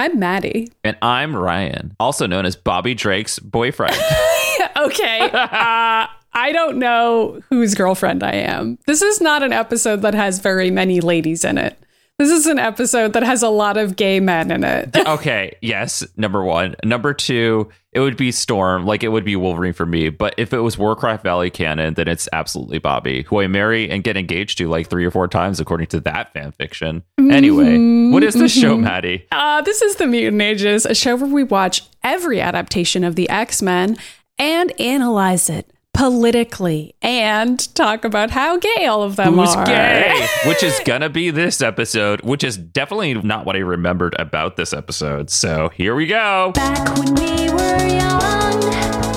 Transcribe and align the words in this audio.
I'm 0.00 0.18
Maddy. 0.18 0.72
And 0.82 0.96
I'm 1.02 1.36
Ryan, 1.36 1.94
also 2.00 2.26
known 2.26 2.46
as 2.46 2.56
Bobby 2.56 2.94
Drake's 2.94 3.38
boyfriend. 3.38 3.94
okay. 4.78 5.28
Uh, 5.40 6.06
I 6.32 6.52
don't 6.52 6.78
know 6.78 7.40
whose 7.50 7.74
girlfriend 7.74 8.22
I 8.22 8.32
am. 8.32 8.78
This 8.86 9.02
is 9.02 9.20
not 9.20 9.42
an 9.42 9.52
episode 9.52 10.00
that 10.02 10.14
has 10.14 10.38
very 10.38 10.70
many 10.70 11.00
ladies 11.00 11.44
in 11.44 11.58
it. 11.58 11.76
This 12.20 12.32
is 12.32 12.44
an 12.44 12.58
episode 12.58 13.14
that 13.14 13.22
has 13.22 13.42
a 13.42 13.48
lot 13.48 13.78
of 13.78 13.96
gay 13.96 14.20
men 14.20 14.50
in 14.50 14.62
it. 14.62 14.94
okay, 15.06 15.56
yes, 15.62 16.06
number 16.18 16.44
one. 16.44 16.76
Number 16.84 17.14
two, 17.14 17.70
it 17.92 18.00
would 18.00 18.18
be 18.18 18.30
Storm, 18.30 18.84
like 18.84 19.02
it 19.02 19.08
would 19.08 19.24
be 19.24 19.36
Wolverine 19.36 19.72
for 19.72 19.86
me. 19.86 20.10
But 20.10 20.34
if 20.36 20.52
it 20.52 20.58
was 20.58 20.76
Warcraft 20.76 21.22
Valley 21.22 21.48
canon, 21.48 21.94
then 21.94 22.08
it's 22.08 22.28
absolutely 22.30 22.78
Bobby, 22.78 23.22
who 23.22 23.40
I 23.40 23.46
marry 23.46 23.88
and 23.88 24.04
get 24.04 24.18
engaged 24.18 24.58
to 24.58 24.68
like 24.68 24.90
three 24.90 25.06
or 25.06 25.10
four 25.10 25.28
times, 25.28 25.60
according 25.60 25.86
to 25.86 26.00
that 26.00 26.30
fan 26.34 26.52
fiction. 26.52 27.04
Anyway, 27.18 28.10
what 28.10 28.22
is 28.22 28.34
this 28.34 28.52
show, 28.52 28.76
Maddy? 28.76 29.26
Uh, 29.32 29.62
this 29.62 29.80
is 29.80 29.96
The 29.96 30.06
Mutant 30.06 30.42
Ages, 30.42 30.84
a 30.84 30.94
show 30.94 31.16
where 31.16 31.30
we 31.30 31.42
watch 31.42 31.84
every 32.02 32.38
adaptation 32.38 33.02
of 33.02 33.16
the 33.16 33.30
X 33.30 33.62
Men 33.62 33.96
and 34.38 34.78
analyze 34.78 35.48
it 35.48 35.72
politically 36.00 36.94
and 37.02 37.74
talk 37.74 38.06
about 38.06 38.30
how 38.30 38.56
gay 38.56 38.86
all 38.86 39.02
of 39.02 39.16
them 39.16 39.34
Who's 39.34 39.54
are. 39.54 39.66
gay? 39.66 40.26
which 40.46 40.62
is 40.62 40.80
gonna 40.86 41.10
be 41.10 41.30
this 41.30 41.60
episode, 41.60 42.22
which 42.22 42.42
is 42.42 42.56
definitely 42.56 43.12
not 43.12 43.44
what 43.44 43.54
I 43.54 43.58
remembered 43.58 44.16
about 44.18 44.56
this 44.56 44.72
episode. 44.72 45.28
So 45.28 45.68
here 45.68 45.94
we 45.94 46.06
go. 46.06 46.52
Back 46.54 46.96
when 46.96 47.14
we 47.16 47.50
were 47.50 47.86
young, 47.86 49.09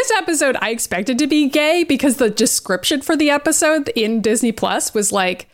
this 0.00 0.10
episode 0.16 0.56
I 0.62 0.70
expected 0.70 1.18
to 1.18 1.26
be 1.26 1.48
gay 1.48 1.84
because 1.84 2.16
the 2.16 2.30
description 2.30 3.02
for 3.02 3.16
the 3.16 3.28
episode 3.28 3.88
in 3.90 4.22
Disney 4.22 4.50
Plus 4.50 4.94
was 4.94 5.12
like, 5.12 5.46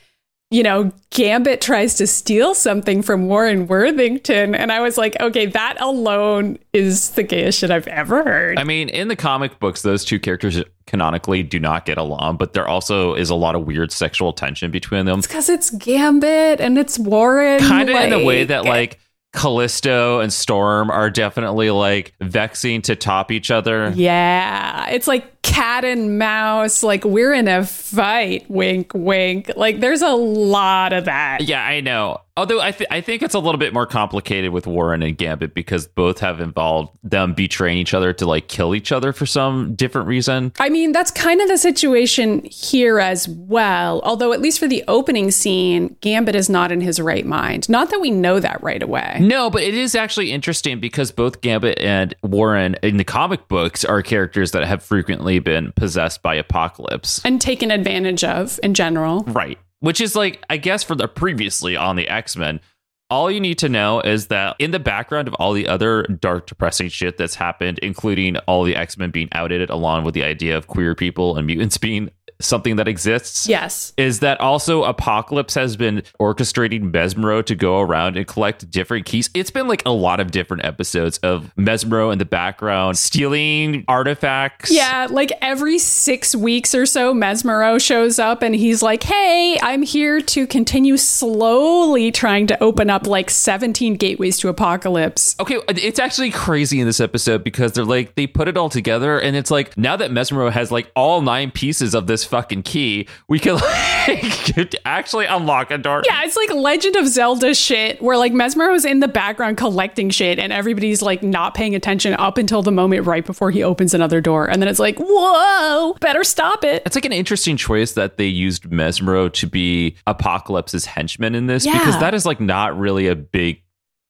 you 0.53 0.63
know, 0.63 0.93
Gambit 1.11 1.61
tries 1.61 1.97
to 1.97 2.07
steal 2.07 2.55
something 2.55 3.03
from 3.03 3.27
Warren 3.27 3.67
Worthington. 3.67 4.55
And 4.55 4.71
I 4.71 4.81
was 4.81 4.97
like, 4.97 5.21
okay, 5.21 5.47
that 5.47 5.81
alone 5.81 6.59
is 6.73 7.11
the 7.11 7.25
gayest 7.25 7.59
shit 7.59 7.73
I've 7.73 7.89
ever 7.89 8.23
heard. 8.23 8.57
I 8.57 8.63
mean, 8.63 8.89
in 8.89 9.09
the 9.09 9.17
comic 9.17 9.59
books, 9.59 9.83
those 9.83 10.05
two 10.05 10.21
characters 10.21 10.63
canonically 10.87 11.43
do 11.43 11.59
not 11.59 11.85
get 11.85 11.99
along, 11.99 12.37
but 12.37 12.53
there 12.53 12.69
also 12.69 13.15
is 13.15 13.31
a 13.31 13.35
lot 13.35 13.57
of 13.57 13.67
weird 13.67 13.91
sexual 13.91 14.33
tension 14.33 14.71
between 14.71 15.07
them. 15.07 15.19
It's 15.19 15.27
because 15.27 15.49
it's 15.49 15.71
Gambit 15.71 16.61
and 16.61 16.79
it's 16.79 17.01
Warren. 17.01 17.59
Kind 17.59 17.91
of 17.91 17.97
in 17.97 18.11
the 18.11 18.25
way 18.25 18.45
that 18.45 18.65
like 18.65 19.01
Callisto 19.37 20.21
and 20.21 20.33
Storm 20.33 20.91
are 20.91 21.11
definitely 21.11 21.71
like 21.71 22.15
vexing 22.21 22.83
to 22.83 22.97
top 22.97 23.31
each 23.31 23.51
other. 23.51 23.93
Yeah, 23.95 24.89
it's 24.89 25.07
like 25.07 25.36
cat 25.47 25.85
and 25.85 26.19
mouse. 26.19 26.83
Like 26.83 27.05
we're 27.05 27.33
in 27.33 27.49
a 27.49 27.65
fight. 27.65 28.45
Wink, 28.51 28.93
wink. 28.95 29.51
Like 29.57 29.81
there's 29.81 30.03
a 30.03 30.11
lot 30.11 30.93
of 30.93 31.05
that. 31.07 31.43
Yeah, 31.43 31.65
I 31.65 31.81
know. 31.81 32.21
Although 32.39 32.61
I, 32.61 32.71
th- 32.71 32.89
I 32.91 33.01
think 33.01 33.23
it's 33.23 33.35
a 33.35 33.39
little 33.39 33.59
bit 33.59 33.73
more 33.73 33.87
complicated 33.87 34.53
with 34.53 34.67
Warren 34.67 35.03
and 35.03 35.17
Gambit 35.17 35.55
because 35.55 35.87
both 35.87 36.19
have 36.19 36.39
involved 36.39 36.91
them 37.03 37.33
betraying 37.33 37.79
each 37.79 37.95
other 37.95 38.13
to 38.13 38.27
like 38.27 38.49
kill 38.49 38.75
each 38.75 38.93
other 38.93 39.15
for 39.15 39.25
some 39.25 39.75
different 39.75 40.07
reason. 40.07 40.53
I 40.59 40.69
mean, 40.69 40.93
that's 40.93 41.11
kind 41.11 41.41
of 41.41 41.49
the 41.49 41.57
situation 41.57 42.45
here 42.45 43.01
as 43.01 43.27
well. 43.27 44.03
Although, 44.05 44.35
at 44.35 44.43
least 44.43 44.59
for 44.59 44.69
the 44.69 44.85
opening 44.87 45.31
scene, 45.31 45.97
Gambit 46.03 46.35
is 46.35 46.51
not 46.51 46.71
in 46.71 46.83
his 46.83 47.01
right 47.01 47.25
mind. 47.25 47.71
Not 47.71 47.89
that 47.89 48.03
we 48.03 48.11
know 48.11 48.39
that 48.39 48.63
right 48.63 48.83
away. 48.83 49.17
No, 49.19 49.49
but 49.49 49.63
it 49.63 49.73
is 49.73 49.95
actually 49.95 50.31
interesting 50.31 50.79
because 50.79 51.13
both 51.13 51.41
Gambit 51.41 51.79
and 51.81 52.15
Warren 52.23 52.77
in 52.83 52.99
the 52.99 53.05
comic 53.05 53.49
books 53.49 53.83
are 53.83 54.03
characters 54.03 54.51
that 54.51 54.67
have 54.67 54.83
frequently 54.83 55.36
been 55.39 55.73
possessed 55.73 56.23
by 56.23 56.35
Apocalypse. 56.35 57.25
And 57.25 57.41
taken 57.41 57.71
advantage 57.71 58.25
of 58.25 58.61
in 58.63 58.75
general. 58.75 59.23
Right. 59.25 59.59
Which 59.81 60.01
is 60.01 60.17
like, 60.17 60.45
I 60.49 60.57
guess, 60.57 60.83
for 60.83 60.95
the 60.95 61.09
previously 61.09 61.77
on 61.77 61.97
the 61.97 62.09
X 62.09 62.37
Men, 62.37 62.61
all 63.09 63.31
you 63.31 63.41
need 63.41 63.59
to 63.59 63.69
know 63.69 64.01
is 64.01 64.29
that 64.29 64.57
in 64.59 64.73
the 64.73 64.81
background 64.81 65.29
of 65.29 65.35
all 65.35 65.53
the 65.53 65.69
other 65.69 66.03
dark, 66.05 66.47
depressing 66.47 66.89
shit 66.89 67.17
that's 67.17 67.37
happened, 67.37 67.79
including 67.81 68.37
all 68.39 68.65
the 68.65 68.75
X 68.75 68.99
Men 68.99 69.11
being 69.11 69.29
outed, 69.33 69.71
along 69.71 70.05
with 70.05 70.15
the 70.15 70.25
idea 70.25 70.57
of 70.57 70.67
queer 70.67 70.95
people 70.95 71.37
and 71.37 71.47
mutants 71.47 71.79
being 71.79 72.11
something 72.41 72.77
that 72.77 72.89
exists. 72.89 73.49
Yes. 73.49 73.93
Is 73.97 74.21
that 74.21 74.41
also 74.41 74.85
Apocalypse 74.85 75.55
has 75.55 75.77
been 75.77 76.03
orchestrating 76.21 76.93
Mesmero 76.93 77.45
to 77.47 77.55
go 77.55 77.81
around 77.81 78.17
and 78.17 78.27
collect 78.27 78.71
different 78.71 79.07
keys? 79.07 79.31
It's 79.35 79.51
been 79.51 79.69
like 79.69 79.83
a 79.87 79.91
lot 79.91 80.21
of 80.21 80.31
different 80.31 80.65
episodes 80.65 81.19
of 81.19 81.53
Mesmero 81.57 82.13
in 82.13 82.19
the 82.19 82.25
background 82.25 82.99
stealing 82.99 83.85
artifacts. 83.89 84.71
Yeah, 84.71 85.07
like 85.11 85.33
every 85.41 85.79
six 85.79 86.35
weeks 86.35 86.75
or 86.75 86.87
so, 86.87 87.15
Mesmero 87.15 87.81
shows 87.81 88.19
up 88.19 88.43
and 88.43 88.55
he's 88.55 88.83
like, 88.83 89.03
hey, 89.03 89.59
I'm 89.63 89.83
here 89.83 90.21
to 90.21 90.47
continue 90.47 90.97
slowly 90.97 92.13
trying 92.13 92.47
to 92.49 92.63
open 92.63 92.91
up 92.91 93.07
like 93.07 93.31
17 93.31 93.95
gateways 93.95 94.39
to 94.39 94.49
apocalypse. 94.49 95.37
Okay, 95.41 95.61
it's 95.69 95.99
actually 95.99 96.31
crazy 96.31 96.81
in 96.81 96.87
this 96.87 97.01
episode 97.01 97.45
because 97.45 97.73
they're 97.73 97.85
like 97.85 98.15
they 98.15 98.27
put 98.27 98.49
it 98.49 98.57
all 98.57 98.69
together, 98.69 99.19
and 99.19 99.37
it's 99.37 99.51
like 99.51 99.77
now 99.77 99.97
that 99.97 100.11
Mesmero 100.11 100.51
has 100.51 100.71
like 100.71 100.91
all 100.95 101.23
nine 101.23 101.51
pieces 101.51 101.95
of 101.95 102.07
this 102.07 102.25
fucking 102.27 102.63
key, 102.63 103.09
we 103.29 103.39
can 103.39 103.55
like 104.09 104.75
actually 104.85 105.27
unlock 105.27 105.71
a 105.71 105.79
door. 105.79 106.03
Yeah, 106.07 106.25
it's 106.25 106.37
like 106.37 106.51
Legend 106.53 106.97
of 106.97 107.07
Zelda 107.09 107.55
shit 107.55 108.01
where 108.03 108.17
like 108.17 108.33
Mesmero's 108.33 108.85
in 108.85 109.01
the 109.01 109.09
background 109.09 109.57
collecting 109.57 110.11
shit 110.11 110.39
and 110.39 110.53
everybody's 110.53 111.03
like 111.03 111.23
not 111.23 111.55
paying 111.55 111.75
attention 111.75 112.15
up 112.15 112.39
until 112.39 112.63
the 112.63 112.73
moment 112.73 113.07
right 113.07 113.25
before 113.25 113.51
he 113.51 113.63
opens 113.63 113.95
another 113.95 114.21
door. 114.21 114.49
And 114.49 114.61
then 114.61 114.69
it's 114.69 114.79
like, 114.79 114.97
whoa, 114.99 115.95
better 116.01 116.25
stop 116.25 116.65
it. 116.65 116.83
It's 116.87 116.95
like 116.97 117.05
an 117.05 117.13
interesting 117.13 117.57
choice 117.57 117.93
that 117.93 118.17
they 118.17 118.27
used 118.27 118.65
Mesmero 118.65 119.33
to 119.35 119.47
be 119.47 119.97
Apocalypse's 120.07 120.87
henchman 120.87 121.35
in 121.35 121.47
this 121.47 121.67
because 121.67 121.99
that 122.01 122.15
is 122.15 122.27
like 122.27 122.41
not 122.41 122.79
really 122.79 123.07
a 123.09 123.15
big 123.17 123.63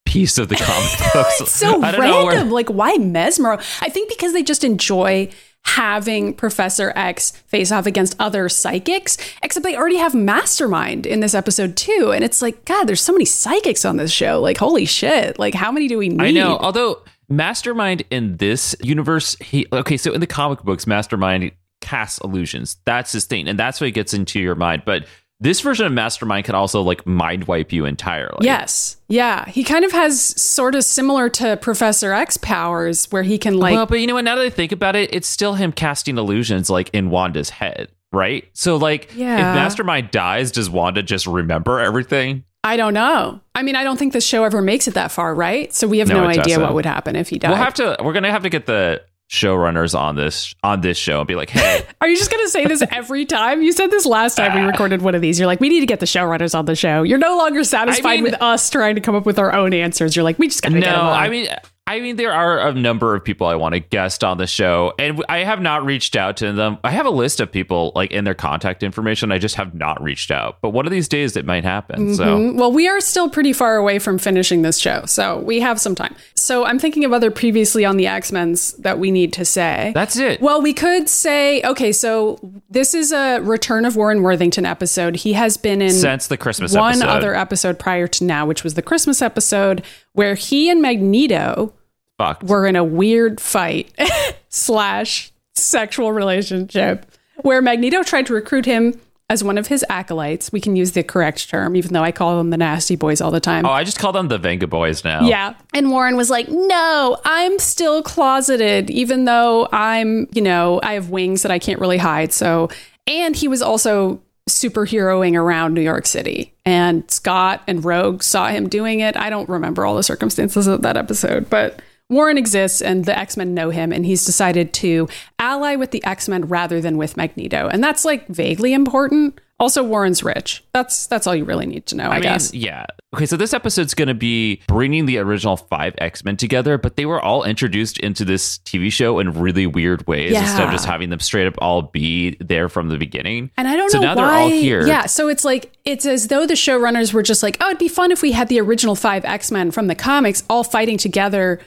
piece 0.05 0.39
of 0.39 0.49
the 0.49 0.57
comic 0.57 1.13
books. 1.13 1.41
It's 1.41 1.53
so 1.53 1.83
I 1.83 1.91
don't 1.91 2.01
know 2.01 2.25
where- 2.25 2.35
random. 2.37 2.51
Like, 2.51 2.69
why 2.69 2.97
Mesmero? 2.97 3.59
I 3.83 3.89
think 3.89 4.09
because 4.09 4.33
they 4.33 4.43
just 4.43 4.65
enjoy 4.65 5.29
having 5.67 6.33
Professor 6.33 6.93
X 6.97 7.33
face 7.49 7.73
off 7.73 7.87
against 7.87 8.15
other 8.19 8.49
psychics, 8.49 9.19
except 9.43 9.65
they 9.65 9.77
already 9.77 9.97
have 9.97 10.15
Mastermind 10.15 11.07
in 11.07 11.21
this 11.21 11.35
episode 11.35 11.77
too. 11.77 12.13
And 12.15 12.25
it's 12.25 12.41
like, 12.41 12.65
God, 12.65 12.85
there's 12.85 13.03
so 13.03 13.13
many 13.13 13.25
psychics 13.25 13.85
on 13.85 13.97
this 13.97 14.13
show. 14.13 14.41
Like, 14.41 14.57
holy 14.57 14.87
shit. 14.87 15.39
Like, 15.39 15.55
how 15.55 15.73
many 15.73 15.89
do 15.89 15.99
we 15.99 16.09
need? 16.09 16.21
I 16.21 16.31
know. 16.31 16.57
Although 16.59 17.03
Mastermind 17.29 18.05
in 18.11 18.37
this 18.37 18.77
universe, 18.81 19.37
he 19.41 19.67
okay. 19.73 19.97
So 19.97 20.13
in 20.13 20.21
the 20.21 20.27
comic 20.27 20.63
books, 20.63 20.87
Mastermind 20.87 21.51
casts 21.81 22.21
illusions. 22.23 22.77
That's 22.85 23.13
his 23.13 23.27
thing, 23.27 23.49
and 23.49 23.59
that's 23.59 23.81
what 23.81 23.93
gets 23.93 24.15
into 24.15 24.41
your 24.41 24.55
mind. 24.55 24.83
But 24.87 25.07
this 25.41 25.61
version 25.61 25.85
of 25.87 25.93
Mastermind 25.93 26.47
can 26.47 26.55
also 26.55 26.81
like 26.81 27.07
mind 27.07 27.45
wipe 27.45 27.73
you 27.73 27.85
entirely. 27.85 28.39
Yes. 28.41 28.97
Yeah. 29.09 29.47
He 29.49 29.65
kind 29.65 29.85
of 29.85 29.93
has 29.93 30.19
sort 30.41 30.75
of 30.75 30.83
similar 30.85 31.29
to 31.31 31.57
Professor 31.59 32.13
X 32.13 32.37
powers 32.39 33.07
where 33.11 33.23
he 33.23 33.37
can 33.37 33.59
like 33.59 33.75
well, 33.75 33.87
but 33.87 34.01
you 34.01 34.07
know 34.07 34.15
what? 34.15 34.25
Now 34.25 34.37
that 34.37 34.43
I 34.47 34.51
think 34.51 34.73
about 34.73 34.97
it, 34.97 35.13
it's 35.15 35.29
still 35.29 35.55
him 35.55 35.73
casting 35.73 36.17
illusions 36.17 36.71
like 36.71 36.89
in 36.95 37.11
Wanda's 37.11 37.51
head, 37.51 37.89
right? 38.13 38.49
So 38.55 38.77
like, 38.77 39.11
Yeah. 39.15 39.35
if 39.51 39.55
Mastermind 39.57 40.11
dies, 40.11 40.53
does 40.53 40.71
Wanda 40.71 41.03
just 41.03 41.27
remember 41.27 41.81
everything? 41.81 42.45
I 42.65 42.77
don't 42.77 42.95
know. 42.95 43.41
I 43.55 43.63
mean, 43.63 43.77
I 43.77 43.85
don't 43.85 43.97
think 43.99 44.13
the 44.13 44.21
show 44.21 44.43
ever 44.43 44.61
makes 44.63 44.89
it 44.89 44.95
that 44.95 45.13
far, 45.13 45.35
right? 45.35 45.73
So 45.73 45.87
we 45.87 45.99
have 45.99 46.09
No, 46.09 46.23
no, 46.23 46.27
idea 46.29 46.43
doesn't. 46.45 46.63
what 46.63 46.75
would 46.75 46.87
happen 46.87 47.15
if 47.15 47.29
he 47.29 47.39
died. 47.39 47.51
We'll 47.51 47.59
have 47.59 47.75
to. 47.75 47.97
We're 48.03 48.13
gonna 48.15 48.33
have 48.33 48.43
to 48.43 48.49
get 48.51 48.67
the 48.67 49.03
showrunners 49.29 49.99
on 49.99 50.15
this 50.17 50.55
on 50.63 50.81
this 50.81 50.97
show 50.97 51.19
and 51.21 51.27
be 51.29 51.35
like, 51.35 51.51
hey, 51.51 51.85
Are 52.01 52.09
you 52.09 52.17
just 52.17 52.31
going 52.31 52.45
to 52.45 52.51
say 52.51 52.67
this 52.67 52.83
every 52.91 53.25
time? 53.25 53.63
You 53.63 53.73
said 53.73 53.91
this 53.91 54.07
last 54.07 54.37
time 54.37 54.55
we 54.55 54.61
uh, 54.61 54.67
recorded 54.67 55.03
one 55.03 55.15
of 55.15 55.21
these. 55.21 55.39
You're 55.39 55.47
like, 55.47 55.61
we 55.61 55.69
need 55.69 55.81
to 55.81 55.87
get 55.87 56.01
the 56.01 56.07
showrunners 56.07 56.57
on 56.57 56.65
the 56.67 56.77
show. 56.77 57.03
You're 57.03 57.19
no 57.19 57.37
longer 57.37 57.65
satisfied 57.65 58.07
I 58.09 58.15
mean- 58.17 58.25
with 58.25 58.41
us 58.41 58.71
trying 58.71 58.95
to 58.95 59.01
come 59.01 59.15
up 59.15 59.27
with 59.27 59.39
our 59.39 59.53
own 59.53 59.73
answers. 59.75 60.15
You're 60.17 60.25
like, 60.25 60.39
we 60.39 60.49
just 60.49 60.63
got 60.63 60.71
to 60.71 60.75
no, 60.77 60.81
get 60.81 60.93
them 60.93 61.01
on. 61.01 61.13
I 61.13 61.29
mean, 61.29 61.49
I 61.89 62.01
mean, 62.01 62.17
there 62.17 62.33
are 62.33 62.59
a 62.67 62.75
number 62.75 63.15
of 63.15 63.23
people 63.23 63.47
I 63.47 63.55
want 63.55 63.75
to 63.75 63.79
guest 63.81 64.25
on 64.25 64.39
the 64.39 64.47
show, 64.49 64.93
and 64.99 65.25
I 65.29 65.45
have 65.45 65.61
not 65.61 65.85
reached 65.85 66.17
out 66.17 66.37
to 66.39 66.53
them. 66.53 66.79
I 66.83 66.91
have 66.91 67.07
a 67.07 67.11
list 67.11 67.39
of 67.39 67.53
people 67.53 67.93
like 67.95 68.11
in 68.11 68.25
their 68.25 68.35
contact 68.35 68.83
information. 68.83 69.31
I 69.31 69.39
just 69.39 69.55
have 69.55 69.73
not 69.73 70.03
reached 70.03 70.33
out. 70.33 70.59
But 70.61 70.71
one 70.71 70.85
of 70.85 70.91
these 70.91 71.07
days, 71.07 71.37
it 71.37 71.45
might 71.45 71.63
happen. 71.63 72.15
So 72.17 72.25
Mm, 72.39 72.57
Well, 72.57 72.73
we 72.73 72.89
are 72.89 73.01
still 73.01 73.31
pretty 73.31 73.53
far 73.53 73.77
away 73.77 74.01
from 74.01 74.19
finishing 74.19 74.63
this 74.63 74.79
show, 74.79 75.05
so 75.07 75.39
we 75.39 75.61
have 75.61 75.81
some 75.81 75.95
time. 75.95 76.17
So 76.35 76.65
I'm 76.67 76.81
thinking 76.81 77.05
of 77.05 77.13
other 77.13 77.31
previously 77.31 77.85
on 77.85 77.97
the 77.99 78.09
X 78.09 78.33
Men's 78.33 78.73
that 78.79 78.99
we 78.99 79.13
need 79.13 79.33
to 79.35 79.45
say. 79.45 79.93
that's 79.95 80.17
it. 80.17 80.41
Well, 80.41 80.61
we 80.61 80.73
could 80.73 81.09
say, 81.09 81.63
okay, 81.63 81.93
so 81.93 82.41
this 82.69 82.95
is 82.95 83.13
a 83.13 83.39
Return 83.43 83.85
of 83.85 83.95
Warren 83.95 84.23
Worthington 84.23 84.67
episode. 84.67 85.15
He 85.17 85.35
has 85.35 85.57
been 85.57 85.81
in 85.81 85.91
Since 85.93 86.27
the 86.27 86.37
Christmas 86.37 86.75
one 86.75 86.95
episode. 86.95 87.09
other 87.09 87.35
episode 87.37 87.79
prior 87.79 88.09
to 88.09 88.25
now, 88.25 88.45
which 88.45 88.65
was 88.65 88.75
the 88.75 88.83
Christmas 88.83 89.23
episode, 89.23 89.85
where 90.17 90.35
he 90.35 90.71
and 90.71 90.83
Magneto 90.83 91.73
Fucked. 92.19 92.43
were 92.45 92.67
in 92.67 92.75
a 92.75 92.83
weird 92.83 93.41
fight 93.41 93.93
slash 94.49 95.31
sexual 95.55 96.13
relationship 96.13 97.07
where 97.43 97.61
Magneto 97.61 98.03
tried 98.03 98.27
to 98.27 98.35
recruit 98.35 98.65
him 98.65 98.99
as 99.29 99.45
one 99.45 99.59
of 99.59 99.67
his 99.67 99.85
acolytes. 99.91 100.51
We 100.53 100.61
can 100.61 100.75
use 100.75 100.93
the 100.93 101.03
correct 101.03 101.51
term, 101.51 101.77
even 101.77 101.93
though 101.93 102.03
I 102.03 102.13
call 102.13 102.39
them 102.39 102.51
the 102.51 102.57
nasty 102.57 102.97
boys 102.97 103.21
all 103.21 103.31
the 103.31 103.41
time. 103.41 103.67
Oh, 103.67 103.71
I 103.71 103.85
just 103.85 103.99
call 103.99 104.13
them 104.13 104.29
the 104.29 104.39
Vengaboys 104.39 105.05
now. 105.05 105.27
Yeah. 105.27 105.55
And 105.75 105.91
Warren 105.91 106.17
was 106.17 106.31
like, 106.31 106.49
no, 106.49 107.19
I'm 107.25 107.59
still 107.59 108.03
closeted, 108.03 108.89
even 108.89 109.25
though 109.27 109.69
I'm, 109.73 110.29
you 110.33 110.43
know, 110.43 110.81
I 110.83 110.95
have 110.95 111.11
wings 111.11 111.43
that 111.43 111.51
I 111.51 111.59
can't 111.59 111.81
really 111.81 111.99
hide. 111.99 112.33
So, 112.33 112.71
and 113.07 113.37
he 113.37 113.49
was 113.49 113.61
also 113.63 114.23
superheroing 114.49 115.35
around 115.35 115.75
New 115.75 115.81
York 115.81 116.07
City. 116.07 116.55
And 116.65 117.09
Scott 117.11 117.63
and 117.67 117.85
Rogue 117.85 118.23
saw 118.23 118.49
him 118.49 118.69
doing 118.69 119.01
it. 119.01 119.17
I 119.17 119.29
don't 119.31 119.49
remember 119.49 119.85
all 119.85 119.97
the 119.97 120.03
circumstances 120.03 120.67
of 120.67 120.83
that 120.83 120.97
episode, 120.97 121.51
but 121.51 121.83
Warren 122.09 122.39
exists 122.39 122.81
and 122.81 123.05
the 123.05 123.19
X 123.19 123.37
Men 123.37 123.55
know 123.55 123.71
him, 123.71 123.93
and 123.93 124.07
he's 124.07 124.25
decided 124.25 124.73
to 124.75 125.09
ally 125.39 125.75
with 125.75 125.91
the 125.91 126.05
X 126.05 126.29
Men 126.29 126.47
rather 126.47 126.81
than 126.81 126.97
with 126.97 127.17
Magneto. 127.17 127.69
And 127.69 127.83
that's 127.83 128.05
like 128.05 128.29
vaguely 128.29 128.73
important. 128.73 129.41
Also, 129.59 129.83
Warren's 129.83 130.23
rich. 130.23 130.63
That's 130.75 131.07
that's 131.07 131.27
all 131.27 131.35
you 131.35 131.45
really 131.45 131.65
need 131.65 131.87
to 131.87 131.97
know, 131.97 132.05
I, 132.05 132.09
I 132.09 132.15
mean, 132.15 132.23
guess. 132.25 132.53
yeah. 132.53 132.85
Okay, 133.15 133.25
so 133.25 133.39
this 133.39 133.55
episode's 133.55 133.95
going 133.95 134.09
to 134.09 134.15
be 134.15 134.61
bringing 134.69 135.07
the 135.07 135.17
original 135.17 135.57
five 135.57 135.95
X 135.97 136.23
Men 136.25 136.37
together, 136.37 136.77
but 136.77 136.97
they 136.97 137.07
were 137.07 137.19
all 137.23 137.43
introduced 137.43 137.99
into 138.01 138.27
this 138.27 138.59
TV 138.59 138.93
show 138.93 139.19
in 139.19 139.33
really 139.33 139.67
weird 139.67 140.07
ways 140.07 140.37
instead 140.37 140.65
of 140.67 140.71
just 140.73 140.85
having 140.85 141.09
them 141.09 141.21
straight 141.21 141.47
up 141.47 141.55
all 141.59 141.81
be 141.81 142.37
there 142.39 142.69
from 142.69 142.89
the 142.89 142.99
beginning. 142.99 143.51
And 143.57 143.67
I 143.67 143.77
don't 143.77 143.89
So 143.91 143.99
know 144.01 144.13
now 144.13 144.17
why. 144.17 144.23
they're 144.31 144.39
all 144.43 144.49
here. 144.51 144.87
Yeah, 144.87 145.07
so 145.07 145.29
it's 145.29 145.45
like 145.47 145.73
it's 145.87 146.05
as 146.05 146.29
though 146.29 146.47
the 146.47 146.53
showrunners 146.53 147.15
were 147.15 147.23
just 147.23 147.43
like, 147.43 147.57
"Oh, 147.63 147.69
it'd 147.69 147.79
be 147.79 147.89
fun 147.89 148.13
if 148.13 148.21
we 148.21 148.33
had 148.33 148.49
the 148.49 148.61
original 148.61 148.95
five 148.95 149.25
X 149.25 149.51
Men 149.51 149.71
from 149.71 149.87
the 149.87 149.95
comics 149.95 150.43
all 150.51 150.65
fighting 150.65 150.99
together." 150.99 151.61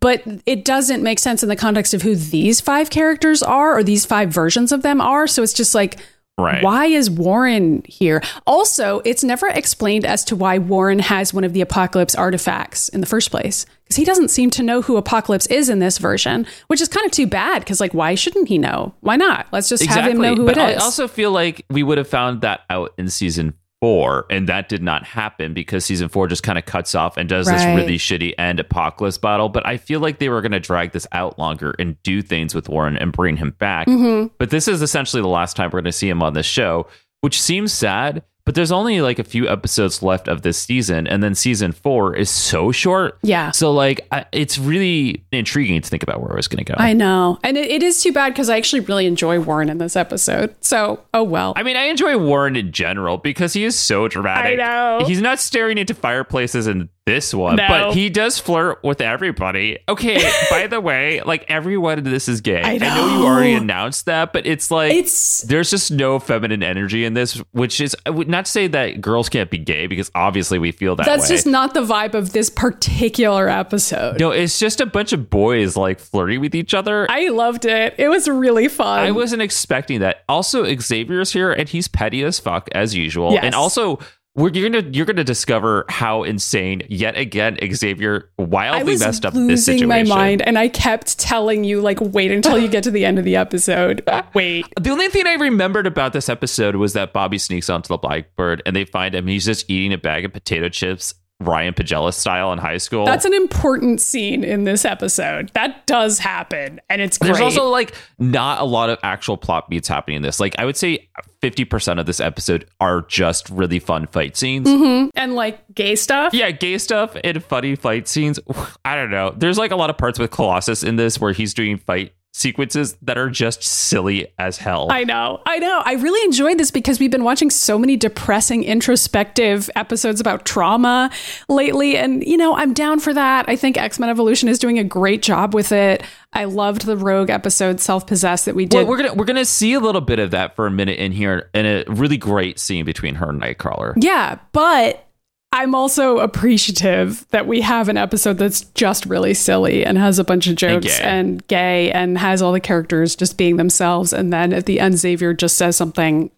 But 0.00 0.22
it 0.46 0.64
doesn't 0.64 1.02
make 1.02 1.18
sense 1.18 1.42
in 1.42 1.48
the 1.48 1.56
context 1.56 1.92
of 1.94 2.02
who 2.02 2.14
these 2.14 2.60
five 2.60 2.90
characters 2.90 3.42
are 3.42 3.76
or 3.76 3.82
these 3.82 4.06
five 4.06 4.30
versions 4.30 4.70
of 4.72 4.82
them 4.82 5.00
are. 5.00 5.26
So 5.26 5.42
it's 5.42 5.52
just 5.52 5.74
like, 5.74 5.98
Right. 6.38 6.62
why 6.64 6.86
is 6.86 7.10
Warren 7.10 7.82
here? 7.86 8.22
Also, 8.46 9.00
it's 9.04 9.22
never 9.22 9.48
explained 9.48 10.06
as 10.06 10.24
to 10.24 10.36
why 10.36 10.58
Warren 10.58 10.98
has 10.98 11.34
one 11.34 11.44
of 11.44 11.52
the 11.52 11.60
Apocalypse 11.60 12.14
artifacts 12.14 12.88
in 12.88 13.00
the 13.00 13.06
first 13.06 13.30
place. 13.30 13.66
Because 13.84 13.96
he 13.96 14.04
doesn't 14.04 14.28
seem 14.28 14.50
to 14.50 14.62
know 14.62 14.80
who 14.80 14.96
Apocalypse 14.96 15.46
is 15.46 15.68
in 15.68 15.78
this 15.78 15.98
version, 15.98 16.46
which 16.68 16.80
is 16.80 16.88
kind 16.88 17.04
of 17.04 17.12
too 17.12 17.26
bad. 17.26 17.58
Because, 17.58 17.80
like, 17.80 17.92
why 17.92 18.14
shouldn't 18.14 18.48
he 18.48 18.56
know? 18.56 18.94
Why 19.00 19.16
not? 19.16 19.46
Let's 19.52 19.68
just 19.68 19.84
have 19.84 20.10
him 20.10 20.20
know 20.20 20.34
who 20.34 20.46
but 20.46 20.56
it 20.56 20.60
I 20.60 20.74
also 20.76 21.06
feel 21.06 21.32
like 21.32 21.66
we 21.68 21.82
would 21.82 21.98
have 21.98 22.08
found 22.08 22.40
that 22.40 22.62
out 22.70 22.94
in 22.96 23.10
season 23.10 23.54
four, 23.82 24.26
and 24.30 24.48
that 24.48 24.68
did 24.68 24.80
not 24.80 25.04
happen 25.04 25.52
because 25.52 25.84
season 25.84 26.08
four 26.08 26.28
just 26.28 26.44
kind 26.44 26.56
of 26.56 26.64
cuts 26.64 26.94
off 26.94 27.16
and 27.16 27.28
does 27.28 27.48
this 27.48 27.64
really 27.64 27.98
shitty 27.98 28.32
end 28.38 28.60
apocalypse 28.60 29.18
battle. 29.18 29.48
But 29.48 29.66
I 29.66 29.76
feel 29.76 29.98
like 29.98 30.20
they 30.20 30.28
were 30.28 30.40
going 30.40 30.52
to 30.52 30.60
drag 30.60 30.92
this 30.92 31.04
out 31.10 31.36
longer 31.36 31.74
and 31.80 32.00
do 32.04 32.22
things 32.22 32.54
with 32.54 32.68
Warren 32.68 32.96
and 32.96 33.10
bring 33.10 33.36
him 33.36 33.56
back. 33.58 33.88
Mm-hmm. 33.88 34.34
But 34.38 34.50
this 34.50 34.68
is 34.68 34.82
essentially 34.82 35.20
the 35.20 35.26
last 35.26 35.56
time 35.56 35.70
we're 35.70 35.80
going 35.80 35.86
to 35.86 35.92
see 35.92 36.08
him 36.08 36.22
on 36.22 36.34
this 36.34 36.46
show, 36.46 36.86
which 37.22 37.42
seems 37.42 37.72
sad. 37.72 38.22
But 38.44 38.56
there's 38.56 38.72
only 38.72 39.00
like 39.00 39.18
a 39.18 39.24
few 39.24 39.48
episodes 39.48 40.02
left 40.02 40.26
of 40.26 40.42
this 40.42 40.58
season, 40.58 41.06
and 41.06 41.22
then 41.22 41.34
season 41.34 41.70
four 41.70 42.16
is 42.16 42.28
so 42.28 42.72
short. 42.72 43.18
Yeah. 43.22 43.52
So 43.52 43.72
like, 43.72 44.06
I, 44.10 44.24
it's 44.32 44.58
really 44.58 45.24
intriguing 45.30 45.80
to 45.80 45.88
think 45.88 46.02
about 46.02 46.20
where 46.20 46.32
it 46.32 46.36
was 46.36 46.48
going 46.48 46.64
to 46.64 46.72
go. 46.72 46.74
I 46.76 46.92
know. 46.92 47.38
And 47.44 47.56
it, 47.56 47.70
it 47.70 47.82
is 47.82 48.02
too 48.02 48.12
bad 48.12 48.30
because 48.30 48.50
I 48.50 48.56
actually 48.56 48.80
really 48.80 49.06
enjoy 49.06 49.38
Warren 49.38 49.68
in 49.68 49.78
this 49.78 49.94
episode. 49.94 50.54
So, 50.60 51.04
oh 51.14 51.22
well. 51.22 51.52
I 51.54 51.62
mean, 51.62 51.76
I 51.76 51.84
enjoy 51.84 52.18
Warren 52.18 52.56
in 52.56 52.72
general 52.72 53.16
because 53.18 53.52
he 53.52 53.62
is 53.64 53.78
so 53.78 54.08
dramatic. 54.08 54.58
I 54.58 54.98
know. 54.98 55.06
He's 55.06 55.20
not 55.20 55.38
staring 55.38 55.78
into 55.78 55.94
fireplaces 55.94 56.66
in 56.66 56.88
this 57.04 57.34
one, 57.34 57.56
No. 57.56 57.66
but 57.68 57.94
he 57.94 58.08
does 58.10 58.38
flirt 58.38 58.78
with 58.84 59.00
everybody. 59.00 59.78
Okay, 59.88 60.22
by 60.50 60.68
the 60.68 60.80
way, 60.80 61.20
like 61.22 61.44
everyone 61.48 61.98
in 61.98 62.04
this 62.04 62.28
is 62.28 62.40
gay. 62.40 62.62
I 62.62 62.72
you 62.74 62.78
know. 62.78 63.18
You 63.18 63.26
already 63.26 63.54
announced 63.54 64.06
that, 64.06 64.32
but 64.32 64.46
it's 64.46 64.70
like 64.70 64.92
It's- 64.92 65.44
there's 65.48 65.68
just 65.70 65.90
no 65.90 66.18
feminine 66.20 66.62
energy 66.62 67.04
in 67.04 67.14
this, 67.14 67.42
which 67.52 67.80
is 67.80 67.96
I 68.06 68.10
would 68.10 68.28
not 68.28 68.46
say 68.46 68.68
that 68.68 69.00
girls 69.00 69.28
can't 69.28 69.50
be 69.50 69.58
gay 69.58 69.88
because 69.88 70.10
obviously 70.14 70.58
we 70.60 70.70
feel 70.70 70.94
that 70.96 71.06
That's 71.06 71.22
way. 71.28 71.34
just 71.34 71.46
not 71.46 71.74
the 71.74 71.80
vibe 71.82 72.14
of 72.14 72.32
this 72.32 72.48
particular 72.50 73.48
episode. 73.48 74.20
no, 74.20 74.30
it's 74.30 74.58
just 74.60 74.80
a 74.80 74.86
bunch 74.86 75.12
of 75.12 75.28
boys 75.28 75.76
like 75.76 75.98
flirting 75.98 76.40
with 76.40 76.54
each 76.54 76.72
other. 76.72 77.06
I 77.10 77.28
loved 77.30 77.64
it. 77.64 77.94
It 77.98 78.08
was 78.08 78.28
really 78.28 78.68
fun. 78.68 79.00
I 79.00 79.10
wasn't 79.10 79.42
expecting 79.42 80.00
that. 80.00 80.22
Also, 80.28 80.64
Xavier's 80.78 81.32
here, 81.32 81.50
and 81.52 81.68
he's 81.68 81.88
petty 81.88 82.22
as 82.22 82.38
fuck 82.38 82.68
as 82.72 82.94
usual. 82.94 83.32
Yes. 83.32 83.42
And 83.44 83.54
also, 83.56 83.98
we're 84.34 84.50
you're 84.50 84.70
gonna 84.70 84.88
you're 84.90 85.04
gonna 85.04 85.24
discover 85.24 85.84
how 85.88 86.22
insane 86.22 86.82
yet 86.88 87.18
again 87.18 87.58
Xavier 87.72 88.30
wildly 88.38 88.96
messed 88.96 89.26
up 89.26 89.34
this 89.34 89.66
situation. 89.66 89.88
my 89.88 90.04
mind, 90.04 90.40
and 90.40 90.58
I 90.58 90.68
kept 90.68 91.18
telling 91.18 91.64
you, 91.64 91.82
like, 91.82 91.98
wait 92.00 92.30
until 92.30 92.58
you 92.58 92.68
get 92.68 92.82
to 92.84 92.90
the 92.90 93.04
end 93.04 93.18
of 93.18 93.24
the 93.24 93.36
episode. 93.36 94.02
Wait. 94.34 94.66
The 94.80 94.90
only 94.90 95.08
thing 95.08 95.26
I 95.26 95.34
remembered 95.34 95.86
about 95.86 96.14
this 96.14 96.28
episode 96.28 96.76
was 96.76 96.94
that 96.94 97.12
Bobby 97.12 97.36
sneaks 97.36 97.68
onto 97.68 97.88
the 97.88 97.98
Blackbird, 97.98 98.62
and 98.64 98.74
they 98.74 98.84
find 98.84 99.14
him. 99.14 99.26
He's 99.26 99.44
just 99.44 99.68
eating 99.70 99.92
a 99.92 99.98
bag 99.98 100.24
of 100.24 100.32
potato 100.32 100.68
chips, 100.70 101.14
Ryan 101.40 101.74
Pagella 101.74 102.14
style 102.14 102.52
in 102.52 102.58
high 102.58 102.78
school. 102.78 103.04
That's 103.04 103.24
an 103.26 103.34
important 103.34 104.00
scene 104.00 104.44
in 104.44 104.64
this 104.64 104.84
episode. 104.84 105.50
That 105.54 105.86
does 105.86 106.18
happen, 106.18 106.80
and 106.88 107.02
it's 107.02 107.18
great. 107.18 107.28
There's 107.28 107.40
also 107.40 107.68
like 107.68 107.94
not 108.18 108.60
a 108.60 108.64
lot 108.64 108.88
of 108.88 108.98
actual 109.02 109.36
plot 109.36 109.68
beats 109.68 109.88
happening 109.88 110.16
in 110.16 110.22
this. 110.22 110.40
Like 110.40 110.54
I 110.58 110.64
would 110.64 110.76
say 110.76 111.10
50% 111.42 111.98
of 111.98 112.06
this 112.06 112.20
episode 112.20 112.66
are 112.80 113.02
just 113.02 113.50
really 113.50 113.80
fun 113.80 114.06
fight 114.06 114.36
scenes. 114.36 114.68
Mm-hmm. 114.68 115.10
and 115.14 115.34
like 115.34 115.62
gay 115.74 115.96
stuff. 115.96 116.32
Yeah, 116.32 116.50
gay 116.52 116.78
stuff 116.78 117.16
and 117.24 117.42
funny 117.44 117.74
fight 117.74 118.06
scenes. 118.08 118.38
I 118.84 118.94
don't 118.94 119.10
know. 119.10 119.34
There's 119.36 119.58
like 119.58 119.72
a 119.72 119.76
lot 119.76 119.90
of 119.90 119.98
parts 119.98 120.18
with 120.18 120.30
Colossus 120.30 120.82
in 120.82 120.96
this 120.96 121.20
where 121.20 121.32
he's 121.32 121.52
doing 121.52 121.78
fight 121.78 122.14
sequences 122.34 122.96
that 123.02 123.18
are 123.18 123.28
just 123.28 123.62
silly 123.62 124.26
as 124.38 124.56
hell. 124.56 124.88
I 124.90 125.04
know. 125.04 125.40
I 125.46 125.58
know. 125.58 125.82
I 125.84 125.92
really 125.94 126.24
enjoyed 126.24 126.58
this 126.58 126.70
because 126.70 126.98
we've 126.98 127.10
been 127.10 127.24
watching 127.24 127.50
so 127.50 127.78
many 127.78 127.96
depressing, 127.96 128.64
introspective 128.64 129.68
episodes 129.76 130.20
about 130.20 130.44
trauma 130.46 131.10
lately. 131.48 131.96
And, 131.98 132.24
you 132.24 132.36
know, 132.38 132.54
I'm 132.54 132.72
down 132.72 133.00
for 133.00 133.12
that. 133.12 133.44
I 133.48 133.56
think 133.56 133.76
X 133.76 133.98
Men 133.98 134.08
Evolution 134.08 134.48
is 134.48 134.58
doing 134.58 134.78
a 134.78 134.84
great 134.84 135.22
job 135.22 135.54
with 135.54 135.72
it. 135.72 136.02
I 136.32 136.44
loved 136.44 136.86
the 136.86 136.96
Rogue 136.96 137.28
episode, 137.28 137.80
Self 137.80 138.06
Possessed, 138.06 138.46
that 138.46 138.54
we 138.54 138.64
did. 138.64 138.78
well, 138.78 138.86
we're 138.86 138.96
gonna 138.96 139.14
we're 139.14 139.26
gonna 139.26 139.44
see 139.44 139.74
a 139.74 139.80
little 139.80 140.00
bit 140.00 140.18
of 140.18 140.30
that 140.30 140.56
for 140.56 140.66
a 140.66 140.70
minute 140.70 140.98
in 140.98 141.12
here, 141.12 141.50
in 141.52 141.66
a 141.66 141.84
really 141.88 142.16
great 142.16 142.58
scene 142.58 142.86
between 142.86 143.16
her 143.16 143.28
and 143.28 143.42
Nightcrawler. 143.42 143.92
yeah, 143.98 144.38
but 144.52 145.06
I'm 145.54 145.74
also 145.74 146.18
appreciative 146.18 147.26
that 147.30 147.46
we 147.46 147.60
have 147.60 147.88
an 147.90 147.98
episode 147.98 148.38
that's 148.38 148.62
just 148.74 149.04
really 149.04 149.34
silly 149.34 149.84
and 149.84 149.98
has 149.98 150.18
a 150.18 150.24
bunch 150.24 150.46
of 150.46 150.56
jokes 150.56 150.98
gay. 150.98 151.04
and 151.04 151.46
gay 151.46 151.92
and 151.92 152.16
has 152.16 152.40
all 152.40 152.52
the 152.52 152.60
characters 152.60 153.14
just 153.14 153.36
being 153.36 153.56
themselves. 153.58 154.14
And 154.14 154.32
then 154.32 154.52
at 154.54 154.64
the 154.64 154.80
end, 154.80 154.98
Xavier 154.98 155.34
just 155.34 155.58
says 155.58 155.76
something 155.76 156.30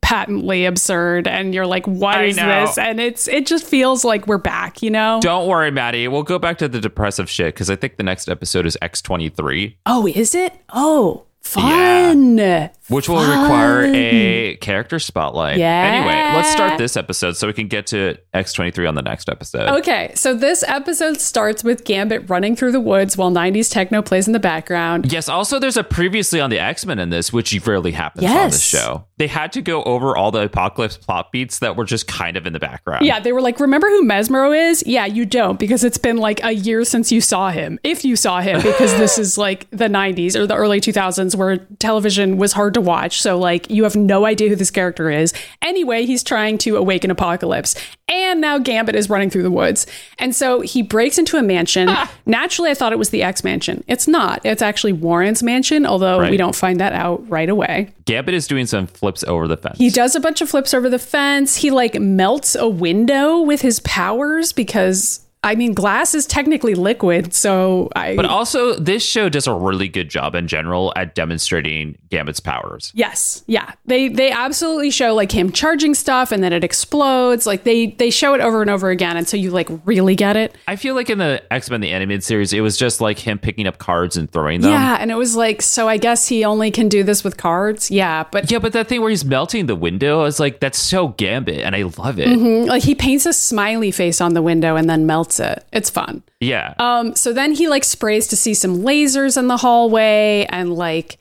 patently 0.00 0.64
absurd 0.64 1.26
and 1.26 1.52
you're 1.52 1.66
like 1.66 1.84
what 1.86 2.16
I 2.18 2.24
is 2.24 2.36
know. 2.36 2.46
this 2.66 2.78
and 2.78 3.00
it's 3.00 3.26
it 3.26 3.46
just 3.46 3.64
feels 3.64 4.04
like 4.04 4.28
we're 4.28 4.38
back 4.38 4.80
you 4.80 4.90
know 4.90 5.18
Don't 5.20 5.48
worry, 5.48 5.72
Maddy. 5.72 6.06
We'll 6.06 6.22
go 6.22 6.38
back 6.38 6.58
to 6.58 6.68
the 6.68 6.80
depressive 6.80 7.28
shit 7.28 7.52
because 7.54 7.68
I 7.68 7.74
think 7.74 7.96
the 7.96 8.04
next 8.04 8.28
episode 8.28 8.64
is 8.64 8.78
x23 8.80 9.74
oh 9.86 10.06
is 10.06 10.36
it 10.36 10.52
oh 10.72 11.24
fun 11.48 12.70
which 12.88 13.08
will 13.08 13.16
Fun. 13.16 13.42
require 13.42 13.84
a 13.94 14.56
character 14.56 14.98
spotlight. 14.98 15.58
Yeah. 15.58 15.82
Anyway, 15.82 16.36
let's 16.36 16.50
start 16.50 16.78
this 16.78 16.96
episode 16.96 17.36
so 17.36 17.46
we 17.46 17.52
can 17.52 17.68
get 17.68 17.86
to 17.88 18.16
X 18.32 18.52
twenty 18.52 18.70
three 18.70 18.86
on 18.86 18.94
the 18.94 19.02
next 19.02 19.28
episode. 19.28 19.68
okay 19.78 20.12
so 20.14 20.34
this 20.34 20.62
episode 20.62 21.20
starts 21.20 21.62
with 21.64 21.84
gambit 21.84 22.28
running 22.30 22.56
through 22.56 22.72
the 22.72 22.80
woods 22.80 23.16
while 23.16 23.30
90s 23.30 23.70
techno 23.70 24.00
plays 24.02 24.26
in 24.26 24.32
the 24.32 24.38
background 24.40 25.10
Yes. 25.12 25.28
Also, 25.28 25.58
there's 25.58 25.76
a 25.76 25.84
previously 25.84 26.40
on 26.40 26.50
the 26.50 26.58
X 26.58 26.84
Men 26.86 26.98
in 26.98 27.10
this, 27.10 27.32
which 27.32 27.58
rarely 27.66 27.92
happens 27.92 28.24
on 28.24 28.30
Yes. 28.30 28.52
this 28.52 28.62
show. 28.62 29.04
They 29.18 29.26
had 29.26 29.52
to 29.52 29.60
go 29.62 29.82
over 29.82 30.16
all 30.16 30.30
the 30.30 30.42
apocalypse 30.42 30.96
plot 30.96 31.32
beats 31.32 31.58
that 31.58 31.76
were 31.76 31.84
just 31.84 32.06
kind 32.06 32.36
of 32.36 32.46
in 32.46 32.52
the 32.52 32.58
background. 32.58 33.04
Yeah, 33.04 33.20
they 33.20 33.32
were 33.32 33.40
like, 33.40 33.60
remember 33.60 33.88
who 33.88 34.04
Mesmero 34.04 34.56
is? 34.70 34.82
Yeah, 34.86 35.06
you 35.06 35.26
don't 35.26 35.58
because 35.58 35.84
it's 35.84 35.98
been 35.98 36.16
like 36.16 36.42
a 36.44 36.52
year 36.52 36.84
since 36.84 37.10
you 37.12 37.20
saw 37.20 37.50
him. 37.50 37.78
If 37.84 38.04
you 38.04 38.16
saw 38.16 38.40
him, 38.40 38.62
because 38.62 38.92
this 38.96 39.18
is 39.18 39.36
like 39.46 39.68
the 39.70 39.88
90s 39.88 40.34
or 40.36 40.46
the 40.46 40.54
early 40.54 40.80
2000s 40.80 41.34
where 41.34 41.58
television 41.78 42.36
was 42.38 42.52
hard 42.52 42.74
to 42.74 42.80
watch. 42.80 43.20
So, 43.20 43.38
like, 43.38 43.68
you 43.70 43.84
have 43.84 43.96
no 43.96 44.24
idea 44.24 44.48
who 44.48 44.56
this 44.56 44.70
character 44.70 45.10
is. 45.10 45.32
Anyway, 45.62 46.06
he's 46.06 46.22
trying 46.22 46.58
to 46.58 46.76
awaken 46.76 47.10
Apocalypse. 47.10 47.74
And 48.08 48.40
now 48.40 48.58
Gambit 48.58 48.94
is 48.94 49.10
running 49.10 49.28
through 49.30 49.42
the 49.42 49.50
woods. 49.50 49.86
And 50.18 50.34
so 50.34 50.60
he 50.62 50.80
breaks 50.82 51.18
into 51.18 51.36
a 51.36 51.42
mansion. 51.42 51.90
Naturally, 52.26 52.70
I 52.70 52.74
thought 52.74 52.92
it 52.92 52.98
was 52.98 53.10
the 53.10 53.22
X 53.22 53.44
mansion. 53.44 53.84
It's 53.86 54.08
not. 54.08 54.40
It's 54.46 54.62
actually 54.62 54.92
Warren's 54.94 55.42
mansion, 55.42 55.84
although 55.84 56.20
Right. 56.20 56.30
we 56.30 56.36
don't 56.36 56.54
find 56.54 56.80
that 56.80 56.92
out 56.94 57.28
right 57.28 57.48
away. 57.50 57.90
Gambit 58.06 58.34
is 58.34 58.46
doing 58.46 58.64
some 58.66 58.86
flips 59.08 59.24
over 59.24 59.48
the 59.48 59.56
fence. 59.56 59.78
He 59.78 59.88
does 59.88 60.14
a 60.14 60.20
bunch 60.20 60.42
of 60.42 60.50
flips 60.50 60.74
over 60.74 60.90
the 60.90 60.98
fence. 60.98 61.56
He 61.56 61.70
like 61.70 61.98
melts 61.98 62.54
a 62.54 62.68
window 62.68 63.40
with 63.40 63.62
his 63.62 63.80
powers 63.80 64.52
because 64.52 65.20
I 65.44 65.54
mean 65.54 65.72
glass 65.72 66.14
is 66.14 66.26
technically 66.26 66.74
liquid, 66.74 67.32
so 67.32 67.88
I 67.94 68.16
but 68.16 68.26
also, 68.26 68.74
this 68.74 69.04
show 69.04 69.28
does 69.28 69.46
a 69.46 69.54
really 69.54 69.88
good 69.88 70.08
job 70.10 70.34
in 70.34 70.48
general 70.48 70.92
at 70.96 71.14
demonstrating 71.14 71.96
Gambit's 72.10 72.40
powers. 72.40 72.90
Yes. 72.94 73.44
Yeah. 73.46 73.72
They 73.86 74.08
they 74.08 74.30
absolutely 74.30 74.90
show 74.90 75.14
like 75.14 75.30
him 75.30 75.52
charging 75.52 75.94
stuff 75.94 76.32
and 76.32 76.42
then 76.42 76.52
it 76.52 76.64
explodes. 76.64 77.46
Like 77.46 77.64
they 77.64 77.86
they 77.86 78.10
show 78.10 78.34
it 78.34 78.40
over 78.40 78.62
and 78.62 78.70
over 78.70 78.90
again 78.90 79.16
until 79.16 79.38
you 79.38 79.50
like 79.50 79.68
really 79.84 80.16
get 80.16 80.36
it. 80.36 80.56
I 80.66 80.76
feel 80.76 80.94
like 80.94 81.08
in 81.08 81.18
the 81.18 81.42
X 81.52 81.70
Men 81.70 81.80
the 81.80 81.92
animated 81.92 82.24
series, 82.24 82.52
it 82.52 82.60
was 82.60 82.76
just 82.76 83.00
like 83.00 83.18
him 83.18 83.38
picking 83.38 83.66
up 83.66 83.78
cards 83.78 84.16
and 84.16 84.30
throwing 84.30 84.60
them. 84.60 84.72
yeah, 84.72 84.96
and 85.00 85.10
it 85.10 85.16
was 85.16 85.36
like 85.36 85.62
so 85.62 85.88
I 85.88 85.98
guess 85.98 86.26
he 86.26 86.44
only 86.44 86.70
can 86.70 86.88
do 86.88 87.04
this 87.04 87.22
with 87.22 87.36
cards. 87.36 87.90
Yeah, 87.90 88.24
but 88.30 88.50
Yeah, 88.50 88.58
but 88.58 88.72
that 88.72 88.88
thing 88.88 89.00
where 89.00 89.10
he's 89.10 89.24
melting 89.24 89.66
the 89.66 89.76
window, 89.76 90.20
I 90.20 90.24
was 90.24 90.40
like, 90.40 90.58
that's 90.60 90.78
so 90.78 91.08
Gambit, 91.08 91.60
and 91.60 91.76
I 91.76 91.82
love 91.82 92.18
it. 92.18 92.28
Mm-hmm. 92.28 92.68
like 92.68 92.82
he 92.82 92.94
paints 92.94 93.24
a 93.26 93.32
smiley 93.32 93.90
face 93.90 94.20
on 94.20 94.34
the 94.34 94.42
window 94.42 94.74
and 94.76 94.90
then 94.90 95.06
melts 95.06 95.27
it. 95.40 95.64
It's 95.72 95.90
fun. 95.90 96.22
Yeah. 96.40 96.74
Um, 96.78 97.14
so 97.14 97.32
then 97.32 97.52
he 97.52 97.68
like 97.68 97.84
sprays 97.84 98.26
to 98.28 98.36
see 98.36 98.54
some 98.54 98.78
lasers 98.78 99.36
in 99.36 99.48
the 99.48 99.56
hallway 99.56 100.46
and 100.50 100.74
like 100.74 101.18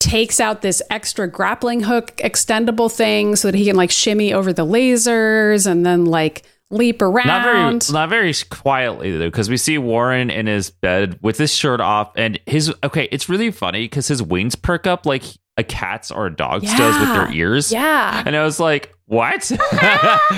takes 0.00 0.40
out 0.40 0.62
this 0.62 0.82
extra 0.90 1.28
grappling 1.28 1.82
hook 1.82 2.16
extendable 2.16 2.90
thing 2.90 3.36
so 3.36 3.50
that 3.50 3.56
he 3.56 3.66
can 3.66 3.76
like 3.76 3.90
shimmy 3.90 4.32
over 4.32 4.52
the 4.52 4.64
lasers 4.64 5.66
and 5.66 5.84
then 5.84 6.06
like 6.06 6.42
leap 6.70 7.02
around. 7.02 7.26
not 7.26 7.42
very, 7.44 7.92
not 7.92 8.08
very 8.08 8.34
quietly 8.48 9.16
though, 9.16 9.28
because 9.28 9.50
we 9.50 9.56
see 9.56 9.76
Warren 9.76 10.30
in 10.30 10.46
his 10.46 10.70
bed 10.70 11.18
with 11.20 11.36
his 11.38 11.54
shirt 11.54 11.80
off, 11.80 12.12
and 12.16 12.40
his 12.46 12.72
okay. 12.82 13.08
It's 13.12 13.28
really 13.28 13.50
funny 13.50 13.84
because 13.84 14.08
his 14.08 14.22
wings 14.22 14.54
perk 14.54 14.86
up 14.86 15.04
like 15.04 15.24
a 15.56 15.64
cat's 15.64 16.10
or 16.10 16.26
a 16.26 16.34
dog's 16.34 16.72
does 16.74 16.98
with 16.98 17.08
their 17.08 17.30
ears. 17.32 17.70
yeah. 17.70 18.22
and 18.24 18.34
I 18.34 18.44
was 18.44 18.58
like, 18.58 18.94
what? 19.10 19.50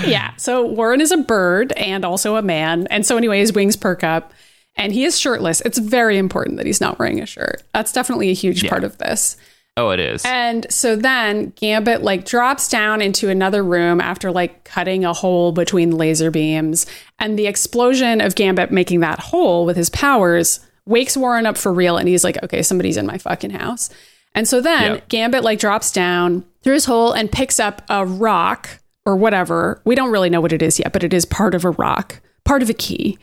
yeah. 0.07 0.35
So 0.39 0.65
Warren 0.65 1.03
is 1.03 1.13
a 1.13 1.19
bird 1.19 1.73
and 1.73 2.07
also 2.07 2.37
a 2.37 2.43
man. 2.43 2.87
And 2.87 3.05
so 3.05 3.19
anyway, 3.19 3.39
his 3.39 3.53
wings 3.53 3.77
perk 3.77 4.03
up 4.03 4.33
and 4.77 4.95
he 4.95 5.05
is 5.05 5.21
shirtless. 5.21 5.61
It's 5.61 5.77
very 5.77 6.17
important 6.17 6.57
that 6.57 6.65
he's 6.65 6.81
not 6.81 6.99
wearing 6.99 7.21
a 7.21 7.27
shirt. 7.27 7.63
That's 7.75 7.93
definitely 7.93 8.31
a 8.31 8.35
huge 8.35 8.67
part 8.67 8.83
of 8.83 8.97
this. 8.97 9.37
oh, 9.77 9.91
it 9.91 10.01
is. 10.01 10.25
And 10.25 10.67
so 10.73 10.97
then 10.97 11.51
Gambit 11.57 12.03
like 12.03 12.25
drops 12.25 12.67
down 12.71 13.03
into 13.03 13.29
another 13.29 13.63
room 13.63 14.01
after 14.01 14.33
like 14.33 14.65
cutting 14.65 15.05
a 15.05 15.13
hole 15.13 15.53
between 15.53 15.91
laser 15.91 16.31
beams. 16.31 16.87
And 17.19 17.39
the 17.39 17.49
explosion 17.49 18.23
of 18.23 18.37
Gambit 18.37 18.71
making 18.71 19.01
that 19.01 19.19
hole 19.19 19.67
with 19.67 19.77
his 19.77 19.91
powers 19.91 20.61
wakes 20.87 21.15
Warren 21.15 21.45
up 21.45 21.59
for 21.59 21.75
real. 21.75 21.99
And 21.99 22.09
he's 22.09 22.25
like, 22.25 22.43
okay, 22.43 22.63
somebody's 22.63 22.97
in 22.97 23.05
my 23.05 23.19
fucking 23.19 23.51
house. 23.51 23.91
And 24.35 24.49
so 24.49 24.61
then 24.61 24.95
Yep. 24.95 25.09
Gambit 25.09 25.45
like 25.45 25.59
drops 25.59 25.93
down 25.93 26.45
through 26.63 26.75
his 26.75 26.85
hole 26.87 27.13
and 27.13 27.31
picks 27.31 27.61
up 27.61 27.83
a 27.89 28.07
rock 28.07 28.69
or 29.05 29.17
whatever. 29.17 29.81
We 29.85 29.95
don't 29.95 30.11
really 30.11 30.31
know 30.31 30.41
what 30.41 30.53
it 30.53 30.63
is 30.63 30.79
yet, 30.79 30.93
but 30.93 31.05
it 31.05 31.13
is 31.13 31.27
part 31.27 31.55
of 31.55 31.65
a 31.65 31.71
rock, 31.71 32.21
part 32.45 32.63
of 32.63 32.71
a 32.71 32.75
key. 32.75 33.19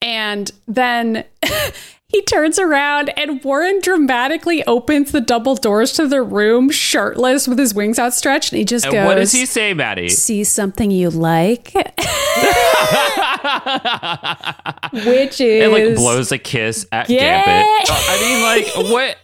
And 0.00 0.50
then 0.66 1.24
he 2.08 2.22
turns 2.22 2.58
around 2.58 3.10
and 3.18 3.42
Warren 3.44 3.80
dramatically 3.82 4.64
opens 4.64 5.12
the 5.12 5.20
double 5.20 5.54
doors 5.54 5.92
to 5.94 6.06
the 6.08 6.22
room 6.22 6.70
shirtless 6.70 7.46
with 7.46 7.58
his 7.58 7.74
wings 7.74 7.98
outstretched. 7.98 8.52
And 8.52 8.58
he 8.58 8.64
just 8.64 8.86
And 8.86 8.94
goes, 8.94 9.06
what 9.06 9.14
does 9.16 9.32
he 9.32 9.44
say, 9.46 9.74
Maddy? 9.74 10.08
See 10.08 10.44
something 10.44 10.90
you 10.90 11.10
like? 11.10 11.72
Which 14.92 15.40
is. 15.40 15.64
and 15.64 15.72
like 15.72 15.94
blows 15.96 16.32
a 16.32 16.38
kiss 16.38 16.86
at 16.92 17.10
Yeah. 17.10 17.44
Gambit. 17.44 17.90
I 17.90 18.18
mean, 18.20 18.42
like, 18.42 18.66
what? 18.92 19.16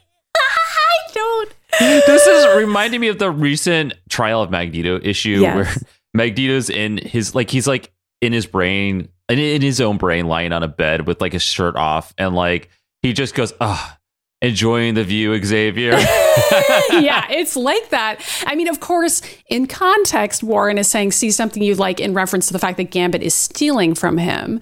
Don't. 1.24 2.06
this 2.06 2.26
is 2.26 2.56
reminding 2.56 3.00
me 3.00 3.08
of 3.08 3.18
the 3.18 3.30
recent 3.30 3.94
trial 4.08 4.42
of 4.42 4.50
Magneto 4.50 5.00
issue 5.02 5.40
Yes. 5.40 5.54
where 5.56 5.88
Magneto's 6.14 6.70
in 6.70 6.98
his 6.98 7.34
like 7.34 7.50
he's 7.50 7.66
like 7.66 7.92
in 8.20 8.32
his 8.32 8.46
brain 8.46 9.08
in, 9.28 9.38
in 9.38 9.62
his 9.62 9.80
own 9.80 9.96
brain 9.96 10.26
lying 10.26 10.52
on 10.52 10.62
a 10.62 10.68
bed 10.68 11.06
with 11.06 11.20
like 11.20 11.32
his 11.32 11.42
shirt 11.42 11.76
off 11.76 12.14
and 12.18 12.34
like 12.34 12.68
he 13.02 13.12
just 13.12 13.34
goes 13.34 13.52
ah 13.60 13.98
enjoying 14.42 14.94
the 14.94 15.02
view 15.04 15.36
Xavier 15.42 15.92
yeah, 16.90 17.26
it's 17.30 17.56
like 17.56 17.88
that. 17.90 18.20
I 18.46 18.54
mean, 18.56 18.68
of 18.68 18.80
course, 18.80 19.22
in 19.48 19.66
context, 19.66 20.42
Warren 20.42 20.78
is 20.78 20.88
saying, 20.88 21.12
see 21.12 21.30
something 21.30 21.62
you 21.62 21.74
like 21.76 22.00
in 22.00 22.12
reference 22.12 22.48
to 22.48 22.52
the 22.52 22.58
fact 22.58 22.76
that 22.78 22.90
Gambit 22.90 23.22
is 23.22 23.32
stealing 23.34 23.94
from 23.94 24.18
him. 24.18 24.60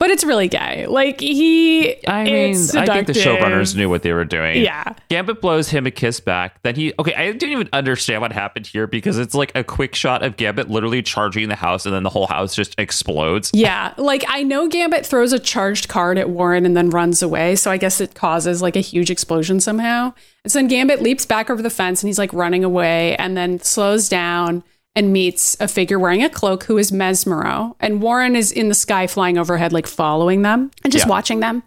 But 0.00 0.10
it's 0.10 0.24
really 0.24 0.48
gay. 0.48 0.86
Like, 0.86 1.20
he. 1.20 2.04
I 2.08 2.24
mean 2.24 2.56
I 2.74 2.86
think 2.86 3.06
the 3.06 3.12
showrunners 3.12 3.76
knew 3.76 3.88
what 3.88 4.02
they 4.02 4.12
were 4.12 4.24
doing 4.24 4.62
Yeah. 4.62 4.94
Gambit 5.10 5.40
blows 5.40 5.68
him 5.68 5.86
a 5.86 5.90
kiss 5.90 6.18
back 6.18 6.60
then 6.62 6.74
he 6.74 6.92
okay 6.98 7.14
I 7.14 7.32
didn't 7.32 7.50
even 7.50 7.68
understand 7.72 8.22
what 8.22 8.32
happened 8.32 8.66
here 8.66 8.86
because 8.86 9.18
it's 9.18 9.34
like 9.34 9.52
a 9.54 9.62
quick 9.62 9.94
shot 9.94 10.22
of 10.22 10.36
Gambit 10.36 10.70
literally 10.70 11.02
charging 11.02 11.48
the 11.48 11.54
house 11.54 11.84
and 11.84 11.94
then 11.94 12.02
the 12.02 12.10
whole 12.10 12.26
house 12.26 12.54
just 12.54 12.74
explodes 12.78 13.50
Yeah, 13.52 13.92
like 13.98 14.24
I 14.28 14.42
know 14.42 14.68
Gambit 14.68 15.04
throws 15.04 15.32
a 15.32 15.38
charged 15.38 15.88
card 15.88 16.16
at 16.16 16.30
Warren 16.30 16.64
and 16.64 16.74
then 16.76 16.88
runs 16.90 17.22
away, 17.22 17.54
so 17.56 17.70
I 17.70 17.76
guess 17.76 18.00
it 18.00 18.14
causes 18.14 18.62
like 18.62 18.76
a 18.76 18.80
huge 18.80 19.10
explosion 19.10 19.60
somehow. 19.60 20.14
And 20.44 20.50
so 20.50 20.58
then 20.60 20.68
Gambit 20.68 21.02
leaps 21.02 21.26
back 21.26 21.50
over 21.50 21.60
the 21.60 21.70
fence 21.70 22.02
and 22.02 22.08
he's 22.08 22.18
like 22.18 22.32
running 22.32 22.64
away 22.64 23.16
and 23.16 23.36
then 23.36 23.60
slows 23.60 24.08
down 24.08 24.64
and 24.96 25.12
meets 25.12 25.56
a 25.60 25.68
figure 25.68 25.98
wearing 25.98 26.22
a 26.24 26.28
cloak 26.28 26.64
who 26.64 26.76
is 26.76 26.90
Mesmero. 26.90 27.74
And 27.80 28.02
Warren 28.02 28.34
is 28.34 28.50
in 28.50 28.68
the 28.68 28.74
sky 28.74 29.06
flying 29.06 29.38
overhead, 29.38 29.72
like 29.72 29.86
following 29.86 30.42
them 30.42 30.70
and 30.82 30.92
just 30.92 31.06
Yeah. 31.06 31.10
watching 31.10 31.40
them. 31.40 31.62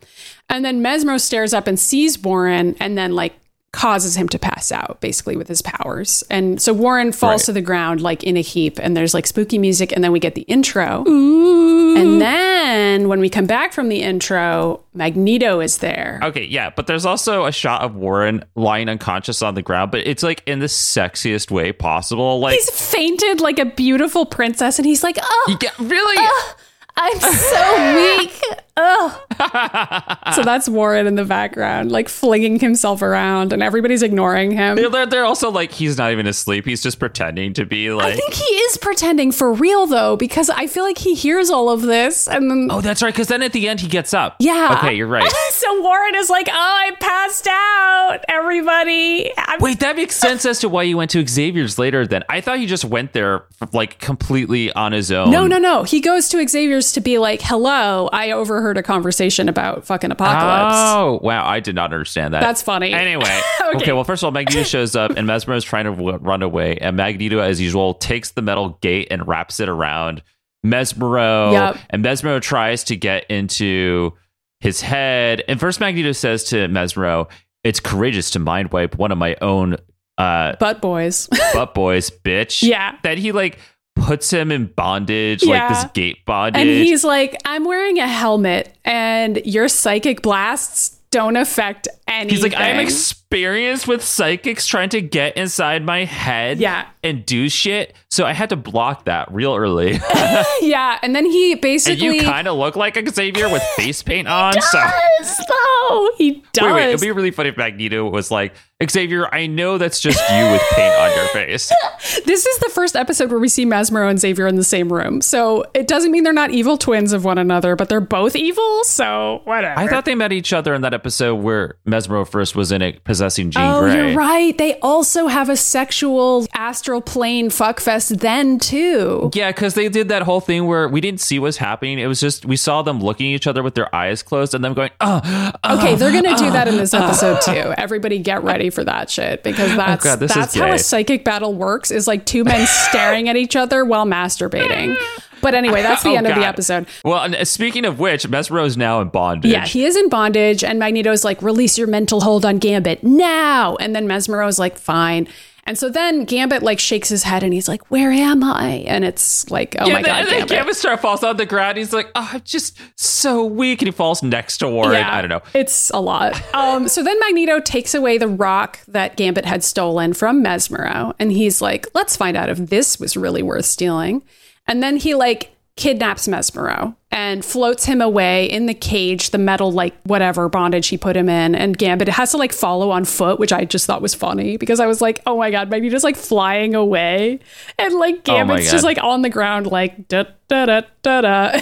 And 0.49 0.65
then 0.65 0.81
Mesmero 0.83 1.19
stares 1.19 1.53
up 1.53 1.67
and 1.67 1.79
sees 1.79 2.19
Warren 2.19 2.75
and 2.79 2.97
then 2.97 3.15
like 3.15 3.33
causes 3.73 4.15
him 4.15 4.29
to 4.29 4.39
pass 4.39 4.71
out 4.71 5.01
basically 5.01 5.35
with 5.35 5.47
his 5.47 5.61
powers. 5.61 6.23
And 6.29 6.61
so 6.61 6.71
Warren 6.73 7.11
falls 7.11 7.41
Right. 7.41 7.45
to 7.47 7.53
the 7.53 7.61
ground 7.61 8.01
like 8.01 8.23
in 8.23 8.37
a 8.37 8.41
heap 8.41 8.79
and 8.79 8.95
there's 8.95 9.13
like 9.15 9.25
spooky 9.27 9.57
music 9.57 9.91
and 9.91 10.03
then 10.03 10.11
we 10.11 10.19
get 10.19 10.35
the 10.35 10.43
intro. 10.43 11.03
Ooh. 11.07 11.97
And 11.97 12.21
then 12.21 13.07
when 13.09 13.19
we 13.19 13.29
come 13.29 13.45
back 13.47 13.73
from 13.73 13.89
the 13.89 14.01
intro, 14.01 14.81
Magneto 14.93 15.59
is 15.59 15.79
there. 15.79 16.19
Okay, 16.23 16.43
yeah, 16.45 16.69
but 16.69 16.85
there's 16.87 17.05
also 17.05 17.45
a 17.45 17.51
shot 17.51 17.81
of 17.81 17.95
Warren 17.95 18.45
lying 18.55 18.89
unconscious 18.89 19.41
on 19.41 19.55
the 19.55 19.61
ground, 19.63 19.91
but 19.91 20.05
it's 20.05 20.21
like 20.23 20.43
in 20.45 20.59
the 20.59 20.67
sexiest 20.67 21.49
way 21.51 21.71
possible. 21.71 22.39
Like, 22.39 22.53
He's 22.53 22.69
fainted 22.69 23.41
like 23.41 23.57
a 23.59 23.65
beautiful 23.65 24.25
princess 24.25 24.77
and 24.79 24.85
he's 24.85 25.03
like, 25.03 25.17
"Oh, 25.21 25.45
you 25.49 25.57
get 25.57 25.77
really. 25.79 26.17
Uh, 26.17 26.53
I'm 26.95 27.19
so 27.19 28.17
weak." 28.19 28.41
Oh. 28.75 29.23
so 30.35 30.41
that's 30.41 30.67
Warren 30.67 31.05
in 31.05 31.13
the 31.15 31.25
background, 31.25 31.91
like 31.91 32.09
flinging 32.09 32.59
himself 32.59 33.03
around 33.03 33.53
and 33.53 33.61
everybody's 33.61 34.01
ignoring 34.01 34.49
him. 34.51 34.75
They're, 34.77 35.05
they're 35.05 35.25
also 35.25 35.51
like 35.51 35.71
he's 35.71 35.97
not 35.97 36.11
even 36.11 36.25
asleep. 36.25 36.65
He's 36.65 36.81
just 36.81 36.97
pretending 36.97 37.53
to 37.53 37.65
be 37.65 37.91
like. 37.91 38.13
I 38.13 38.15
think 38.15 38.33
he 38.33 38.43
is 38.43 38.77
pretending 38.77 39.31
for 39.31 39.53
real 39.53 39.85
though 39.85 40.17
because 40.17 40.49
I 40.49 40.65
feel 40.65 40.83
like 40.83 40.97
he 40.97 41.13
hears 41.13 41.51
all 41.51 41.69
of 41.69 41.83
this 41.83 42.27
and 42.27 42.49
then 42.49 42.67
oh, 42.71 42.81
that's 42.81 43.03
right. 43.03 43.13
Because 43.13 43.27
then 43.27 43.43
at 43.43 43.53
the 43.53 43.67
end 43.69 43.79
he 43.79 43.87
gets 43.87 44.11
up. 44.13 44.37
Yeah. 44.39 44.75
Okay, 44.79 44.95
you're 44.95 45.07
right. 45.07 45.31
so 45.51 45.81
Warren 45.81 46.15
is 46.15 46.29
like, 46.31 46.47
"Oh, 46.49 46.53
I 46.53 46.91
passed 46.99 47.47
out, 47.47 48.19
everybody." 48.27 49.31
I'm- 49.37 49.59
Wait, 49.61 49.79
that 49.81 49.95
makes 49.95 50.15
sense 50.15 50.45
as 50.45 50.59
to 50.59 50.69
why 50.69 50.85
he 50.85 50.95
went 50.95 51.11
to 51.11 51.25
Xavier's 51.27 51.77
later. 51.77 52.07
Then 52.07 52.23
I 52.27 52.41
thought 52.41 52.57
he 52.57 52.65
just 52.65 52.85
went 52.85 53.13
there 53.13 53.43
like 53.71 53.99
completely 53.99 54.71
on 54.73 54.93
his 54.93 55.11
own. 55.11 55.29
no, 55.29 55.45
no, 55.45 55.59
no. 55.59 55.83
He 55.83 56.01
goes 56.01 56.27
to 56.29 56.47
Xavier's 56.47 56.91
to 56.93 57.01
be 57.01 57.19
like, 57.19 57.41
"Hello, 57.43 58.09
I 58.11 58.31
overheard 58.31 58.62
a 58.71 58.83
conversation 58.83 59.49
about 59.49 59.85
fucking 59.85 60.11
apocalypse." 60.11 60.75
Oh 60.77 61.19
wow, 61.21 61.45
I 61.47 61.59
did 61.59 61.75
not 61.75 61.91
understand 61.93 62.33
that. 62.33 62.41
That's 62.41 62.61
funny. 62.61 62.93
Anyway, 62.93 63.39
Okay. 63.61 63.77
okay. 63.77 63.91
Well, 63.93 64.03
first 64.03 64.23
of 64.23 64.25
all, 64.27 64.31
Magneto 64.31 64.63
shows 64.63 64.95
up, 64.95 65.11
and 65.17 65.27
Mesmer 65.27 65.55
is 65.55 65.63
trying 65.63 65.85
to 65.85 65.91
w- 65.91 66.17
run 66.17 66.41
away, 66.41 66.77
and 66.77 66.95
Magneto, 66.97 67.39
as 67.39 67.59
usual, 67.61 67.93
takes 67.95 68.31
the 68.31 68.41
metal 68.41 68.77
gate 68.81 69.07
and 69.11 69.27
wraps 69.27 69.59
it 69.59 69.69
around 69.69 70.23
Mesmero, 70.65 71.51
Yep. 71.51 71.77
and 71.89 72.03
Mesmero 72.03 72.41
tries 72.41 72.83
to 72.85 72.95
get 72.95 73.25
into 73.29 74.13
his 74.61 74.81
head. 74.81 75.43
And 75.47 75.59
first, 75.59 75.79
Magneto 75.79 76.11
says 76.13 76.45
to 76.45 76.67
Mesmero, 76.69 77.29
"It's 77.63 77.79
courageous 77.79 78.31
to 78.31 78.39
mind 78.39 78.71
wipe 78.71 78.97
one 78.97 79.11
of 79.11 79.17
my 79.17 79.35
own 79.41 79.75
uh, 80.17 80.55
Butt 80.59 80.81
boys. 80.81 81.27
butt 81.53 81.73
boys, 81.73 82.09
bitch." 82.09 82.63
Yeah. 82.63 82.95
That 83.03 83.17
he 83.17 83.31
like 83.33 83.59
puts 83.95 84.31
him 84.31 84.51
in 84.51 84.65
bondage, 84.67 85.43
Yeah. 85.43 85.67
like 85.67 85.69
this 85.69 85.91
gate 85.93 86.25
bondage. 86.25 86.61
and 86.61 86.69
he's 86.69 87.03
like, 87.03 87.35
"I'm 87.45 87.63
wearing 87.65 87.99
a 87.99 88.07
helmet, 88.07 88.75
and 88.83 89.41
your 89.45 89.67
psychic 89.67 90.21
blasts 90.21 90.97
don't 91.11 91.37
affect 91.37 91.87
anything. 92.21 92.29
He's 92.29 92.43
like, 92.43 92.55
I'm 92.55 92.79
experienced 92.79 93.87
with 93.87 94.03
psychics 94.03 94.65
trying 94.67 94.89
to 94.89 95.01
get 95.01 95.37
inside 95.37 95.83
my 95.83 96.05
head 96.05 96.59
Yeah. 96.59 96.87
and 97.03 97.25
do 97.25 97.49
shit. 97.49 97.93
So 98.09 98.25
I 98.25 98.33
had 98.33 98.49
to 98.49 98.55
block 98.55 99.05
that 99.05 99.31
real 99.33 99.55
early. 99.55 99.99
yeah, 100.61 100.99
and 101.01 101.15
then 101.15 101.25
he 101.25 101.53
and 101.53 101.61
basically 101.61 102.17
you 102.17 102.21
kind 102.23 102.47
of 102.47 102.57
look 102.57 102.75
like 102.75 102.95
Xavier 103.09 103.49
with 103.49 103.63
face 103.75 104.03
paint 104.03 104.27
on. 104.27 104.53
So 104.61 104.79
does 105.19 105.37
though. 105.47 106.09
He 106.17 106.43
does. 106.53 106.63
wait, 106.65 106.73
wait, 106.73 106.89
it'd 106.89 107.01
be 107.01 107.11
really 107.11 107.31
funny 107.31 107.49
if 107.49 107.57
Magneto 107.57 108.07
was 108.09 108.29
like, 108.29 108.53
Xavier, 108.87 109.33
I 109.33 109.47
know 109.47 109.77
that's 109.77 109.99
just 109.99 110.19
you 110.29 110.51
with 110.51 110.61
paint 110.73 110.93
on 110.95 111.15
your 111.15 111.27
face. 111.29 111.71
This 112.25 112.45
is 112.45 112.59
the 112.59 112.69
first 112.69 112.95
episode 112.95 113.31
where 113.31 113.39
we 113.39 113.47
see 113.49 113.65
Mesmero 113.65 114.09
and 114.09 114.19
Xavier 114.19 114.45
in 114.47 114.55
the 114.55 114.63
same 114.63 114.91
room. 114.91 115.21
So 115.21 115.65
it 115.73 115.87
doesn't 115.87 116.11
mean 116.11 116.23
they're 116.23 116.31
not 116.33 116.51
evil 116.51 116.77
twins 116.77 117.11
of 117.13 117.25
one 117.25 117.37
another, 117.37 117.75
but 117.75 117.89
they're 117.89 118.01
both 118.01 118.35
evil. 118.35 118.83
So 118.83 119.41
whatever. 119.45 119.79
I 119.79 119.87
thought 119.87 120.05
they 120.05 120.15
met 120.15 120.31
each 120.31 120.53
other 120.53 120.73
in 120.73 120.81
that 120.81 120.93
episode 120.93 121.35
where 121.35 121.75
Mesmero 121.87 122.02
first 122.07 122.55
was 122.55 122.71
in 122.71 122.81
it 122.81 123.03
possessing 123.03 123.51
Jean 123.51 123.69
Oh, 123.69 123.81
Grey. 123.81 123.95
you're 124.09 124.17
right. 124.17 124.57
They 124.57 124.79
also 124.79 125.27
have 125.27 125.49
a 125.49 125.55
sexual 125.57 126.45
astral 126.53 127.01
plane 127.01 127.49
fuckfest 127.49 128.19
then 128.19 128.59
too. 128.59 129.31
Yeah, 129.33 129.51
because 129.51 129.73
they 129.73 129.89
did 129.89 130.09
that 130.09 130.21
whole 130.23 130.39
thing 130.41 130.65
where 130.65 130.87
we 130.87 131.01
didn't 131.01 131.21
see 131.21 131.39
what's 131.39 131.57
happening. 131.57 131.99
It 131.99 132.07
was 132.07 132.19
just 132.19 132.45
we 132.45 132.55
saw 132.57 132.81
them 132.81 132.99
looking 132.99 133.31
at 133.33 133.35
each 133.35 133.47
other 133.47 133.63
with 133.63 133.75
their 133.75 133.93
eyes 133.95 134.23
closed 134.23 134.53
and 134.53 134.63
them 134.63 134.73
going, 134.73 134.91
oh, 135.01 135.51
Okay, 135.65 135.95
they're 135.95 136.11
gonna 136.11 136.37
do 136.37 136.45
uh, 136.45 136.51
that 136.51 136.67
in 136.67 136.77
this 136.77 136.93
episode 136.93 137.41
too. 137.45 137.73
Everybody 137.77 138.19
get 138.19 138.43
ready 138.43 138.69
for 138.69 138.83
that 138.83 139.09
shit 139.09 139.43
because 139.43 139.71
oh, 139.71 139.77
that's 139.77 140.05
Oh, 140.05 140.09
God, 140.09 140.19
this 140.19 140.31
is 140.31 140.35
that's 140.35 140.55
how 140.55 140.65
gay. 140.65 140.73
a 140.75 140.79
psychic 140.79 141.23
battle 141.25 141.53
works. 141.53 141.91
Is 141.91 142.07
like 142.07 142.25
two 142.25 142.43
men 142.43 142.67
staring 142.67 143.29
at 143.29 143.35
each 143.35 143.55
other 143.55 143.83
while 143.85 144.05
masturbating. 144.05 144.95
But 145.43 145.53
anyway, 145.53 145.83
that's 145.83 146.01
the 146.01 146.09
Oh, 146.13 146.15
end 146.15 146.25
of 146.27 146.33
the 146.35 146.45
episode. 146.45 146.87
Well, 147.05 147.21
and 147.21 147.47
speaking 147.47 147.85
of 147.85 147.99
which, 147.99 148.27
Mesmero 148.27 148.65
is 148.65 148.77
now 148.77 148.99
in 149.01 149.09
bondage. 149.09 149.51
Yeah, 149.51 149.65
he 149.67 149.85
is 149.85 149.95
in 149.95 150.09
bondage, 150.09 150.63
and 150.63 150.79
Magneto's 150.79 151.23
like, 151.23 151.39
release 151.43 151.77
your 151.77 151.87
mental 151.87 152.21
hold 152.21 152.45
on 152.45 152.57
Gambit 152.57 153.03
now. 153.03 153.75
And 153.75 153.95
then 153.95 154.07
Mesmero 154.07 154.47
is 154.47 154.57
like, 154.57 154.77
fine. 154.77 155.27
And 155.65 155.77
so 155.77 155.89
then 155.89 156.25
Gambit 156.25 156.61
like 156.61 156.77
shakes 156.77 157.07
his 157.07 157.23
head 157.23 157.41
and 157.41 157.53
he's 157.53 157.69
like, 157.69 157.89
where 157.89 158.11
am 158.11 158.43
I? 158.43 158.83
And 158.85 159.05
it's 159.05 159.49
like, 159.49 159.77
oh 159.79 159.87
Yeah, 159.87 159.93
my 159.93 160.01
God, 160.01 160.19
and 160.19 160.27
then 160.27 160.39
Gambit. 160.39 160.49
Gambit 160.57 160.75
Star 160.75 160.97
falls 160.97 161.23
on 161.23 161.37
the 161.37 161.45
ground. 161.45 161.77
He's 161.77 161.93
like, 161.93 162.11
oh, 162.15 162.31
I'm 162.33 162.41
just 162.43 162.77
so 162.99 163.45
weak. 163.45 163.81
And 163.81 163.87
he 163.87 163.93
falls 163.93 164.21
next 164.21 164.57
to 164.57 164.67
Warren. 164.67 165.01
I 165.01 165.21
don't 165.21 165.29
know. 165.29 165.41
It's 165.53 165.89
a 165.91 166.01
lot. 166.01 166.33
Um, 166.53 166.89
so 166.89 167.01
then 167.01 167.17
Magneto 167.21 167.61
takes 167.61 167.95
away 167.95 168.17
the 168.17 168.27
rock 168.27 168.79
that 168.89 169.15
Gambit 169.15 169.45
had 169.45 169.63
stolen 169.63 170.11
from 170.11 170.43
Mesmero, 170.43 171.13
and 171.17 171.31
he's 171.31 171.61
like, 171.61 171.87
let's 171.93 172.17
find 172.17 172.35
out 172.35 172.49
if 172.49 172.57
this 172.57 172.99
was 172.99 173.15
really 173.15 173.41
worth 173.41 173.63
stealing. 173.63 174.21
And 174.67 174.81
then 174.81 174.97
he 174.97 175.15
like 175.15 175.55
kidnaps 175.75 176.27
Mesmero 176.27 176.95
and 177.13 177.45
floats 177.45 177.85
him 177.85 178.01
away 178.01 178.45
in 178.45 178.65
the 178.65 178.73
cage, 178.73 179.29
the 179.29 179.37
metal 179.37 179.71
like 179.71 179.93
whatever 180.01 180.49
bondage 180.49 180.87
he 180.87 180.97
put 180.97 181.15
him 181.15 181.29
in. 181.29 181.53
And 181.53 181.77
Gambit 181.77 182.07
has 182.09 182.31
to 182.31 182.37
like 182.37 182.51
follow 182.51 182.89
on 182.89 183.05
foot, 183.05 183.39
which 183.39 183.53
I 183.53 183.65
just 183.65 183.85
thought 183.85 184.01
was 184.01 184.15
funny 184.15 184.57
because 184.57 184.79
I 184.79 184.87
was 184.87 184.99
like, 184.99 185.21
oh 185.27 185.37
my 185.37 185.51
god, 185.51 185.69
Magneto's 185.69 186.03
like 186.03 186.15
flying 186.17 186.73
away, 186.73 187.39
and 187.77 187.93
like 187.93 188.15
Oh 188.15 188.21
Gambit's 188.23 188.71
just 188.71 188.83
like 188.83 188.97
on 189.03 189.21
the 189.21 189.29
ground, 189.29 189.67
like 189.67 190.07
da 190.07 190.23
da 190.47 190.65
da 190.65 190.81
da 191.03 191.21
da. 191.21 191.59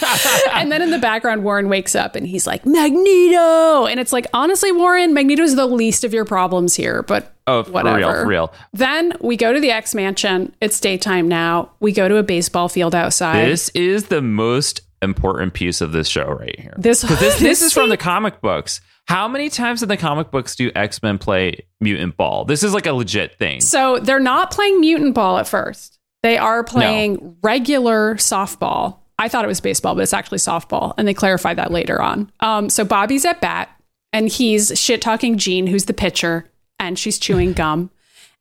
and 0.52 0.70
then 0.70 0.80
in 0.82 0.90
the 0.92 0.98
background, 1.00 1.42
Warren 1.42 1.68
wakes 1.68 1.94
up 1.96 2.14
and 2.14 2.26
he's 2.26 2.46
like, 2.46 2.64
Magneto. 2.64 3.86
And 3.86 3.98
it's 3.98 4.12
like, 4.12 4.26
honestly, 4.32 4.70
Warren, 4.72 5.12
Magneto's 5.14 5.56
the 5.56 5.66
least 5.66 6.04
of 6.04 6.14
your 6.14 6.24
problems 6.24 6.74
here, 6.74 7.02
but 7.02 7.32
Oh, 7.48 7.64
for 7.64 7.72
whatever. 7.72 7.96
real, 7.98 8.12
for 8.12 8.26
real. 8.26 8.52
Then 8.72 9.14
we 9.20 9.36
go 9.36 9.52
to 9.52 9.58
the 9.58 9.72
X 9.72 9.96
Mansion. 9.96 10.54
It's 10.60 10.78
daytime 10.78 11.26
now. 11.26 11.72
We 11.80 11.90
go 11.90 12.06
to 12.08 12.16
a 12.18 12.22
baseball 12.22 12.68
field 12.68 12.94
outside. 12.94 13.46
This 13.48 13.68
is 13.70 14.04
the 14.06 14.22
most 14.22 14.80
important 15.02 15.54
piece 15.54 15.80
of 15.80 15.92
this 15.92 16.08
show 16.08 16.26
right 16.26 16.58
here. 16.58 16.74
This- 16.78 17.02
this, 17.02 17.38
this 17.38 17.62
is 17.62 17.72
from 17.72 17.88
the 17.90 17.96
comic 17.96 18.40
books. 18.40 18.80
How 19.06 19.26
many 19.26 19.48
times 19.50 19.82
in 19.82 19.88
the 19.88 19.96
comic 19.96 20.30
books 20.30 20.54
do 20.54 20.70
X 20.76 21.02
Men 21.02 21.18
play 21.18 21.66
Mutant 21.80 22.16
Ball? 22.16 22.44
This 22.44 22.62
is 22.62 22.72
like 22.72 22.86
a 22.86 22.92
legit 22.92 23.36
thing. 23.38 23.60
So 23.60 23.98
they're 23.98 24.20
not 24.20 24.52
playing 24.52 24.80
mutant 24.80 25.14
ball 25.14 25.38
at 25.38 25.48
first. 25.48 25.98
They 26.22 26.38
are 26.38 26.62
playing 26.62 27.36
regular 27.42 28.14
softball. 28.14 28.98
I 29.18 29.28
thought 29.28 29.44
it 29.44 29.48
was 29.48 29.60
baseball, 29.60 29.96
but 29.96 30.02
it's 30.02 30.12
actually 30.14 30.38
softball. 30.38 30.94
And 30.96 31.06
they 31.08 31.14
clarify 31.14 31.52
that 31.54 31.72
later 31.72 32.00
on. 32.00 32.30
Um, 32.40 32.70
so 32.70 32.84
Bobby's 32.84 33.24
at 33.24 33.40
bat 33.40 33.70
and 34.12 34.28
he's 34.28 34.78
shit 34.78 35.02
talking 35.02 35.36
Jean, 35.36 35.66
who's 35.66 35.86
the 35.86 35.94
pitcher, 35.94 36.48
and 36.78 36.96
she's 36.96 37.18
chewing 37.18 37.52
gum. 37.54 37.90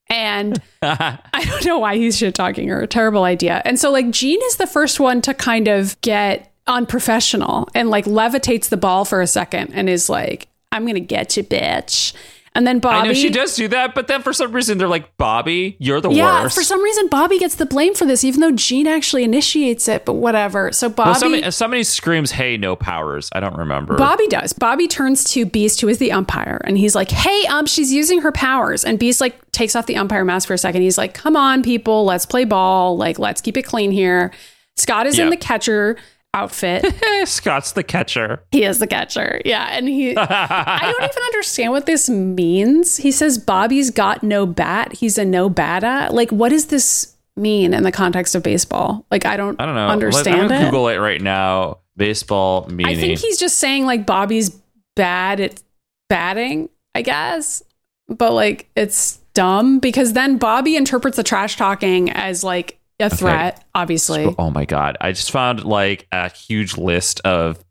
And 0.10 0.62
I 0.84 1.18
don't 1.46 1.66
know 1.66 1.80
why 1.80 1.96
he's 1.98 2.18
shit 2.18 2.36
talking 2.36 2.68
her. 2.68 2.82
A 2.82 2.88
Terrible 2.88 3.24
idea. 3.24 3.62
And 3.66 3.80
so, 3.80 3.90
like, 3.92 4.12
Jean 4.12 4.40
is 4.44 4.58
the 4.58 4.68
first 4.68 5.00
one 5.00 5.22
to 5.22 5.34
kind 5.34 5.68
of 5.68 6.00
get 6.02 6.51
unprofessional 6.68 7.68
and 7.74 7.90
like 7.90 8.06
levitates 8.06 8.70
the 8.70 8.78
ball 8.78 9.06
for 9.06 9.22
a 9.22 9.28
second 9.28 9.72
and 9.74 9.90
is 9.90 10.10
like, 10.10 10.48
I'm 10.72 10.84
going 10.84 10.96
to 10.96 11.00
get 11.02 11.36
you, 11.38 11.44
bitch. 11.44 12.14
And 12.54 12.68
then 12.68 12.80
Bobby. 12.80 12.98
I 12.98 13.04
know 13.08 13.14
she 13.14 13.30
does 13.30 13.56
do 13.56 13.70
that, 13.70 13.96
but 13.96 14.08
then 14.08 14.22
for 14.22 14.34
some 14.34 14.52
reason 14.52 14.78
they're 14.78 14.90
like, 14.90 15.16
Bobby, 15.16 15.78
you're 15.80 16.02
the 16.02 16.10
Yeah, 16.10 16.42
worst. 16.44 16.58
Yeah, 16.58 16.62
for 16.62 16.66
some 16.66 16.84
reason 16.84 17.08
Bobby 17.08 17.40
gets 17.40 17.56
the 17.56 17.66
blame 17.66 17.94
for 17.94 18.06
this, 18.06 18.26
even 18.26 18.42
though 18.42 18.52
Jean 18.52 18.88
actually 18.88 19.24
initiates 19.24 19.88
it. 19.88 20.04
But 20.04 20.14
whatever. 20.14 20.74
So 20.74 20.90
Bobby, 20.90 21.18
somebody, 21.18 21.52
somebody 21.52 21.84
screams, 21.84 22.32
"Hey, 22.32 22.58
no 22.58 22.76
powers!" 22.76 23.30
I 23.32 23.40
don't 23.40 23.56
remember. 23.56 23.96
Bobby 23.96 24.28
does. 24.28 24.52
Bobby 24.52 24.90
turns 24.90 25.24
to 25.32 25.46
Beast, 25.46 25.80
who 25.80 25.88
is 25.88 26.00
the 26.00 26.12
umpire, 26.12 26.60
and 26.66 26.78
he's 26.78 26.94
like, 26.94 27.10
"Hey, 27.10 27.46
um, 27.48 27.68
she's 27.68 27.94
using 27.94 28.20
her 28.20 28.34
powers." 28.34 28.84
And 28.84 29.00
Beast 29.00 29.22
like 29.22 29.50
takes 29.54 29.74
off 29.74 29.86
the 29.86 29.96
umpire 29.96 30.26
mask 30.26 30.48
for 30.48 30.54
a 30.54 30.58
second. 30.58 30.82
He's 30.82 30.98
like, 30.98 31.14
"Come 31.14 31.38
on, 31.38 31.64
people, 31.64 32.04
let's 32.04 32.26
play 32.26 32.44
ball. 32.44 32.98
Like, 32.98 33.18
let's 33.18 33.40
keep 33.40 33.56
it 33.56 33.64
clean 33.64 33.92
here." 33.92 34.32
Scott 34.76 35.08
is 35.08 35.18
in 35.18 35.30
the 35.30 35.38
catcher 35.38 35.96
outfit. 36.34 36.86
Scott's 37.28 37.74
the 37.74 37.84
catcher. 37.84 38.44
he 38.52 38.64
is 38.64 38.80
the 38.80 38.88
catcher. 38.88 39.42
Yeah, 39.46 39.68
and 39.72 39.88
he. 39.88 40.16
I 40.18 40.80
don't 40.82 41.04
even 41.10 41.24
understand 41.24 41.72
what 41.72 41.86
this 41.86 42.10
means. 42.10 42.98
He 42.98 43.12
says 43.12 43.38
Bobby's 43.38 43.92
got 43.92 44.24
no 44.24 44.46
bat. 44.46 44.94
He's 44.94 45.18
a 45.18 45.26
no 45.26 45.50
bata. 45.50 46.10
Like, 46.12 46.32
what 46.32 46.50
does 46.50 46.68
this 46.68 47.16
mean 47.36 47.74
in 47.74 47.84
the 47.84 47.92
context 47.92 48.36
of 48.36 48.44
baseball? 48.44 49.06
Like, 49.12 49.26
I 49.26 49.38
don't. 49.38 49.60
I 49.60 49.66
don't 49.66 49.76
know. 49.76 49.88
Understand 49.88 50.50
Let, 50.50 50.52
I'm 50.52 50.62
it. 50.62 50.66
Google 50.66 50.88
it 50.88 50.98
right 50.98 51.22
now. 51.22 51.80
Baseball 51.98 52.68
meaning. 52.68 52.98
I 52.98 53.00
think 53.00 53.20
he's 53.20 53.38
just 53.38 53.58
saying 53.58 53.86
like 53.86 54.06
Bobby's 54.06 54.50
bad 54.96 55.40
at 55.40 55.62
batting, 56.10 56.70
I 56.96 57.02
guess. 57.02 57.62
But 58.08 58.34
like 58.34 58.70
it's 58.76 59.18
dumb 59.34 59.80
because 59.80 60.14
then 60.14 60.38
Bobby 60.38 60.76
interprets 60.76 61.18
the 61.18 61.24
trash 61.24 61.58
talking 61.58 62.10
as 62.10 62.44
like 62.44 62.80
a 63.02 63.10
threat, 63.10 63.64
obviously. 63.76 64.34
Oh 64.38 64.50
my 64.50 64.66
god! 64.66 64.98
I 65.02 65.12
just 65.12 65.32
found 65.32 65.64
like 65.66 66.08
a 66.12 66.30
huge 66.30 66.78
list 66.78 67.20
of. 67.22 67.64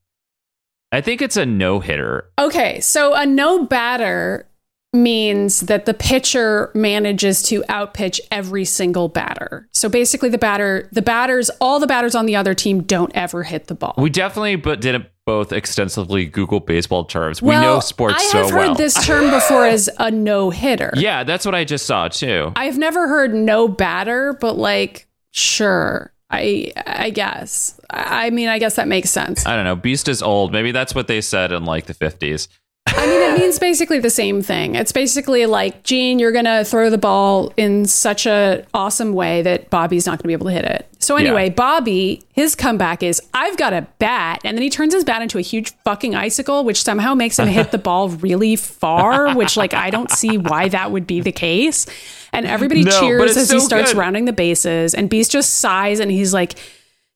I 0.92 1.00
think 1.00 1.22
it's 1.22 1.36
a 1.36 1.46
no 1.46 1.80
hitter. 1.80 2.30
Okay, 2.38 2.80
so 2.80 3.14
a 3.14 3.24
no 3.24 3.64
batter 3.64 4.46
means 4.92 5.60
that 5.60 5.86
the 5.86 5.94
pitcher 5.94 6.70
manages 6.74 7.42
to 7.44 7.62
outpitch 7.68 8.20
every 8.32 8.64
single 8.64 9.08
batter. 9.08 9.68
So 9.72 9.88
basically 9.88 10.30
the 10.30 10.38
batter 10.38 10.88
the 10.90 11.02
batters 11.02 11.48
all 11.60 11.78
the 11.78 11.86
batters 11.86 12.16
on 12.16 12.26
the 12.26 12.34
other 12.34 12.54
team 12.54 12.82
don't 12.82 13.12
ever 13.14 13.44
hit 13.44 13.68
the 13.68 13.76
ball. 13.76 13.94
We 13.98 14.10
definitely, 14.10 14.56
but 14.56 14.80
didn't 14.80 15.06
both 15.26 15.52
extensively 15.52 16.26
Google 16.26 16.58
baseball 16.58 17.04
terms. 17.04 17.40
we 17.40 17.50
know 17.50 17.78
sports 17.78 18.16
I 18.18 18.24
so 18.24 18.38
have 18.38 18.50
heard 18.50 18.56
well. 18.56 18.74
this 18.74 19.06
term 19.06 19.30
before 19.34 19.64
as 19.64 19.88
a 19.98 20.10
no 20.10 20.50
hitter. 20.50 20.90
yeah, 20.96 21.22
that's 21.22 21.44
what 21.44 21.54
I 21.54 21.62
just 21.62 21.86
saw 21.86 22.08
too. 22.08 22.52
I've 22.56 22.78
never 22.78 23.06
heard 23.06 23.32
no 23.32 23.68
batter, 23.68 24.32
but 24.40 24.58
like, 24.58 25.06
sure. 25.30 26.12
I 26.30 26.72
I 26.86 27.10
guess. 27.10 27.80
I 27.90 28.30
mean, 28.30 28.48
I 28.48 28.58
guess 28.58 28.76
that 28.76 28.86
makes 28.88 29.10
sense. 29.10 29.44
I 29.46 29.56
don't 29.56 29.64
know. 29.64 29.76
Beast 29.76 30.08
is 30.08 30.22
old. 30.22 30.52
Maybe 30.52 30.70
that's 30.70 30.94
what 30.94 31.08
they 31.08 31.20
said 31.20 31.50
in 31.52 31.64
like 31.64 31.86
the 31.86 31.94
fifties. 31.94 32.48
I 32.96 33.07
mean, 33.07 33.22
it 33.35 33.38
means 33.38 33.59
basically 33.59 33.98
the 33.98 34.11
same 34.11 34.42
thing. 34.42 34.74
It's 34.74 34.92
basically 34.92 35.46
like, 35.46 35.85
Jean, 35.85 36.18
you're 36.18 36.33
gonna 36.33 36.64
throw 36.64 36.90
the 36.90 36.98
ball 36.98 37.53
in 37.57 37.87
such 37.87 38.26
a 38.26 38.64
awesome 38.74 39.14
way 39.14 39.42
that 39.42 39.70
Bobby's 39.70 40.07
not 40.07 40.18
gonna 40.18 40.26
be 40.29 40.33
able 40.33 40.46
to 40.46 40.53
hit 40.53 40.64
it. 40.64 40.87
So 40.98 41.16
anyway, 41.16 41.44
Yeah. 41.46 41.55
Bobby, 41.55 42.22
his 42.33 42.55
comeback 42.55 43.03
is, 43.03 43.22
I've 43.33 43.57
got 43.57 43.72
a 43.72 43.87
bat, 43.98 44.40
and 44.44 44.57
then 44.57 44.62
he 44.62 44.68
turns 44.68 44.92
his 44.92 45.03
bat 45.05 45.22
into 45.22 45.38
a 45.38 45.40
huge 45.42 45.72
fucking 45.85 46.14
icicle, 46.14 46.62
which 46.64 46.83
somehow 46.83 47.14
makes 47.14 47.38
him 47.38 47.48
hit 47.48 47.70
the 47.70 47.79
ball 47.88 48.11
really 48.11 48.57
far. 48.57 49.35
Which, 49.35 49.57
like, 49.57 49.72
I 49.72 49.88
don't 49.90 50.11
see 50.11 50.37
why 50.37 50.68
that 50.68 50.90
would 50.92 51.07
be 51.07 51.20
the 51.20 51.33
case. 51.33 51.87
And 52.33 52.46
everybody 52.46 52.83
No, 52.85 53.00
cheers 53.00 53.37
as 53.37 53.50
he 53.50 53.61
starts 53.61 53.92
good. 53.92 53.98
rounding 53.98 54.26
the 54.26 54.33
bases, 54.33 54.92
and 54.94 55.09
Beast 55.09 55.31
just 55.33 55.55
sighs 55.57 56.00
and 56.00 56.11
he's 56.11 56.35
like. 56.35 56.55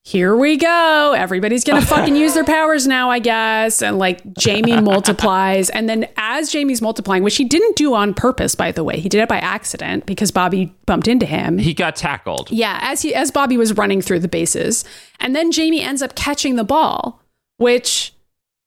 Here 0.06 0.36
we 0.36 0.58
go. 0.58 1.14
Everybody's 1.16 1.64
going 1.64 1.80
to 1.80 1.86
fucking 1.86 2.14
use 2.14 2.34
their 2.34 2.44
powers 2.44 2.86
now, 2.86 3.08
I 3.10 3.20
guess. 3.20 3.80
And 3.80 3.98
like 3.98 4.34
Jamie 4.34 4.78
multiplies. 4.80 5.70
And 5.70 5.88
then 5.88 6.06
as 6.18 6.52
Jamie's 6.52 6.82
multiplying, 6.82 7.22
which 7.22 7.36
he 7.36 7.44
didn't 7.44 7.76
do 7.76 7.94
on 7.94 8.12
purpose, 8.12 8.54
by 8.54 8.70
the 8.70 8.84
way, 8.84 9.00
he 9.00 9.08
did 9.08 9.22
it 9.22 9.30
by 9.30 9.38
accident 9.38 10.04
because 10.04 10.30
Bobby 10.30 10.74
bumped 10.84 11.08
into 11.08 11.24
him. 11.24 11.56
He 11.56 11.72
got 11.72 11.96
tackled. 11.96 12.50
Yeah, 12.50 12.78
as 12.82 13.00
he 13.00 13.14
as 13.14 13.30
Bobby 13.30 13.56
was 13.56 13.78
running 13.78 14.02
through 14.02 14.20
the 14.20 14.28
bases. 14.28 14.84
And 15.20 15.34
then 15.34 15.50
Jamie 15.50 15.80
ends 15.80 16.02
up 16.02 16.14
catching 16.14 16.56
the 16.56 16.64
ball, 16.64 17.22
which 17.56 18.12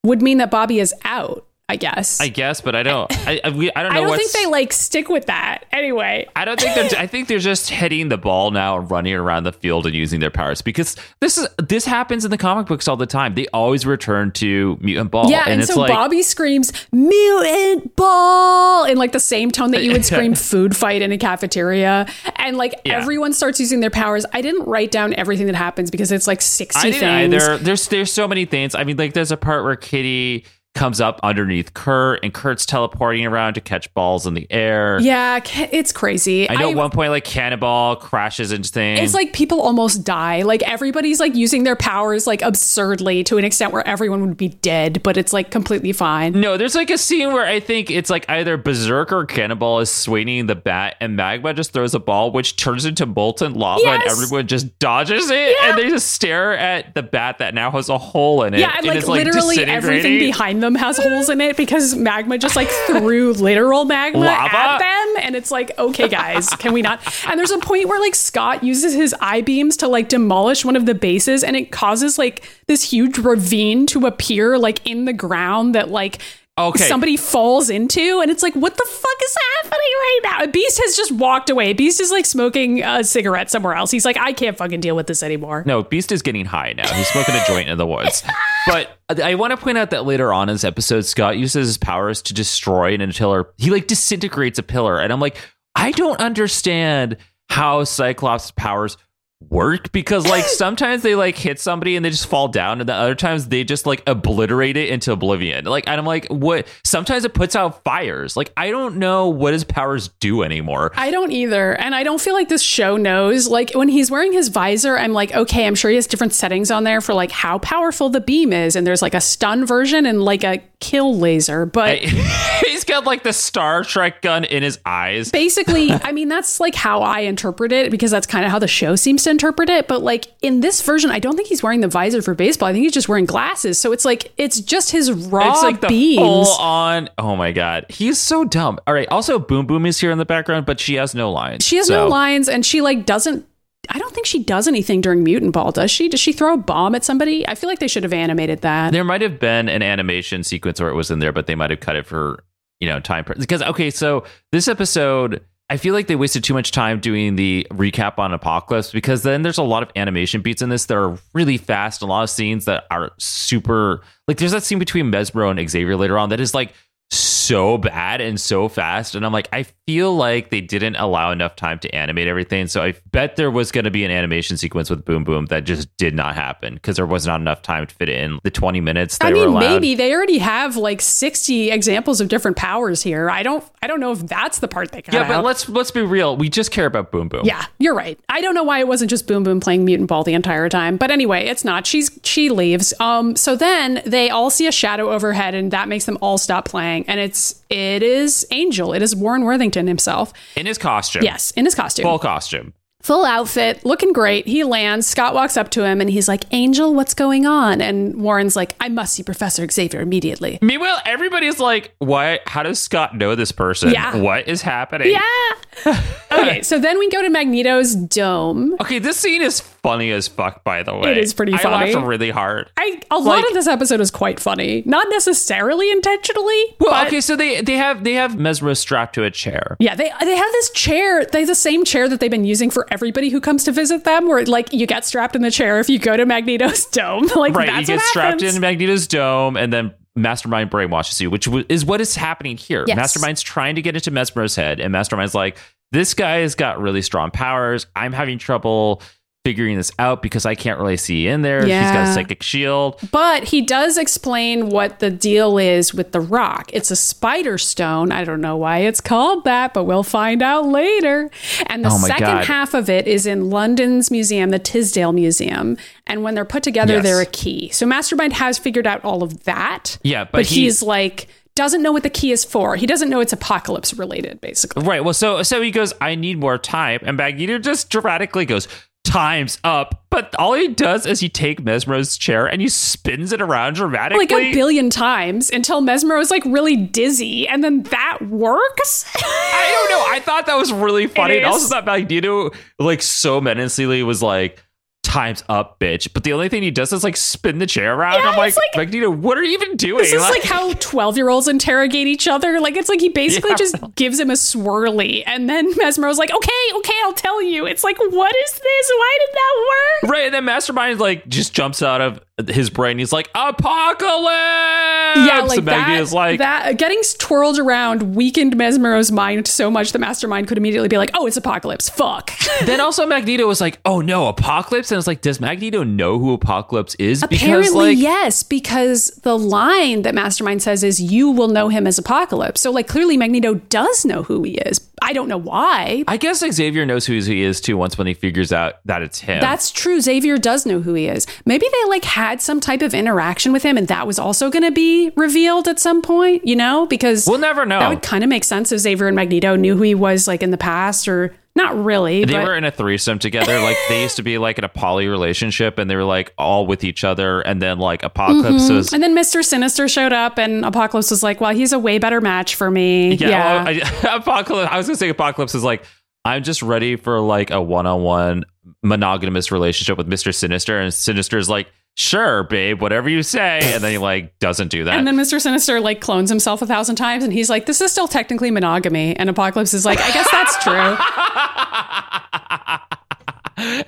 would 0.03 0.23
mean 0.23 0.39
that 0.39 0.49
Bobby 0.49 0.79
is 0.79 0.93
out. 1.03 1.46
I 1.69 1.75
guess. 1.75 2.21
I 2.21 2.29
guess, 2.29 2.61
but 2.61 2.75
I 2.77 2.83
don't. 2.83 3.11
I 3.27 3.41
I, 3.43 3.49
we, 3.49 3.69
I 3.75 3.83
don't 3.83 3.91
know. 3.93 3.99
I 3.99 4.07
don't 4.07 4.17
think 4.17 4.31
they 4.31 4.45
like 4.45 4.71
stick 4.71 5.09
with 5.09 5.25
that. 5.25 5.65
Anyway, 5.73 6.25
I 6.33 6.45
don't 6.45 6.57
think 6.57 6.75
they're. 6.75 6.97
I 6.99 7.07
think 7.07 7.27
they're 7.27 7.39
just 7.39 7.69
hitting 7.69 8.07
the 8.07 8.17
ball 8.17 8.51
now 8.51 8.77
and 8.79 8.89
running 8.89 9.13
around 9.15 9.43
the 9.43 9.51
field 9.51 9.85
and 9.85 9.93
using 9.93 10.21
their 10.21 10.29
powers 10.31 10.61
because 10.61 10.95
this 11.19 11.37
is 11.37 11.45
this 11.57 11.83
happens 11.83 12.23
in 12.23 12.31
the 12.31 12.37
comic 12.37 12.67
books 12.67 12.87
all 12.87 12.95
the 12.95 13.05
time. 13.05 13.33
They 13.35 13.47
always 13.47 13.85
return 13.85 14.31
to 14.33 14.77
mutant 14.79 15.11
ball. 15.11 15.29
yeah, 15.29 15.43
and, 15.45 15.59
and, 15.59 15.65
so 15.65 15.81
like 15.81 15.89
Bobby 15.91 16.21
screams 16.21 16.71
"mutant 16.93 17.95
ball" 17.97 18.85
in 18.85 18.97
like 18.97 19.11
the 19.11 19.19
same 19.19 19.51
tone 19.51 19.71
that 19.71 19.83
you 19.83 19.91
would 19.91 20.05
scream 20.05 20.35
"food 20.35 20.73
fight" 20.73 21.01
in 21.01 21.11
a 21.11 21.17
cafeteria, 21.17 22.07
and 22.37 22.55
like 22.55 22.79
Yeah. 22.85 22.97
everyone 22.97 23.33
starts 23.33 23.59
using 23.59 23.81
their 23.81 23.89
powers. 23.89 24.25
I 24.31 24.41
didn't 24.41 24.67
write 24.67 24.91
down 24.91 25.13
everything 25.15 25.47
that 25.47 25.55
happens 25.55 25.91
because 25.91 26.13
it's 26.13 26.27
like 26.27 26.41
sixty 26.41 26.79
I 26.87 26.91
didn't 26.91 27.31
things. 27.31 27.43
either. 27.43 27.57
There's 27.57 27.87
there's 27.89 28.13
so 28.13 28.25
many 28.25 28.45
things. 28.45 28.73
I 28.73 28.85
mean, 28.85 28.95
like 28.95 29.11
there's 29.11 29.33
a 29.33 29.37
part 29.37 29.65
where 29.65 29.75
Kitty 29.75 30.45
comes 30.77 31.01
up 31.01 31.19
underneath 31.23 31.73
Kurt 31.73 32.19
and 32.23 32.33
Kurt's 32.33 32.65
teleporting 32.65 33.25
around 33.25 33.55
to 33.55 33.61
catch 33.61 33.91
balls 33.95 34.27
in 34.27 34.35
the 34.35 34.45
air. 34.51 34.99
Yeah, 35.01 35.39
it's 35.71 35.91
crazy. 35.91 36.49
I 36.49 36.55
know 36.55 36.69
at 36.69 36.75
one 36.75 36.91
point 36.91 37.11
like 37.11 37.23
Cannonball 37.23 37.95
crashes 37.97 38.51
into 38.51 38.69
things. 38.71 38.99
It's 38.99 39.13
like 39.13 39.33
people 39.33 39.59
almost 39.61 40.03
die. 40.03 40.43
Like 40.43 40.61
everybody's 40.63 41.19
like 41.19 41.35
using 41.35 41.63
their 41.63 41.75
powers 41.75 42.27
like 42.27 42.41
absurdly 42.43 43.23
to 43.25 43.37
an 43.37 43.43
extent 43.45 43.73
where 43.73 43.85
everyone 43.87 44.21
would 44.27 44.37
be 44.37 44.49
dead, 44.49 45.01
but 45.01 45.17
it's 45.17 45.33
like 45.33 45.49
completely 45.49 45.91
fine. 45.93 46.33
No, 46.39 46.57
there's 46.57 46.75
like 46.75 46.91
a 46.91 46.97
scene 46.97 47.33
where 47.33 47.45
I 47.45 47.59
think 47.59 47.89
it's 47.89 48.09
like 48.11 48.29
either 48.29 48.55
Berserk 48.57 49.11
or 49.11 49.25
Cannonball 49.25 49.79
is 49.79 49.89
swinging 49.89 50.45
the 50.45 50.55
bat, 50.55 50.95
and 50.99 51.15
Magma 51.15 51.53
just 51.55 51.73
throws 51.73 51.95
a 51.95 51.99
ball, 51.99 52.31
which 52.31 52.55
turns 52.55 52.85
into 52.85 53.05
molten 53.07 53.53
lava, 53.55 53.81
and 53.87 54.03
everyone 54.03 54.45
just 54.47 54.77
dodges 54.77 55.31
it, 55.31 55.55
Yeah. 55.59 55.69
and 55.69 55.79
they 55.79 55.89
just 55.89 56.11
stare 56.11 56.55
at 56.55 56.93
the 56.93 57.01
bat 57.01 57.39
that 57.39 57.55
now 57.55 57.71
has 57.71 57.89
a 57.89 57.97
hole 57.97 58.43
in 58.43 58.53
it. 58.53 58.59
Yeah, 58.59 58.73
and 58.77 58.85
like 58.85 58.97
it's, 58.97 59.07
literally 59.07 59.57
everything 59.63 60.19
behind 60.19 60.61
them 60.61 60.66
has 60.75 60.97
holes 60.97 61.29
in 61.29 61.41
it 61.41 61.57
because 61.57 61.95
magma 61.95 62.37
just 62.37 62.55
like 62.55 62.69
threw 62.87 63.33
literal 63.33 63.85
magma 63.85 64.19
Lava? 64.19 64.57
at 64.57 64.77
them. 64.79 65.23
And 65.23 65.35
it's 65.35 65.51
like, 65.51 65.77
okay, 65.77 66.07
guys, 66.07 66.49
can 66.49 66.73
we 66.73 66.81
not? 66.81 67.01
And 67.27 67.39
there's 67.39 67.51
a 67.51 67.59
point 67.59 67.87
where 67.87 67.99
like 67.99 68.15
Scott 68.15 68.63
uses 68.63 68.93
his 68.93 69.15
eye 69.19 69.41
beams 69.41 69.77
to 69.77 69.87
like 69.87 70.09
demolish 70.09 70.65
one 70.65 70.75
of 70.75 70.85
the 70.85 70.95
bases 70.95 71.43
and 71.43 71.55
it 71.55 71.71
causes 71.71 72.17
like 72.17 72.49
this 72.67 72.83
huge 72.83 73.17
ravine 73.17 73.85
to 73.87 74.05
appear 74.05 74.57
like 74.57 74.85
in 74.85 75.05
the 75.05 75.13
ground 75.13 75.75
that 75.75 75.89
like 75.89 76.19
Okay. 76.57 76.85
somebody 76.85 77.17
falls 77.17 77.69
into. 77.69 78.19
And 78.21 78.31
it's 78.31 78.41
like, 78.41 78.55
what 78.55 78.75
the 78.75 78.87
fuck 78.89 79.17
is 79.23 79.37
happening 79.55 79.79
right 79.79 80.19
now? 80.23 80.45
Beast 80.47 80.81
has 80.83 80.95
just 80.95 81.11
walked 81.11 81.49
away. 81.49 81.73
Beast 81.73 82.01
is 82.01 82.11
like 82.11 82.25
smoking 82.25 82.83
a 82.83 83.03
cigarette 83.03 83.51
somewhere 83.51 83.75
else. 83.75 83.91
He's 83.91 84.05
like, 84.05 84.17
I 84.17 84.33
can't 84.33 84.57
fucking 84.57 84.79
deal 84.79 84.95
with 84.95 85.07
this 85.07 85.21
anymore. 85.21 85.63
No, 85.65 85.83
Beast 85.83 86.11
is 86.11 86.21
getting 86.21 86.45
high 86.45 86.73
now. 86.75 86.91
He's 86.93 87.07
smoking 87.07 87.35
a 87.35 87.43
joint 87.47 87.69
in 87.69 87.77
the 87.77 87.87
woods. 87.87 88.23
But 88.67 88.89
I 89.23 89.35
want 89.35 89.51
to 89.51 89.57
point 89.57 89.77
out 89.77 89.91
that 89.91 90.05
later 90.05 90.33
on 90.33 90.49
in 90.49 90.55
this 90.55 90.65
episode, 90.65 91.05
Scott 91.05 91.37
uses 91.37 91.67
his 91.67 91.77
powers 91.77 92.21
to 92.23 92.33
destroy 92.33 92.93
an 92.93 93.11
pillar. 93.13 93.47
He 93.55 93.71
like 93.71 93.87
disintegrates 93.87 94.59
a 94.59 94.63
pillar, 94.63 94.99
and 94.99 95.13
I'm 95.13 95.21
like, 95.21 95.37
I 95.73 95.91
don't 95.91 96.19
understand 96.19 97.15
how 97.49 97.85
Cyclops' 97.85 98.51
powers 98.51 98.97
work 99.39 99.91
because 99.91 100.27
like 100.27 100.43
sometimes 100.45 101.03
they 101.03 101.15
like 101.15 101.37
hit 101.37 101.59
somebody 101.59 101.95
and 101.95 102.03
they 102.03 102.09
just 102.09 102.27
fall 102.27 102.47
down 102.47 102.79
and 102.79 102.89
the 102.89 102.93
other 102.93 103.15
times 103.15 103.47
they 103.47 103.63
just 103.63 103.85
like 103.85 104.01
obliterate 104.07 104.75
it 104.75 104.89
into 104.89 105.11
oblivion 105.11 105.65
like 105.65 105.87
and 105.87 105.99
i'm 105.99 106.05
like 106.05 106.25
what 106.27 106.67
sometimes 106.83 107.23
it 107.23 107.33
puts 107.33 107.55
out 107.55 107.83
fires 107.83 108.35
like 108.35 108.51
i 108.57 108.71
don't 108.71 108.97
know 108.97 109.29
what 109.29 109.53
his 109.53 109.63
powers 109.63 110.07
do 110.19 110.41
anymore 110.41 110.91
I 110.95 111.11
don't 111.11 111.31
either. 111.31 111.73
And 111.79 111.93
I 111.93 112.03
don't 112.03 112.19
feel 112.19 112.33
like 112.33 112.49
this 112.49 112.61
show 112.61 112.97
knows. 112.97 113.47
Like 113.47 113.71
when 113.73 113.87
he's 113.87 114.09
wearing 114.09 114.33
his 114.33 114.49
visor, 114.49 114.97
I'm 114.97 115.13
like, 115.13 115.33
okay, 115.33 115.67
I'm 115.67 115.75
sure 115.75 115.89
he 115.89 115.95
has 115.95 116.07
different 116.07 116.33
settings 116.33 116.71
on 116.71 116.83
there 116.83 117.01
for 117.01 117.13
like 117.13 117.31
how 117.31 117.59
powerful 117.59 118.09
the 118.09 118.19
beam 118.19 118.51
is. 118.51 118.75
And 118.75 118.85
there's 118.85 119.01
like 119.01 119.13
a 119.13 119.21
stun 119.21 119.65
version 119.65 120.05
and 120.05 120.23
like 120.23 120.43
a 120.43 120.61
kill 120.79 121.17
laser. 121.17 121.65
But 121.65 121.97
he's 122.65 122.83
got 122.83 123.05
like 123.05 123.23
the 123.23 123.33
star 123.33 123.83
trek 123.83 124.21
gun 124.21 124.43
in 124.43 124.63
his 124.63 124.79
eyes 124.85 125.31
basically, 125.31 125.91
I 126.03 126.11
mean, 126.11 126.27
that's 126.29 126.59
like 126.59 126.75
how 126.75 127.01
I 127.01 127.21
interpret 127.21 127.71
it 127.71 127.89
because 127.91 128.11
that's 128.11 128.27
kind 128.27 128.45
of 128.45 128.51
how 128.51 128.59
the 128.59 128.67
show 128.67 128.95
seems 128.95 129.23
to 129.23 129.29
interpret 129.31 129.69
it. 129.69 129.87
But 129.87 130.01
like 130.03 130.27
in 130.41 130.59
this 130.61 130.81
version, 130.81 131.09
I 131.11 131.19
don't 131.19 131.35
think 131.35 131.47
he's 131.47 131.63
wearing 131.63 131.81
the 131.81 131.87
visor 131.87 132.21
for 132.21 132.33
baseball. 132.35 132.69
I 132.69 132.73
think 132.73 132.83
he's 132.83 132.93
just 132.93 133.09
wearing 133.09 133.25
glasses. 133.25 133.79
So 133.79 133.91
it's 133.91 134.05
like, 134.05 134.31
it's 134.37 134.59
just 134.61 134.91
his 134.91 135.11
raw 135.11 135.51
It's 135.51 135.63
like 135.63 135.81
the 135.81 135.87
beams. 135.87 136.19
full 136.19 136.47
on. 136.59 137.09
Oh 137.17 137.35
my 137.35 137.51
god, 137.51 137.85
he's 137.89 138.19
so 138.19 138.43
dumb. 138.45 138.79
All 138.85 138.93
right. 138.93 139.07
Also, 139.09 139.39
Boom 139.39 139.65
Boom 139.65 139.85
is 139.85 139.99
here 139.99 140.11
in 140.11 140.17
the 140.17 140.25
background, 140.25 140.65
but 140.65 140.79
she 140.79 140.95
has 140.95 141.15
no 141.15 141.31
lines. 141.31 141.65
She 141.65 141.77
has 141.77 141.89
no 141.89 142.05
So- 142.05 142.09
lines 142.09 142.47
and 142.49 142.65
she 142.65 142.81
like 142.81 143.05
doesn't 143.05 143.45
I 143.89 143.99
don't 143.99 144.13
think 144.13 144.25
she 144.25 144.43
does 144.43 144.67
anything 144.67 145.01
during 145.01 145.23
Mutant 145.23 145.53
Ball, 145.53 145.71
does 145.71 145.91
she? 145.91 146.09
Does 146.09 146.19
she 146.19 146.33
throw 146.33 146.53
a 146.53 146.57
bomb 146.57 146.95
at 146.95 147.03
somebody? 147.03 147.47
I 147.47 147.55
feel 147.55 147.69
like 147.69 147.79
they 147.79 147.87
should 147.87 148.03
have 148.03 148.13
animated 148.13 148.61
that. 148.61 148.91
There 148.91 149.03
might 149.03 149.21
have 149.21 149.39
been 149.39 149.69
an 149.69 149.81
animation 149.81 150.43
sequence 150.43 150.79
where 150.79 150.89
it 150.89 150.95
was 150.95 151.11
in 151.11 151.19
there, 151.19 151.31
but 151.31 151.47
they 151.47 151.55
might 151.55 151.69
have 151.69 151.79
cut 151.79 151.95
it 151.95 152.05
for 152.05 152.43
you 152.79 152.87
know 152.87 152.99
time 152.99 153.25
because 153.37 153.61
okay. 153.61 153.89
So 153.89 154.23
this 154.51 154.67
episode. 154.67 155.43
I 155.69 155.75
feel 155.75 155.93
like 155.93 156.07
they 156.07 156.15
wasted 156.15 156.45
too 156.45 156.53
much 156.53 156.71
time 156.71 157.01
doing 157.01 157.35
the 157.35 157.67
recap 157.71 158.19
on 158.19 158.33
Apocalypse 158.33 158.93
because 158.93 159.23
then 159.23 159.41
there's 159.41 159.57
a 159.57 159.63
lot 159.63 159.83
of 159.83 159.91
animation 159.97 160.39
beats 160.39 160.61
in 160.61 160.69
this 160.69 160.85
that 160.85 160.95
are 160.95 161.17
really 161.33 161.57
fast, 161.57 162.01
a 162.01 162.05
lot 162.05 162.23
of 162.23 162.29
scenes 162.29 162.63
that 162.63 162.85
are 162.89 163.11
super 163.17 164.01
like 164.29 164.37
there's 164.37 164.53
that 164.53 164.63
scene 164.63 164.79
between 164.79 165.11
Mesmero 165.11 165.51
and 165.51 165.69
Xavier 165.69 165.97
later 165.97 166.17
on 166.17 166.29
that 166.29 166.39
is 166.39 166.53
like 166.53 166.73
so 167.09 167.77
bad 167.77 168.19
and 168.19 168.39
so 168.39 168.67
fast. 168.67 169.15
And 169.15 169.25
I'm 169.25 169.31
like, 169.31 169.47
I 169.53 169.63
feel 169.85 170.13
like 170.15 170.49
they 170.49 170.59
didn't 170.59 170.97
allow 170.97 171.31
enough 171.31 171.55
time 171.55 171.79
to 171.79 171.95
animate 171.95 172.27
everything. 172.27 172.67
So 172.67 172.83
I 172.83 172.93
bet 173.11 173.37
there 173.37 173.49
was 173.49 173.71
going 173.71 173.85
to 173.85 173.91
be 173.91 174.03
an 174.03 174.11
animation 174.11 174.57
sequence 174.57 174.89
with 174.89 175.05
Boom 175.05 175.23
Boom 175.23 175.45
that 175.45 175.63
just 175.63 175.95
did 175.95 176.13
not 176.13 176.35
happen 176.35 176.73
because 176.73 176.97
there 176.97 177.05
was 177.05 177.25
not 177.25 177.39
enough 177.39 177.61
time 177.61 177.87
to 177.87 177.95
fit 177.95 178.09
it 178.09 178.19
in 178.21 178.39
the 178.43 178.51
20 178.51 178.81
minutes 178.81 179.17
they 179.19 179.27
I 179.27 179.31
mean, 179.31 179.53
maybe 179.57 179.95
they 179.95 180.13
already 180.13 180.39
have 180.39 180.75
like 180.75 180.99
60 181.01 181.71
examples 181.71 182.19
of 182.19 182.27
different 182.27 182.57
powers 182.57 183.01
here. 183.01 183.29
I 183.29 183.43
don't 183.43 183.63
I 183.81 183.87
don't 183.87 184.01
know 184.01 184.11
if 184.11 184.19
that's 184.27 184.59
the 184.59 184.67
part 184.67 184.91
they 184.91 185.01
cut 185.01 185.13
Yeah, 185.13 185.21
out. 185.21 185.27
but 185.29 185.43
let's 185.45 185.69
let's 185.69 185.91
be 185.91 186.01
real. 186.01 186.35
We 186.35 186.49
just 186.49 186.71
care 186.71 186.85
about 186.85 187.11
Boom 187.11 187.29
Boom. 187.29 187.45
Yeah, 187.45 187.65
you're 187.79 187.95
right. 187.95 188.19
I 188.27 188.41
don't 188.41 188.55
know 188.55 188.63
why 188.63 188.79
it 188.79 188.87
wasn't 188.89 189.09
just 189.09 189.25
Boom 189.27 189.43
Boom 189.43 189.61
playing 189.61 189.85
Mutant 189.85 190.09
Ball 190.09 190.25
the 190.25 190.33
entire 190.33 190.67
time. 190.67 190.97
But 190.97 191.11
anyway, 191.11 191.45
it's 191.45 191.63
not. 191.63 191.87
She's 191.87 192.19
she 192.23 192.49
leaves. 192.49 192.93
Um 192.99 193.37
so 193.37 193.55
then 193.55 194.01
they 194.05 194.29
all 194.29 194.49
see 194.49 194.67
a 194.67 194.71
shadow 194.73 195.11
overhead 195.11 195.55
and 195.55 195.71
that 195.71 195.87
makes 195.87 196.03
them 196.03 196.17
all 196.21 196.37
stop 196.37 196.65
playing. 196.65 196.96
And 197.07 197.19
it's 197.19 197.63
it 197.69 198.03
is 198.03 198.45
Angel. 198.51 198.93
It 198.93 199.01
is 199.01 199.15
Warren 199.15 199.43
Worthington 199.43 199.87
himself. 199.87 200.33
In 200.55 200.65
his 200.65 200.77
costume. 200.77 201.23
Yes, 201.23 201.51
in 201.51 201.65
his 201.65 201.75
costume. 201.75 202.03
Full 202.03 202.19
costume. 202.19 202.73
full 203.01 203.23
outfit, 203.23 203.85
looking 203.85 204.11
great. 204.11 204.45
He 204.47 204.63
lands. 204.65 205.07
Scott 205.07 205.33
walks 205.33 205.55
up 205.55 205.69
to 205.71 205.85
him 205.85 206.01
and 206.01 206.09
he's 206.09 206.27
like, 206.27 206.43
Angel, 206.51 206.93
what's 206.93 207.13
going 207.13 207.45
on? 207.45 207.79
And 207.79 208.21
Warren's 208.21 208.55
like, 208.57 208.75
I 208.81 208.89
must 208.89 209.13
see 209.13 209.23
Professor 209.23 209.65
Xavier 209.69 210.01
immediately. 210.01 210.59
Meanwhile, 210.61 210.99
everybody's 211.05 211.59
like, 211.59 211.93
"What? 211.99 212.41
How 212.45 212.63
does 212.63 212.79
Scott 212.79 213.15
know 213.15 213.33
this 213.35 213.51
person? 213.53 213.91
Yeah. 213.91 214.17
What 214.17 214.47
is 214.47 214.61
happening?" 214.61 215.11
Yeah. 215.11 216.01
okay, 216.31 216.61
so 216.63 216.79
then 216.79 216.97
we 216.99 217.09
go 217.09 217.21
to 217.21 217.29
Magneto's 217.29 217.95
dome. 217.95 218.73
Okay, 218.81 218.99
this 218.99 219.15
scene 219.17 219.41
is 219.41 219.61
funny 219.83 220.11
as 220.11 220.27
fuck. 220.27 220.63
By 220.63 220.83
the 220.83 220.95
way, 220.95 221.11
It 221.11 221.17
is 221.17 221.33
pretty 221.33 221.53
I 221.53 221.57
funny. 221.57 221.93
laughed 221.93 222.05
really 222.07 222.29
hard. 222.29 222.71
I 222.77 222.99
a 223.11 223.17
lot 223.17 223.37
Like- 223.37 223.45
of 223.47 223.53
this 223.53 223.67
episode 223.67 223.99
is 224.01 224.11
quite 224.11 224.39
funny. 224.39 224.83
Not 224.85 225.07
necessarily 225.09 225.91
intentionally. 225.91 226.63
Well, 226.79 226.91
but 226.91 227.07
okay, 227.07 227.21
so 227.21 227.35
they 227.35 227.61
they 227.61 227.77
have 227.77 228.03
they 228.03 228.13
have 228.13 228.37
Mesmer 228.37 228.75
strapped 228.75 229.15
to 229.15 229.23
a 229.23 229.31
chair. 229.31 229.75
Yeah, 229.79 229.95
they 229.95 230.11
they 230.21 230.35
have 230.35 230.51
this 230.53 230.69
chair. 230.71 231.25
They 231.25 231.39
have 231.39 231.47
the 231.47 231.55
same 231.55 231.83
chair 231.85 232.07
that 232.09 232.19
they've 232.19 232.31
been 232.31 232.45
using 232.45 232.69
for 232.69 232.85
everybody 232.91 233.29
who 233.29 233.39
comes 233.41 233.63
to 233.65 233.71
visit 233.71 234.03
them. 234.03 234.27
Where 234.27 234.43
like 234.45 234.71
you 234.73 234.85
get 234.87 235.05
strapped 235.05 235.35
in 235.35 235.41
the 235.41 235.51
chair 235.51 235.79
if 235.79 235.89
you 235.89 235.99
go 235.99 236.17
to 236.17 236.25
Magneto's 236.25 236.85
dome. 236.91 237.27
like 237.35 237.53
Right, 237.55 237.73
you 237.79 237.85
get 237.85 238.01
strapped 238.01 238.41
in 238.41 238.59
Magneto's 238.61 239.07
dome, 239.07 239.57
and 239.57 239.71
then 239.73 239.93
Mastermind 240.15 240.71
brainwashes 240.71 241.21
you, 241.21 241.29
which 241.29 241.45
w- 241.45 241.65
is 241.69 241.85
what 241.85 242.01
is 242.01 242.15
happening 242.15 242.57
here. 242.57 242.83
Yes. 242.87 242.97
Mastermind's 242.97 243.41
trying 243.43 243.75
to 243.75 243.81
get 243.81 243.95
into 243.95 244.09
Mesmer's 244.11 244.55
head, 244.55 244.79
and 244.79 244.91
Mastermind's 244.91 245.35
like, 245.35 245.57
"This 245.91 246.13
guy 246.15 246.37
has 246.37 246.55
got 246.55 246.79
really 246.81 247.01
strong 247.03 247.29
powers. 247.31 247.85
I'm 247.95 248.13
having 248.13 248.37
trouble." 248.39 249.01
Figuring 249.47 249.77
this 249.77 249.93
out 249.97 250.21
because 250.21 250.45
I 250.45 250.55
can't 250.55 250.77
really 250.77 250.97
see 250.97 251.25
in 251.29 251.41
there. 251.41 251.61
He's 251.61 251.69
got 251.69 252.09
a 252.09 252.13
psychic 252.13 252.43
shield. 252.43 252.99
But 253.13 253.45
he 253.45 253.61
does 253.61 253.97
explain 253.97 254.67
what 254.69 254.99
the 254.99 255.09
deal 255.09 255.57
is 255.57 255.93
with 255.93 256.11
the 256.11 256.19
rock. 256.19 256.69
It's 256.73 256.91
a 256.91 256.97
spider 256.97 257.57
stone. 257.57 258.11
I 258.11 258.25
don't 258.25 258.41
know 258.41 258.57
why 258.57 258.79
it's 258.79 258.99
called 258.99 259.45
that, 259.45 259.73
but 259.73 259.85
we'll 259.85 260.03
find 260.03 260.41
out 260.41 260.65
later. 260.65 261.31
And 261.67 261.85
the 261.85 261.89
Oh 261.89 261.97
second 261.97 262.25
God. 262.27 262.45
half 262.45 262.73
of 262.73 262.89
it 262.89 263.07
is 263.07 263.25
in 263.25 263.49
London's 263.49 264.11
museum, 264.11 264.49
the 264.49 264.59
Tisdale 264.59 265.13
Museum. 265.13 265.77
And 266.05 266.23
when 266.23 266.35
they're 266.35 266.43
put 266.43 266.61
together, 266.63 266.95
Yes. 266.95 267.03
they're 267.03 267.21
a 267.21 267.25
key. 267.25 267.69
So 267.69 267.85
Mastermind 267.85 268.33
has 268.33 268.57
figured 268.57 268.85
out 268.85 269.01
all 269.05 269.23
of 269.23 269.45
that. 269.45 269.97
Yeah, 270.03 270.25
but 270.29 270.45
he- 270.47 270.63
he's 270.63 270.83
like, 270.83 271.27
doesn't 271.55 271.81
know 271.81 271.91
what 271.91 272.03
the 272.03 272.09
key 272.09 272.31
is 272.31 272.43
for. 272.45 272.75
He 272.75 272.85
doesn't 272.85 273.09
know 273.09 273.19
it's 273.19 273.33
apocalypse 273.33 273.91
related, 273.95 274.39
basically. 274.41 274.83
Right. 274.83 275.03
Well, 275.03 275.15
so 275.15 275.41
so 275.41 275.59
he 275.59 275.71
goes, 275.71 275.91
I 275.99 276.13
need 276.13 276.37
more 276.37 276.59
time, 276.59 276.99
and 277.03 277.17
Magneto 277.17 277.57
just 277.57 277.89
dramatically 277.89 278.45
goes, 278.45 278.67
Time's 279.07 279.57
up. 279.63 280.03
But 280.09 280.35
all 280.37 280.53
he 280.53 280.67
does 280.67 281.05
is 281.05 281.19
he 281.19 281.29
take 281.29 281.63
Mesmer's 281.63 282.17
chair 282.17 282.45
and 282.45 282.61
he 282.61 282.67
spins 282.67 283.31
it 283.31 283.41
around 283.41 283.75
dramatically. 283.75 284.25
Like 284.25 284.31
a 284.31 284.53
billion 284.53 284.89
times 284.89 285.49
until 285.49 285.79
Mesmer 285.81 286.17
is 286.17 286.29
like 286.31 286.43
really 286.45 286.75
dizzy, 286.75 287.47
and 287.47 287.63
then 287.63 287.83
that 287.83 288.17
works. 288.27 289.05
I 289.15 289.71
don't 289.71 289.89
know. 289.97 290.05
I 290.13 290.19
thought 290.19 290.45
that 290.47 290.55
was 290.57 290.73
really 290.73 291.07
funny. 291.07 291.35
It 291.35 291.43
And 291.43 291.47
is. 291.47 291.53
also 291.63 291.75
that 291.75 291.85
Magneto, 291.85 292.51
like 292.79 293.01
so 293.01 293.39
menacingly, 293.39 294.03
was 294.03 294.21
like, 294.21 294.63
time's 295.07 295.43
up, 295.49 295.79
bitch. 295.79 296.09
But 296.13 296.23
the 296.23 296.33
only 296.33 296.49
thing 296.49 296.61
he 296.61 296.69
does 296.71 296.91
is 296.93 297.03
like 297.03 297.15
spin 297.17 297.59
the 297.59 297.65
chair 297.65 297.95
around. 297.95 298.19
Yeah, 298.19 298.29
I'm 298.29 298.37
like, 298.37 298.55
like- 298.55 298.75
Magneto, 298.75 299.09
what 299.09 299.37
are 299.37 299.43
you 299.43 299.53
even 299.53 299.77
doing? 299.77 300.03
This 300.03 300.13
is 300.13 300.21
like 300.21 300.43
how 300.43 300.73
12 300.73 301.17
year 301.17 301.29
olds 301.29 301.47
interrogate 301.47 302.07
each 302.07 302.27
other. 302.27 302.59
Like, 302.59 302.75
it's 302.75 302.89
like 302.89 302.99
he 303.01 303.09
basically 303.09 303.51
Yeah. 303.51 303.55
just 303.57 303.75
gives 303.95 304.19
him 304.19 304.29
a 304.29 304.33
swirly. 304.33 305.23
And 305.25 305.49
then 305.49 305.73
Mesmero's 305.77 306.17
like, 306.17 306.31
okay, 306.33 306.51
okay, 306.75 306.93
I'll 307.03 307.13
tell 307.13 307.41
you. 307.41 307.65
It's 307.65 307.83
like, 307.83 307.97
what 307.97 308.35
is 308.45 308.51
this? 308.53 308.91
Why 308.97 309.17
did 309.25 309.33
that 309.35 309.65
work? 310.03 310.11
Right, 310.11 310.25
and 310.25 310.33
then 310.35 310.45
Mastermind 310.45 310.99
like 310.99 311.27
just 311.27 311.53
jumps 311.53 311.81
out 311.81 312.01
of 312.01 312.19
his 312.49 312.69
brain. 312.69 312.99
He's 312.99 313.11
like, 313.11 313.29
"Apocalypse!" 313.33 315.27
Yeah, 315.27 315.41
like 315.47 315.65
that, 315.65 316.11
like, 316.11 316.37
that 316.39 316.67
uh, 316.67 316.73
getting 316.73 317.01
twirled 317.17 317.57
around 317.57 318.15
weakened 318.15 318.55
Mesmero's 318.55 319.11
mind 319.11 319.47
so 319.47 319.71
much 319.71 319.91
the 319.91 319.97
mastermind 319.99 320.47
could 320.47 320.57
immediately 320.57 320.87
be 320.87 320.97
like, 320.99 321.09
oh, 321.15 321.25
it's 321.25 321.37
apocalypse. 321.37 321.89
Fuck. 321.89 322.31
then 322.65 322.79
also 322.79 323.05
Magneto 323.07 323.47
was 323.47 323.59
like, 323.61 323.79
"Oh 323.85 324.01
no, 324.01 324.27
Apocalypse!" 324.27 324.91
And 324.91 324.96
it's 324.97 325.07
like, 325.07 325.21
does 325.21 325.39
Magneto 325.39 325.83
know 325.83 326.19
who 326.19 326.33
Apocalypse 326.33 326.95
is? 326.95 327.23
Apparently, 327.23 327.95
like, 327.95 327.97
yes, 327.97 328.43
because 328.43 329.07
the 329.23 329.37
line 329.37 330.01
that 330.03 330.15
Mastermind 330.15 330.61
says 330.61 330.83
is, 330.83 331.01
you 331.01 331.31
will 331.31 331.47
know 331.47 331.69
him 331.69 331.87
as 331.87 331.97
Apocalypse. 331.97 332.61
So, 332.61 332.71
like, 332.71 332.87
clearly 332.87 333.17
Magneto 333.17 333.55
does 333.55 334.05
know 334.05 334.23
who 334.23 334.43
he 334.43 334.55
is. 334.55 334.86
I 335.01 335.13
don't 335.13 335.27
know 335.27 335.37
why. 335.37 336.03
I 336.07 336.17
guess 336.17 336.39
Xavier 336.39 336.85
knows 336.85 337.05
who 337.05 337.13
he 337.13 337.41
is 337.41 337.61
too. 337.61 337.77
Once 337.77 337.97
when 337.97 338.07
he 338.07 338.13
figures 338.13 338.51
out 338.51 338.75
that 338.85 339.01
it's 339.01 339.19
him. 339.19 339.39
That's 339.41 339.71
true. 339.71 340.01
Xavier 340.01 340.37
does 340.37 340.65
know 340.65 340.81
who 340.81 340.93
he 340.93 341.07
is. 341.07 341.27
Maybe 341.45 341.67
they 341.71 341.89
like 341.89 342.03
had 342.03 342.41
some 342.41 342.59
type 342.59 342.81
of 342.81 342.93
interaction 342.93 343.51
with 343.51 343.63
him 343.63 343.77
and 343.77 343.87
that 343.87 344.07
was 344.07 344.19
also 344.19 344.49
going 344.49 344.63
to 344.63 344.71
be 344.71 345.11
revealed 345.15 345.67
at 345.67 345.79
some 345.79 346.01
point, 346.01 346.45
you 346.45 346.55
know? 346.55 346.85
Because 346.87 347.27
we'll 347.27 347.37
never 347.37 347.65
know. 347.65 347.79
that 347.79 347.89
would 347.89 348.01
kind 348.01 348.23
of 348.23 348.29
make 348.29 348.43
sense 348.43 348.71
if 348.71 348.79
Xavier 348.79 349.07
and 349.07 349.15
Magneto 349.15 349.55
knew 349.55 349.75
who 349.75 349.83
he 349.83 349.95
was 349.95 350.27
like 350.27 350.41
in 350.41 350.51
the 350.51 350.57
past 350.57 351.07
or 351.07 351.33
not 351.57 351.75
really. 351.83 352.23
they 352.23 352.33
but 352.33 352.43
were 352.43 352.55
in 352.55 352.63
a 352.63 352.71
threesome 352.71 353.17
together. 353.17 353.59
Like 353.59 353.77
they 353.89 354.03
used 354.03 354.17
to 354.17 354.21
be 354.21 354.37
like 354.37 354.59
in 354.59 354.63
a 354.63 354.69
poly 354.69 355.07
relationship, 355.07 355.79
and 355.79 355.89
they 355.89 355.95
were 355.95 356.03
like 356.03 356.31
all 356.37 356.67
with 356.67 356.83
each 356.83 357.03
other. 357.03 357.41
And 357.41 357.59
then 357.59 357.79
like 357.79 358.03
Apocalypse 358.03 358.65
mm-hmm. 358.65 358.75
was 358.75 358.93
and 358.93 359.01
then 359.01 359.15
Mr. 359.15 359.43
Sinister 359.43 359.87
showed 359.87 360.13
up 360.13 360.37
and 360.37 360.63
Apocalypse 360.63 361.09
was 361.09 361.23
like, 361.23 361.41
well, 361.41 361.53
he's 361.53 361.73
a 361.73 361.79
way 361.79 361.97
better 361.97 362.21
match 362.21 362.53
for 362.53 362.69
me. 362.69 363.15
Yeah, 363.15 363.29
Yeah. 363.29 363.63
well, 363.63 363.67
I, 363.67 364.15
Apocalypse. 364.17 364.71
I 364.71 364.77
was 364.77 364.86
gonna 364.87 364.97
say 364.97 365.09
Apocalypse 365.09 365.53
is 365.55 365.63
like 365.63 365.83
I'm 366.25 366.43
just 366.43 366.61
ready 366.61 366.95
for 366.97 367.19
like 367.21 367.51
a 367.51 367.61
one-on-one 367.61 368.43
monogamous 368.83 369.51
relationship 369.51 369.97
with 369.97 370.07
Mister 370.07 370.31
Sinister, 370.31 370.77
and 370.79 370.93
Sinister 370.93 371.37
is 371.37 371.49
like, 371.49 371.67
sure, 371.95 372.43
babe, 372.43 372.81
whatever 372.81 373.07
you 373.07 373.23
say, 373.23 373.59
and 373.63 373.81
then 373.83 373.91
he 373.93 373.97
like 373.97 374.37
doesn't 374.39 374.67
do 374.69 374.83
that. 374.83 374.95
and 374.97 375.07
then 375.07 375.15
Mr. 375.15 375.39
Sinister 375.39 375.79
like 375.79 376.01
clones 376.01 376.29
himself 376.29 376.61
a 376.61 376.65
thousand 376.67 376.95
times 376.97 377.23
and 377.23 377.31
he's 377.31 377.49
like, 377.49 377.65
this 377.65 377.79
is 377.81 377.91
still 377.91 378.07
technically 378.09 378.51
monogamy. 378.51 379.15
And 379.15 379.29
Apocalypse 379.29 379.73
is 379.73 379.85
like, 379.85 379.99
I 380.01 380.11
guess 380.11 380.29
that's 380.31 380.63
true. 380.63 380.97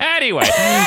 anyway, 0.00 0.44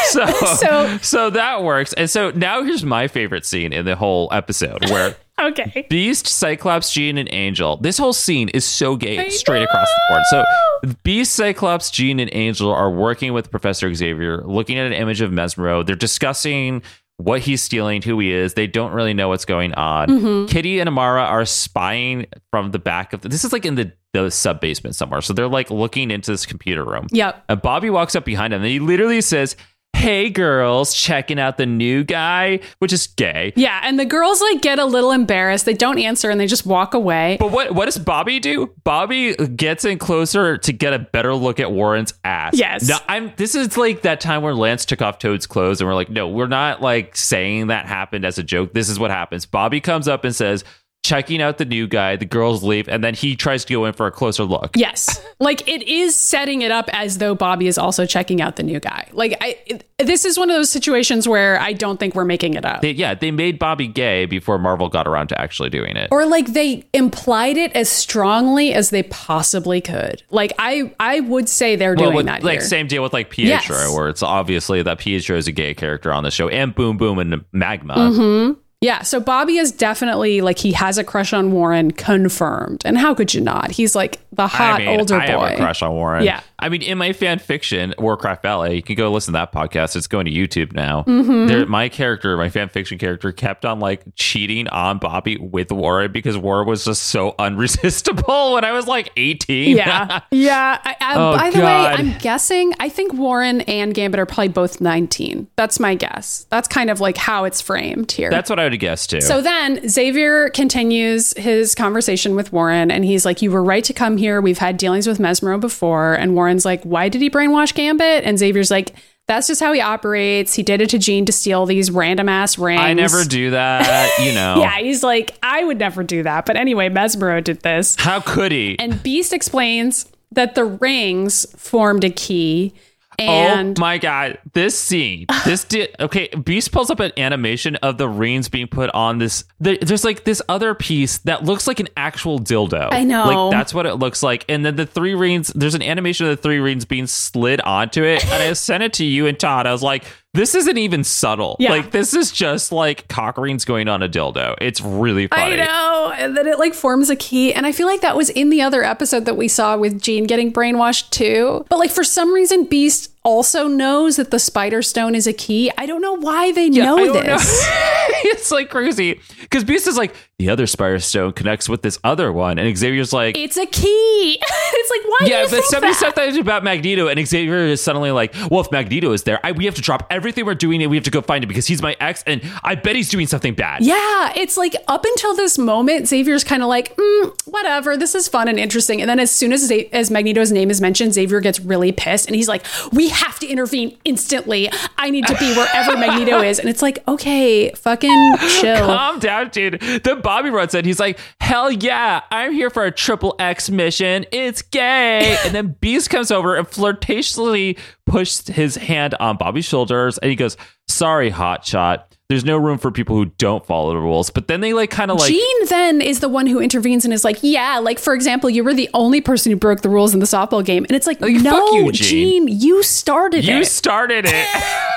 so, 0.08 0.26
So- 0.56 0.98
so 1.02 1.30
that 1.30 1.64
works, 1.64 1.94
and 1.94 2.10
so 2.10 2.32
now 2.32 2.64
here's 2.64 2.84
my 2.84 3.08
favorite 3.08 3.46
scene 3.46 3.74
in 3.74 3.86
the 3.86 3.96
whole 3.96 4.30
episode 4.32 4.90
where. 4.90 5.16
Okay. 5.60 5.88
Beast, 5.90 6.28
Cyclops, 6.28 6.92
Jean, 6.92 7.18
and 7.18 7.32
Angel. 7.32 7.78
This 7.78 7.98
whole 7.98 8.14
scene 8.14 8.50
is 8.50 8.66
so 8.66 8.96
gay 8.96 9.20
I 9.20 9.30
straight 9.30 9.64
across 9.64 9.88
the 9.88 10.02
board. 10.10 10.24
So, 10.30 10.94
Beast, 11.04 11.34
Cyclops, 11.34 11.92
Jean, 11.92 12.20
and 12.20 12.30
Angel 12.34 12.72
are 12.72 12.92
working 12.92 13.34
with 13.34 13.52
Professor 13.52 13.94
Xavier, 13.94 14.44
looking 14.44 14.78
at 14.78 14.86
an 14.86 14.94
image 14.94 15.22
of 15.22 15.32
Mesmero. 15.32 15.86
They're 15.86 15.96
discussing 15.96 16.82
what 17.18 17.42
he's 17.42 17.62
stealing, 17.62 18.02
who 18.02 18.20
he 18.20 18.32
is. 18.32 18.56
They 18.56 18.68
don't 18.68 18.92
really 18.92 19.14
know 19.14 19.30
what's 19.30 19.46
going 19.46 19.74
on. 19.76 20.10
Mm-hmm. 20.10 20.46
Kitty 20.48 20.80
and 20.80 20.90
Amara 20.90 21.24
are 21.24 21.46
spying 21.46 22.26
from 22.52 22.72
the 22.72 22.80
back 22.80 23.14
of 23.14 23.22
the, 23.22 23.30
this 23.30 23.46
is 23.46 23.54
like 23.54 23.66
in 23.66 23.76
the, 23.76 23.94
the 24.14 24.30
sub 24.32 24.60
basement 24.60 24.96
somewhere. 24.96 25.22
So 25.22 25.34
they're 25.34 25.48
like 25.48 25.70
looking 25.70 26.12
into 26.12 26.32
this 26.32 26.46
computer 26.46 26.84
room. 26.84 27.08
Yep. 27.12 27.46
And 27.50 27.62
Bobby 27.62 27.90
walks 27.90 28.16
up 28.16 28.26
behind 28.26 28.54
him 28.54 28.62
and 28.62 28.70
he 28.70 28.80
literally 28.80 29.22
says, 29.22 29.56
Hey 29.96 30.30
girls, 30.30 30.94
checking 30.94 31.40
out 31.40 31.56
the 31.58 31.66
new 31.66 32.04
guy, 32.04 32.60
which 32.80 32.92
is 32.92 33.08
gay. 33.08 33.54
Yeah, 33.56 33.80
and 33.84 33.98
the 33.98 34.06
girls 34.06 34.42
like 34.42 34.62
get 34.62 34.78
a 34.78 34.84
little 34.86 35.12
embarrassed. 35.12 35.66
They 35.66 35.74
don't 35.74 35.98
answer 35.98 36.30
and 36.30 36.38
they 36.40 36.48
just 36.48 36.66
walk 36.66 36.94
away. 36.94 37.38
But 37.40 37.52
what 37.52 37.72
what 37.74 37.86
does 37.86 37.98
Bobby 38.00 38.42
do? 38.42 38.74
Bobby 38.84 39.34
gets 39.36 39.86
in 39.86 40.00
closer 40.00 40.58
to 40.58 40.74
get 40.74 40.92
a 40.92 41.00
better 41.00 41.34
look 41.34 41.62
at 41.62 41.72
Warren's 41.72 42.14
ass. 42.26 42.52
Yes. 42.58 42.86
Now 42.90 42.98
I'm 43.08 43.32
this 43.38 43.56
is 43.56 43.78
like 43.78 44.02
that 44.02 44.20
time 44.20 44.42
where 44.42 44.54
Lance 44.54 44.84
took 44.84 45.02
off 45.02 45.20
Toad's 45.20 45.48
clothes 45.48 45.80
and 45.80 45.88
we're 45.88 45.96
like, 45.96 46.10
no, 46.10 46.28
we're 46.28 46.48
not 46.48 46.82
like 46.82 47.16
saying 47.16 47.68
that 47.68 47.86
happened 47.86 48.26
as 48.26 48.38
a 48.38 48.44
joke. 48.44 48.74
This 48.74 48.90
is 48.90 49.00
what 49.00 49.10
happens. 49.10 49.46
Bobby 49.46 49.80
comes 49.80 50.10
up 50.10 50.26
and 50.26 50.36
says, 50.36 50.66
checking 51.04 51.42
out 51.42 51.58
the 51.58 51.66
new 51.66 51.86
guy, 51.86 52.16
the 52.16 52.26
girls 52.26 52.64
leave, 52.64 52.88
and 52.88 53.04
then 53.04 53.14
he 53.14 53.36
tries 53.36 53.66
to 53.66 53.74
go 53.74 53.84
in 53.86 53.94
for 53.94 54.08
a 54.08 54.12
closer 54.12 54.44
look. 54.46 54.72
Yes. 54.76 55.22
Like 55.40 55.68
it 55.68 55.84
is 55.84 56.16
setting 56.16 56.62
it 56.62 56.72
up 56.72 56.90
as 56.94 57.18
though 57.18 57.36
Bobby 57.36 57.68
is 57.68 57.78
also 57.78 58.06
checking 58.06 58.42
out 58.42 58.56
the 58.56 58.64
new 58.64 58.80
guy. 58.80 59.10
Like 59.12 59.38
I 59.42 59.58
it- 59.66 59.90
this 60.00 60.26
is 60.26 60.38
one 60.38 60.50
of 60.50 60.56
those 60.56 60.70
situations 60.70 61.28
where 61.28 61.60
I 61.62 61.72
don't 61.74 61.98
think 62.00 62.14
we're 62.16 62.26
making 62.26 62.56
it 62.56 62.66
up. 62.66 62.82
They, 62.82 62.92
yeah, 62.92 63.14
they 63.14 63.32
made 63.32 63.58
Bobby 63.60 63.88
gay 63.88 64.26
before 64.26 64.58
Marvel 64.58 64.90
got 64.90 65.08
around 65.08 65.28
to 65.28 65.40
actually 65.42 65.70
doing 65.70 65.96
it. 65.96 66.10
or 66.12 66.26
like 66.26 66.48
they 66.54 66.86
implied 66.94 67.58
it 67.58 67.72
as 67.74 67.90
strongly 67.90 68.74
as 68.74 68.90
they 68.90 69.04
possibly 69.04 69.82
could. 69.82 70.24
Like 70.30 70.54
I 70.60 70.94
I 71.00 71.20
would 71.22 71.50
say 71.50 71.76
they're 71.76 71.96
Well, 71.96 72.06
doing 72.06 72.16
with, 72.18 72.26
that 72.28 72.44
like 72.44 72.60
here. 72.60 72.68
same 72.68 72.88
deal 72.88 73.04
with 73.04 73.14
like 73.14 73.30
Pietro, 73.30 73.76
Yes. 73.78 73.96
where 73.96 74.08
it's 74.10 74.24
obviously 74.24 74.82
that 74.84 75.00
Pietro 75.00 75.38
is 75.38 75.48
a 75.48 75.52
gay 75.52 75.74
character 75.74 76.12
on 76.14 76.24
the 76.24 76.32
show, 76.32 76.48
and 76.50 76.74
Boom 76.74 76.98
Boom 76.98 77.20
and 77.20 77.44
Magma. 77.52 77.96
Mm-hmm. 77.96 78.60
Yeah, 78.84 79.04
so 79.04 79.22
Bobby 79.22 79.56
is 79.58 79.72
definitely 79.72 80.42
like 80.42 80.58
he 80.60 80.74
has 80.74 80.98
a 80.98 81.06
crush 81.06 81.32
on 81.32 81.54
Warren 81.54 81.92
confirmed. 81.92 82.82
And 82.86 82.98
how 82.98 83.14
could 83.16 83.34
you 83.34 83.40
not? 83.40 83.72
He's 83.72 83.96
like 83.96 84.20
the 84.34 84.46
hot 84.46 84.82
I 84.82 84.86
mean, 84.86 85.00
older 85.00 85.16
I 85.16 85.28
boy. 85.28 85.46
have 85.46 85.54
a 85.54 85.56
crush 85.56 85.82
on 85.82 85.94
Warren. 85.94 86.26
Yeah. 86.26 86.42
I 86.64 86.70
mean, 86.70 86.82
in 86.82 86.98
my 86.98 87.14
fan 87.14 87.40
fiction, 87.40 87.94
Warcraft 87.98 88.42
Ballet, 88.42 88.76
you 88.76 88.82
can 88.82 88.96
go 88.96 89.12
listen 89.12 89.34
to 89.34 89.40
that 89.40 89.52
podcast. 89.52 89.96
It's 89.96 90.08
going 90.08 90.26
to 90.26 90.32
YouTube 90.32 90.74
now. 90.74 91.04
Mm-hmm. 91.04 91.48
There, 91.48 91.66
my 91.66 91.90
character, 91.90 92.38
my 92.38 92.50
fan 92.50 92.70
fiction 92.70 92.98
character, 92.98 93.32
kept 93.32 93.66
on 93.66 93.80
like 93.80 94.04
cheating 94.16 94.68
on 94.70 94.98
Bobby 94.98 95.38
with 95.38 95.72
Warren 95.72 96.12
because 96.12 96.38
Warren 96.38 96.68
was 96.68 96.86
just 96.86 97.04
so 97.04 97.32
unresistible 97.40 98.54
when 98.54 98.64
I 98.64 98.72
was 98.72 98.88
like 98.88 99.12
18. 99.18 99.76
Yeah. 99.78 100.22
Yeah. 100.32 100.80
I, 100.84 100.96
I, 101.00 101.14
Oh, 101.16 101.38
by 101.38 101.50
the 101.52 101.58
God. 101.60 101.64
way, 101.64 102.00
I'm 102.12 102.18
guessing, 102.20 102.74
I 102.80 102.90
think 102.90 103.14
Warren 103.14 103.62
and 103.62 103.94
Gambit 103.94 104.20
are 104.20 104.26
probably 104.26 104.48
both 104.50 104.82
19. 104.82 105.48
That's 105.56 105.80
my 105.80 105.96
guess. 105.96 106.46
That's 106.50 106.68
kind 106.68 106.90
of 106.90 107.00
like 107.00 107.18
how 107.18 107.44
it's 107.46 107.62
framed 107.62 108.12
here. 108.12 108.30
That's 108.30 108.50
what 108.50 108.60
I 108.60 108.64
would 108.64 108.74
have 108.74 108.80
guessed 108.80 109.10
too. 109.12 109.22
so 109.22 109.42
then 109.42 109.88
Xavier 109.88 110.50
continues 110.50 111.34
his 111.38 111.76
conversation 111.76 112.36
with 112.36 112.52
Warren 112.52 112.90
and 112.90 113.06
he's 113.06 113.26
like, 113.26 113.42
You 113.42 113.52
were 113.52 113.64
right 113.64 113.84
to 113.84 113.94
come 113.94 114.18
here. 114.18 114.42
We've 114.42 114.58
had 114.58 114.78
dealings 114.78 115.08
with 115.08 115.20
Mesmero 115.20 115.60
before. 115.60 116.14
And 116.16 116.36
Warren's 116.54 116.66
like, 116.66 116.84
Why 116.84 117.10
did 117.10 117.22
he 117.22 117.30
brainwash 117.30 117.74
Gambit? 117.74 118.24
And 118.24 118.38
Xavier's 118.38 118.70
like, 118.70 118.94
That's 119.28 119.48
just 119.48 119.60
how 119.60 119.74
he 119.74 119.82
operates. 119.82 120.54
He 120.54 120.62
did 120.64 120.82
it 120.82 120.90
to 120.92 121.00
Jean 121.00 121.26
to 121.26 121.32
steal 121.32 121.66
these 121.66 121.90
random 121.90 122.30
ass 122.30 122.58
rings. 122.60 122.80
I 122.82 122.94
never 122.94 123.24
do 123.24 123.52
that, 123.52 124.20
you 124.24 124.34
know. 124.36 124.58
Yeah, 124.60 124.78
he's 124.78 125.04
like, 125.04 125.36
I 125.42 125.64
would 125.64 125.80
never 125.80 126.04
do 126.04 126.24
that. 126.24 126.46
But 126.46 126.56
anyway, 126.58 126.90
Mesmero 126.90 127.44
did 127.44 127.62
this. 127.62 127.96
How 127.98 128.20
could 128.20 128.52
he? 128.52 128.78
And 128.80 129.02
Beast 129.02 129.34
explains 129.34 130.08
that 130.32 130.54
the 130.56 130.66
rings 130.66 131.46
formed 131.58 132.04
a 132.04 132.10
key. 132.10 132.74
Oh 133.20 133.24
and 133.24 133.78
oh 133.78 133.82
my 133.82 133.98
god, 133.98 134.40
this 134.54 134.78
scene, 134.78 135.26
this 135.46 135.64
did 135.64 135.96
okay. 136.00 136.28
Beast 136.30 136.72
pulls 136.72 136.90
up 136.90 137.00
an 137.00 137.12
animation 137.18 137.76
of 137.78 137.98
the 137.98 138.08
rings 138.10 138.50
being 138.50 138.68
put 138.68 138.90
on 138.92 139.18
this. 139.18 139.44
There, 139.60 139.78
there's 139.78 140.04
like 140.04 140.24
this 140.24 140.42
other 140.50 140.74
piece 140.76 141.20
that 141.20 141.44
looks 141.44 141.68
like 141.68 141.80
an 141.80 141.90
actual 141.96 142.40
dildo. 142.40 142.90
I 142.92 143.04
know. 143.04 143.26
like 143.26 143.52
that's 143.52 143.74
what 143.74 143.86
it 143.86 143.96
looks 143.96 144.24
like. 144.24 144.46
And 144.50 144.66
then 144.66 144.76
the 144.76 144.86
three 144.86 145.16
rings, 145.16 145.48
there's 145.50 145.76
an 145.76 145.82
animation 145.82 146.28
of 146.28 146.38
the 146.38 146.42
three 146.42 146.60
rings 146.60 146.86
being 146.86 147.08
slid 147.08 147.62
onto 147.62 148.04
it. 148.04 148.24
And 148.26 148.44
I 148.44 148.54
sent 148.54 148.84
it 148.84 148.94
to 148.94 149.06
you 149.06 149.28
and 149.28 149.40
Todd. 149.40 149.68
I 149.68 149.72
was 149.72 149.84
like, 149.84 150.06
this 150.34 150.56
isn't 150.56 150.78
even 150.78 151.04
subtle. 151.04 151.56
Yeah. 151.60 151.72
Like 151.72 151.92
this 151.92 152.14
is 152.14 152.32
just 152.32 152.72
like 152.72 153.08
cock 153.08 153.38
rings 153.38 153.66
going 153.66 153.88
on 153.88 154.02
a 154.02 154.10
dildo. 154.10 154.56
It's 154.60 154.82
really 154.82 155.28
funny. 155.28 155.62
I 155.62 155.66
know. 155.66 156.14
And 156.18 156.36
then 156.36 156.48
it 156.48 156.58
like 156.58 156.74
forms 156.74 157.10
a 157.12 157.16
key. 157.16 157.54
And 157.54 157.68
I 157.68 157.72
feel 157.72 157.86
like 157.86 158.02
that 158.02 158.18
was 158.18 158.30
in 158.32 158.50
the 158.50 158.62
other 158.62 158.84
episode 158.84 159.26
that 159.26 159.38
we 159.38 159.48
saw 159.48 159.78
with 159.78 160.02
Jean 160.02 160.26
getting 160.26 160.52
brainwashed 160.52 161.12
too. 161.12 161.66
But 161.70 161.78
like 161.78 161.92
for 161.92 162.04
some 162.04 162.34
reason, 162.34 162.66
Beast 162.66 163.13
also 163.24 163.68
knows 163.68 164.18
that 164.18 164.32
the 164.32 164.40
spider 164.40 164.82
stone 164.82 165.16
is 165.16 165.28
a 165.28 165.34
key. 165.34 165.72
I 165.78 165.86
don't 165.86 166.02
know 166.02 166.14
why 166.14 166.52
they 166.52 166.70
know 166.70 166.98
I 166.98 167.06
don't 167.06 167.26
this. 167.26 167.64
know. 167.68 167.74
it's 168.26 168.52
like 168.52 168.70
crazy 168.70 169.20
because 169.42 169.64
Beast 169.64 169.88
is 169.88 169.98
like 169.98 170.14
the 170.40 170.50
other 170.50 170.68
spider 170.68 171.00
Stone 171.00 171.34
connects 171.34 171.70
with 171.70 171.84
this 171.84 172.00
other 172.04 172.34
one, 172.34 172.60
and 172.60 172.78
Xavier's 172.78 173.14
like, 173.14 173.38
It's 173.38 173.56
a 173.56 173.66
key. 173.66 174.40
it's 174.42 174.90
like 174.92 175.10
why 175.10 175.28
yeah, 175.28 175.48
but 175.50 175.64
somebody 175.66 175.94
that? 175.94 176.00
said 176.00 176.16
that 176.16 176.38
about 176.38 176.64
Magneto, 176.64 177.08
and 177.08 177.26
Xavier 177.26 177.60
is 177.60 177.82
suddenly 177.82 178.12
like, 178.12 178.34
well, 178.52 178.60
if 178.60 178.72
Magneto 178.72 179.14
is 179.14 179.24
there, 179.24 179.40
I, 179.44 179.54
we 179.54 179.66
have 179.66 179.76
to 179.76 179.82
drop 179.82 180.06
everything 180.10 180.46
we're 180.46 180.56
doing 180.56 180.82
and 180.82 180.90
we 180.90 180.98
have 180.98 181.06
to 181.06 181.12
go 181.12 181.22
find 181.22 181.44
him 181.44 181.48
because 181.48 181.68
he's 181.68 181.82
my 181.82 181.96
ex, 182.00 182.24
and 182.28 182.42
I 182.64 182.76
bet 182.76 182.96
he's 182.96 183.10
doing 183.10 183.28
something 183.28 183.54
bad. 183.54 183.84
Yeah, 183.84 184.34
it's 184.36 184.58
like 184.58 184.76
up 184.88 185.06
until 185.06 185.36
this 185.36 185.58
moment, 185.58 186.08
Xavier's 186.08 186.44
kind 186.44 186.62
of 186.62 186.68
like, 186.68 186.96
mm, 186.98 187.42
whatever, 187.46 187.96
this 187.96 188.14
is 188.14 188.28
fun 188.28 188.48
and 188.48 188.60
interesting. 188.60 189.00
And 189.02 189.10
then 189.10 189.20
as 189.20 189.32
soon 189.32 189.54
as 189.54 189.72
as 189.94 190.12
Magneto's 190.12 190.52
name 190.52 190.70
is 190.70 190.82
mentioned, 190.82 191.14
Xavier 191.14 191.40
gets 191.40 191.60
really 191.60 191.92
pissed, 191.92 192.28
and 192.28 192.36
he's 192.36 192.50
like, 192.50 192.66
"We 192.92 193.10
have 193.14 193.40
to 193.40 193.48
intervene 193.48 193.98
instantly. 194.04 194.70
I 194.98 195.10
need 195.10 195.26
to 195.28 195.38
be 195.38 195.54
wherever 195.56 195.96
Magneto 195.98 196.42
is. 196.42 196.60
And 196.60 196.70
it's 196.70 196.82
like, 196.82 197.04
okay, 197.08 197.72
fucking 197.72 198.34
chill. 198.60 198.78
Calm 198.86 199.20
down, 199.20 199.50
dude. 199.50 199.80
Then 200.04 200.22
Bobby 200.22 200.50
runs 200.50 200.74
in. 200.76 200.86
He's 200.86 201.00
like, 201.00 201.20
hell 201.40 201.72
yeah, 201.72 202.22
I'm 202.32 202.52
here 202.54 202.70
for 202.70 202.84
a 202.86 202.92
triple 202.92 203.36
X 203.40 203.70
mission. 203.70 204.26
It's 204.32 204.62
gay. 204.62 205.38
and 205.46 205.54
then 205.54 205.76
Beast 205.82 206.10
comes 206.10 206.32
over 206.32 206.56
and 206.56 206.68
flirtatiously 206.68 207.78
pushed 208.06 208.50
his 208.50 208.76
hand 208.76 209.16
on 209.20 209.38
Bobby's 209.38 209.66
shoulders. 209.66 210.18
And 210.18 210.30
he 210.30 210.36
goes, 210.36 210.58
sorry, 210.88 211.32
hotshot. 211.32 212.04
There's 212.34 212.44
no 212.44 212.58
room 212.58 212.80
for 212.80 212.90
people 212.90 213.16
who 213.16 213.26
don't 213.26 213.64
follow 213.64 213.94
the 213.94 214.00
rules. 214.00 214.32
But 214.32 214.48
then 214.48 214.62
they 214.62 214.74
like 214.74 214.90
kind 214.90 215.12
of 215.12 215.20
like 215.20 215.30
Jean 215.30 215.66
then 215.68 216.02
is 216.02 216.20
the 216.20 216.28
one 216.30 216.48
who 216.48 216.60
intervenes 216.60 217.06
and 217.06 217.14
is 217.14 217.24
like, 217.24 217.38
yeah, 217.42 217.78
like 217.78 218.00
for 218.00 218.16
example, 218.16 218.50
you 218.50 218.64
were 218.64 218.74
the 218.74 218.90
only 218.96 219.22
person 219.22 219.52
who 219.52 219.56
broke 219.56 219.82
the 219.82 219.90
rules 219.90 220.16
in 220.16 220.20
the 220.20 220.26
softball 220.26 220.66
game. 220.66 220.84
And 220.86 220.94
it's 220.94 221.06
like, 221.06 221.22
Like, 221.22 221.36
no, 221.36 221.74
you, 221.74 221.92
Jean. 221.92 222.48
Jean, 222.48 222.60
you 222.60 222.82
started 222.82 223.46
You 223.46 223.54
it. 223.54 223.58
You 223.60 223.66
started 223.66 224.26
it. 224.28 224.48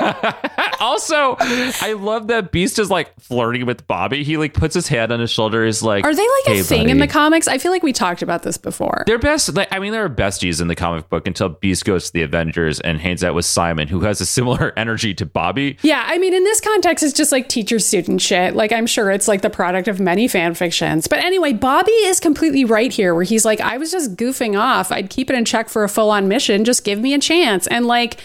also, 0.81 1.37
I 1.39 1.95
love 1.99 2.29
that 2.29 2.53
Beast 2.53 2.79
is 2.79 2.91
like 2.91 3.19
flirting 3.21 3.67
with 3.67 3.87
Bobby. 3.87 4.25
He 4.25 4.39
like 4.39 4.55
puts 4.55 4.75
his 4.75 4.89
hand 4.89 5.13
on 5.13 5.21
his 5.21 5.31
shoulder. 5.31 5.65
He's 5.67 5.83
like, 5.83 6.05
Are 6.05 6.15
they 6.15 6.23
like 6.23 6.45
"Hey, 6.47 6.61
a 6.61 6.65
thing 6.65 6.89
in 6.89 6.99
the 6.99 7.07
comics? 7.07 7.49
I 7.49 7.59
feel 7.59 7.73
like 7.73 7.83
we 7.83 7.93
talked 7.93 8.23
about 8.23 8.43
this 8.45 8.57
before. 8.57 9.05
They're 9.07 9.19
best. 9.19 9.55
Like, 9.55 9.69
I 9.73 9.79
mean, 9.79 9.93
they're 9.93 10.09
besties 10.09 10.61
in 10.63 10.69
the 10.69 10.75
comic 10.75 11.11
book 11.11 11.27
until 11.27 11.51
Beast 11.51 11.85
goes 11.85 12.07
to 12.07 12.13
the 12.13 12.23
Avengers 12.23 12.81
and 12.81 12.99
hangs 12.99 13.23
out 13.23 13.35
with 13.35 13.45
Simon, 13.45 13.89
who 13.89 14.01
has 14.01 14.21
a 14.21 14.27
similar 14.27 14.73
energy 14.79 15.13
to 15.15 15.27
Bobby. 15.27 15.77
Yeah, 15.83 16.03
I 16.07 16.19
mean, 16.19 16.33
in 16.33 16.45
this 16.45 16.61
context, 16.61 17.05
it's 17.05 17.13
just 17.13 17.26
like 17.33 17.49
teacher 17.49 17.79
student 17.79 18.21
shit. 18.21 18.55
Like, 18.55 18.73
I'm 18.73 18.87
sure 18.87 19.11
it's 19.11 19.29
like 19.29 19.43
the 19.43 19.51
product 19.51 19.89
of 19.89 20.01
many 20.01 20.29
fan 20.29 20.55
fictions. 20.55 21.07
But 21.07 21.21
anyway, 21.21 21.53
Bobby 21.53 21.93
is 21.93 22.21
completely 22.21 22.65
right 22.65 22.93
here, 22.93 23.15
where 23.15 23.25
he's 23.25 23.45
like, 23.45 23.61
I 23.61 23.77
was 23.79 23.91
just 23.91 24.17
goofing 24.17 24.59
off. 24.59 24.91
I'd 24.93 25.11
keep 25.11 25.31
it 25.31 25.37
in 25.37 25.45
check 25.45 25.69
for 25.69 25.85
a 25.85 25.89
full 25.89 26.11
on 26.11 26.29
mission. 26.29 26.65
Just 26.65 26.85
give 26.85 26.99
me 26.99 27.15
a 27.15 27.19
chance. 27.19 27.67
And 27.67 27.87
like, 27.87 28.21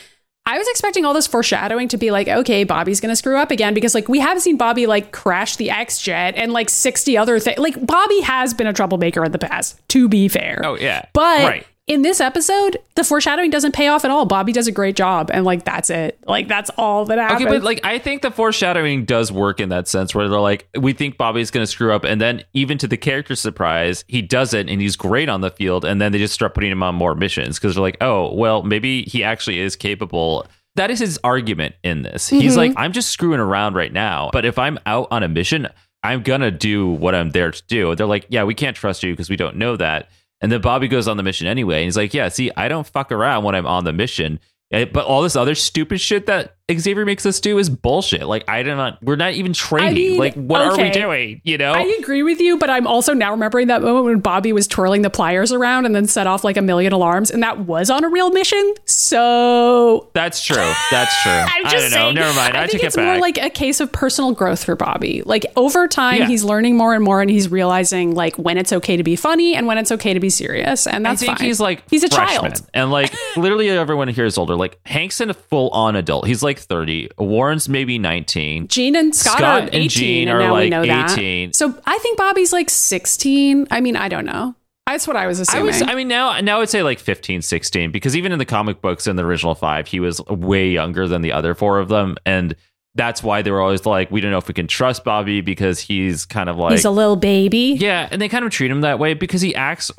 I 0.45 0.57
was 0.57 0.67
expecting 0.69 1.05
all 1.05 1.13
this 1.13 1.27
foreshadowing 1.27 1.87
to 1.89 1.97
be 1.97 2.09
like, 2.09 2.27
okay, 2.27 2.63
Bobby's 2.63 2.99
gonna 2.99 3.15
screw 3.15 3.37
up 3.37 3.51
again 3.51 3.75
because 3.75 3.93
like 3.93 4.09
we 4.09 4.19
have 4.19 4.41
seen 4.41 4.57
Bobby 4.57 4.87
like 4.87 5.11
crash 5.11 5.55
the 5.57 5.69
X 5.69 6.01
jet 6.01 6.33
and 6.35 6.51
like 6.51 6.69
60 6.69 7.15
other 7.15 7.39
things. 7.39 7.59
Like 7.59 7.85
Bobby 7.85 8.21
has 8.21 8.53
been 8.53 8.65
a 8.65 8.73
troublemaker 8.73 9.23
in 9.23 9.31
the 9.31 9.37
past, 9.37 9.79
to 9.89 10.09
be 10.09 10.27
fair. 10.27 10.61
Oh, 10.63 10.75
yeah. 10.75 11.05
But 11.13 11.43
Right. 11.43 11.67
In 11.91 12.04
this 12.04 12.21
episode, 12.21 12.77
the 12.95 13.04
foreshadowing 13.04 13.49
doesn't 13.49 13.73
pay 13.73 13.89
off 13.89 14.06
at 14.06 14.12
all. 14.12 14.25
Bobby 14.25 14.54
does 14.54 14.65
a 14.65 14.71
great 14.71 14.95
job, 14.95 15.30
and 15.34 15.43
like 15.43 15.65
that's 15.65 15.89
it. 15.89 16.17
Like 16.25 16.47
that's 16.47 16.69
all 16.77 17.04
that 17.04 17.17
happens. 17.17 17.41
Okay, 17.41 17.51
but 17.51 17.63
like 17.63 17.82
I 17.84 17.99
think 17.99 18.21
the 18.21 18.32
foreshadowing 18.32 19.04
does 19.04 19.30
work 19.30 19.60
in 19.60 19.67
that 19.69 19.89
sense 19.89 20.15
where 20.15 20.30
they're 20.30 20.39
like, 20.39 20.69
we 20.80 20.93
think 20.93 21.17
Bobby's 21.17 21.51
going 21.51 21.63
to 21.63 21.67
screw 21.67 21.91
up, 21.93 22.06
and 22.06 22.21
then 22.21 22.45
even 22.54 22.77
to 22.77 22.88
the 22.88 22.95
character's 22.95 23.41
surprise, 23.41 24.06
he 24.08 24.21
doesn't, 24.21 24.69
and 24.69 24.80
he's 24.80 24.95
great 24.95 25.27
on 25.27 25.41
the 25.41 25.51
field, 25.51 25.84
and 25.84 25.99
then 25.99 26.13
they 26.13 26.17
just 26.17 26.34
start 26.34 26.54
putting 26.54 26.71
him 26.71 26.82
on 26.82 26.95
more 26.95 27.13
missions 27.13 27.60
because 27.60 27.75
they're 27.75 27.82
like, 27.82 27.97
oh, 27.99 28.34
well, 28.34 28.63
maybe 28.63 29.04
he 29.04 29.21
actually 29.21 29.60
is 29.60 29.75
capable. 29.75 30.47
That 30.75 30.91
is 30.91 30.99
his 30.99 31.19
argument 31.25 31.75
in 31.84 32.04
this. 32.04 32.30
He's 32.30 32.54
mm-hmm. 32.54 32.58
like, 32.58 32.73
I'm 32.77 32.93
just 32.93 33.10
screwing 33.10 33.41
around 33.41 33.75
right 33.75 33.91
now, 33.91 34.30
but 34.32 34.45
if 34.45 34.58
I'm 34.58 34.80
out 34.86 35.10
on 35.12 35.23
a 35.23 35.27
mission, 35.27 35.67
I'm 36.04 36.23
gonna 36.23 36.51
do 36.51 36.88
what 36.88 37.15
I'm 37.15 37.32
there 37.32 37.51
to 37.51 37.63
do. 37.67 37.93
They're 37.95 38.08
like, 38.08 38.27
yeah, 38.30 38.45
we 38.45 38.56
can't 38.56 38.77
trust 38.77 39.04
you 39.04 39.12
because 39.12 39.30
we 39.30 39.36
don't 39.36 39.58
know 39.58 39.75
that. 39.75 40.08
And 40.41 40.51
then 40.51 40.62
Bobby 40.62 40.88
goes 40.88 41.08
on 41.08 41.17
the 41.17 41.23
mission 41.23 41.47
anyway, 41.47 41.77
and 41.77 41.86
he's 41.86 41.97
like, 41.97 42.13
yeah, 42.13 42.27
see, 42.30 42.51
I 42.58 42.67
don't 42.67 42.88
fuck 42.88 43.12
around 43.12 43.43
when 43.43 43.54
I'm 43.54 43.67
on 43.67 43.84
the 43.84 43.93
mission. 43.93 44.39
But 44.71 45.05
all 45.05 45.21
this 45.21 45.36
other 45.36 45.53
stupid 45.55 45.99
shit 45.99 46.27
that 46.27 46.55
Xavier 46.71 47.03
makes 47.03 47.25
us 47.25 47.41
do 47.41 47.57
is 47.57 47.69
bullshit. 47.69 48.25
Like 48.25 48.47
I 48.47 48.63
do 48.63 48.73
not, 48.73 49.03
we're 49.03 49.17
not 49.17 49.34
even 49.34 49.51
training. 49.51 49.93
mean, 49.93 50.17
like 50.17 50.36
what 50.36 50.62
are 50.62 50.77
we 50.77 50.89
doing? 50.89 51.41
You 51.43 51.57
know? 51.57 51.73
I 51.73 51.81
agree 51.99 52.23
with 52.23 52.39
you, 52.39 52.57
but 52.57 52.69
I'm 52.69 52.88
also 52.88 53.13
now 53.13 53.31
remembering 53.31 53.67
that 53.67 53.81
moment 53.81 54.05
when 54.05 54.19
Bobby 54.21 54.53
was 54.53 54.67
twirling 54.67 55.01
the 55.01 55.10
pliers 55.10 55.51
around 55.51 55.86
and 55.86 55.93
then 55.93 56.07
set 56.07 56.27
off 56.27 56.45
like 56.45 56.55
a 56.55 56.62
million 56.62 56.93
alarms, 56.93 57.29
and 57.29 57.43
that 57.43 57.60
was 57.60 57.89
on 57.89 58.05
a 58.05 58.10
real 58.10 58.29
mission. 58.31 58.73
So 58.86 60.10
That's 60.13 60.41
true. 60.43 60.55
That's 60.89 61.21
true. 61.23 61.31
I'm 61.31 61.65
I 61.65 61.69
just 61.69 61.73
don't 61.73 61.81
know. 61.91 62.05
saying. 62.05 62.15
Never 62.15 62.34
mind. 62.39 62.55
I, 62.55 62.67
think 62.67 62.71
take 62.81 62.84
it's 62.84 62.95
it 62.95 62.99
back. 62.99 63.05
more 63.07 63.19
like 63.19 63.38
a 63.38 63.49
case 63.49 63.81
of 63.81 63.91
personal 63.91 64.31
growth 64.31 64.63
for 64.63 64.75
Bobby. 64.77 65.21
Like 65.25 65.45
over 65.57 65.88
time, 65.89 66.19
Yeah. 66.19 66.27
he's 66.27 66.43
learning 66.45 66.77
more 66.77 66.93
and 66.93 67.03
more, 67.03 67.19
and 67.21 67.29
he's 67.29 67.49
realizing 67.51 68.15
like 68.15 68.38
when 68.38 68.57
it's 68.57 68.71
okay 68.71 68.95
to 68.95 69.03
be 69.03 69.17
funny 69.17 69.55
and 69.55 69.67
when 69.67 69.77
it's 69.77 69.91
okay 69.91 70.13
to 70.13 70.19
be 70.21 70.29
serious, 70.29 70.88
and 70.88 71.03
that's 71.05 71.21
I 71.21 71.25
think 71.25 71.38
fine. 71.39 71.47
he's 71.47 71.60
like 71.60 71.84
he's 71.89 72.03
a 72.03 72.10
child. 72.10 72.62
and 72.73 72.91
like 72.91 73.13
literally 73.36 73.69
everyone 73.69 74.07
here 74.07 74.25
is 74.25 74.38
older. 74.38 74.55
Like 74.62 74.80
Hank's 74.86 75.19
in 75.19 75.30
a 75.30 75.34
full 75.34 75.69
on 75.71 75.95
adult. 75.95 76.28
He's 76.28 76.41
like 76.41 76.60
thirty. 76.60 77.10
Warren's 77.17 77.67
maybe 77.67 77.97
nineteen. 77.97 78.67
Jean 78.67 78.95
and 78.95 79.13
Scott, 79.15 79.38
Scott 79.39 79.43
are 79.43 79.65
and 79.65 79.76
18, 79.76 79.89
Jean 79.89 80.28
and 80.30 80.41
are, 80.41 80.52
like, 80.52 80.69
know 80.69 80.86
that. 80.86 81.12
18. 81.12 81.54
So 81.54 81.78
I 81.86 81.97
think 81.97 82.17
Bobby's 82.17 82.54
like 82.54 82.69
16. 82.69 83.67
I 83.71 83.82
mean, 83.82 83.95
I 83.95 84.08
don't 84.08 84.26
know. 84.26 84.56
That's 84.88 85.08
what 85.08 85.15
I 85.15 85.28
was 85.28 85.39
assuming. 85.39 85.63
I 85.63 85.65
was. 85.65 85.82
I 85.82 85.95
mean, 85.95 86.08
now 86.08 86.39
now 86.41 86.58
I 86.58 86.60
would 86.60 86.69
say 86.69 86.84
like 86.84 87.00
15, 87.00 87.41
16, 87.41 87.91
because 87.91 88.15
even 88.15 88.32
in 88.32 88.39
the 88.39 88.45
comic 88.45 88.82
books 88.82 89.08
in 89.08 89.15
the 89.15 89.24
original 89.24 89.56
five, 89.56 89.88
he 89.88 90.00
was 90.00 90.21
way 90.26 90.69
younger 90.69 91.08
than 91.08 91.21
the 91.21 91.32
other 91.32 91.54
four 91.56 91.80
of 91.80 91.88
them, 91.89 92.17
and 92.26 92.56
that's 92.95 93.24
why 93.24 93.41
they 93.41 93.52
were 93.52 93.62
always 93.62 93.86
like, 93.86 94.12
we 94.12 94.19
don't 94.19 94.32
know 94.32 94.38
if 94.38 94.47
we 94.50 94.54
can 94.54 94.67
trust 94.67 95.06
Bobby 95.06 95.39
because 95.39 95.80
he's 95.80 96.26
kind 96.26 96.50
of 96.50 96.58
like 96.58 96.74
he's 96.74 96.84
a 96.84 96.91
little 96.91 97.15
baby. 97.15 97.78
yeah, 97.80 98.10
and 98.12 98.21
they 98.21 98.28
kind 98.28 98.43
of 98.43 98.52
treat 98.52 98.69
him 98.69 98.82
that 98.82 99.00
way 99.00 99.13
because 99.13 99.41
he 99.41 99.56
acts 99.56 99.91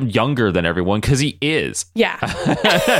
younger 0.00 0.52
than 0.52 0.64
everyone 0.64 1.00
because 1.00 1.18
he 1.18 1.36
is. 1.40 1.84
Yeah. 1.94 2.18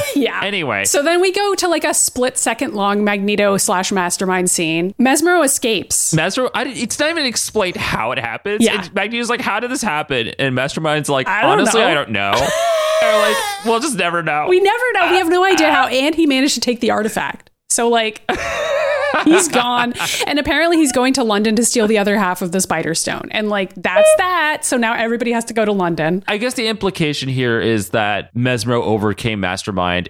yeah. 0.16 0.40
Anyway, 0.42 0.85
So 0.85 1.03
then 1.03 1.20
we 1.20 1.33
go 1.33 1.55
to 1.55 1.68
like 1.68 1.85
a 1.85 1.94
split 1.94 2.37
second 2.37 2.74
long 2.74 3.05
Magneto 3.05 3.57
slash 3.57 3.92
mastermind 3.92 4.50
scene. 4.50 4.94
Mesmero 5.00 5.44
escapes. 5.44 6.12
Mesmero, 6.14 6.50
I, 6.55 6.66
it's 6.68 6.98
not 6.98 7.11
even 7.11 7.26
explained 7.26 7.76
how 7.76 8.12
it 8.12 8.18
happens. 8.18 8.64
Yeah. 8.64 8.87
Magneto's 8.92 9.31
like, 9.31 9.40
how 9.40 9.61
did 9.61 9.70
this 9.70 9.83
happen? 9.83 10.29
And 10.38 10.55
Mastermind's 10.57 11.09
like, 11.09 11.29
I 11.29 11.44
honestly, 11.44 11.81
know. 11.81 11.87
I 11.87 11.94
don't 11.94 12.11
know. 12.11 12.33
They're 13.00 13.29
like, 13.29 13.64
we'll 13.64 13.81
just 13.81 13.96
never 13.96 14.22
know. 14.22 14.46
We 14.48 14.61
never 14.61 14.92
know. 14.94 15.11
We 15.11 15.16
have 15.18 15.29
no 15.29 15.44
idea 15.44 15.68
uh, 15.68 15.72
how. 15.72 15.87
And 15.87 16.14
he 16.14 16.26
managed 16.26 16.55
to 16.55 16.61
take 16.61 16.81
the 16.81 16.90
artifact. 16.90 17.50
So 17.70 17.88
like 17.88 18.22
he's 19.24 19.48
gone. 19.48 19.94
And 20.26 20.38
apparently 20.38 20.76
he's 20.76 20.92
going 20.92 21.12
to 21.14 21.24
London 21.24 21.56
to 21.56 21.64
steal 21.64 21.87
the 21.87 21.98
other 21.98 22.18
half 22.18 22.42
of 22.42 22.52
the 22.52 22.61
spider 22.61 22.94
stone. 22.94 23.28
And 23.30 23.48
like 23.48 23.74
that's 23.74 24.11
that. 24.16 24.64
So 24.64 24.76
now 24.76 24.94
everybody 24.94 25.33
has 25.33 25.44
to 25.46 25.54
go 25.54 25.64
to 25.64 25.72
London. 25.72 26.24
I 26.28 26.37
guess 26.37 26.54
the 26.54 26.68
implication 26.68 27.28
here 27.28 27.61
is 27.61 27.90
that 27.90 28.35
Mesmero 28.35 28.83
overcame 28.83 29.40
Mastermind 29.40 30.09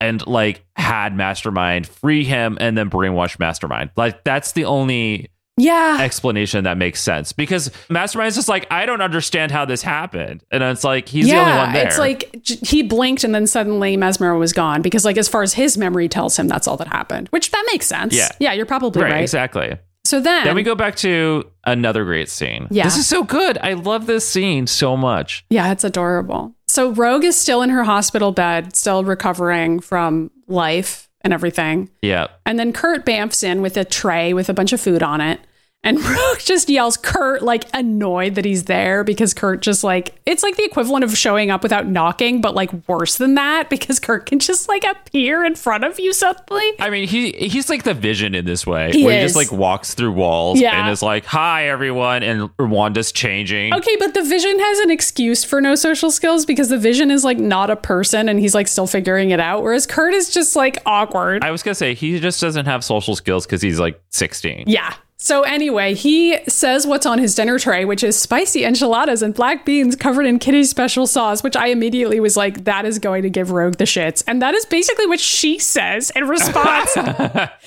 and 0.00 0.24
like 0.26 0.64
had 0.76 1.14
Mastermind 1.16 1.86
free 1.86 2.24
him 2.24 2.56
and 2.60 2.76
then 2.78 2.90
brainwash 2.90 3.38
Mastermind. 3.38 3.90
Like 3.96 4.24
that's 4.24 4.52
the 4.52 4.64
only 4.64 5.30
Yeah. 5.58 5.98
explanation 6.00 6.64
that 6.64 6.78
makes 6.78 7.02
sense 7.02 7.32
because 7.32 7.70
Mastermind's 7.88 8.36
just 8.36 8.48
like, 8.48 8.66
I 8.70 8.86
don't 8.86 9.00
understand 9.02 9.52
how 9.52 9.64
this 9.64 9.82
happened. 9.82 10.42
And 10.50 10.62
it's 10.62 10.84
like, 10.84 11.08
he's 11.08 11.26
the 11.26 11.36
only 11.36 11.52
one 11.52 11.72
there. 11.72 11.86
It's 11.86 11.98
like 11.98 12.44
he 12.44 12.82
blinked 12.82 13.24
and 13.24 13.34
then 13.34 13.46
suddenly 13.46 13.96
Mesmero 13.96 14.38
was 14.38 14.52
gone 14.52 14.80
because, 14.82 15.04
like, 15.04 15.18
as 15.18 15.28
far 15.28 15.42
as 15.42 15.54
his 15.54 15.76
memory 15.76 16.08
tells 16.08 16.38
him, 16.38 16.48
that's 16.48 16.66
all 16.66 16.76
that 16.78 16.88
happened. 16.88 17.28
Which 17.28 17.50
that 17.50 17.64
makes 17.70 17.86
sense. 17.86 18.14
Yeah. 18.14 18.28
yeah, 18.38 18.52
you're 18.52 18.66
probably 18.66 19.02
right, 19.02 19.12
right. 19.12 19.22
exactly. 19.22 19.76
So 20.04 20.20
then, 20.20 20.44
Then 20.44 20.54
we 20.54 20.62
go 20.62 20.74
back 20.74 20.96
to 20.96 21.44
another 21.66 22.04
great 22.04 22.30
scene. 22.30 22.66
Yeah. 22.70 22.84
This 22.84 22.96
is 22.96 23.06
so 23.06 23.24
good. 23.24 23.58
I 23.58 23.74
love 23.74 24.06
this 24.06 24.26
scene 24.26 24.66
so 24.66 24.96
much. 24.96 25.44
yeah, 25.50 25.70
it's 25.70 25.84
adorable. 25.84 26.54
So 26.66 26.92
Rogue 26.92 27.24
is 27.24 27.36
still 27.36 27.60
in 27.62 27.70
her 27.70 27.84
hospital 27.84 28.32
bed, 28.32 28.74
still 28.76 29.04
recovering 29.04 29.80
from 29.80 30.30
life 30.46 31.08
and 31.22 31.32
everything. 31.32 31.90
Yeah. 32.00 32.28
And 32.46 32.58
then 32.58 32.72
Kurt 32.72 33.04
bamfs 33.04 33.42
in 33.42 33.60
with 33.60 33.76
a 33.76 33.84
tray 33.84 34.32
with 34.32 34.48
a 34.48 34.54
bunch 34.54 34.72
of 34.72 34.80
food 34.80 35.02
on 35.02 35.20
it. 35.20 35.40
And 35.84 36.00
Rogue 36.04 36.38
just 36.40 36.68
yells, 36.68 36.96
Kurt, 36.96 37.40
like 37.42 37.64
annoyed 37.72 38.34
that 38.34 38.44
he's 38.44 38.64
there 38.64 39.04
because 39.04 39.32
Kurt 39.32 39.62
just 39.62 39.84
like, 39.84 40.20
it's 40.26 40.42
like 40.42 40.56
the 40.56 40.64
equivalent 40.64 41.04
of 41.04 41.16
showing 41.16 41.52
up 41.52 41.62
without 41.62 41.86
knocking, 41.86 42.40
but 42.40 42.54
like 42.54 42.70
worse 42.88 43.16
than 43.16 43.36
that 43.36 43.70
because 43.70 44.00
Kurt 44.00 44.26
can 44.26 44.40
just 44.40 44.68
like 44.68 44.82
appear 44.84 45.44
in 45.44 45.54
front 45.54 45.84
of 45.84 46.00
you 46.00 46.12
suddenly. 46.12 46.72
I 46.80 46.90
mean, 46.90 47.06
he 47.06 47.30
he's 47.32 47.70
like 47.70 47.84
the 47.84 47.94
vision 47.94 48.34
in 48.34 48.44
this 48.44 48.66
way, 48.66 48.90
He 48.90 49.04
where 49.04 49.20
he 49.20 49.24
just 49.24 49.36
like 49.36 49.52
walks 49.52 49.94
through 49.94 50.12
walls 50.12 50.60
Yeah. 50.60 50.80
and 50.80 50.90
is 50.90 51.00
like, 51.00 51.24
"Hi, 51.26 51.68
everyone," 51.68 52.22
and 52.24 52.50
Wanda's 52.58 53.12
changing. 53.12 53.72
Okay, 53.72 53.96
but 54.00 54.14
the 54.14 54.22
vision 54.22 54.58
has 54.58 54.78
an 54.80 54.90
excuse 54.90 55.44
for 55.44 55.60
no 55.60 55.76
social 55.76 56.10
skills 56.10 56.44
because 56.44 56.70
the 56.70 56.78
vision 56.78 57.10
is 57.12 57.22
like 57.24 57.38
not 57.38 57.70
a 57.70 57.76
person 57.76 58.28
and 58.28 58.40
he's 58.40 58.54
like 58.54 58.66
still 58.66 58.88
figuring 58.88 59.30
it 59.30 59.40
out, 59.40 59.62
whereas 59.62 59.86
Kurt 59.86 60.12
is 60.12 60.28
just 60.30 60.56
like 60.56 60.78
awkward. 60.84 61.44
I 61.44 61.52
was 61.52 61.62
gonna 61.62 61.76
say 61.76 61.94
he 61.94 62.18
just 62.18 62.40
doesn't 62.40 62.66
have 62.66 62.82
social 62.84 63.14
skills 63.14 63.46
because 63.46 63.62
he's 63.62 63.78
like 63.78 64.02
16. 64.10 64.64
Yeah. 64.66 64.92
So 65.20 65.42
anyway, 65.42 65.94
he 65.94 66.38
says 66.46 66.86
what's 66.86 67.04
on 67.04 67.18
his 67.18 67.34
dinner 67.34 67.58
tray, 67.58 67.84
which 67.84 68.04
is 68.04 68.16
spicy 68.16 68.64
enchiladas 68.64 69.20
and 69.20 69.34
black 69.34 69.64
beans 69.64 69.96
covered 69.96 70.26
in 70.26 70.38
Kitty's 70.38 70.70
special 70.70 71.08
sauce, 71.08 71.42
which 71.42 71.56
I 71.56 71.66
immediately 71.66 72.20
was 72.20 72.36
like, 72.36 72.64
that 72.64 72.86
is 72.86 73.00
going 73.00 73.24
to 73.24 73.30
give 73.30 73.50
Rogue 73.50 73.78
the 73.78 73.84
shits. 73.84 74.22
And 74.28 74.40
that 74.40 74.54
is 74.54 74.64
basically 74.66 75.06
what 75.06 75.18
she 75.18 75.58
says 75.58 76.10
in 76.10 76.28
response. 76.28 76.96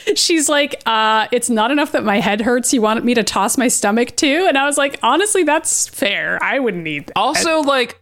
She's 0.16 0.48
like, 0.48 0.82
uh, 0.86 1.28
it's 1.34 1.50
not 1.50 1.72
enough 1.72 1.92
that 1.92 2.06
my 2.06 2.22
head 2.22 2.40
hurts. 2.40 2.74
You 2.74 2.82
want 2.82 3.04
me 3.04 3.14
to 3.16 3.24
toss 3.24 3.58
my 3.58 3.68
stomach 3.68 4.16
too? 4.16 4.46
And 4.48 4.58
I 4.58 4.66
was 4.66 4.78
like, 4.78 4.98
honestly, 5.04 5.44
that's 5.44 5.90
fair. 5.90 6.42
I 6.42 6.60
wouldn't 6.60 6.84
need 6.84 7.08
that. 7.08 7.18
Also, 7.18 7.60
like, 7.60 8.02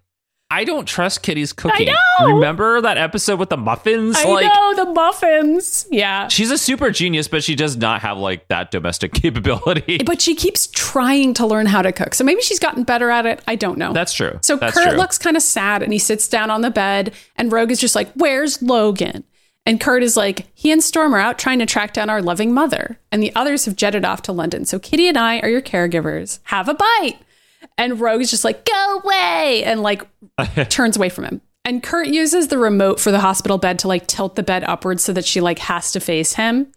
I 0.51 0.63
don't 0.63 0.88
trust 0.88 1.21
Kitty's 1.21 1.53
cooking. 1.53 1.89
I 1.89 1.93
know! 2.25 2.33
Remember 2.35 2.81
that 2.81 2.97
episode 2.97 3.39
with 3.39 3.49
the 3.49 3.57
muffins? 3.57 4.17
I 4.17 4.23
like, 4.25 4.45
know 4.45 4.73
the 4.83 4.91
muffins. 4.93 5.85
Yeah. 5.91 6.27
she's 6.27 6.49
a 6.49 6.57
super 6.57 6.89
genius, 6.89 7.27
but 7.27 7.43
she 7.43 7.53
does 7.53 7.77
not 7.77 8.01
have 8.01 8.17
like 8.17 8.47
that 8.47 8.71
domestic 8.71 9.13
capability. 9.13 9.99
But 9.99 10.21
she 10.21 10.33
keeps 10.33 10.67
trying 10.67 11.35
to 11.35 11.45
learn 11.45 11.67
how 11.67 11.83
to 11.83 11.91
cook. 11.91 12.15
So 12.15 12.23
maybe 12.23 12.41
she's 12.41 12.59
gotten 12.59 12.83
better 12.83 13.12
at 13.12 13.27
it. 13.27 13.43
I 13.47 13.55
don't 13.55 13.77
know. 13.77 13.93
That's 13.93 14.12
true. 14.13 14.39
So 14.41 14.55
That's 14.55 14.73
Kurt 14.73 14.89
true. 14.89 14.97
looks 14.97 15.19
kind 15.19 15.38
of 15.38 15.43
sad 15.43 15.83
and 15.83 15.93
he 15.93 15.99
sits 15.99 16.27
down 16.27 16.49
on 16.49 16.62
the 16.62 16.71
bed 16.71 17.13
and 17.35 17.51
Rogue 17.51 17.69
is 17.69 17.79
just 17.79 17.95
like, 17.95 18.12
Where's 18.13 18.59
Logan? 18.62 19.25
And 19.67 19.79
Kurt 19.79 20.01
is 20.01 20.17
like, 20.17 20.47
he 20.55 20.71
and 20.71 20.83
Storm 20.83 21.13
are 21.13 21.19
out 21.19 21.38
trying 21.38 21.59
to 21.59 21.65
track 21.67 21.93
down 21.93 22.09
our 22.09 22.23
loving 22.23 22.53
mother, 22.55 22.97
and 23.12 23.21
the 23.21 23.35
others 23.35 23.65
have 23.65 23.75
jetted 23.75 24.03
off 24.03 24.23
to 24.23 24.31
London. 24.31 24.65
So 24.65 24.79
Kitty 24.79 25.07
and 25.07 25.17
I 25.17 25.39
are 25.41 25.49
your 25.49 25.62
caregivers. 25.62 26.39
Have 26.45 26.67
a 26.67 26.73
bite. 26.73 27.17
And 27.80 28.00
Rogue 28.00 28.22
is 28.22 28.30
just 28.30 28.44
like, 28.44 28.65
go 28.65 29.02
away, 29.04 29.63
and 29.65 29.82
like 29.82 30.04
turns 30.70 30.98
away 30.98 31.10
from 31.10 31.24
him. 31.26 31.42
And 31.65 31.82
Kurt 31.84 32.08
uses 32.08 32.48
the 32.48 32.58
remote 32.58 33.00
for 33.00 33.12
the 33.12 33.20
hospital 33.20 33.58
bed 33.58 33.80
to 33.80 33.88
like 33.88 34.06
tilt 34.08 34.36
the 34.36 34.44
bed 34.44 34.63
upwards 34.63 35.04
so 35.04 35.13
that 35.13 35.26
she 35.26 35.42
like 35.42 35.60
has 35.60 35.92
to 35.94 36.00
face 36.00 36.34
him. 36.34 36.72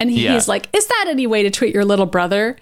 And 0.00 0.10
he- 0.10 0.24
Yeah. 0.24 0.34
he's 0.34 0.48
like, 0.48 0.68
is 0.74 0.86
that 0.86 1.06
any 1.08 1.26
way 1.26 1.42
to 1.44 1.50
treat 1.50 1.72
your 1.74 1.84
little 1.84 2.06
brother? 2.06 2.56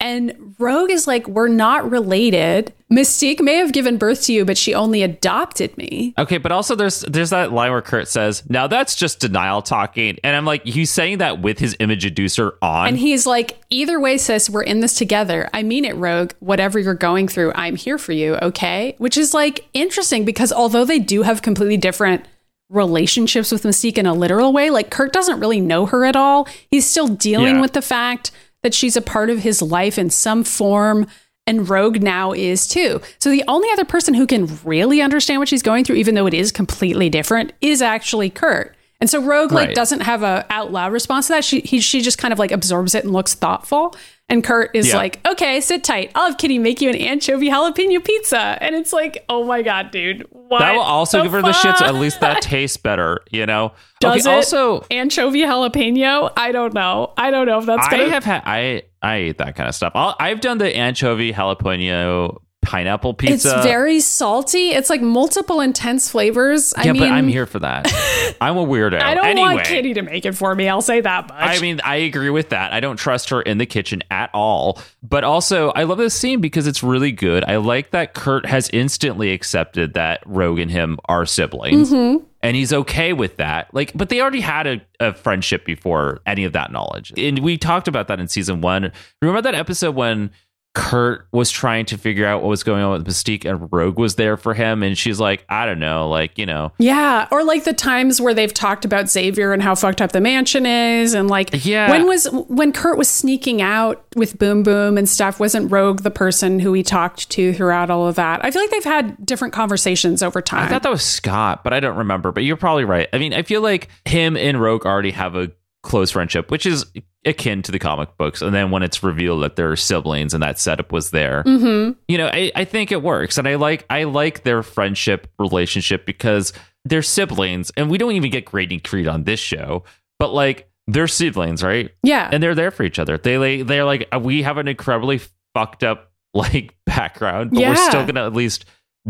And 0.00 0.54
Rogue 0.58 0.90
is 0.90 1.06
like, 1.06 1.28
we're 1.28 1.48
not 1.48 1.90
related. 1.90 2.72
Mystique 2.90 3.40
may 3.40 3.56
have 3.56 3.72
given 3.72 3.98
birth 3.98 4.22
to 4.22 4.32
you, 4.32 4.44
but 4.46 4.56
she 4.56 4.74
only 4.74 5.02
adopted 5.02 5.76
me. 5.76 6.14
Okay, 6.18 6.38
but 6.38 6.50
also 6.50 6.74
there's 6.74 7.02
there's 7.02 7.30
that 7.30 7.52
line 7.52 7.70
where 7.70 7.82
Kurt 7.82 8.08
says, 8.08 8.42
"Now 8.48 8.66
that's 8.66 8.96
just 8.96 9.20
denial 9.20 9.62
talking," 9.62 10.18
and 10.24 10.34
I'm 10.34 10.44
like, 10.44 10.64
he's 10.64 10.90
saying 10.90 11.18
that 11.18 11.40
with 11.40 11.58
his 11.60 11.76
image 11.78 12.04
inducer 12.04 12.52
on. 12.62 12.88
And 12.88 12.98
he's 12.98 13.26
like, 13.26 13.60
either 13.70 14.00
way, 14.00 14.16
sis, 14.18 14.50
we're 14.50 14.62
in 14.62 14.80
this 14.80 14.94
together. 14.94 15.48
I 15.52 15.62
mean 15.62 15.84
it, 15.84 15.94
Rogue. 15.96 16.32
Whatever 16.40 16.78
you're 16.80 16.94
going 16.94 17.28
through, 17.28 17.52
I'm 17.54 17.76
here 17.76 17.98
for 17.98 18.12
you, 18.12 18.36
okay? 18.36 18.94
Which 18.98 19.16
is 19.16 19.34
like 19.34 19.68
interesting 19.74 20.24
because 20.24 20.50
although 20.52 20.84
they 20.84 20.98
do 20.98 21.22
have 21.22 21.42
completely 21.42 21.76
different 21.76 22.24
relationships 22.70 23.52
with 23.52 23.64
Mystique 23.64 23.98
in 23.98 24.06
a 24.06 24.14
literal 24.14 24.52
way, 24.52 24.70
like 24.70 24.90
Kurt 24.90 25.12
doesn't 25.12 25.40
really 25.40 25.60
know 25.60 25.86
her 25.86 26.04
at 26.04 26.16
all. 26.16 26.48
He's 26.70 26.86
still 26.86 27.08
dealing 27.08 27.56
Yeah. 27.56 27.60
with 27.60 27.72
the 27.72 27.82
fact 27.82 28.30
that 28.62 28.74
she's 28.74 28.96
a 28.96 29.02
part 29.02 29.30
of 29.30 29.40
his 29.40 29.62
life 29.62 29.98
in 29.98 30.10
some 30.10 30.44
form. 30.44 31.06
And 31.46 31.68
Rogue 31.68 32.02
now 32.02 32.32
is 32.32 32.68
too. 32.68 33.00
So 33.18 33.30
the 33.30 33.44
only 33.48 33.68
other 33.72 33.84
person 33.84 34.14
who 34.14 34.26
can 34.26 34.46
really 34.64 35.00
understand 35.00 35.40
what 35.40 35.48
she's 35.48 35.62
going 35.62 35.84
through, 35.84 35.96
even 35.96 36.14
though 36.14 36.26
it 36.26 36.34
is 36.34 36.52
completely 36.52 37.08
different, 37.08 37.52
is 37.60 37.82
actually 37.82 38.30
Kurt. 38.30 38.76
And 39.00 39.08
so 39.08 39.22
Rogue 39.22 39.50
like 39.52 39.68
Right. 39.68 39.74
doesn't 39.74 40.00
have 40.00 40.22
a 40.22 40.44
out 40.50 40.72
loud 40.72 40.92
response 40.92 41.26
to 41.28 41.32
that. 41.34 41.44
She 41.44 41.60
he, 41.60 41.80
she 41.80 42.00
just 42.02 42.18
kind 42.18 42.32
of 42.32 42.38
like 42.38 42.50
absorbs 42.52 42.94
it 42.94 43.04
and 43.04 43.12
looks 43.12 43.34
thoughtful. 43.34 43.94
And 44.28 44.44
Kurt 44.44 44.70
is 44.76 44.88
Yeah. 44.90 44.96
like, 44.96 45.18
okay, 45.26 45.60
sit 45.60 45.82
tight. 45.82 46.12
I'll 46.14 46.26
have 46.28 46.38
Kitty 46.38 46.58
make 46.58 46.80
you 46.80 46.88
an 46.88 46.94
anchovy 46.94 47.48
jalapeno 47.48 48.04
pizza. 48.04 48.56
And 48.60 48.76
it's 48.76 48.92
like, 48.92 49.24
oh 49.28 49.42
my 49.44 49.62
god, 49.62 49.90
dude, 49.90 50.24
what? 50.30 50.60
that 50.60 50.72
will 50.74 50.82
also 50.82 51.22
give 51.22 51.32
her 51.32 51.42
the 51.42 51.48
shits. 51.50 51.80
At 51.80 51.94
least 51.96 52.20
that 52.20 52.40
tastes 52.42 52.76
better, 52.76 53.20
you 53.30 53.46
know. 53.46 53.72
Does 54.00 54.24
okay, 54.24 54.30
it? 54.32 54.36
also 54.36 54.84
anchovy 54.90 55.40
jalapeno. 55.40 56.30
I 56.36 56.52
don't 56.52 56.74
know. 56.74 57.12
I 57.16 57.30
don't 57.30 57.46
know 57.46 57.58
if 57.58 57.66
that's 57.66 57.88
I 57.88 57.90
gonna. 57.90 58.10
have 58.10 58.24
had 58.24 58.42
I 58.44 58.82
I 59.02 59.16
ate 59.16 59.38
that 59.38 59.56
kind 59.56 59.68
of 59.68 59.74
stuff. 59.74 59.92
I'll, 59.96 60.14
I've 60.20 60.40
done 60.40 60.58
the 60.58 60.76
anchovy 60.76 61.32
jalapeno 61.32 62.38
pineapple 62.70 63.14
pizza. 63.14 63.56
it's 63.56 63.66
very 63.66 63.98
salty. 63.98 64.70
It's 64.70 64.88
like 64.88 65.02
multiple 65.02 65.60
intense 65.60 66.08
flavors. 66.08 66.72
I 66.74 66.84
yeah, 66.84 66.92
mean, 66.92 67.02
but 67.02 67.10
I'm 67.10 67.26
here 67.26 67.44
for 67.44 67.58
that. 67.58 67.92
I'm 68.40 68.56
a 68.56 68.64
weirdo. 68.64 69.02
I 69.02 69.14
don't 69.14 69.26
anyway, 69.26 69.54
want 69.54 69.66
Kitty 69.66 69.94
to 69.94 70.02
make 70.02 70.24
it 70.24 70.36
for 70.36 70.54
me. 70.54 70.68
I'll 70.68 70.80
say 70.80 71.00
that 71.00 71.26
much. 71.28 71.36
I 71.36 71.58
mean, 71.58 71.80
I 71.82 71.96
agree 71.96 72.30
with 72.30 72.50
that. 72.50 72.72
I 72.72 72.78
don't 72.78 72.96
trust 72.96 73.30
her 73.30 73.42
in 73.42 73.58
the 73.58 73.66
kitchen 73.66 74.04
at 74.12 74.30
all. 74.32 74.80
But 75.02 75.24
also, 75.24 75.70
I 75.70 75.82
love 75.82 75.98
this 75.98 76.14
scene 76.14 76.40
because 76.40 76.68
it's 76.68 76.80
really 76.80 77.10
good. 77.10 77.42
I 77.42 77.56
like 77.56 77.90
that 77.90 78.14
Kurt 78.14 78.46
has 78.46 78.70
instantly 78.72 79.32
accepted 79.32 79.94
that 79.94 80.22
Rogue 80.24 80.60
and 80.60 80.70
him 80.70 81.00
are 81.06 81.26
siblings. 81.26 81.90
Mm-hmm. 81.90 82.24
And 82.42 82.56
he's 82.56 82.72
okay 82.72 83.12
with 83.12 83.36
that. 83.38 83.74
Like, 83.74 83.90
but 83.96 84.10
they 84.10 84.20
already 84.20 84.40
had 84.40 84.68
a, 84.68 84.80
a 85.00 85.12
friendship 85.12 85.64
before 85.64 86.20
any 86.24 86.44
of 86.44 86.52
that 86.52 86.70
knowledge. 86.70 87.12
And 87.16 87.40
we 87.40 87.58
talked 87.58 87.88
about 87.88 88.06
that 88.08 88.20
in 88.20 88.28
season 88.28 88.60
one. 88.60 88.92
Remember 89.20 89.42
that 89.42 89.56
episode 89.56 89.96
when 89.96 90.30
Kurt 90.72 91.26
was 91.32 91.50
trying 91.50 91.84
to 91.86 91.98
figure 91.98 92.24
out 92.24 92.42
what 92.42 92.48
was 92.48 92.62
going 92.62 92.82
on 92.84 92.92
with 92.92 93.06
Mystique 93.06 93.44
and 93.44 93.68
Rogue 93.72 93.98
was 93.98 94.14
there 94.14 94.36
for 94.36 94.54
him? 94.54 94.84
And 94.84 94.96
she's 94.96 95.18
like, 95.18 95.44
I 95.48 95.66
don't 95.66 95.80
know, 95.80 96.08
like, 96.08 96.38
you 96.38 96.46
know, 96.46 96.72
Yeah, 96.78 97.26
or 97.32 97.42
like 97.42 97.64
the 97.64 97.72
times 97.72 98.20
where 98.20 98.34
they've 98.34 98.54
talked 98.54 98.84
about 98.84 99.10
Xavier 99.10 99.52
and 99.52 99.62
how 99.62 99.74
fucked 99.74 100.00
up 100.00 100.12
the 100.12 100.20
mansion 100.20 100.66
is, 100.66 101.12
and 101.12 101.28
like 101.28 101.50
Yeah. 101.64 101.90
when 101.90 102.06
was 102.06 102.26
when 102.48 102.72
Kurt 102.72 102.96
was 102.96 103.08
sneaking 103.08 103.60
out 103.60 104.04
with 104.14 104.38
Boom 104.38 104.62
Boom 104.62 104.96
and 104.96 105.08
stuff. 105.08 105.40
Wasn't 105.40 105.72
Rogue 105.72 106.02
the 106.02 106.10
person 106.10 106.60
who 106.60 106.72
he 106.72 106.84
talked 106.84 107.28
to 107.30 107.52
throughout 107.52 107.90
all 107.90 108.06
of 108.06 108.14
that? 108.14 108.44
I 108.44 108.52
feel 108.52 108.62
like 108.62 108.70
they've 108.70 108.84
had 108.84 109.26
different 109.26 109.52
conversations 109.52 110.22
over 110.22 110.40
time. 110.40 110.66
I 110.66 110.68
thought 110.68 110.84
that 110.84 110.92
was 110.92 111.02
Scott, 111.04 111.64
but 111.64 111.72
I 111.72 111.80
don't 111.80 111.96
remember. 111.96 112.30
But 112.30 112.44
you're 112.44 112.56
probably 112.56 112.84
right. 112.84 113.08
I 113.12 113.18
mean, 113.18 113.34
I 113.34 113.42
feel 113.42 113.60
like 113.60 113.88
him 114.04 114.36
and 114.36 114.60
Rogue 114.60 114.86
already 114.86 115.10
have 115.10 115.34
a 115.34 115.50
close 115.82 116.10
friendship, 116.10 116.50
which 116.50 116.66
is 116.66 116.86
akin 117.24 117.62
to 117.62 117.72
the 117.72 117.78
comic 117.78 118.16
books. 118.16 118.42
And 118.42 118.54
then 118.54 118.70
when 118.70 118.82
it's 118.82 119.02
revealed 119.02 119.42
that 119.42 119.56
they're 119.56 119.76
siblings 119.76 120.34
and 120.34 120.42
that 120.42 120.58
setup 120.58 120.92
was 120.92 121.10
there, 121.10 121.42
mm-hmm. 121.44 121.92
you 122.08 122.18
know, 122.18 122.28
I, 122.32 122.52
I 122.54 122.64
think 122.64 122.92
it 122.92 123.02
works. 123.02 123.38
And 123.38 123.48
I 123.48 123.56
like 123.56 123.86
I 123.90 124.04
like 124.04 124.42
their 124.42 124.62
friendship 124.62 125.30
relationship 125.38 126.06
because 126.06 126.52
they're 126.84 127.02
siblings, 127.02 127.70
and 127.76 127.90
we 127.90 127.98
don't 127.98 128.12
even 128.12 128.30
get 128.30 128.46
Graydon 128.46 128.80
Creed 128.80 129.06
on 129.06 129.24
this 129.24 129.40
show, 129.40 129.84
but 130.18 130.32
like 130.32 130.70
they're 130.86 131.08
siblings, 131.08 131.62
right? 131.62 131.90
Yeah, 132.02 132.28
And 132.32 132.42
they're 132.42 132.54
there 132.54 132.70
for 132.70 132.82
each 132.82 132.98
other. 132.98 133.18
They 133.18 133.38
like 133.38 133.66
they're 133.66 133.84
like 133.84 134.08
we 134.20 134.42
have 134.42 134.58
an 134.58 134.68
incredibly 134.68 135.20
fucked 135.54 135.84
up 135.84 136.12
like 136.34 136.74
background, 136.86 137.50
but 137.52 137.60
we're 137.60 137.76
still 137.76 138.06
gonna 138.06 138.26
at 138.26 138.34
least 138.34 138.64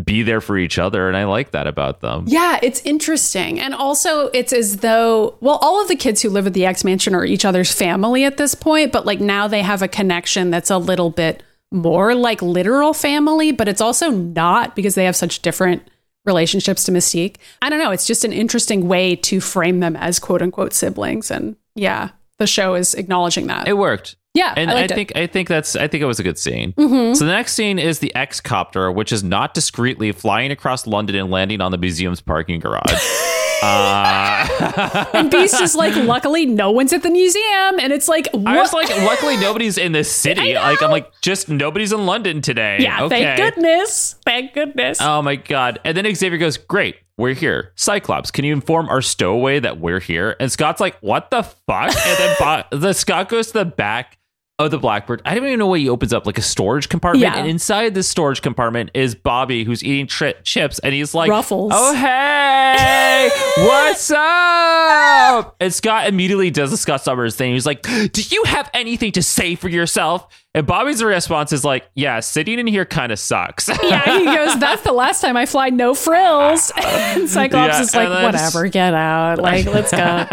be 0.04 0.22
there 0.22 0.40
for 0.40 0.58
each 0.58 0.78
other, 0.78 1.08
and 1.08 1.16
I 1.16 1.24
like 1.24 1.52
that 1.52 1.66
about 1.66 2.00
them. 2.00 2.24
Yeah, 2.26 2.58
it's 2.62 2.80
interesting. 2.84 3.60
And 3.60 3.74
also, 3.74 4.28
it's 4.28 4.52
as 4.52 4.78
though, 4.78 5.36
well, 5.40 5.58
all 5.62 5.80
of 5.80 5.88
the 5.88 5.96
kids 5.96 6.22
who 6.22 6.30
live 6.30 6.46
at 6.46 6.54
the 6.54 6.66
X 6.66 6.84
Mansion 6.84 7.14
are 7.14 7.24
each 7.24 7.44
other's 7.44 7.72
family 7.72 8.24
at 8.24 8.36
this 8.36 8.54
point, 8.54 8.92
but 8.92 9.06
like 9.06 9.20
now 9.20 9.48
they 9.48 9.62
have 9.62 9.82
a 9.82 9.88
connection 9.88 10.50
that's 10.50 10.70
a 10.70 10.78
little 10.78 11.10
bit 11.10 11.42
more 11.72 12.14
like 12.14 12.42
literal 12.42 12.92
family, 12.92 13.52
but 13.52 13.68
it's 13.68 13.80
also 13.80 14.10
not 14.10 14.74
because 14.74 14.94
they 14.94 15.04
have 15.04 15.16
such 15.16 15.40
different 15.40 15.82
relationships 16.24 16.84
to 16.84 16.92
Mystique. 16.92 17.36
I 17.62 17.70
don't 17.70 17.78
know. 17.78 17.92
It's 17.92 18.06
just 18.06 18.24
an 18.24 18.32
interesting 18.32 18.88
way 18.88 19.16
to 19.16 19.40
frame 19.40 19.80
them 19.80 19.96
as 19.96 20.18
quote 20.18 20.42
unquote 20.42 20.72
siblings. 20.72 21.30
And 21.30 21.56
yeah, 21.74 22.10
the 22.38 22.46
show 22.46 22.74
is 22.74 22.94
acknowledging 22.94 23.46
that. 23.46 23.68
It 23.68 23.76
worked. 23.76 24.16
Yeah. 24.34 24.54
And 24.56 24.70
I, 24.70 24.72
I, 24.72 24.76
liked 24.76 24.92
it. 24.92 24.94
think 24.94 25.12
I 25.16 25.26
think 25.26 25.48
that's 25.48 25.76
I 25.76 25.88
think 25.88 26.02
it 26.02 26.06
was 26.06 26.20
a 26.20 26.22
good 26.22 26.38
scene. 26.38 26.72
Mhm. 26.74 27.16
So 27.16 27.24
the 27.24 27.32
next 27.32 27.52
scene 27.54 27.78
is 27.78 27.98
the 27.98 28.14
X 28.14 28.40
copter, 28.40 28.90
which 28.92 29.12
is 29.12 29.22
not 29.24 29.54
discreetly 29.54 30.12
flying 30.12 30.50
across 30.50 30.86
London 30.86 31.16
and 31.16 31.30
landing 31.30 31.60
on 31.60 31.70
the 31.72 31.78
museum's 31.78 32.20
parking 32.20 32.60
garage. 32.60 32.92
uh, 33.62 35.04
And 35.14 35.30
Beast 35.30 35.60
is 35.60 35.74
like, 35.74 35.94
luckily, 36.04 36.46
no 36.46 36.70
one's 36.70 36.92
at 36.92 37.02
the 37.02 37.10
museum. 37.10 37.78
And 37.80 37.92
it's 37.92 38.08
like, 38.08 38.28
what? 38.32 38.46
I 38.46 38.58
was 38.60 38.72
like, 38.72 38.88
luckily 39.02 39.36
nobody's 39.36 39.78
in 39.78 39.92
this 39.92 40.10
city. 40.10 40.54
Like 40.54 40.82
I'm 40.82 40.90
like, 40.90 41.10
just 41.20 41.48
nobody's 41.48 41.92
in 41.92 42.06
London 42.06 42.40
today. 42.42 42.78
yeah, 42.80 43.02
okay. 43.04 43.22
thank 43.24 43.36
goodness. 43.54 44.16
Thank 44.24 44.52
goodness. 44.54 44.98
Oh 45.00 45.22
my 45.22 45.36
god! 45.36 45.80
And 45.84 45.96
then 45.96 46.12
Xavier 46.14 46.38
goes, 46.38 46.56
"Great, 46.56 46.96
we're 47.16 47.34
here." 47.34 47.72
Cyclops, 47.76 48.30
can 48.30 48.44
you 48.44 48.52
inform 48.52 48.88
our 48.88 49.02
stowaway 49.02 49.60
that 49.60 49.78
we're 49.80 50.00
here? 50.00 50.36
And 50.40 50.50
Scott's 50.50 50.80
like, 50.80 50.96
"What 51.00 51.30
the 51.30 51.42
fuck?" 51.42 51.94
And 51.94 52.18
then 52.18 52.36
Bo- 52.38 52.76
the 52.78 52.92
Scott 52.92 53.28
goes 53.28 53.48
to 53.48 53.52
the 53.54 53.64
back 53.64 54.18
of 54.64 54.70
the 54.70 54.78
Blackbird. 54.78 55.22
I 55.24 55.34
don't 55.34 55.46
even 55.46 55.58
know 55.58 55.66
what 55.66 55.80
he 55.80 55.88
opens 55.88 56.12
up, 56.12 56.26
like 56.26 56.38
a 56.38 56.42
storage 56.42 56.88
compartment. 56.88 57.22
Yeah. 57.22 57.38
And 57.38 57.48
inside 57.48 57.94
this 57.94 58.08
storage 58.08 58.42
compartment 58.42 58.90
is 58.94 59.14
Bobby, 59.14 59.64
who's 59.64 59.82
eating 59.82 60.06
tri- 60.06 60.34
chips, 60.44 60.78
and 60.80 60.92
he's 60.94 61.14
like, 61.14 61.30
Ruffles. 61.30 61.72
"Oh 61.74 61.94
hey, 61.94 63.30
what's 63.58 64.10
up?" 64.10 65.56
And 65.60 65.72
Scott 65.72 66.08
immediately 66.08 66.50
does 66.50 66.70
the 66.70 66.76
Scott 66.76 67.02
Summers 67.02 67.36
thing. 67.36 67.52
He's 67.52 67.66
like, 67.66 67.82
"Do 67.82 68.22
you 68.30 68.44
have 68.44 68.70
anything 68.74 69.12
to 69.12 69.22
say 69.22 69.54
for 69.54 69.68
yourself?" 69.68 70.26
And 70.52 70.66
Bobby's 70.66 71.02
response 71.02 71.52
is 71.52 71.64
like, 71.64 71.88
"Yeah, 71.94 72.20
sitting 72.20 72.58
in 72.58 72.66
here 72.66 72.84
kind 72.84 73.12
of 73.12 73.18
sucks." 73.18 73.68
yeah, 73.82 74.18
he 74.18 74.24
goes, 74.24 74.58
That's 74.58 74.82
the 74.82 74.92
last 74.92 75.20
time 75.20 75.36
I 75.36 75.46
fly 75.46 75.70
no 75.70 75.94
frills. 75.94 76.72
And 77.10 77.28
Cyclops 77.28 77.74
Yeah, 77.76 77.82
is 77.82 77.94
like, 77.94 78.08
Whatever, 78.08 78.68
get 78.68 78.94
out. 78.94 79.38
Like, 79.38 79.66
let's 79.66 79.90
go. 79.90 80.26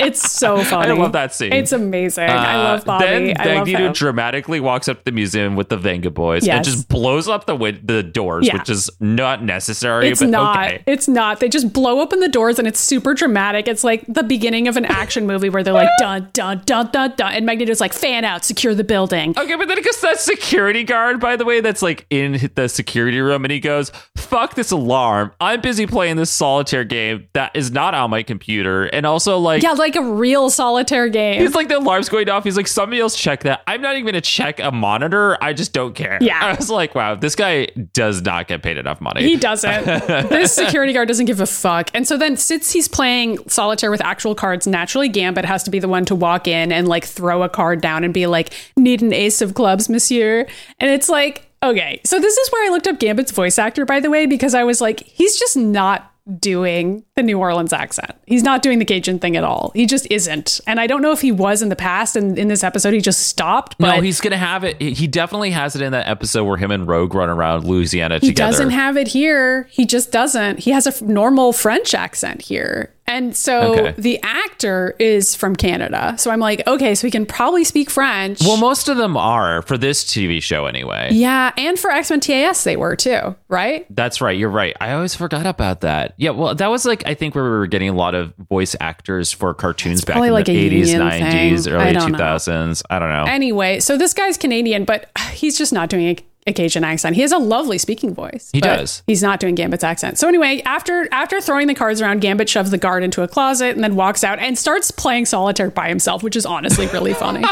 It's 0.00 0.32
so 0.32 0.62
funny. 0.64 0.90
I 0.92 0.94
love 0.94 1.12
that 1.12 1.34
scene. 1.34 1.52
It's 1.52 1.72
amazing. 1.72 2.28
I 2.28 2.54
Uh, 2.54 2.58
love 2.64 2.84
Bobby. 2.84 3.04
Then 3.04 3.34
I 3.38 3.54
Magneto 3.58 3.92
dramatically 3.92 4.60
walks 4.60 4.88
up 4.88 4.98
to 4.98 5.04
the 5.04 5.12
museum 5.12 5.56
with 5.56 5.68
the 5.68 5.76
Vengaboys 5.78 6.48
and 6.48 6.64
just 6.64 6.88
blows 6.88 7.28
up 7.28 7.46
the 7.46 7.54
win- 7.56 7.80
the 7.84 8.02
doors, 8.02 8.46
Yeah. 8.46 8.54
which 8.58 8.68
is 8.70 8.90
not 9.00 9.42
necessary. 9.44 10.08
It's 10.08 10.20
but 10.20 10.28
not. 10.30 10.56
okay. 10.66 10.82
It's 10.86 11.08
not. 11.08 11.40
They 11.40 11.48
just 11.48 11.72
blow 11.72 12.00
open 12.00 12.20
the 12.20 12.28
doors 12.28 12.58
and 12.58 12.66
it's 12.66 12.80
super 12.80 13.14
dramatic. 13.14 13.68
It's 13.68 13.84
like 13.84 14.04
the 14.08 14.22
beginning 14.22 14.68
of 14.68 14.76
an 14.76 14.84
action 14.84 15.26
movie 15.26 15.48
where 15.48 15.62
they're 15.62 15.74
like 15.74 15.88
dun 15.98 16.28
dun 16.32 16.62
dun 16.66 16.88
dun 16.92 17.12
dun, 17.16 17.32
and 17.32 17.46
Magneto's 17.46 17.80
like 17.80 17.92
fan 17.92 18.24
out, 18.24 18.44
secure 18.44 18.74
the 18.74 18.84
building. 18.84 19.34
Okay, 19.36 19.56
but 19.56 19.68
then 19.68 19.78
it 19.78 19.84
goes 19.84 19.96
to 19.96 20.02
that 20.02 20.20
security 20.20 20.84
guard, 20.84 21.20
by 21.20 21.36
the 21.36 21.44
way, 21.44 21.60
that's 21.60 21.82
like 21.82 22.06
in 22.10 22.50
the 22.54 22.68
security 22.68 23.20
room, 23.20 23.44
and 23.44 23.52
he 23.52 23.60
goes, 23.60 23.92
"Fuck 24.16 24.54
this 24.54 24.70
alarm! 24.70 25.32
I'm 25.40 25.60
busy 25.60 25.86
playing 25.86 26.16
this 26.16 26.30
solitaire 26.30 26.84
game 26.84 27.26
that 27.34 27.50
is 27.54 27.70
not 27.70 27.94
on 27.94 28.10
my 28.10 28.22
computer." 28.22 28.84
And 28.86 29.06
also, 29.06 29.38
like, 29.38 29.62
Yeah, 29.62 29.72
like 29.72 29.89
a 29.96 30.02
real 30.02 30.50
solitaire 30.50 31.08
game. 31.08 31.40
He's 31.40 31.54
like 31.54 31.68
the 31.68 31.78
alarm's 31.78 32.08
going 32.08 32.28
off. 32.28 32.44
He's 32.44 32.56
like, 32.56 32.66
somebody 32.66 33.00
else 33.00 33.16
check 33.16 33.42
that. 33.44 33.62
I'm 33.66 33.80
not 33.80 33.94
even 33.94 34.06
gonna 34.06 34.20
check 34.20 34.60
a 34.60 34.70
monitor. 34.70 35.42
I 35.42 35.52
just 35.52 35.72
don't 35.72 35.94
care. 35.94 36.18
Yeah. 36.20 36.38
I 36.42 36.54
was 36.54 36.70
like, 36.70 36.94
wow, 36.94 37.14
this 37.14 37.34
guy 37.34 37.66
does 37.92 38.22
not 38.22 38.48
get 38.48 38.62
paid 38.62 38.78
enough 38.78 39.00
money. 39.00 39.22
He 39.22 39.36
doesn't. 39.36 39.84
this 40.28 40.54
security 40.54 40.92
guard 40.92 41.08
doesn't 41.08 41.26
give 41.26 41.40
a 41.40 41.46
fuck. 41.46 41.90
And 41.94 42.06
so 42.06 42.16
then, 42.16 42.36
since 42.36 42.72
he's 42.72 42.88
playing 42.88 43.38
solitaire 43.48 43.90
with 43.90 44.02
actual 44.02 44.34
cards, 44.34 44.66
naturally 44.66 45.08
Gambit 45.08 45.44
has 45.44 45.62
to 45.64 45.70
be 45.70 45.78
the 45.78 45.88
one 45.88 46.04
to 46.06 46.14
walk 46.14 46.48
in 46.48 46.72
and 46.72 46.88
like 46.88 47.04
throw 47.04 47.42
a 47.42 47.48
card 47.48 47.80
down 47.80 48.04
and 48.04 48.14
be 48.14 48.26
like, 48.26 48.52
"Need 48.76 49.02
an 49.02 49.12
ace 49.12 49.40
of 49.40 49.54
clubs, 49.54 49.88
monsieur." 49.88 50.46
And 50.78 50.90
it's 50.90 51.08
like, 51.08 51.50
okay. 51.62 52.00
So 52.04 52.18
this 52.18 52.36
is 52.36 52.48
where 52.50 52.66
I 52.66 52.70
looked 52.70 52.86
up 52.86 52.98
Gambit's 52.98 53.32
voice 53.32 53.58
actor, 53.58 53.84
by 53.84 54.00
the 54.00 54.10
way, 54.10 54.26
because 54.26 54.54
I 54.54 54.64
was 54.64 54.80
like, 54.80 55.00
he's 55.00 55.38
just 55.38 55.56
not 55.56 56.12
doing 56.38 57.04
the 57.16 57.22
New 57.22 57.38
Orleans 57.38 57.72
accent. 57.72 58.12
He's 58.26 58.42
not 58.42 58.62
doing 58.62 58.78
the 58.78 58.84
Cajun 58.84 59.18
thing 59.18 59.36
at 59.36 59.44
all. 59.44 59.72
He 59.74 59.86
just 59.86 60.06
isn't. 60.10 60.60
And 60.66 60.78
I 60.80 60.86
don't 60.86 61.02
know 61.02 61.12
if 61.12 61.20
he 61.20 61.32
was 61.32 61.62
in 61.62 61.68
the 61.68 61.76
past 61.76 62.16
and 62.16 62.38
in 62.38 62.48
this 62.48 62.62
episode 62.62 62.92
he 62.94 63.00
just 63.00 63.26
stopped, 63.28 63.76
but 63.78 63.96
no, 63.96 64.00
he's 64.02 64.20
gonna 64.20 64.36
have 64.36 64.64
it. 64.64 64.80
He 64.80 65.06
definitely 65.06 65.50
has 65.50 65.74
it 65.76 65.82
in 65.82 65.92
that 65.92 66.08
episode 66.08 66.44
where 66.44 66.56
him 66.56 66.70
and 66.70 66.86
Rogue 66.86 67.14
run 67.14 67.28
around 67.28 67.66
Louisiana 67.66 68.18
he 68.18 68.28
together. 68.28 68.50
doesn't 68.52 68.70
have 68.70 68.96
it 68.96 69.08
here. 69.08 69.64
He 69.70 69.84
just 69.86 70.12
doesn't. 70.12 70.60
He 70.60 70.70
has 70.70 70.86
a 70.86 70.90
f- 70.90 71.02
normal 71.02 71.52
French 71.52 71.94
accent 71.94 72.42
here. 72.42 72.92
And 73.10 73.36
so 73.36 73.74
Okay. 73.74 73.94
the 73.98 74.20
actor 74.22 74.94
is 74.98 75.34
from 75.34 75.56
Canada. 75.56 76.14
So 76.18 76.30
I'm 76.30 76.40
like, 76.40 76.66
okay, 76.66 76.94
so 76.94 77.06
he 77.06 77.10
can 77.10 77.26
probably 77.26 77.64
speak 77.64 77.90
French. 77.90 78.40
well, 78.40 78.56
most 78.56 78.88
of 78.88 78.96
them 78.96 79.16
are 79.16 79.62
for 79.62 79.76
this 79.76 80.04
TV 80.04 80.42
show 80.42 80.66
anyway. 80.66 81.08
yeah, 81.12 81.52
and 81.56 81.78
for 81.78 81.90
X 81.90 82.10
Men 82.10 82.20
TAS 82.20 82.64
they 82.64 82.76
were 82.76 82.96
too, 82.96 83.34
right? 83.48 83.86
That's 83.90 84.20
right. 84.20 84.36
You're 84.38 84.48
right. 84.50 84.76
I 84.80 84.92
always 84.92 85.14
forgot 85.14 85.46
about 85.46 85.80
that. 85.82 86.14
Yeah. 86.16 86.30
Well, 86.30 86.54
that 86.54 86.70
was 86.70 86.84
like 86.84 87.06
I 87.06 87.14
think 87.14 87.34
where 87.34 87.44
we 87.44 87.50
were 87.50 87.66
getting 87.66 87.88
a 87.88 87.94
lot 87.94 88.14
of 88.14 88.32
voice 88.48 88.76
actors 88.80 89.32
for 89.32 89.52
cartoons 89.54 90.04
back 90.04 90.16
in 90.16 90.32
like 90.32 90.46
the 90.46 90.70
80s, 90.70 90.94
90s, 90.94 91.64
thing. 91.64 91.72
early 91.74 91.84
I 91.84 91.92
don't 91.92 92.12
know. 92.12 92.18
2000s. 92.18 92.82
I 92.90 92.98
don't 92.98 93.08
know. 93.10 93.24
Anyway, 93.24 93.80
so 93.80 93.96
this 93.96 94.14
guy's 94.14 94.36
Canadian, 94.36 94.84
but 94.84 95.10
he's 95.32 95.58
just 95.58 95.72
not 95.72 95.88
doing 95.88 96.06
a, 96.46 96.52
Cajun 96.52 96.84
accent. 96.84 97.16
He 97.16 97.22
has 97.22 97.32
a 97.32 97.38
lovely 97.38 97.78
speaking 97.78 98.14
voice. 98.14 98.50
He 98.52 98.60
does. 98.60 99.02
He's 99.06 99.22
not 99.22 99.40
doing 99.40 99.54
Gambit's 99.54 99.84
accent. 99.84 100.18
So 100.18 100.28
anyway, 100.28 100.62
after 100.64 101.08
after 101.12 101.40
throwing 101.40 101.66
the 101.66 101.74
cards 101.74 102.00
around, 102.00 102.20
Gambit 102.20 102.48
shoves 102.48 102.70
the 102.70 102.78
guard 102.78 103.02
into 103.02 103.22
a 103.22 103.28
closet 103.28 103.74
and 103.74 103.84
then 103.84 103.96
walks 103.96 104.24
out 104.24 104.38
and 104.38 104.58
starts 104.58 104.90
playing 104.90 105.26
solitaire 105.26 105.70
by 105.70 105.88
himself, 105.88 106.22
which 106.22 106.36
is 106.36 106.46
honestly 106.46 106.86
really 106.88 107.14
funny. 107.14 107.44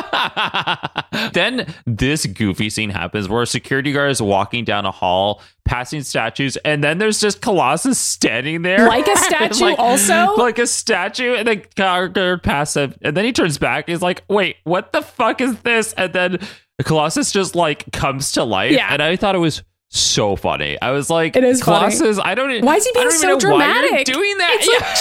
then 1.33 1.73
this 1.87 2.27
goofy 2.27 2.71
scene 2.71 2.91
happens 2.91 3.29
where 3.29 3.43
a 3.43 3.47
security 3.47 3.93
guard 3.93 4.11
is 4.11 4.23
walking 4.23 4.65
down 4.65 4.87
a 4.87 4.91
hall 4.91 5.41
passing 5.65 6.03
statues 6.03 6.57
and 6.59 6.83
then 6.83 6.97
there's 6.97 7.21
just 7.21 7.43
colossus 7.43 7.99
standing 7.99 8.63
there 8.63 8.89
Like 8.89 9.07
a 9.07 9.17
statue 9.19 9.65
like, 9.67 9.79
also? 9.79 10.35
like 10.37 10.59
a 10.59 10.67
statue 10.67 11.35
and 11.35 11.47
the 11.47 11.57
guard 11.77 12.43
passes 12.43 12.77
him 12.77 12.95
and 13.03 13.15
then 13.15 13.27
he 13.27 13.33
turns 13.33 13.59
back 13.59 13.87
and 13.87 13.93
he's 13.93 14.01
like 14.01 14.25
wait 14.29 14.57
what 14.65 14.93
the 14.93 15.03
fuck 15.03 15.43
is 15.43 15.59
this 15.61 15.93
and 15.93 16.13
then 16.15 16.39
colossus 16.85 17.33
just 17.33 17.55
like 17.55 17.91
comes 17.93 18.33
to 18.33 18.45
life 18.45 18.73
Yeah. 18.73 18.89
and 18.93 19.03
i 19.03 19.17
thought 19.17 19.35
it 19.35 19.39
was 19.39 19.63
so 19.91 20.37
funny 20.37 20.79
i 20.83 20.91
was 20.91 21.09
like 21.09 21.35
It 21.35 21.45
is 21.45 21.63
funny. 21.63 21.79
colossus 21.79 22.19
i 22.23 22.35
don't 22.35 22.63
Why 22.65 22.77
is 22.77 22.85
he 22.85 22.93
being 22.95 23.11
so 23.11 23.27
know 23.27 23.29
why 23.29 23.31
you're 23.31 23.41
dramatic? 23.41 24.07
doing 24.07 24.39
that 24.39 24.51
It's 24.61 24.67
like 24.69 24.79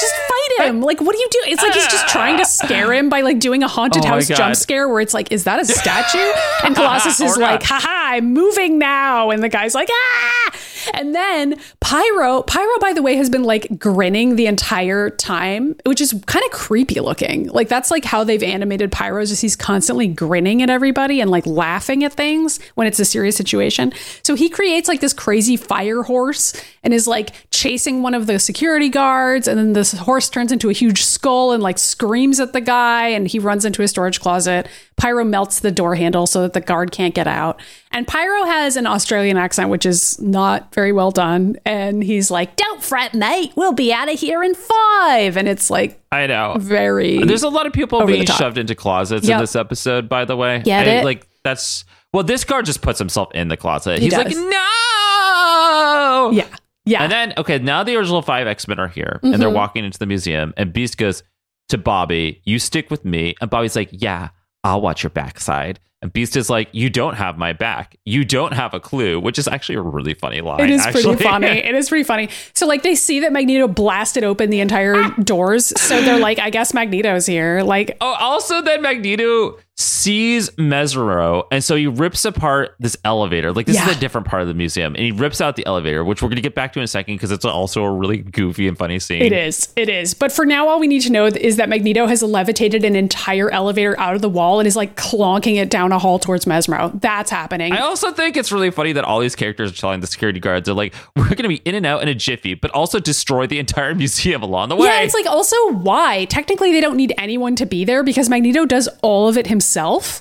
just 0.00 0.14
fight 0.14 0.68
him. 0.68 0.80
Like 0.88 1.00
what 1.00 1.14
do 1.14 1.18
you 1.20 1.28
do? 1.30 1.38
It's 1.46 1.62
like 1.62 1.72
he's 1.74 1.86
just 1.88 2.08
trying 2.08 2.38
to 2.38 2.44
scare 2.44 2.92
him 2.92 3.08
by 3.08 3.20
like 3.20 3.38
doing 3.38 3.62
a 3.62 3.68
haunted 3.68 4.04
Oh 4.04 4.08
house 4.08 4.26
jump 4.28 4.56
scare 4.56 4.88
where 4.88 5.00
it's 5.00 5.12
like, 5.14 5.30
is 5.30 5.44
that 5.44 5.60
a 5.60 5.64
statue? 5.64 6.18
And 6.64 6.74
Colossus 6.74 7.20
is 7.20 7.36
like, 7.36 7.62
haha, 7.62 8.14
I'm 8.16 8.32
moving 8.32 8.78
now. 8.78 9.30
And 9.30 9.42
the 9.42 9.48
guy's 9.48 9.74
like, 9.74 9.88
ah. 9.92 10.52
And 10.94 11.14
then 11.14 11.58
Pyro, 11.80 12.42
Pyro, 12.42 12.78
by 12.80 12.92
the 12.92 13.02
way, 13.02 13.16
has 13.16 13.30
been 13.30 13.44
like 13.44 13.78
grinning 13.78 14.36
the 14.36 14.46
entire 14.46 15.10
time, 15.10 15.74
which 15.84 16.00
is 16.00 16.12
kind 16.26 16.44
of 16.44 16.50
creepy 16.50 17.00
looking. 17.00 17.48
Like 17.48 17.68
that's 17.68 17.90
like 17.90 18.04
how 18.04 18.24
they've 18.24 18.42
animated 18.42 18.92
Pyro, 18.92 19.22
is 19.22 19.40
he's 19.40 19.56
constantly 19.56 20.06
grinning 20.06 20.62
at 20.62 20.70
everybody 20.70 21.20
and 21.20 21.30
like 21.30 21.46
laughing 21.46 22.04
at 22.04 22.12
things 22.12 22.60
when 22.74 22.86
it's 22.86 23.00
a 23.00 23.04
serious 23.04 23.36
situation. 23.36 23.92
So 24.22 24.34
he 24.34 24.48
creates 24.48 24.88
like 24.88 25.00
this 25.00 25.12
crazy 25.12 25.56
fire 25.56 26.02
horse 26.02 26.54
and 26.82 26.94
is 26.94 27.06
like 27.06 27.50
chasing 27.50 28.02
one 28.02 28.14
of 28.14 28.26
the 28.26 28.38
security 28.38 28.88
guards. 28.88 29.48
And 29.48 29.58
then 29.58 29.72
this 29.72 29.92
horse 29.92 30.30
turns 30.30 30.52
into 30.52 30.70
a 30.70 30.72
huge 30.72 31.04
skull 31.04 31.52
and 31.52 31.62
like 31.62 31.78
screams 31.78 32.40
at 32.40 32.52
the 32.52 32.60
guy. 32.60 33.08
And 33.08 33.26
he 33.26 33.38
runs 33.38 33.64
into 33.64 33.82
a 33.82 33.88
storage 33.88 34.20
closet. 34.20 34.68
Pyro 34.96 35.24
melts 35.24 35.60
the 35.60 35.70
door 35.70 35.94
handle 35.94 36.26
so 36.26 36.42
that 36.42 36.52
the 36.52 36.60
guard 36.60 36.92
can't 36.92 37.14
get 37.14 37.26
out. 37.26 37.60
And 37.90 38.06
Pyro 38.06 38.44
has 38.44 38.76
an 38.76 38.86
Australian 38.86 39.36
accent, 39.38 39.70
which 39.70 39.86
is 39.86 40.20
not 40.20 40.74
very 40.74 40.92
well 40.92 41.10
done. 41.10 41.56
And 41.64 42.04
he's 42.04 42.30
like, 42.30 42.54
Don't 42.56 42.82
fret, 42.82 43.14
mate. 43.14 43.52
We'll 43.56 43.72
be 43.72 43.92
out 43.92 44.12
of 44.12 44.18
here 44.20 44.42
in 44.42 44.54
five. 44.54 45.36
And 45.36 45.48
it's 45.48 45.70
like 45.70 46.00
i 46.12 46.26
know 46.26 46.56
very. 46.58 47.22
There's 47.24 47.42
a 47.42 47.48
lot 47.48 47.66
of 47.66 47.72
people 47.72 48.04
being 48.06 48.26
shoved 48.26 48.58
into 48.58 48.74
closets 48.74 49.26
Yep. 49.26 49.34
in 49.36 49.40
this 49.40 49.56
episode, 49.56 50.08
by 50.08 50.24
the 50.24 50.36
way. 50.36 50.60
Get 50.64 50.86
And, 50.86 51.00
it? 51.00 51.04
Like 51.04 51.26
that's 51.44 51.84
well, 52.12 52.24
this 52.24 52.44
guard 52.44 52.64
just 52.66 52.80
puts 52.82 52.98
himself 52.98 53.28
in 53.34 53.48
the 53.48 53.56
closet. 53.56 53.98
He 53.98 54.04
He's 54.06 54.14
like, 54.14 54.28
no. 54.34 56.30
yeah. 56.32 56.46
Yeah. 56.84 57.02
And 57.02 57.12
then 57.12 57.34
okay, 57.36 57.58
now 57.58 57.82
the 57.84 57.96
original 57.96 58.22
five 58.22 58.46
X 58.46 58.66
Men 58.66 58.78
are 58.78 58.88
here, 58.88 59.20
and 59.22 59.32
Mm-hmm. 59.32 59.40
they're 59.40 59.50
walking 59.50 59.84
into 59.84 59.98
the 59.98 60.06
museum, 60.06 60.54
and 60.56 60.72
Beast 60.72 60.96
goes 60.96 61.22
to 61.68 61.76
Bobby, 61.76 62.40
"You 62.44 62.58
stick 62.58 62.90
with 62.90 63.04
me," 63.04 63.34
and 63.42 63.50
Bobby's 63.50 63.76
like, 63.76 63.90
"Yeah, 63.92 64.30
I'll 64.64 64.80
watch 64.80 65.02
your 65.02 65.10
backside." 65.10 65.80
And 66.00 66.12
Beast 66.12 66.36
is 66.36 66.48
like, 66.48 66.68
"You 66.72 66.90
don't 66.90 67.14
have 67.14 67.38
my 67.38 67.52
back. 67.52 67.96
You 68.04 68.24
don't 68.24 68.52
have 68.52 68.72
a 68.72 68.78
clue," 68.78 69.18
which 69.18 69.36
is 69.38 69.48
actually 69.48 69.74
a 69.76 69.80
really 69.80 70.14
funny 70.14 70.40
line. 70.40 70.60
It 70.60 70.70
is 70.70 70.86
actually. 70.86 71.02
pretty 71.16 71.22
funny. 71.24 71.46
It 71.68 71.74
is 71.74 71.88
pretty 71.88 72.04
funny. 72.04 72.28
So 72.54 72.66
like 72.66 72.82
they 72.84 72.94
see 72.94 73.20
that 73.20 73.32
Magneto 73.32 73.66
blasted 73.66 74.22
open 74.22 74.50
the 74.50 74.60
entire 74.60 75.10
doors. 75.24 75.72
So 75.80 76.00
they're 76.00 76.20
like, 76.20 76.38
I 76.38 76.50
guess 76.50 76.72
Magneto's 76.72 77.26
here. 77.26 77.62
Like 77.62 77.96
Oh, 78.00 78.14
also 78.20 78.62
then 78.62 78.80
Magneto 78.82 79.58
sees 79.80 80.50
Mesmero, 80.50 81.46
and 81.52 81.62
so 81.62 81.76
he 81.76 81.86
rips 81.86 82.24
apart 82.24 82.74
this 82.80 82.96
elevator. 83.04 83.52
Like 83.52 83.66
this 83.66 83.76
Yeah. 83.76 83.88
is 83.90 83.96
a 83.96 84.00
different 84.00 84.26
part 84.26 84.42
of 84.42 84.48
the 84.48 84.54
museum, 84.54 84.94
and 84.96 85.04
he 85.04 85.12
rips 85.12 85.40
out 85.40 85.54
the 85.54 85.64
elevator, 85.66 86.04
which 86.04 86.20
we're 86.20 86.28
going 86.28 86.36
to 86.36 86.42
get 86.42 86.54
back 86.56 86.72
to 86.72 86.80
in 86.80 86.84
a 86.84 86.88
second 86.88 87.14
because 87.14 87.30
it's 87.30 87.44
also 87.44 87.84
a 87.84 87.92
really 87.92 88.18
goofy 88.18 88.66
and 88.66 88.76
funny 88.76 88.98
scene. 88.98 89.22
It 89.22 89.32
is. 89.32 89.68
It 89.76 89.88
is. 89.88 90.14
But 90.14 90.32
for 90.32 90.44
now, 90.44 90.68
all 90.68 90.80
we 90.80 90.88
need 90.88 91.02
to 91.02 91.12
know 91.12 91.26
is 91.26 91.56
that 91.56 91.68
Magneto 91.68 92.06
has 92.06 92.22
levitated 92.24 92.84
an 92.84 92.96
entire 92.96 93.50
elevator 93.50 93.98
out 94.00 94.16
of 94.16 94.20
the 94.20 94.28
wall 94.28 94.58
and 94.58 94.66
is 94.66 94.74
like 94.74 94.96
clonking 94.96 95.56
it 95.62 95.70
down 95.70 95.92
a 95.92 95.98
hall 95.98 96.18
towards 96.18 96.44
Mesmero. 96.44 97.00
That's 97.00 97.30
happening. 97.30 97.72
I 97.72 97.78
also 97.78 98.10
think 98.10 98.36
it's 98.36 98.50
really 98.50 98.72
funny 98.72 98.92
that 98.94 99.04
all 99.04 99.20
these 99.20 99.36
characters 99.36 99.70
are 99.70 99.76
telling 99.76 100.00
the 100.00 100.08
security 100.08 100.40
guards, 100.40 100.66
they're 100.66 100.74
like, 100.74 100.92
we're 101.14 101.24
going 101.28 101.36
to 101.44 101.48
be 101.48 101.62
in 101.64 101.76
and 101.76 101.86
out 101.86 102.02
in 102.02 102.08
a 102.08 102.14
jiffy, 102.16 102.54
but 102.54 102.72
also 102.72 102.98
destroy 102.98 103.46
the 103.46 103.60
entire 103.60 103.94
museum 103.94 104.42
along 104.42 104.70
the 104.70 104.76
way. 104.76 104.88
yeah, 104.88 105.02
it's 105.02 105.14
like 105.14 105.26
also 105.26 105.56
why? 105.72 106.24
Technically, 106.24 106.72
they 106.72 106.80
don't 106.80 106.96
need 106.96 107.12
anyone 107.16 107.54
to 107.54 107.64
be 107.66 107.84
there 107.84 108.02
because 108.02 108.28
Magneto 108.28 108.66
does 108.66 108.88
all 109.02 109.28
of 109.28 109.38
it 109.38 109.46
himself, 109.46 109.67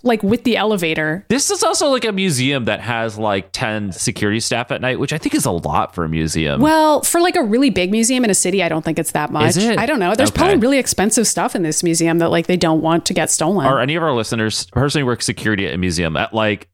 like 0.03 0.21
with 0.23 0.43
the 0.43 0.57
elevator. 0.57 1.25
this 1.29 1.49
is 1.51 1.63
also 1.63 1.89
like 1.89 2.05
a 2.05 2.11
museum 2.11 2.65
that 2.65 2.79
has 2.81 3.17
like 3.17 3.49
10 3.51 3.91
security 3.91 4.39
staff 4.39 4.71
at 4.71 4.81
night, 4.81 4.99
which 4.99 5.13
I 5.13 5.17
think 5.17 5.35
is 5.35 5.45
a 5.45 5.51
lot 5.51 5.93
for 5.95 6.03
a 6.05 6.09
museum. 6.09 6.61
Well, 6.61 7.01
for 7.01 7.21
like 7.21 7.35
a 7.35 7.43
really 7.43 7.69
big 7.69 7.91
museum 7.91 8.23
in 8.23 8.29
a 8.29 8.35
city, 8.35 8.61
I 8.63 8.69
don't 8.69 8.83
think 8.83 8.99
it's 8.99 9.11
that 9.11 9.31
much. 9.31 9.57
It? 9.57 9.79
I 9.79 9.85
don't 9.85 9.99
know. 9.99 10.15
There's 10.15 10.29
Okay. 10.29 10.37
probably 10.37 10.57
really 10.57 10.77
expensive 10.79 11.27
stuff 11.27 11.55
in 11.55 11.63
this 11.63 11.83
museum 11.83 12.17
that 12.19 12.29
like 12.31 12.47
they 12.47 12.57
don't 12.57 12.81
want 12.81 13.05
to 13.07 13.13
get 13.13 13.29
stolen. 13.29 13.65
Are 13.65 13.79
any 13.79 13.95
of 13.95 14.03
our 14.03 14.13
listeners 14.13 14.65
personally 14.71 15.03
work 15.03 15.21
security 15.21 15.67
at 15.67 15.73
a 15.73 15.77
museum 15.77 16.17
at 16.17 16.33
like, 16.33 16.67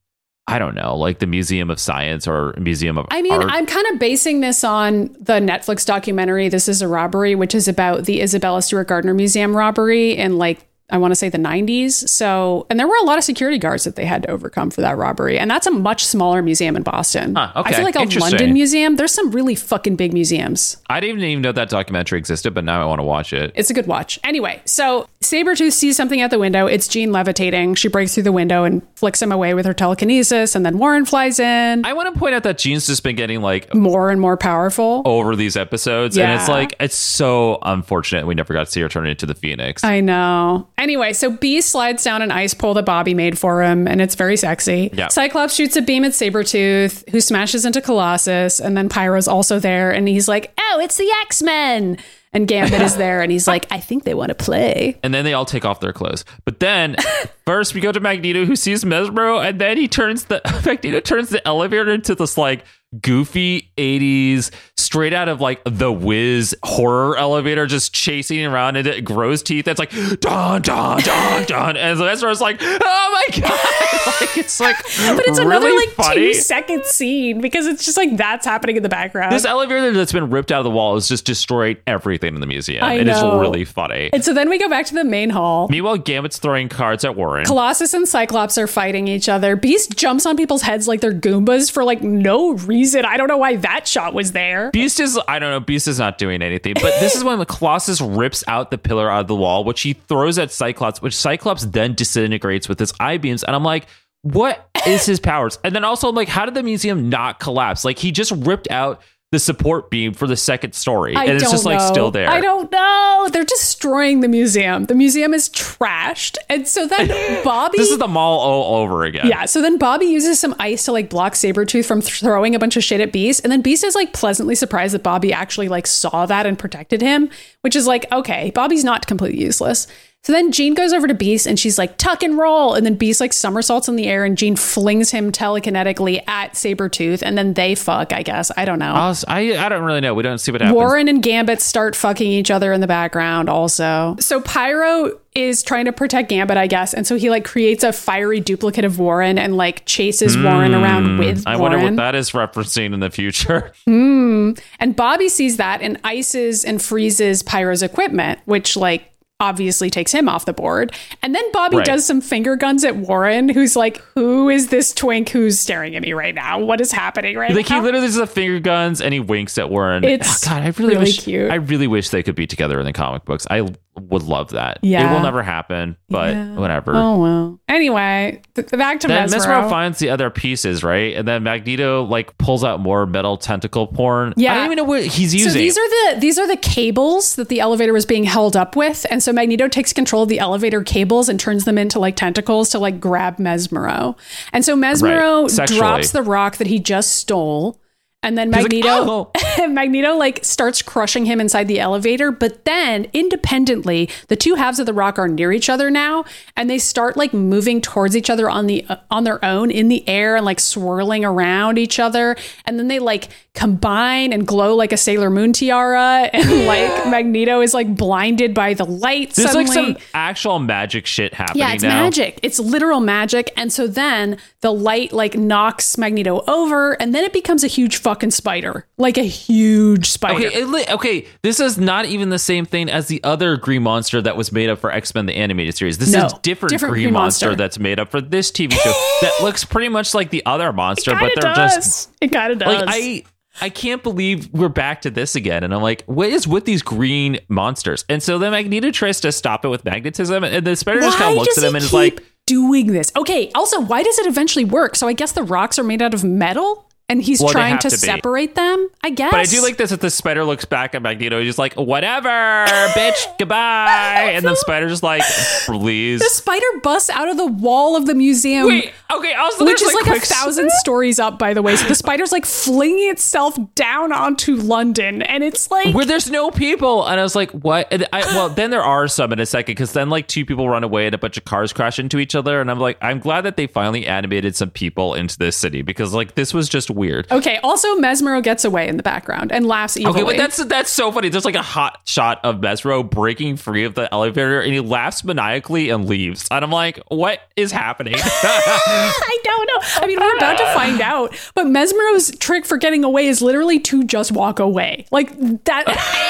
I 0.45 0.59
don't 0.59 0.75
know, 0.75 0.97
like 0.97 1.19
the 1.19 1.25
Museum 1.25 1.69
of 1.69 1.79
Science 1.79 2.27
or 2.27 2.53
Museum 2.59 2.97
of 2.97 3.03
Art? 3.05 3.13
I 3.13 3.21
mean, 3.21 3.31
Art? 3.31 3.45
I'm 3.49 3.65
kind 3.65 3.87
of 3.93 3.99
basing 3.99 4.41
this 4.41 4.65
on 4.65 5.15
the 5.17 5.39
Netflix 5.39 5.85
documentary 5.85 6.49
This 6.49 6.67
is 6.67 6.81
a 6.81 6.87
Robbery, 6.89 7.33
which 7.33 7.55
is 7.55 7.69
about 7.69 8.03
the 8.03 8.21
Isabella 8.21 8.61
Stewart 8.61 8.89
Gardner 8.89 9.13
Museum 9.13 9.55
robbery 9.55 10.17
in 10.17 10.37
like 10.37 10.67
I 10.89 10.97
want 10.97 11.11
to 11.11 11.15
say 11.15 11.29
the 11.29 11.37
90s. 11.37 12.07
So, 12.09 12.67
and 12.69 12.79
there 12.79 12.87
were 12.87 12.97
a 13.01 13.05
lot 13.05 13.17
of 13.17 13.23
security 13.23 13.57
guards 13.57 13.85
that 13.85 13.95
they 13.95 14.05
had 14.05 14.23
to 14.23 14.29
overcome 14.29 14.69
for 14.69 14.81
that 14.81 14.97
robbery. 14.97 15.39
And 15.39 15.49
that's 15.49 15.65
a 15.65 15.71
much 15.71 16.05
smaller 16.05 16.41
museum 16.41 16.75
in 16.75 16.83
Boston. 16.83 17.35
Huh, 17.35 17.51
I 17.55 17.73
feel 17.73 17.83
like 17.83 17.95
a 17.95 18.19
London 18.19 18.53
museum, 18.53 18.97
there's 18.97 19.13
some 19.13 19.31
really 19.31 19.55
fucking 19.55 19.95
big 19.95 20.13
museums. 20.13 20.77
I 20.89 20.99
didn't 20.99 21.21
even 21.23 21.41
know 21.41 21.51
that 21.51 21.69
documentary 21.69 22.19
existed, 22.19 22.53
but 22.53 22.63
now 22.63 22.81
I 22.81 22.85
want 22.85 22.99
to 22.99 23.03
watch 23.03 23.33
it. 23.33 23.51
It's 23.55 23.69
a 23.69 23.73
good 23.73 23.87
watch. 23.87 24.19
Anyway, 24.23 24.61
so 24.65 25.07
Sabretooth 25.23 25.73
sees 25.73 25.97
something 25.97 26.21
at 26.21 26.29
the 26.29 26.39
window. 26.39 26.67
It's 26.67 26.87
Jean 26.87 27.11
levitating. 27.11 27.75
She 27.75 27.87
breaks 27.87 28.13
through 28.13 28.23
the 28.23 28.31
window 28.31 28.63
and 28.63 28.81
flicks 28.95 29.21
him 29.21 29.31
away 29.31 29.53
with 29.53 29.65
her 29.65 29.73
telekinesis. 29.73 30.55
And 30.55 30.65
then 30.65 30.77
Warren 30.77 31.05
flies 31.05 31.39
in, 31.39 31.85
I 31.85 31.93
want 31.93 32.13
to 32.13 32.19
point 32.19 32.35
out 32.35 32.43
that 32.43 32.57
Jean's 32.57 32.87
just 32.87 33.03
been 33.03 33.15
getting 33.15 33.41
like 33.41 33.73
more 33.73 34.09
and 34.09 34.19
more 34.21 34.37
powerful. 34.37 35.01
over 35.05 35.35
these 35.35 35.57
episodes, 35.57 36.17
and 36.17 36.31
it's 36.39 36.47
like 36.49 36.75
it's 36.79 36.95
so 36.95 37.59
unfortunate 37.63 38.27
we 38.27 38.35
never 38.35 38.53
got 38.53 38.65
to 38.65 38.71
see 38.71 38.81
her 38.81 38.89
turn 38.89 39.07
into 39.07 39.25
the 39.25 39.35
Phoenix. 39.35 39.83
I 39.83 39.99
know. 39.99 40.67
Anyway, 40.77 41.13
so 41.13 41.31
Beast 41.31 41.69
slides 41.69 42.03
down 42.03 42.21
an 42.21 42.31
ice 42.31 42.53
pole 42.53 42.73
that 42.75 42.85
Bobby 42.85 43.13
made 43.13 43.37
for 43.39 43.63
him, 43.63 43.87
and 43.87 44.01
it's 44.01 44.15
very 44.15 44.37
sexy. 44.37 44.89
Yeah. 44.93 45.07
Cyclops 45.07 45.55
shoots 45.55 45.75
a 45.75 45.81
beam 45.81 46.03
at 46.05 46.11
Sabretooth, 46.11 47.09
who 47.09 47.21
smashes 47.21 47.65
into 47.65 47.81
Colossus, 47.81 48.59
and 48.59 48.75
then 48.77 48.89
Pyro's 48.89 49.27
also 49.27 49.59
there, 49.59 49.91
and 49.91 50.07
he's 50.07 50.27
like, 50.27 50.53
Oh, 50.59 50.79
it's 50.81 50.97
the 50.97 51.11
X 51.21 51.41
Men! 51.41 51.97
And 52.33 52.47
Gambit 52.47 52.81
is 52.81 52.97
there, 52.97 53.21
and 53.21 53.31
he's 53.31 53.47
like, 53.47 53.65
I 53.71 53.79
think 53.79 54.03
they 54.03 54.13
want 54.13 54.29
to 54.29 54.35
play. 54.35 54.99
and 55.03 55.13
then 55.13 55.23
they 55.23 55.33
all 55.33 55.45
take 55.45 55.65
off 55.65 55.79
their 55.79 55.93
clothes. 55.93 56.25
But 56.45 56.59
then 56.59 56.95
first 57.45 57.73
we 57.73 57.81
go 57.81 57.91
to 57.91 57.99
Magneto 57.99 58.45
who 58.45 58.55
sees 58.55 58.83
Mesmero, 58.83 59.43
and 59.43 59.59
then 59.61 59.77
he 59.77 59.87
turns 59.87 60.25
the 60.25 60.41
Magneto 60.65 60.99
turns 60.99 61.29
the 61.29 61.45
elevator 61.47 61.91
into 61.91 62.15
this 62.15 62.37
like 62.37 62.63
goofy 63.01 63.71
80s 63.77 64.51
straight 64.77 65.13
out 65.13 65.27
of 65.29 65.41
like 65.41 65.61
the 65.65 65.91
whiz 65.91 66.55
horror 66.63 67.17
elevator 67.17 67.65
just 67.65 67.93
chasing 67.93 68.45
around 68.45 68.75
and 68.75 68.85
it 68.85 69.03
grows 69.03 69.41
teeth 69.41 69.67
it's 69.67 69.79
like 69.79 69.89
dun 70.19 70.61
dun 70.61 70.99
dun 71.01 71.45
dun 71.45 71.77
and 71.77 71.97
so 71.97 72.27
was 72.27 72.39
like 72.41 72.57
oh 72.61 73.09
my 73.31 73.39
god 73.41 73.49
like 74.21 74.37
it's 74.37 74.59
like 74.59 74.75
But 74.83 75.25
it's 75.27 75.39
another 75.39 75.73
like 75.73 75.89
funny. 75.89 76.15
two 76.15 76.33
second 76.35 76.85
scene 76.85 77.41
because 77.41 77.65
it's 77.65 77.83
just 77.85 77.97
like 77.97 78.15
that's 78.17 78.45
happening 78.45 78.75
in 78.77 78.83
the 78.83 78.89
background. 78.89 79.31
this 79.31 79.45
elevator 79.45 79.91
that's 79.91 80.11
been 80.11 80.29
ripped 80.29 80.51
out 80.51 80.59
of 80.59 80.63
the 80.65 80.69
wall 80.69 80.93
has 80.93 81.07
just 81.07 81.25
destroyed 81.25 81.81
everything 81.87 82.35
in 82.35 82.41
the 82.41 82.47
museum 82.47 82.83
I 82.83 82.95
and 82.95 83.09
it's 83.09 83.19
know. 83.21 83.39
really 83.39 83.65
funny 83.65 84.11
and 84.13 84.23
so 84.23 84.33
then 84.33 84.49
we 84.49 84.59
go 84.59 84.69
back 84.69 84.85
to 84.87 84.93
the 84.93 85.03
main 85.03 85.31
hall. 85.31 85.67
meanwhile 85.69 85.97
Gambit's 85.97 86.37
throwing 86.37 86.69
cards 86.69 87.03
at 87.03 87.15
Warren 87.15 87.45
Colossus 87.45 87.93
and 87.93 88.07
Cyclops 88.07 88.57
are 88.57 88.67
fighting 88.67 89.07
each 89.07 89.27
other. 89.27 89.55
Beast 89.55 89.97
jumps 89.97 90.25
on 90.25 90.37
people's 90.37 90.61
heads 90.61 90.87
like 90.87 91.01
they're 91.01 91.11
Goombas 91.13 91.71
for 91.71 91.83
like 91.83 92.03
no 92.03 92.51
reason 92.53 92.82
reason. 92.83 93.05
I 93.05 93.17
don't 93.17 93.27
know 93.27 93.37
why 93.37 93.55
that 93.57 93.87
shot 93.87 94.13
was 94.13 94.33
there. 94.33 94.69
Beast 94.71 94.99
is 94.99 95.19
I 95.27 95.39
don't 95.39 95.51
know, 95.51 95.59
Beast 95.59 95.87
is 95.87 95.99
not 95.99 96.17
doing 96.17 96.41
anything. 96.41 96.73
But 96.75 96.99
this 96.99 97.15
is 97.15 97.23
when 97.23 97.39
the 97.39 97.45
Colossus 97.45 98.01
rips 98.01 98.43
out 98.47 98.71
the 98.71 98.77
pillar 98.77 99.09
out 99.09 99.21
of 99.21 99.27
the 99.27 99.35
wall, 99.35 99.63
which 99.63 99.81
he 99.81 99.93
throws 99.93 100.37
at 100.37 100.51
Cyclops, 100.51 101.01
which 101.01 101.15
Cyclops 101.15 101.65
then 101.65 101.93
disintegrates 101.93 102.67
with 102.67 102.79
his 102.79 102.93
eye 102.99 103.17
beams. 103.17 103.43
And 103.43 103.55
I'm 103.55 103.63
like, 103.63 103.87
what 104.21 104.69
is 104.85 105.05
his 105.05 105.19
powers? 105.19 105.59
And 105.63 105.75
then 105.75 105.83
also 105.83 106.09
I'm 106.09 106.15
like, 106.15 106.27
how 106.27 106.45
did 106.45 106.53
the 106.55 106.63
museum 106.63 107.09
not 107.09 107.39
collapse? 107.39 107.85
Like 107.85 107.99
he 107.99 108.11
just 108.11 108.31
ripped 108.31 108.69
out 108.69 109.01
the 109.33 109.39
support 109.39 109.89
beam 109.89 110.13
for 110.13 110.27
the 110.27 110.37
second 110.37 110.73
story. 110.73 111.15
I 111.15 111.25
and 111.25 111.33
it's 111.33 111.49
just 111.49 111.65
like 111.65 111.81
still 111.81 112.11
there. 112.11 112.29
I 112.29 112.39
don't 112.39 112.71
know. 112.71 113.29
They're 113.31 113.43
destroying 113.43 114.19
the 114.19 114.27
museum. 114.27 114.85
The 114.85 114.93
museum 114.93 115.33
is 115.33 115.49
trashed. 115.49 116.37
And 116.49 116.67
so 116.67 116.85
then 116.85 117.07
Bobby 117.43 117.79
This 117.79 117.89
is 117.89 117.97
the 117.97 118.07
mall 118.07 118.39
all 118.39 118.83
over 118.83 119.03
again. 119.03 119.25
Yeah, 119.25 119.45
so 119.45 119.59
then 119.59 119.79
Bobby 119.79 120.05
uses 120.05 120.39
some 120.39 120.55
ice 120.59 120.85
to 120.85 120.91
like 120.91 121.09
block 121.09 121.33
Sabretooth 121.33 121.85
from 121.85 122.01
th- 122.01 122.19
throwing 122.19 122.53
a 122.53 122.59
bunch 122.59 122.77
of 122.77 122.83
shit 122.83 123.01
at 123.01 123.11
Beast. 123.11 123.41
And 123.43 123.51
then 123.51 123.63
Beast 123.63 123.83
is 123.83 123.95
like 123.95 124.13
pleasantly 124.13 124.53
surprised 124.53 124.93
that 124.93 125.01
Bobby 125.01 125.33
actually 125.33 125.67
like 125.67 125.87
saw 125.87 126.27
that 126.27 126.45
and 126.45 126.57
protected 126.57 127.01
him, 127.01 127.31
which 127.61 127.75
is 127.75 127.87
like, 127.87 128.05
okay, 128.11 128.51
Bobby's 128.51 128.83
not 128.83 129.07
completely 129.07 129.41
useless. 129.41 129.87
So 130.25 130.31
then 130.31 130.53
Jean 130.53 130.73
goes 130.73 130.93
over 130.93 131.05
to 131.05 131.13
Beast 131.13 131.45
and 131.45 131.59
she's 131.59 131.77
like, 131.77 131.97
tuck 131.97 132.23
and 132.23 132.37
roll. 132.37 132.75
And 132.75 132.85
then 132.85 132.95
Beast 132.95 133.19
like 133.19 133.33
somersaults 133.33 133.89
in 133.89 133.97
the 133.97 134.07
air 134.07 134.23
and 134.23 134.37
Jean 134.37 134.55
flings 134.55 135.11
him 135.11 135.33
telekinetically 135.33 136.25
at 136.29 136.53
Sabretooth. 136.53 137.21
And 137.21 137.37
then 137.37 137.55
they 137.55 137.75
fuck, 137.75 138.13
I 138.13 138.23
guess. 138.23 138.49
I 138.55 138.63
don't 138.63 138.79
know. 138.79 138.93
I, 138.93 139.13
I 139.27 139.65
I 139.65 139.69
don't 139.69 139.83
really 139.83 139.99
know. 139.99 140.13
We 140.13 140.23
don't 140.23 140.37
see 140.37 140.53
what 140.53 140.61
happens. 140.61 140.75
Warren 140.75 141.09
and 141.09 141.21
Gambit 141.21 141.59
start 141.61 141.93
fucking 141.93 142.31
each 142.31 142.51
other 142.51 142.71
in 142.71 142.79
the 142.79 142.87
background 142.87 143.49
also. 143.49 144.15
So 144.21 144.39
Pyro 144.39 145.19
is 145.35 145.61
trying 145.61 145.85
to 145.85 145.91
protect 145.91 146.29
Gambit, 146.29 146.55
I 146.55 146.67
guess. 146.67 146.93
And 146.93 147.05
so 147.05 147.17
he 147.17 147.29
like 147.29 147.43
creates 147.43 147.83
a 147.83 147.91
fiery 147.91 148.39
duplicate 148.39 148.85
of 148.85 148.99
Warren 148.99 149.37
and 149.37 149.57
like 149.57 149.83
chases 149.85 150.37
Warren 150.37 150.73
around 150.73 151.17
with 151.17 151.43
Hmm, 151.43 151.47
I 151.49 151.57
Warren. 151.57 151.73
wonder 151.73 151.85
what 151.85 151.95
that 151.97 152.15
is 152.15 152.31
referencing 152.31 152.93
in 152.93 152.99
the 153.01 153.09
future. 153.09 153.73
and 153.87 154.95
Bobby 154.95 155.27
sees 155.27 155.57
that 155.57 155.81
and 155.81 155.99
ices 156.05 156.63
and 156.63 156.81
freezes 156.81 157.43
Pyro's 157.43 157.83
equipment, 157.83 158.39
which 158.45 158.77
like 158.77 159.09
obviously 159.43 159.89
takes 159.89 160.11
him 160.11 160.29
off 160.29 160.45
the 160.45 160.53
board. 160.53 160.93
And 161.21 161.35
then 161.35 161.43
Bobby 161.51 161.77
Right. 161.77 161.85
does 161.85 162.05
some 162.05 162.21
finger 162.21 162.55
guns 162.55 162.85
at 162.85 162.95
Warren, 162.95 163.49
who's 163.49 163.75
like, 163.75 163.97
Who 164.15 164.49
is 164.49 164.67
this 164.69 164.93
twink 164.93 165.29
who's 165.29 165.59
staring 165.59 165.95
at 165.95 166.01
me 166.01 166.13
right 166.13 166.33
now? 166.33 166.59
What 166.59 166.79
is 166.79 166.91
happening 166.91 167.35
right 167.37 167.49
now? 167.49 167.55
Like 167.57 167.67
he 167.67 167.79
literally 167.79 168.07
does 168.07 168.15
the 168.15 168.25
finger 168.27 168.59
guns 168.59 169.01
and 169.01 169.13
he 169.13 169.19
winks 169.19 169.57
at 169.57 169.69
Warren. 169.69 170.03
It's 170.05 170.47
Oh, 170.47 170.49
God, 170.49 170.63
I 170.63 170.67
really, 170.67 170.93
really 170.93 170.97
wish. 171.05 171.23
cute. 171.23 171.51
I 171.51 171.55
really 171.55 171.87
wish 171.87 172.09
they 172.09 172.23
could 172.23 172.35
be 172.35 172.47
together 172.47 172.79
in 172.79 172.85
the 172.85 172.93
comic 172.93 173.25
books. 173.25 173.45
I 173.49 173.67
would 173.95 174.23
love 174.23 174.49
that. 174.49 174.79
Yeah. 174.81 175.09
it 175.09 175.13
will 175.13 175.21
never 175.21 175.43
happen, 175.43 175.95
but 176.09 176.33
Yeah. 176.33 176.55
whatever. 176.55 176.93
Oh 176.95 177.17
well. 177.19 177.59
Anyway, 177.69 178.41
th- 178.55 178.69
back 178.71 178.99
to 179.01 179.07
then 179.07 179.27
Mesmero. 179.27 179.45
Mesmero 179.63 179.69
finds 179.69 179.99
the 179.99 180.09
other 180.09 180.29
pieces, 180.29 180.83
right? 180.83 181.15
And 181.15 181.27
then 181.27 181.43
Magneto 181.43 182.03
like 182.03 182.37
pulls 182.37 182.63
out 182.63 182.79
more 182.79 183.05
metal 183.05 183.37
tentacle 183.37 183.87
porn. 183.87 184.33
Yeah. 184.35 184.53
I 184.53 184.55
don't 184.55 184.65
even 184.65 184.77
know 184.77 184.83
what 184.83 185.03
he's 185.05 185.33
using. 185.33 185.51
So 185.51 185.57
these 185.57 185.77
are 185.77 185.89
the 185.89 186.19
these 186.19 186.39
are 186.39 186.47
the 186.47 186.57
cables 186.57 187.35
that 187.35 187.49
the 187.49 187.59
elevator 187.59 187.93
was 187.93 188.05
being 188.05 188.23
held 188.23 188.55
up 188.57 188.75
with, 188.75 189.05
and 189.11 189.21
so 189.21 189.31
Magneto 189.31 189.67
takes 189.67 189.93
control 189.93 190.23
of 190.23 190.29
the 190.29 190.39
elevator 190.39 190.83
cables 190.83 191.29
and 191.29 191.39
turns 191.39 191.65
them 191.65 191.77
into 191.77 191.99
like 191.99 192.15
tentacles 192.15 192.69
to 192.71 192.79
like 192.79 192.99
grab 192.99 193.37
Mesmero. 193.37 194.17
And 194.51 194.65
so 194.65 194.75
Mesmero 194.75 195.57
Right. 195.57 195.67
Drops 195.69 196.11
the 196.11 196.21
rock 196.23 196.57
that 196.57 196.67
he 196.67 196.79
just 196.79 197.15
stole, 197.15 197.79
and 198.23 198.37
then 198.37 198.47
He's 198.51 198.63
like, 198.63 198.71
Magneto 198.71 199.31
"Oh." 199.35 199.67
Magneto 199.67 200.15
like 200.15 200.43
starts 200.43 200.81
crushing 200.81 201.25
him 201.25 201.39
inside 201.39 201.67
the 201.67 201.79
elevator. 201.79 202.31
But 202.31 202.65
then 202.65 203.07
independently, 203.13 204.09
the 204.29 204.35
two 204.35 204.55
halves 204.55 204.79
of 204.79 204.85
the 204.85 204.93
rock 204.93 205.19
are 205.19 205.27
near 205.27 205.51
each 205.51 205.69
other 205.69 205.91
now, 205.91 206.25
and 206.55 206.69
they 206.69 206.79
start 206.79 207.17
like 207.17 207.33
moving 207.33 207.81
towards 207.81 208.15
each 208.15 208.29
other 208.29 208.49
on 208.49 208.67
the 208.67 208.85
uh, 208.89 208.95
on 209.11 209.23
their 209.25 209.43
own 209.43 209.69
in 209.69 209.89
the 209.89 210.07
air 210.07 210.35
and 210.35 210.45
like 210.45 210.59
swirling 210.59 211.23
around 211.25 211.77
each 211.77 211.99
other, 211.99 212.35
and 212.65 212.79
then 212.79 212.87
they 212.87 212.99
like 212.99 213.29
combine 213.53 214.33
and 214.33 214.47
glow 214.47 214.75
like 214.75 214.91
a 214.91 214.97
Sailor 214.97 215.29
Moon 215.29 215.53
tiara, 215.53 216.29
and 216.33 216.65
like 216.65 217.07
Magneto 217.07 217.61
is 217.61 217.73
like 217.73 217.95
blinded 217.95 218.53
by 218.53 218.73
the 218.73 218.85
light. 218.85 219.31
There's 219.33 219.51
suddenly. 219.51 219.75
like 219.91 219.97
some 219.99 220.07
actual 220.13 220.59
magic 220.59 221.05
shit 221.05 221.33
happening 221.33 221.59
Yeah, 221.59 221.73
it's 221.73 221.83
now. 221.83 222.03
magic. 222.03 222.39
It's 222.41 222.59
literal 222.59 222.99
magic. 222.99 223.51
And 223.57 223.71
so 223.71 223.87
then 223.87 224.37
the 224.61 224.71
light 224.71 225.13
like 225.13 225.35
knocks 225.37 225.97
Magneto 225.97 226.43
over, 226.47 226.93
and 226.93 227.13
then 227.13 227.23
it 227.23 227.33
becomes 227.33 227.63
a 227.63 227.67
huge 227.67 227.97
fucking 228.13 228.31
spider, 228.31 228.85
like 228.97 229.17
a 229.17 229.23
huge 229.23 230.07
spider. 230.09 230.45
Okay, 230.47 230.61
it 230.61 230.89
okay. 230.91 231.25
This 231.41 231.59
is 231.59 231.79
not 231.79 232.05
even 232.05 232.29
the 232.29 232.37
same 232.37 232.65
thing 232.65 232.89
as 232.89 233.07
the 233.07 233.23
other 233.23 233.57
Green 233.57 233.81
Monster 233.81 234.21
that 234.21 234.37
was 234.37 234.51
made 234.51 234.69
up 234.69 234.77
for 234.79 234.91
X 234.91 235.15
Men 235.15 235.25
the 235.25 235.35
animated 235.35 235.75
series. 235.75 235.97
This 235.97 236.11
No, 236.11 236.27
is 236.27 236.33
different, 236.43 236.69
different 236.69 236.93
Green, 236.93 237.05
Green 237.05 237.13
Monster. 237.13 237.47
Monster. 237.47 237.57
that's 237.57 237.79
made 237.79 237.99
up 237.99 238.11
for 238.11 238.21
this 238.21 238.51
TV 238.51 238.71
show 238.73 238.91
that 239.21 239.39
looks 239.41 239.65
pretty 239.65 239.89
much 239.89 240.13
like 240.13 240.29
the 240.29 240.45
other 240.45 240.71
monster, 240.71 241.11
but 241.11 241.31
they're 241.35 241.53
does. 241.53 241.75
just 241.75 242.09
it 242.21 242.27
kind 242.31 242.53
of 242.53 242.59
does. 242.59 242.67
like 242.81 242.85
I. 242.87 243.23
I 243.61 243.69
can't 243.69 244.01
believe 244.01 244.49
we're 244.51 244.67
back 244.67 245.03
to 245.03 245.11
this 245.11 245.35
again. 245.35 245.63
And 245.63 245.75
I'm 245.75 245.83
like, 245.83 246.01
what 246.07 246.29
is 246.29 246.47
with 246.47 246.65
these 246.65 246.81
green 246.81 247.37
monsters? 247.49 248.03
And 248.09 248.21
so 248.23 248.39
then 248.39 248.49
Magneto 248.49 248.89
tries 248.89 249.21
to 249.21 249.31
stop 249.31 249.63
it 249.63 249.67
with 249.67 249.85
magnetism, 249.85 250.43
and 250.43 250.65
the 250.65 250.75
spider 250.75 251.01
just 251.01 251.19
kind 251.19 251.37
of 251.37 251.37
looks 251.37 251.59
at 251.59 251.63
him 251.63 251.75
and 251.75 251.83
is 251.83 251.93
like, 251.93 252.23
doing 252.47 252.87
this? 252.87 253.11
Okay. 253.15 253.51
Also, 253.53 253.79
why 253.79 254.01
does 254.01 254.17
it 254.17 254.25
eventually 254.25 254.65
work? 254.65 254.95
So 254.95 255.07
I 255.07 255.13
guess 255.13 255.33
the 255.33 255.43
rocks 255.43 255.77
are 255.77 255.83
made 255.83 256.01
out 256.01 256.15
of 256.15 256.23
metal, 256.23 256.89
and 257.13 257.21
he's 257.21 257.39
Well, 257.39 257.49
trying 257.49 257.77
to, 257.79 257.89
to 257.91 257.95
separate 257.95 258.55
them. 258.55 258.89
I 259.03 259.11
guess. 259.11 259.29
But 259.31 259.39
I 259.39 259.43
do 259.45 259.61
like 259.61 259.77
this 259.77 259.91
that 259.91 260.01
the 260.01 260.09
spider 260.09 260.43
looks 260.43 260.65
back 260.65 260.95
at 260.95 261.01
Magneto. 261.03 261.39
He's 261.41 261.59
like, 261.59 261.75
whatever, 261.75 262.27
bitch, 262.95 263.37
goodbye. 263.37 264.31
And 264.33 264.43
then 264.43 264.55
Spider 264.55 264.89
just 264.89 265.03
like, 265.03 265.21
please. 265.65 266.19
the 266.21 266.29
spider 266.29 266.65
busts 266.81 267.09
out 267.11 267.29
of 267.29 267.37
the 267.37 267.45
wall 267.45 267.95
of 267.95 268.07
the 268.07 268.15
museum. 268.15 268.67
Wait, 268.67 268.91
okay. 269.13 269.33
Also, 269.33 269.63
Which 269.65 269.81
is 269.81 269.93
like, 269.93 270.05
a 270.07 270.09
quick- 270.09 270.23
thousand 270.23 270.71
stories 270.79 271.19
up, 271.19 271.37
by 271.37 271.53
the 271.53 271.61
way. 271.61 271.75
So 271.75 271.87
the 271.87 271.95
spider's 271.95 272.31
like 272.31 272.45
flinging 272.45 273.09
itself 273.11 273.57
down 273.75 274.11
onto 274.11 274.55
London, 274.55 275.21
and 275.21 275.43
it's 275.43 275.69
like 275.69 275.93
where 275.93 276.05
there's 276.05 276.31
no 276.31 276.49
people, 276.49 277.05
and 277.05 277.19
I 277.19 277.23
was 277.23 277.35
like, 277.35 277.51
"What?" 277.51 277.93
I, 278.11 278.21
well, 278.33 278.49
then 278.49 278.71
there 278.71 278.81
are 278.81 279.07
some 279.07 279.31
in 279.31 279.39
a 279.39 279.45
second 279.45 279.71
because 279.73 279.93
then 279.93 280.09
like 280.09 280.27
two 280.27 280.45
people 280.45 280.67
run 280.67 280.83
away 280.83 281.05
and 281.05 281.13
a 281.13 281.17
bunch 281.19 281.37
of 281.37 281.45
cars 281.45 281.71
crash 281.73 281.99
into 281.99 282.17
each 282.17 282.33
other, 282.33 282.59
and 282.59 282.71
I'm 282.71 282.79
like, 282.79 282.97
I'm 283.01 283.19
glad 283.19 283.41
that 283.41 283.57
they 283.57 283.67
finally 283.67 284.07
animated 284.07 284.55
some 284.55 284.71
people 284.71 285.13
into 285.13 285.37
this 285.37 285.55
city 285.55 285.81
because 285.83 286.13
like 286.13 286.33
this 286.35 286.53
was 286.53 286.67
just 286.69 286.89
weird. 286.89 287.02
Okay, 287.31 287.57
also 287.63 287.95
Mesmero 287.95 288.41
gets 288.41 288.65
away 288.65 288.87
in 288.87 288.97
the 288.97 289.03
background 289.03 289.51
and 289.51 289.65
laughs 289.65 289.97
evilly. 289.97 290.21
Okay, 290.21 290.23
but 290.23 290.37
that's 290.37 290.63
that's 290.65 290.91
so 290.91 291.11
funny. 291.11 291.29
There's 291.29 291.45
like 291.45 291.55
a 291.55 291.61
hot 291.61 291.99
shot 292.05 292.39
of 292.43 292.57
Mesmero 292.57 293.07
breaking 293.07 293.57
free 293.57 293.83
of 293.83 293.95
the 293.95 294.11
elevator, 294.13 294.61
and 294.61 294.73
he 294.73 294.79
laughs 294.79 295.23
maniacally 295.23 295.89
and 295.89 296.07
leaves. 296.07 296.47
And 296.51 296.63
I'm 296.63 296.71
like, 296.71 296.99
"What 297.07 297.39
is 297.55 297.71
happening?" 297.71 298.15
I 298.17 299.37
don't 299.43 299.67
know. 299.67 299.87
I 300.03 300.07
mean, 300.07 300.19
we're 300.19 300.37
about 300.37 300.57
to 300.57 300.65
find 300.73 301.01
out. 301.01 301.35
But 301.55 301.67
Mesmero's 301.67 302.31
trick 302.37 302.65
for 302.65 302.77
getting 302.77 303.03
away 303.03 303.27
is 303.27 303.41
literally 303.41 303.79
to 303.81 304.03
just 304.03 304.31
walk 304.31 304.59
away. 304.59 305.05
Like 305.11 305.31
that. 305.65 305.85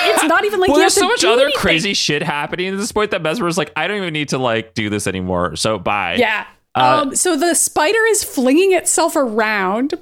It's 0.06 0.24
not 0.24 0.46
even 0.46 0.60
like 0.60 0.70
well, 0.70 0.80
there's 0.80 0.94
so 0.94 1.08
much 1.08 1.24
other 1.24 1.44
anything. 1.44 1.60
crazy 1.60 1.94
shit 1.94 2.24
happening 2.24 2.68
at 2.68 2.78
this 2.78 2.92
point 2.92 3.12
that 3.12 3.22
Mesmero's 3.22 3.58
like, 3.58 3.72
I 3.76 3.88
don't 3.88 3.98
even 3.98 4.14
need 4.14 4.30
to 4.30 4.38
like 4.38 4.74
do 4.74 4.90
this 4.90 5.08
anymore. 5.08 5.56
So 5.56 5.80
bye. 5.80 6.16
Yeah. 6.16 6.48
Uh, 6.76 7.04
um. 7.04 7.16
So 7.16 7.36
the 7.38 7.54
spider 7.54 8.04
is 8.10 8.24
flinging 8.24 8.74
itself 8.74 9.16
around 9.16 9.94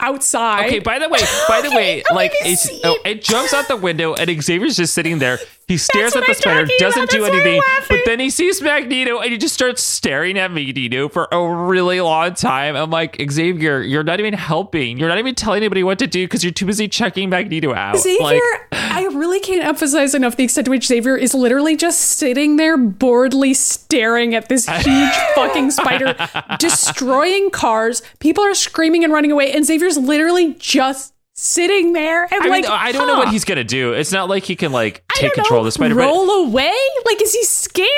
outside. 0.00 0.66
Okay, 0.66 0.78
by 0.78 0.98
the 0.98 1.08
way, 1.08 1.20
by 1.48 1.60
the 1.60 1.70
way, 1.74 2.02
like 2.12 2.32
it's, 2.40 2.68
oh, 2.84 2.98
it. 3.04 3.18
it 3.18 3.22
jumps 3.22 3.54
out 3.54 3.68
the 3.68 3.76
window 3.76 4.14
and 4.14 4.42
Xavier's 4.42 4.76
just 4.76 4.94
sitting 4.94 5.18
there. 5.18 5.38
He 5.68 5.78
stares 5.78 6.14
at 6.14 6.24
the 6.24 6.34
spider, 6.34 6.68
doesn't 6.78 7.10
do 7.10 7.22
That's 7.22 7.32
why 7.32 7.38
I'm 7.40 7.46
anything, 7.46 7.62
but 7.88 7.98
then 8.06 8.20
he 8.20 8.30
sees 8.30 8.62
Magneto 8.62 9.18
and 9.18 9.32
he 9.32 9.36
just 9.36 9.52
starts 9.52 9.82
staring 9.82 10.38
at 10.38 10.52
Magneto 10.52 11.08
for 11.08 11.26
a 11.32 11.44
really 11.66 12.00
long 12.00 12.34
time. 12.34 12.76
I'm 12.76 12.90
like, 12.90 13.20
Xavier, 13.28 13.82
you're 13.82 14.04
not 14.04 14.20
even 14.20 14.32
helping. 14.32 14.96
You're 14.96 15.08
not 15.08 15.18
even 15.18 15.34
telling 15.34 15.58
anybody 15.58 15.82
what 15.82 15.98
to 15.98 16.06
do 16.06 16.24
because 16.24 16.44
you're 16.44 16.52
too 16.52 16.66
busy 16.66 16.86
checking 16.86 17.30
Magneto 17.30 17.74
out. 17.74 17.98
Xavier, 17.98 18.20
Like, 18.22 18.40
I 18.72 19.08
really 19.12 19.40
can't 19.40 19.64
emphasize 19.64 20.14
enough 20.14 20.36
the 20.36 20.44
extent 20.44 20.66
to 20.66 20.70
which 20.70 20.86
Xavier 20.86 21.16
is 21.16 21.34
literally 21.34 21.76
just 21.76 22.00
sitting 22.00 22.58
there 22.58 22.76
boredly 22.76 23.52
staring 23.52 24.36
at 24.36 24.48
this 24.48 24.68
huge 24.84 25.14
fucking 25.34 25.72
spider 25.72 26.14
destroying 26.60 27.50
cars. 27.50 28.02
People 28.20 28.44
are 28.44 28.54
screaming 28.54 29.02
and 29.02 29.12
running 29.12 29.32
away, 29.32 29.52
and 29.52 29.64
Xavier's 29.64 29.98
literally 29.98 30.54
just 30.60 31.12
sitting 31.38 31.92
there 31.92 32.22
and 32.24 32.32
I 32.32 32.38
mean, 32.40 32.50
like 32.50 32.66
I 32.66 32.92
don't 32.92 33.06
know 33.06 33.18
what 33.18 33.28
he's 33.28 33.44
gonna 33.44 33.62
do. 33.62 33.92
It's 33.92 34.10
not 34.10 34.28
like 34.28 34.44
he 34.44 34.56
can 34.56 34.72
like 34.72 35.04
take 35.14 35.34
control 35.34 35.58
know, 35.58 35.60
of 35.60 35.64
the 35.66 35.72
spider, 35.72 35.94
Roll 35.94 36.46
away? 36.46 36.74
Like, 37.04 37.20
is 37.20 37.34
he 37.34 37.44
scared? 37.44 37.88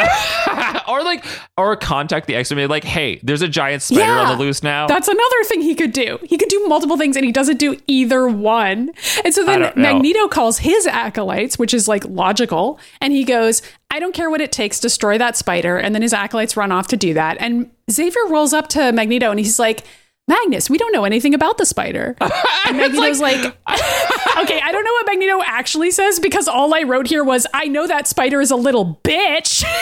or 0.89 1.03
like 1.05 1.25
or 1.57 1.77
contact 1.77 2.27
the 2.27 2.35
X 2.35 2.51
Men. 2.53 2.69
Like, 2.69 2.85
hey, 2.85 3.21
there's 3.23 3.43
a 3.43 3.49
giant 3.49 3.83
spider 3.83 4.01
Yeah. 4.03 4.21
on 4.23 4.37
the 4.37 4.43
loose 4.45 4.63
now. 4.63 4.87
That's 4.89 5.09
another 5.09 5.45
thing 5.45 5.61
he 5.61 5.75
could 5.75 5.93
do. 5.93 6.19
He 6.25 6.37
could 6.37 6.49
do 6.49 6.67
multiple 6.67 6.97
things 6.97 7.17
and 7.17 7.25
he 7.25 7.33
doesn't 7.33 7.59
do 7.59 7.79
either 7.87 8.27
one. 8.27 8.91
And 9.25 9.33
so 9.33 9.45
then. 9.45 9.73
Magneto 9.77 10.27
calls 10.29 10.59
his 10.59 10.87
acolytes, 10.87 11.59
which 11.59 11.73
is 11.73 11.87
like 11.87 12.05
logical, 12.07 12.81
and 13.01 13.13
he 13.13 13.23
goes, 13.25 13.63
I 13.91 14.01
don't 14.01 14.15
care 14.15 14.29
what 14.31 14.41
it 14.41 14.51
takes, 14.53 14.81
destroy 14.81 15.17
that 15.19 15.37
spider. 15.37 15.79
And 15.79 15.95
then 15.95 16.03
his 16.03 16.13
acolytes 16.13 16.57
run 16.57 16.73
off 16.73 16.89
to 16.89 16.97
do 16.97 17.15
that. 17.15 17.37
And 17.41 17.71
Xavier 17.91 18.27
rolls 18.29 18.53
up 18.53 18.69
to 18.71 18.93
Magneto 18.93 19.31
and 19.31 19.39
he's 19.39 19.59
like, 19.59 19.85
Magnus, 20.29 20.69
we 20.71 20.79
don't 20.79 20.93
know 20.93 21.05
anything 21.05 21.35
about 21.35 21.59
the 21.59 21.67
spider. 21.67 22.17
And 22.69 22.77
Magneto's 22.77 23.19
like, 23.21 23.39
okay, 23.39 24.61
I 24.61 24.71
don't 24.73 24.85
know 24.85 24.93
what 24.93 25.07
Magneto 25.07 25.41
actually 25.43 25.91
says 25.91 26.21
because 26.21 26.47
all 26.49 26.75
I 26.75 26.83
wrote 26.83 27.07
here 27.07 27.25
was, 27.25 27.47
I 27.55 27.67
know 27.67 27.87
that 27.87 28.07
spider 28.07 28.43
is 28.43 28.51
a 28.51 28.57
little 28.57 29.01
bitch. 29.03 29.65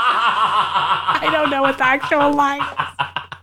I 0.00 1.28
don't 1.32 1.50
know 1.50 1.62
what 1.62 1.78
the 1.78 1.84
actual 1.86 2.32
line 2.32 2.60
is. 2.60 2.66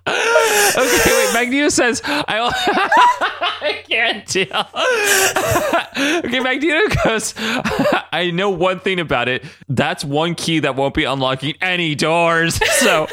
okay, 0.08 1.12
wait. 1.12 1.34
Magneto 1.34 1.70
says, 1.70 2.02
"I, 2.06 2.24
I 3.62 3.84
can't 3.90 4.26
deal." 4.28 4.68
okay, 6.26 6.40
Magneto 6.40 6.96
goes, 7.04 7.34
"I 8.14 8.30
know 8.32 8.50
one 8.52 8.80
thing 8.80 9.00
about 9.00 9.28
it. 9.30 9.44
That's 9.68 10.06
one 10.06 10.36
key 10.36 10.60
that 10.60 10.76
won't 10.76 10.94
be 10.94 11.06
unlocking 11.06 11.56
any 11.62 11.96
doors." 11.96 12.60
So, 12.80 13.08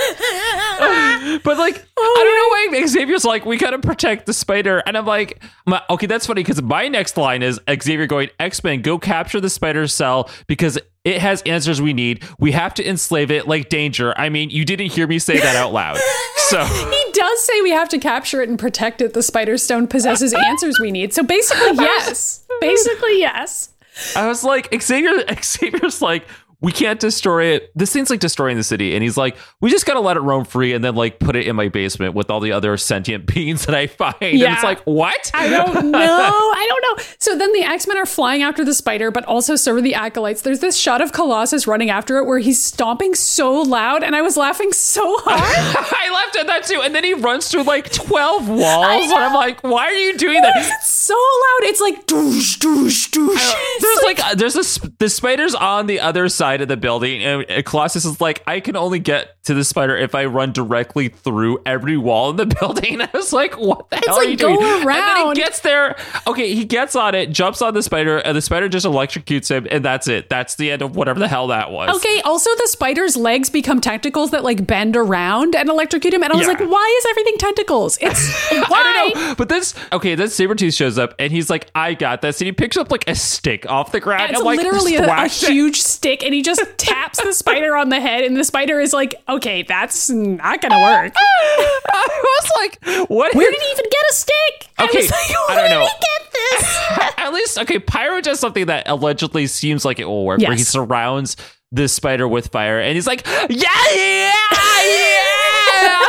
but 1.45 1.59
like, 1.59 1.85
oh, 1.97 2.17
I 2.19 2.25
don't 2.25 2.73
know 2.73 2.79
why 2.79 2.87
Xavier's 2.87 3.25
like, 3.25 3.45
"We 3.45 3.57
gotta 3.57 3.79
protect 3.79 4.27
the 4.27 4.33
spider," 4.33 4.83
and 4.87 4.97
I'm 4.97 5.07
like, 5.07 5.43
"Okay, 5.91 6.07
that's 6.07 6.27
funny." 6.27 6.43
Because 6.43 6.61
my 6.63 6.89
next 6.89 7.17
line 7.17 7.43
is 7.43 7.61
Xavier 7.69 8.07
going, 8.07 8.31
"X 8.39 8.63
Men, 8.65 8.83
go 8.83 8.99
capture 8.99 9.41
the 9.41 9.51
spider 9.51 9.87
cell 9.87 10.31
because." 10.47 10.79
It 11.05 11.21
has 11.21 11.43
answers 11.43 11.83
we 11.83 11.95
need. 11.95 12.23
We 12.39 12.53
have 12.53 12.75
to 12.75 12.89
enslave 12.89 13.33
it 13.33 13.49
like 13.49 13.69
danger. 13.69 14.15
I 14.17 14.29
mean, 14.29 14.51
you 14.51 14.65
didn't 14.65 14.93
hear 14.93 15.09
me 15.09 15.19
say 15.19 15.37
that 15.37 15.57
out 15.57 15.73
loud. 15.73 15.99
So 16.49 16.65
He 16.65 17.05
does 17.13 17.45
say 17.45 17.61
we 17.63 17.71
have 17.71 17.89
to 17.89 17.99
capture 17.99 18.41
it 18.41 18.49
and 18.49 18.57
protect 18.57 19.01
it. 19.01 19.13
The 19.13 19.23
Spider 19.23 19.57
Stone 19.59 19.89
possesses 19.89 20.33
answers 20.33 20.79
we 20.79 20.93
need. 20.93 21.13
So 21.13 21.25
basically, 21.25 21.73
yes. 21.75 22.47
Basically, 22.61 23.19
yes. 23.19 23.71
I 24.15 24.29
was 24.29 24.45
like, 24.45 24.69
Xavier, 24.81 25.25
Xavier's 25.43 26.03
like, 26.03 26.27
we 26.63 26.71
can't 26.73 27.01
destroy 27.01 27.47
it. 27.47 27.71
This 27.75 27.93
thing's 27.93 28.09
like 28.09 28.21
destroying 28.21 28.57
the 28.57 28.63
city. 28.63 28.95
And 28.95 29.03
he's 29.03 29.17
like, 29.17 29.37
we 29.61 29.69
just 29.71 29.85
got 29.85 29.95
to 29.95 30.01
let 30.01 30.17
it 30.17 30.21
roam 30.21 30.45
free 30.45 30.73
and 30.73 30.85
then 30.85 30.95
like 30.95 31.19
put 31.19 31.35
it 31.35 31.47
in 31.47 31.57
my 31.57 31.69
basement 31.69 32.15
with 32.15 32.31
all 32.31 32.39
the 32.39 32.53
other 32.53 32.77
sentient 32.77 33.27
beings 33.35 33.67
that 33.67 33.75
I 33.75 33.89
find. 33.89 34.15
And 34.21 34.41
it's 34.41 34.63
like, 34.63 34.81
what? 34.85 35.31
I 35.35 35.49
don't 35.49 35.91
know. 35.91 35.99
I 36.01 36.67
don't 36.69 36.99
know. 36.99 37.05
So 37.19 37.37
then 37.37 37.53
the 37.53 37.63
X 37.63 37.87
Men 37.89 37.99
are 37.99 38.07
flying 38.07 38.43
after 38.43 38.65
the 38.65 38.75
spider, 38.75 39.11
but 39.11 39.25
also 39.25 39.57
so 39.57 39.75
are 39.75 39.81
the 39.81 39.95
acolytes. 39.95 40.43
There's 40.43 40.61
this 40.61 40.77
shot 40.77 41.01
of 41.01 41.13
Colossus 41.13 41.67
running 41.67 41.91
after 41.91 42.19
it 42.19 42.27
where 42.27 42.39
he's 42.39 42.63
stomping 42.63 43.15
so 43.15 43.63
loud, 43.63 44.05
and 44.05 44.15
I 44.15 44.23
was 44.23 44.37
laughing 44.37 44.73
so 44.73 45.19
hard. 45.21 45.41
I 45.41 46.13
laughed 46.15 46.37
at 46.37 46.47
that 46.47 46.65
too. 46.65 46.81
And 46.83 46.95
then 46.95 47.03
he 47.03 47.15
runs 47.15 47.49
through 47.49 47.65
like 47.65 47.91
12 47.93 48.49
walls. 48.49 49.11
And 49.11 49.19
I'm 49.19 49.35
like, 49.35 49.63
why 49.63 49.87
are 49.87 49.93
you 49.93 50.17
doing 50.17 50.41
that? 50.43 50.53
it's 50.57 50.91
so 50.91 51.15
loud. 51.15 51.69
It's 51.71 51.81
like 51.81 52.07
doosh, 52.07 52.59
doosh, 52.59 53.11
doosh. 53.11 53.81
There's 53.81 54.03
like, 54.05 54.25
uh, 54.25 54.35
there's 54.37 54.55
a 54.57 54.63
sp- 54.63 54.95
the 54.99 55.09
spider's 55.09 55.55
on 55.57 55.87
the 55.87 55.99
other 55.99 56.29
side 56.29 56.52
of 56.61 56.69
the 56.69 56.77
building, 56.77 57.23
and 57.23 57.65
Colossus 57.65 58.05
is 58.05 58.21
like, 58.21 58.43
I 58.47 58.61
can 58.61 58.77
only 58.77 58.99
get 58.99 59.43
to 59.45 59.55
the 59.55 59.65
spider 59.65 59.97
if 59.97 60.15
I 60.15 60.27
run 60.27 60.53
directly 60.53 61.09
through 61.09 61.61
every 61.67 61.97
wall 61.97 62.31
in 62.31 62.37
the 62.37 62.47
building. 62.61 63.01
I 63.01 63.09
was 63.15 63.33
like, 63.33 63.55
what 63.59 63.89
the 63.91 63.97
hell 63.97 64.17
are 64.17 64.21
like, 64.21 64.29
you 64.31 64.37
go 64.37 64.49
doing? 64.57 64.63
And 64.63 64.81
then 64.81 64.87
around. 64.87 65.37
he 65.37 65.43
gets 65.43 65.61
there. 65.61 65.97
Okay, 66.27 66.55
he 66.55 66.65
gets 66.65 66.95
on 66.95 67.15
it, 67.15 67.31
jumps 67.31 67.63
on 67.63 67.75
the 67.75 67.83
spider, 67.83 68.19
and 68.19 68.37
the 68.37 68.43
spider 68.43 68.69
just 68.69 68.87
electrocutes 68.87 69.51
him, 69.51 69.67
and 69.71 69.85
that's 69.85 70.09
it. 70.09 70.29
That's 70.29 70.55
the 70.57 70.71
end 70.71 70.83
of 70.83 70.95
whatever 70.97 71.19
the 71.19 71.29
hell 71.29 71.49
that 71.49 71.71
was. 71.71 71.97
Okay, 71.97 72.21
also 72.25 72.51
the 72.57 72.69
spider's 72.69 73.17
legs 73.17 73.49
become 73.51 73.81
tentacles 73.81 74.31
that 74.33 74.45
like 74.45 74.67
bend 74.67 74.97
around 74.97 75.55
and 75.57 75.69
electrocute 75.69 76.13
him. 76.15 76.23
And 76.23 76.33
I 76.33 76.37
was 76.37 76.47
Yeah. 76.47 76.55
like, 76.55 76.71
why 76.71 76.97
is 77.01 77.07
everything 77.11 77.37
tentacles? 77.39 77.99
It's 78.01 78.51
why? 78.51 78.65
I 78.75 79.13
don't 79.15 79.15
know. 79.29 79.35
But 79.37 79.49
this, 79.49 79.75
okay, 79.93 80.15
then 80.15 80.27
Sabretooth 80.29 80.77
shows 80.77 80.99
up 80.99 81.15
and 81.19 81.33
he's 81.33 81.49
like, 81.51 81.71
I 81.75 81.95
got 81.95 82.23
this. 82.23 82.41
And 82.41 82.47
he 82.47 82.53
picks 82.53 82.77
up 82.77 82.91
like 82.91 83.09
a 83.09 83.15
stick 83.15 83.69
off 83.71 83.93
the 83.93 84.01
ground 84.01 84.31
It's 84.31 84.39
and 84.39 84.45
like 84.47 84.59
literally 84.59 84.97
a, 84.97 85.05
a 85.07 85.29
huge 85.29 85.81
stick, 85.81 86.23
and 86.23 86.35
he 86.35 86.42
just 86.43 86.63
taps 86.79 87.23
the 87.23 87.33
spider 87.33 87.77
on 87.77 87.89
the 87.89 88.01
head, 88.01 88.25
and 88.25 88.37
the 88.37 88.45
spider 88.45 88.81
is 88.81 88.93
like, 88.93 89.15
"Okay, 89.29 89.63
that's 89.63 90.11
not 90.11 90.61
gonna 90.61 90.81
work." 90.81 91.13
I 91.17 92.23
was 92.23 92.51
like, 92.57 93.09
what? 93.09 93.35
Where 93.35 93.51
did 93.51 93.61
he 93.61 93.71
even 93.71 93.85
get 93.91 94.05
a 94.11 94.15
stick? 94.15 94.69
I 94.79 94.85
Okay, 94.85 94.99
was 94.99 95.11
like, 95.11 95.31
I 95.51 95.55
don't 95.57 95.65
did 95.71 95.71
know. 95.71 95.85
he 95.85 95.91
get 95.91 96.33
this? 96.33 96.79
At 97.19 97.33
least, 97.33 97.59
okay, 97.59 97.79
Pyro 97.79 98.21
does 98.21 98.41
something 98.41 98.67
that 98.67 98.89
allegedly 98.89 99.47
seems 99.47 99.85
like 99.85 99.99
it 99.99 100.05
will 100.07 100.25
work, 100.25 100.41
where 100.41 100.53
he 100.57 100.63
surrounds 100.65 101.37
the 101.75 101.89
spider 101.89 102.29
with 102.29 102.49
fire 102.49 102.79
and 102.81 102.95
he's 102.95 103.07
like, 103.07 103.27
yeah, 103.27 103.47
yeah, 103.49 104.33
yeah. 104.35 105.23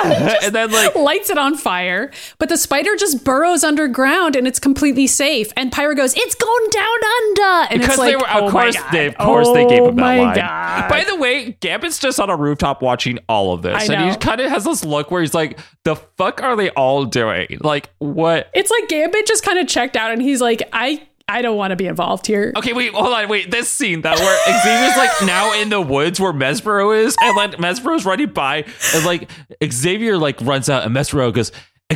and 0.43 0.53
then, 0.53 0.71
like, 0.71 0.95
Lights 0.95 1.29
it 1.29 1.37
on 1.37 1.55
fire, 1.57 2.11
but 2.39 2.49
the 2.49 2.57
spider 2.57 2.95
just 2.95 3.23
burrows 3.23 3.63
underground, 3.63 4.35
and 4.35 4.47
it's 4.47 4.59
completely 4.59 5.07
safe. 5.07 5.51
And 5.57 5.71
Pyro 5.71 5.95
goes, 5.95 6.13
"It's 6.15 6.35
going 6.35 6.69
down 6.69 6.85
under," 6.87 7.73
and 7.73 7.81
because 7.81 7.89
it's 7.89 7.97
like, 7.97 8.11
they 8.11 8.15
were, 8.15 8.27
oh 8.31 8.47
of 8.47 8.53
my 8.53 8.61
course, 8.63 8.77
they, 8.91 9.07
of 9.07 9.17
course, 9.17 9.47
they 9.51 9.65
gave 9.67 9.81
Oh 9.81 9.89
him 9.89 9.95
that 9.97 10.01
oh 10.01 10.05
my 10.05 10.19
line. 10.19 10.35
God. 10.35 10.89
By 10.89 11.03
the 11.03 11.15
way, 11.15 11.51
Gambit's 11.59 11.99
just 11.99 12.19
on 12.19 12.29
a 12.29 12.35
rooftop 12.35 12.81
watching 12.81 13.19
all 13.27 13.53
of 13.53 13.61
this, 13.61 13.89
and 13.89 14.09
he 14.11 14.17
kind 14.17 14.39
of 14.41 14.49
has 14.49 14.63
this 14.63 14.83
look 14.85 15.11
where 15.11 15.21
he's 15.21 15.33
like, 15.33 15.59
"The 15.83 15.95
fuck 15.95 16.41
are 16.41 16.55
they 16.55 16.69
all 16.71 17.05
doing? 17.05 17.57
Like, 17.61 17.89
what?" 17.99 18.49
it's 18.53 18.71
like 18.71 18.87
Gambit 18.89 19.27
just 19.27 19.43
kind 19.43 19.59
of 19.59 19.67
checked 19.67 19.95
out, 19.95 20.11
and 20.11 20.21
he's 20.21 20.41
like, 20.41 20.61
"I, 20.73 21.01
I 21.33 21.41
don't 21.41 21.57
want 21.57 21.71
to 21.71 21.75
be 21.75 21.87
involved 21.87 22.27
here." 22.27 22.53
Okay, 22.55 22.73
wait, 22.73 22.93
hold 22.93 23.13
on, 23.13 23.27
wait. 23.27 23.49
This 23.49 23.71
scene 23.71 24.01
that 24.01 24.19
where 24.19 24.37
Xavier's 24.63 24.97
like 24.97 25.27
now 25.27 25.59
in 25.61 25.69
the 25.69 25.81
woods 25.81 26.19
where 26.19 26.31
Mesmero 26.33 26.95
is, 26.95 27.15
and 27.21 27.35
like 27.35 27.53
Mesmero's 27.53 28.05
running 28.05 28.29
by, 28.29 28.65
and 28.93 29.05
like 29.05 29.29
Xavier 29.63 30.17
like 30.17 30.39
runs 30.41 30.69
out, 30.69 30.85
and 30.85 30.95
Mesmero 30.95 31.33
goes, 31.33 31.51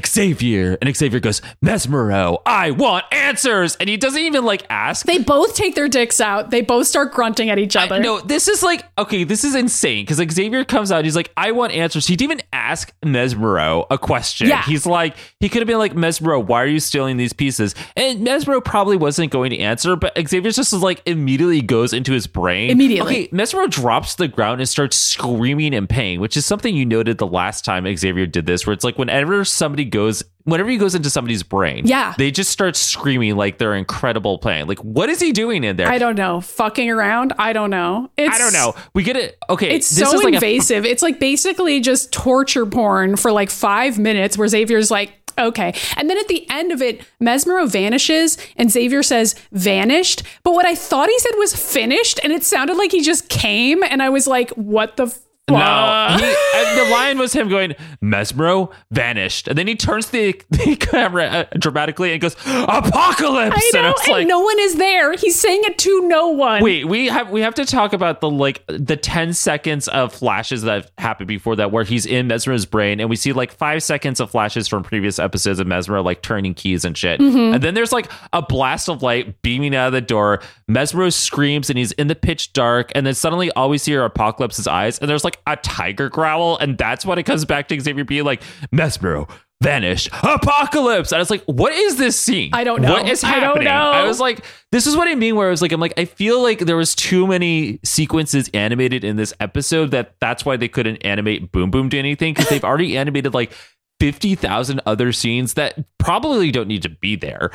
Xavier, 0.05 0.77
and 0.81 0.95
Xavier 0.95 1.19
goes, 1.19 1.41
Mesmero, 1.63 2.41
I 2.45 2.71
want 2.71 3.05
answers, 3.11 3.75
and 3.77 3.89
he 3.89 3.97
doesn't 3.97 4.21
even 4.21 4.45
like 4.45 4.65
ask. 4.69 5.05
They 5.05 5.17
both 5.17 5.55
take 5.55 5.75
their 5.75 5.87
dicks 5.87 6.21
out. 6.21 6.51
They 6.51 6.61
both 6.61 6.87
start 6.87 7.13
grunting 7.13 7.49
at 7.49 7.57
each 7.57 7.75
other. 7.75 7.99
No, 7.99 8.19
this 8.19 8.47
is 8.47 8.61
like 8.61 8.83
okay, 8.97 9.23
this 9.23 9.43
is 9.43 9.55
insane 9.55 10.05
because 10.05 10.17
Xavier 10.31 10.65
comes 10.65 10.91
out, 10.91 11.03
he's 11.03 11.15
like, 11.15 11.31
I 11.37 11.51
want 11.51 11.73
answers. 11.73 12.07
He 12.07 12.15
didn't 12.15 12.33
even 12.33 12.43
ask 12.53 12.93
Mesmero 13.03 13.85
a 13.89 13.97
question. 13.97 14.47
Yeah. 14.47 14.63
He's 14.63 14.85
like, 14.85 15.15
he 15.39 15.49
could 15.49 15.61
have 15.61 15.67
been 15.67 15.77
like, 15.77 15.93
Mesmero, 15.93 16.45
why 16.45 16.63
are 16.63 16.67
you 16.67 16.79
stealing 16.79 17.17
these 17.17 17.33
pieces? 17.33 17.75
And 17.95 18.25
Mesmero 18.25 18.63
probably 18.63 18.97
wasn't 18.97 19.31
going 19.31 19.51
to 19.51 19.57
answer, 19.59 19.95
but 19.95 20.17
Xavier 20.27 20.51
just 20.51 20.73
like 20.73 21.01
immediately 21.05 21.61
goes 21.61 21.93
into 21.93 22.11
his 22.11 22.27
brain. 22.27 22.69
Immediately. 22.69 23.27
Okay, 23.27 23.27
Mesmero 23.29 23.69
drops 23.69 24.15
to 24.15 24.23
the 24.23 24.27
ground 24.27 24.61
and 24.61 24.69
starts 24.69 24.97
screaming 24.97 25.73
in 25.73 25.87
pain, 25.87 26.19
which 26.19 26.37
is 26.37 26.45
something 26.45 26.75
you 26.75 26.85
noted 26.85 27.17
the 27.17 27.27
last 27.27 27.65
time 27.65 27.85
Xavier 27.95 28.25
did 28.25 28.45
this, 28.45 28.65
where 28.65 28.73
it's 28.73 28.83
like 28.83 28.97
whenever 28.97 29.43
somebody 29.45 29.76
goes 29.85 30.23
whenever 30.43 30.69
he 30.69 30.77
goes 30.77 30.95
into 30.95 31.09
somebody's 31.09 31.43
brain, 31.43 31.85
Yeah. 31.85 32.13
they 32.17 32.31
just 32.31 32.49
start 32.51 32.75
screaming 32.77 33.35
like 33.35 33.57
they're 33.57 33.73
incredible 33.75 34.37
playing. 34.37 34.67
Like, 34.67 34.79
what 34.79 35.09
is 35.09 35.19
he 35.19 35.33
doing 35.33 35.63
in 35.65 35.75
there? 35.75 35.89
I 35.89 35.97
don't 35.97 36.15
know. 36.15 36.39
Fucking 36.39 36.89
around. 36.89 37.33
I 37.37 37.51
don't 37.51 37.69
know. 37.69 38.09
It's, 38.17 38.33
I 38.33 38.37
don't 38.37 38.53
know. 38.53 38.73
We 38.93 39.03
get 39.03 39.17
it. 39.17 39.37
Okay, 39.49 39.75
It's 39.75 39.89
this 39.89 40.09
so 40.09 40.15
is 40.15 40.23
like 40.23 40.33
a- 40.33 40.37
invasive. 40.37 40.85
it's 40.85 41.01
like 41.03 41.19
basically 41.19 41.81
just 41.81 42.13
torture 42.13 42.65
porn 42.65 43.17
for 43.17 43.31
like 43.33 43.49
five 43.49 43.99
minutes 43.99 44.37
where 44.37 44.47
Xavier's 44.47 44.89
like, 44.89 45.11
okay. 45.37 45.73
And 45.97 46.09
then 46.09 46.17
at 46.17 46.29
the 46.29 46.49
end 46.49 46.71
of 46.71 46.81
it, 46.81 47.01
Mesmero 47.21 47.69
vanishes 47.69 48.37
and 48.55 48.71
Xavier 48.71 49.03
says 49.03 49.35
vanished. 49.51 50.23
But 50.43 50.53
what 50.53 50.65
I 50.65 50.75
thought 50.75 51.09
he 51.09 51.19
said 51.19 51.33
was 51.37 51.53
finished 51.55 52.21
and 52.23 52.31
it 52.31 52.43
sounded 52.45 52.77
like 52.77 52.91
he 52.93 53.01
just 53.01 53.27
came. 53.27 53.83
And 53.83 54.01
I 54.01 54.07
was 54.09 54.27
like, 54.27 54.49
what 54.51 54.95
the 54.95 55.13
no, 55.49 56.17
he, 56.19 56.35
and 56.55 56.77
the 56.77 56.89
line 56.91 57.17
was 57.17 57.33
him 57.33 57.47
going, 57.49 57.73
Mesmero 58.03 58.71
vanished, 58.91 59.47
and 59.47 59.57
then 59.57 59.67
he 59.67 59.75
turns 59.75 60.09
the, 60.09 60.33
the 60.49 60.75
camera 60.75 61.25
uh, 61.25 61.43
dramatically 61.57 62.11
and 62.11 62.21
goes, 62.21 62.35
Apocalypse, 62.45 63.55
I 63.55 63.71
and 63.75 63.83
know, 63.83 63.91
was 63.91 64.01
and 64.05 64.11
like, 64.13 64.27
no 64.27 64.39
one 64.39 64.59
is 64.59 64.75
there. 64.75 65.13
He's 65.15 65.39
saying 65.39 65.61
it 65.63 65.77
to 65.79 66.07
no 66.07 66.29
one. 66.29 66.61
Wait, 66.63 66.85
we 66.87 67.07
have 67.07 67.29
we 67.29 67.41
have 67.41 67.55
to 67.55 67.65
talk 67.65 67.93
about 67.93 68.21
the 68.21 68.29
like 68.29 68.63
the 68.67 68.95
ten 68.97 69.33
seconds 69.33 69.87
of 69.87 70.13
flashes 70.13 70.63
that 70.63 70.73
have 70.73 70.91
happened 70.97 71.27
before 71.27 71.55
that, 71.57 71.71
where 71.71 71.83
he's 71.83 72.05
in 72.05 72.27
Mesmero's 72.27 72.65
brain, 72.65 72.99
and 72.99 73.09
we 73.09 73.15
see 73.15 73.33
like 73.33 73.51
five 73.51 73.81
seconds 73.83 74.19
of 74.19 74.29
flashes 74.31 74.67
from 74.67 74.83
previous 74.83 75.19
episodes 75.19 75.59
of 75.59 75.67
Mesmero 75.67 76.03
like 76.03 76.21
turning 76.21 76.53
keys 76.53 76.85
and 76.85 76.97
shit, 76.97 77.19
Mm-hmm. 77.19 77.55
and 77.55 77.63
then 77.63 77.73
there's 77.73 77.91
like 77.91 78.11
a 78.33 78.41
blast 78.41 78.89
of 78.89 79.01
light 79.01 79.41
beaming 79.41 79.75
out 79.75 79.87
of 79.87 79.93
the 79.93 80.01
door. 80.01 80.41
Mesmero 80.69 81.11
screams, 81.11 81.69
and 81.69 81.77
he's 81.79 81.91
in 81.93 82.07
the 82.07 82.15
pitch 82.15 82.53
dark, 82.53 82.91
and 82.95 83.05
then 83.05 83.13
suddenly 83.13 83.49
all 83.51 83.69
we 83.69 83.77
see 83.77 83.95
are 83.95 84.03
Apocalypse's 84.03 84.67
eyes, 84.67 84.99
and 84.99 85.09
there's 85.09 85.23
like 85.23 85.36
a 85.45 85.55
tiger 85.57 86.09
growl, 86.09 86.57
and 86.57 86.77
that's 86.77 87.05
when 87.05 87.17
it 87.19 87.23
comes 87.23 87.45
back 87.45 87.67
to 87.69 87.79
Xavier 87.79 88.03
being 88.05 88.25
like 88.25 88.41
Mesmero. 88.73 89.29
Vanished 89.63 90.09
apocalypse. 90.21 91.11
And 91.11 91.17
I 91.17 91.19
was 91.19 91.31
like, 91.31 91.43
what 91.45 91.73
is 91.73 91.97
this 91.97 92.19
scene? 92.19 92.51
I 92.53 92.63
don't 92.63 92.79
know. 92.79 92.91
What 92.91 93.09
is 93.09 93.23
I 93.23 93.39
don't 93.39 93.43
happening? 93.43 93.63
know. 93.65 93.71
I 93.91 94.03
was 94.03 94.19
like, 94.19 94.45
this 94.71 94.85
is 94.85 94.95
what 94.95 95.07
I 95.07 95.15
mean. 95.15 95.35
Where 95.35 95.47
I 95.47 95.49
was 95.49 95.63
like, 95.63 95.71
I'm 95.71 95.79
like, 95.81 95.97
I 95.97 96.05
feel 96.05 96.43
like 96.43 96.59
there 96.59 96.77
was 96.77 96.93
too 96.93 97.25
many 97.25 97.79
sequences 97.83 98.51
animated 98.53 99.03
in 99.03 99.15
this 99.15 99.33
episode 99.39 99.89
that 99.91 100.13
that's 100.21 100.45
why 100.45 100.57
they 100.57 100.67
couldn't 100.67 100.97
animate 100.97 101.51
Boom 101.51 101.71
Boom 101.71 101.89
to 101.89 101.97
anything 101.97 102.35
because 102.35 102.49
they've 102.49 102.63
already 102.63 102.95
animated 102.95 103.33
like 103.33 103.51
fifty 103.99 104.35
thousand 104.35 104.79
other 104.85 105.11
scenes 105.11 105.55
that 105.55 105.83
probably 105.97 106.51
don't 106.51 106.67
need 106.67 106.83
to 106.83 106.89
be 106.89 107.15
there. 107.15 107.49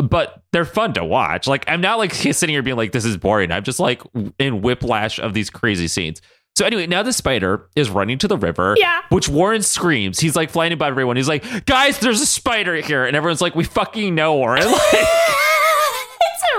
But 0.00 0.40
they're 0.52 0.64
fun 0.64 0.92
to 0.92 1.04
watch. 1.04 1.48
Like 1.48 1.64
I'm 1.66 1.80
not 1.80 1.98
like 1.98 2.14
sitting 2.14 2.50
here 2.50 2.62
being 2.62 2.76
like 2.76 2.92
this 2.92 3.04
is 3.04 3.16
boring. 3.16 3.50
I'm 3.50 3.64
just 3.64 3.80
like 3.80 4.00
in 4.38 4.62
whiplash 4.62 5.18
of 5.18 5.34
these 5.34 5.50
crazy 5.50 5.88
scenes. 5.88 6.22
So 6.58 6.64
anyway, 6.64 6.88
now 6.88 7.04
the 7.04 7.12
spider 7.12 7.68
is 7.76 7.88
running 7.88 8.18
to 8.18 8.26
the 8.26 8.36
river. 8.36 8.74
Yeah. 8.76 9.02
Which 9.10 9.28
Warren 9.28 9.62
screams. 9.62 10.18
He's 10.18 10.34
like 10.34 10.50
flying 10.50 10.72
above 10.72 10.88
everyone. 10.88 11.14
He's 11.14 11.28
like, 11.28 11.66
guys, 11.66 12.00
there's 12.00 12.20
a 12.20 12.26
spider 12.26 12.74
here. 12.74 13.04
And 13.04 13.14
everyone's 13.16 13.40
like, 13.40 13.54
we 13.54 13.62
fucking 13.62 14.12
know, 14.12 14.34
Warren. 14.34 14.64
Like, 14.92 15.06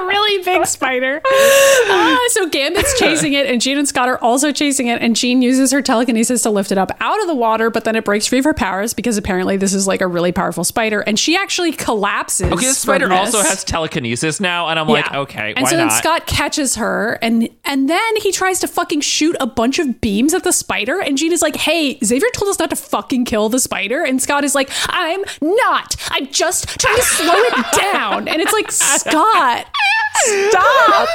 really 0.09 0.37
really 0.37 0.43
big 0.43 0.65
spider. 0.67 1.21
Ah, 1.91 2.19
so 2.29 2.47
Gambit's 2.49 2.97
chasing 2.99 3.33
it, 3.33 3.47
and 3.47 3.59
Jean 3.61 3.77
and 3.77 3.87
Scott 3.87 4.07
are 4.09 4.17
also 4.19 4.51
chasing 4.51 4.87
it. 4.87 5.01
And 5.01 5.15
Jean 5.15 5.41
uses 5.41 5.71
her 5.71 5.81
telekinesis 5.81 6.43
to 6.43 6.49
lift 6.49 6.71
it 6.71 6.77
up 6.77 6.91
out 6.99 7.19
of 7.21 7.27
the 7.27 7.33
water, 7.33 7.69
but 7.69 7.83
then 7.83 7.95
it 7.95 8.05
breaks 8.05 8.27
free 8.27 8.39
of 8.39 8.45
her 8.45 8.53
powers 8.53 8.93
because 8.93 9.17
apparently 9.17 9.57
this 9.57 9.73
is 9.73 9.87
like 9.87 10.01
a 10.01 10.07
really 10.07 10.31
powerful 10.31 10.63
spider, 10.63 10.99
and 11.01 11.17
she 11.17 11.35
actually 11.35 11.71
collapses. 11.71 12.47
Okay, 12.51 12.55
the 12.57 12.61
from 12.65 12.73
spider 12.73 13.07
this. 13.07 13.17
also 13.33 13.41
has 13.41 13.63
telekinesis 13.63 14.39
now, 14.39 14.67
and 14.67 14.77
I'm 14.77 14.87
like, 14.87 15.05
Yeah. 15.05 15.19
okay, 15.21 15.53
and 15.55 15.63
why 15.63 15.69
so 15.69 15.77
then 15.77 15.87
not? 15.87 15.93
Scott 15.97 16.27
catches 16.27 16.75
her, 16.75 17.17
and 17.21 17.49
and 17.65 17.89
then 17.89 18.15
he 18.17 18.31
tries 18.31 18.59
to 18.59 18.67
fucking 18.67 19.01
shoot 19.01 19.35
a 19.39 19.47
bunch 19.47 19.79
of 19.79 19.99
beams 20.01 20.33
at 20.33 20.43
the 20.43 20.51
spider. 20.51 20.99
And 21.01 21.17
Jean 21.17 21.31
is 21.31 21.41
like, 21.41 21.55
"Hey, 21.55 21.97
Xavier 22.03 22.29
told 22.33 22.49
us 22.49 22.59
not 22.59 22.69
to 22.69 22.75
fucking 22.75 23.25
kill 23.25 23.49
the 23.49 23.59
spider." 23.59 24.03
And 24.03 24.21
Scott 24.21 24.43
is 24.43 24.53
like, 24.53 24.69
"I'm 24.87 25.23
not. 25.41 25.95
I'm 26.11 26.27
just 26.27 26.79
trying 26.79 26.97
to 26.97 27.03
slow 27.03 27.33
it 27.35 27.65
down." 27.93 28.27
And 28.27 28.41
it's 28.41 28.53
like, 28.53 28.71
Scott, 28.71 29.65
stop. 30.19 31.09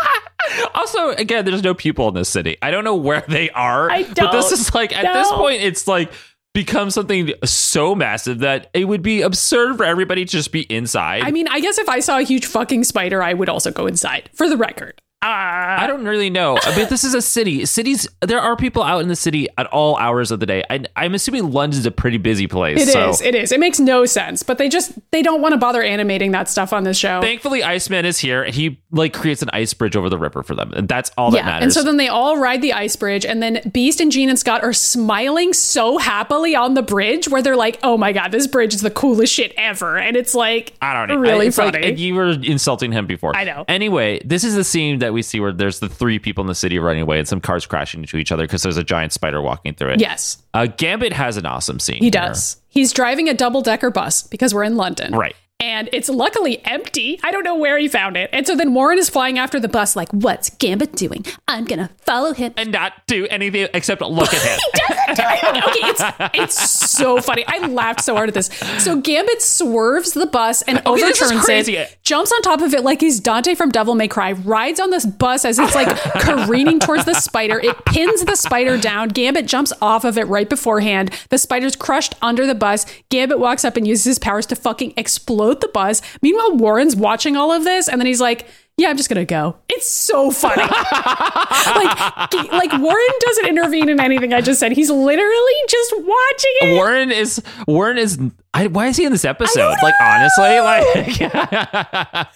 also, 0.74 1.10
again, 1.10 1.44
there's 1.44 1.62
no 1.62 1.74
people 1.74 2.08
in 2.08 2.14
this 2.14 2.28
city. 2.28 2.56
I 2.62 2.70
don't 2.70 2.84
know 2.84 2.96
where 2.96 3.24
they 3.28 3.50
are. 3.50 3.90
I 3.90 4.02
don't 4.02 4.14
But 4.14 4.32
this 4.32 4.52
is 4.52 4.74
like 4.74 4.96
at 4.96 5.12
this 5.12 5.30
point, 5.30 5.62
it's 5.62 5.86
like 5.86 6.12
become 6.54 6.90
something 6.90 7.32
so 7.44 7.94
massive 7.94 8.40
that 8.40 8.68
it 8.74 8.84
would 8.84 9.02
be 9.02 9.22
absurd 9.22 9.76
for 9.76 9.84
everybody 9.84 10.24
to 10.24 10.30
just 10.30 10.52
be 10.52 10.62
inside. 10.62 11.22
I 11.22 11.30
mean, 11.30 11.48
I 11.48 11.60
guess 11.60 11.78
if 11.78 11.88
I 11.88 12.00
saw 12.00 12.18
a 12.18 12.22
huge 12.22 12.46
fucking 12.46 12.84
spider, 12.84 13.22
I 13.22 13.32
would 13.32 13.48
also 13.48 13.70
go 13.70 13.86
inside. 13.86 14.28
For 14.34 14.48
the 14.48 14.56
record, 14.56 15.00
Ah. 15.22 15.80
I 15.82 15.86
don't 15.86 16.04
really 16.04 16.30
know. 16.30 16.58
But 16.74 16.88
this 16.90 17.04
is 17.04 17.14
a 17.14 17.22
city. 17.22 17.64
Cities, 17.64 18.08
there 18.20 18.40
are 18.40 18.56
people 18.56 18.82
out 18.82 19.02
in 19.02 19.08
the 19.08 19.16
city 19.16 19.48
at 19.56 19.66
all 19.66 19.96
hours 19.96 20.30
of 20.30 20.40
the 20.40 20.46
day. 20.46 20.64
I, 20.68 20.84
I'm 20.96 21.14
assuming 21.14 21.52
London's 21.52 21.86
a 21.86 21.90
pretty 21.90 22.18
busy 22.18 22.46
place. 22.48 22.80
it 22.80 22.88
is. 22.88 23.18
so. 23.18 23.24
It 23.24 23.34
is. 23.34 23.52
It 23.52 23.60
makes 23.60 23.78
no 23.78 24.04
sense. 24.04 24.42
But 24.42 24.58
they 24.58 24.68
just 24.68 24.92
they 25.12 25.22
don't 25.22 25.40
want 25.40 25.52
to 25.52 25.58
bother 25.58 25.82
animating 25.82 26.32
that 26.32 26.48
stuff 26.48 26.72
on 26.72 26.84
this 26.84 26.98
show. 26.98 27.20
Thankfully, 27.20 27.62
Iceman 27.62 28.04
is 28.04 28.18
here. 28.18 28.44
He 28.44 28.80
like 28.90 29.12
creates 29.12 29.42
an 29.42 29.50
ice 29.52 29.72
bridge 29.74 29.96
over 29.96 30.08
the 30.08 30.18
river 30.18 30.42
for 30.42 30.54
them, 30.54 30.72
and 30.72 30.88
that's 30.88 31.10
all 31.16 31.30
that 31.30 31.38
yeah, 31.38 31.44
matters. 31.44 31.62
and 31.64 31.72
so 31.72 31.82
then 31.84 31.96
they 31.96 32.08
all 32.08 32.38
ride 32.38 32.60
the 32.62 32.72
ice 32.72 32.96
bridge, 32.96 33.24
and 33.24 33.42
then 33.42 33.60
Beast 33.72 34.00
and 34.00 34.10
Jean 34.10 34.28
and 34.28 34.38
Scott 34.38 34.62
are 34.62 34.72
smiling 34.72 35.52
so 35.52 35.98
happily 35.98 36.56
on 36.56 36.74
the 36.74 36.82
bridge, 36.82 37.28
where 37.28 37.42
they're 37.42 37.56
like, 37.56 37.78
"Oh 37.82 37.96
my 37.96 38.12
god, 38.12 38.32
this 38.32 38.46
bridge 38.46 38.74
is 38.74 38.80
the 38.80 38.90
coolest 38.90 39.32
shit 39.32 39.52
ever!" 39.56 39.98
And 39.98 40.16
it's 40.16 40.34
like, 40.34 40.72
I 40.82 40.94
don't 40.94 41.08
know. 41.08 41.16
really 41.16 41.46
it's 41.46 41.56
funny. 41.56 41.80
Like, 41.80 41.98
you 41.98 42.14
were 42.14 42.30
insulting 42.30 42.92
him 42.92 43.06
before. 43.06 43.36
I 43.36 43.44
know. 43.44 43.64
Anyway, 43.68 44.20
this 44.24 44.44
is 44.44 44.54
the 44.54 44.64
scene 44.64 44.98
that 44.98 45.11
we 45.12 45.22
see 45.22 45.38
where 45.40 45.52
there's 45.52 45.80
the 45.80 45.88
three 45.88 46.18
people 46.18 46.42
in 46.42 46.48
the 46.48 46.54
city 46.54 46.78
running 46.78 47.02
away 47.02 47.18
and 47.18 47.28
some 47.28 47.40
cars 47.40 47.66
crashing 47.66 48.00
into 48.00 48.16
each 48.16 48.32
other 48.32 48.44
because 48.44 48.62
there's 48.62 48.76
a 48.76 48.84
giant 48.84 49.12
spider 49.12 49.40
walking 49.42 49.74
through 49.74 49.90
it. 49.90 50.00
yes, 50.00 50.38
Uh, 50.54 50.66
Gambit 50.66 51.12
has 51.12 51.36
an 51.36 51.46
awesome 51.46 51.78
scene. 51.78 51.98
he 52.02 52.10
does. 52.10 52.56
He's 52.68 52.92
driving 52.92 53.28
a 53.28 53.34
double 53.34 53.60
decker 53.60 53.90
bus 53.90 54.22
because 54.22 54.54
we're 54.54 54.64
in 54.64 54.76
London, 54.76 55.14
Right. 55.14 55.36
And 55.62 55.88
it's 55.92 56.08
luckily 56.08 56.60
empty. 56.64 57.20
I 57.22 57.30
don't 57.30 57.44
know 57.44 57.54
where 57.54 57.78
he 57.78 57.86
found 57.86 58.16
it. 58.16 58.28
And 58.32 58.44
so 58.48 58.56
then 58.56 58.74
Warren 58.74 58.98
is 58.98 59.08
flying 59.08 59.38
after 59.38 59.60
the 59.60 59.68
bus, 59.68 59.94
like, 59.94 60.10
"What's 60.10 60.50
Gambit 60.50 60.96
doing? 60.96 61.24
I'm 61.46 61.64
gonna 61.66 61.90
follow 62.00 62.32
him." 62.32 62.52
And 62.56 62.72
not 62.72 62.94
do 63.06 63.28
anything 63.28 63.68
except 63.72 64.00
look 64.02 64.34
at 64.34 64.42
him. 64.42 64.58
he 64.74 64.80
doesn't 64.88 65.16
do 65.16 65.22
anything. 65.48 65.62
okay, 65.68 65.88
it's 65.88 66.02
it's 66.34 66.90
so 66.90 67.20
funny. 67.20 67.44
I 67.46 67.64
laughed 67.68 68.00
so 68.00 68.16
hard 68.16 68.28
at 68.28 68.34
this. 68.34 68.50
So 68.78 69.00
Gambit 69.00 69.40
swerves 69.40 70.14
the 70.14 70.26
bus 70.26 70.62
and 70.62 70.78
Okay, 70.78 70.90
overturns 71.04 71.68
it, 71.68 71.96
jumps 72.02 72.32
on 72.32 72.42
top 72.42 72.60
of 72.60 72.74
it 72.74 72.82
like 72.82 73.00
he's 73.00 73.20
Dante 73.20 73.54
from 73.54 73.70
Devil 73.70 73.94
May 73.94 74.08
Cry, 74.08 74.32
rides 74.32 74.80
on 74.80 74.90
this 74.90 75.06
bus 75.06 75.44
as 75.44 75.60
it's 75.60 75.76
like 75.76 75.96
careening 76.20 76.80
towards 76.80 77.04
the 77.04 77.14
spider. 77.14 77.60
It 77.60 77.84
pins 77.84 78.24
the 78.24 78.34
spider 78.34 78.76
down. 78.78 79.10
Gambit 79.10 79.46
jumps 79.46 79.72
off 79.80 80.04
of 80.04 80.18
it 80.18 80.26
right 80.26 80.48
beforehand. 80.48 81.12
The 81.28 81.38
spider's 81.38 81.76
crushed 81.76 82.16
under 82.20 82.48
the 82.48 82.54
bus. 82.56 82.84
Gambit 83.10 83.38
walks 83.38 83.64
up 83.64 83.76
and 83.76 83.86
uses 83.86 84.04
his 84.04 84.18
powers 84.18 84.44
to 84.46 84.56
fucking 84.56 84.94
explode 84.96 85.51
the 85.60 85.68
bus. 85.68 86.00
Meanwhile, 86.22 86.56
Warren's 86.56 86.96
watching 86.96 87.36
all 87.36 87.52
of 87.52 87.64
this, 87.64 87.88
and 87.88 88.00
then 88.00 88.06
he's 88.06 88.20
like. 88.20 88.46
Yeah, 88.78 88.88
I'm 88.88 88.96
just 88.96 89.10
gonna 89.10 89.26
go. 89.26 89.58
It's 89.68 89.86
so 89.86 90.30
funny. 90.30 90.62
like, 90.62 92.32
like 92.50 92.72
Warren 92.80 93.06
doesn't 93.20 93.46
intervene 93.46 93.90
in 93.90 94.00
anything 94.00 94.32
I 94.32 94.40
just 94.40 94.58
said. 94.60 94.72
He's 94.72 94.88
literally 94.90 95.52
just 95.68 95.92
watching 95.98 96.52
it. 96.62 96.74
Warren 96.76 97.12
is 97.12 97.42
Warren 97.68 97.98
is. 97.98 98.18
I, 98.54 98.68
why 98.68 98.86
is 98.86 98.96
he 98.96 99.04
in 99.04 99.12
this 99.12 99.26
episode? 99.26 99.74
Like 99.82 99.94
honestly, 100.00 100.60
like 100.60 100.84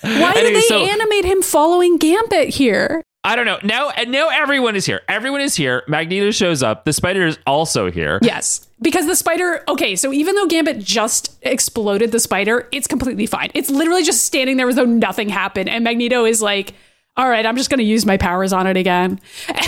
Why 0.02 0.32
did 0.34 0.44
Anyway, 0.44 0.52
they 0.52 0.60
so- 0.60 0.78
animate 0.84 1.24
him 1.24 1.40
following 1.40 1.96
Gambit 1.96 2.50
here? 2.50 3.02
I 3.26 3.34
don't 3.34 3.44
know. 3.44 3.58
Now 3.64 3.90
and 3.90 4.12
now 4.12 4.28
everyone 4.28 4.76
is 4.76 4.86
here. 4.86 5.02
Everyone 5.08 5.40
is 5.40 5.56
here. 5.56 5.82
Magneto 5.88 6.30
shows 6.30 6.62
up. 6.62 6.84
The 6.84 6.92
spider 6.92 7.26
is 7.26 7.38
also 7.44 7.90
here. 7.90 8.20
Yes, 8.22 8.68
because 8.80 9.06
the 9.06 9.16
spider. 9.16 9.64
Okay, 9.68 9.96
so 9.96 10.12
even 10.12 10.36
though 10.36 10.46
Gambit 10.46 10.78
just 10.78 11.36
exploded 11.42 12.12
the 12.12 12.20
spider, 12.20 12.68
it's 12.70 12.86
completely 12.86 13.26
fine. 13.26 13.50
It's 13.52 13.68
literally 13.68 14.04
just 14.04 14.24
standing 14.24 14.56
there 14.56 14.68
as 14.68 14.76
though 14.76 14.84
nothing 14.84 15.28
happened, 15.28 15.68
and 15.68 15.82
Magneto 15.82 16.24
is 16.24 16.40
like, 16.40 16.74
"All 17.16 17.28
right, 17.28 17.44
I'm 17.44 17.56
just 17.56 17.68
gonna 17.68 17.82
use 17.82 18.06
my 18.06 18.16
powers 18.16 18.52
on 18.52 18.68
it 18.68 18.76
again." 18.76 19.20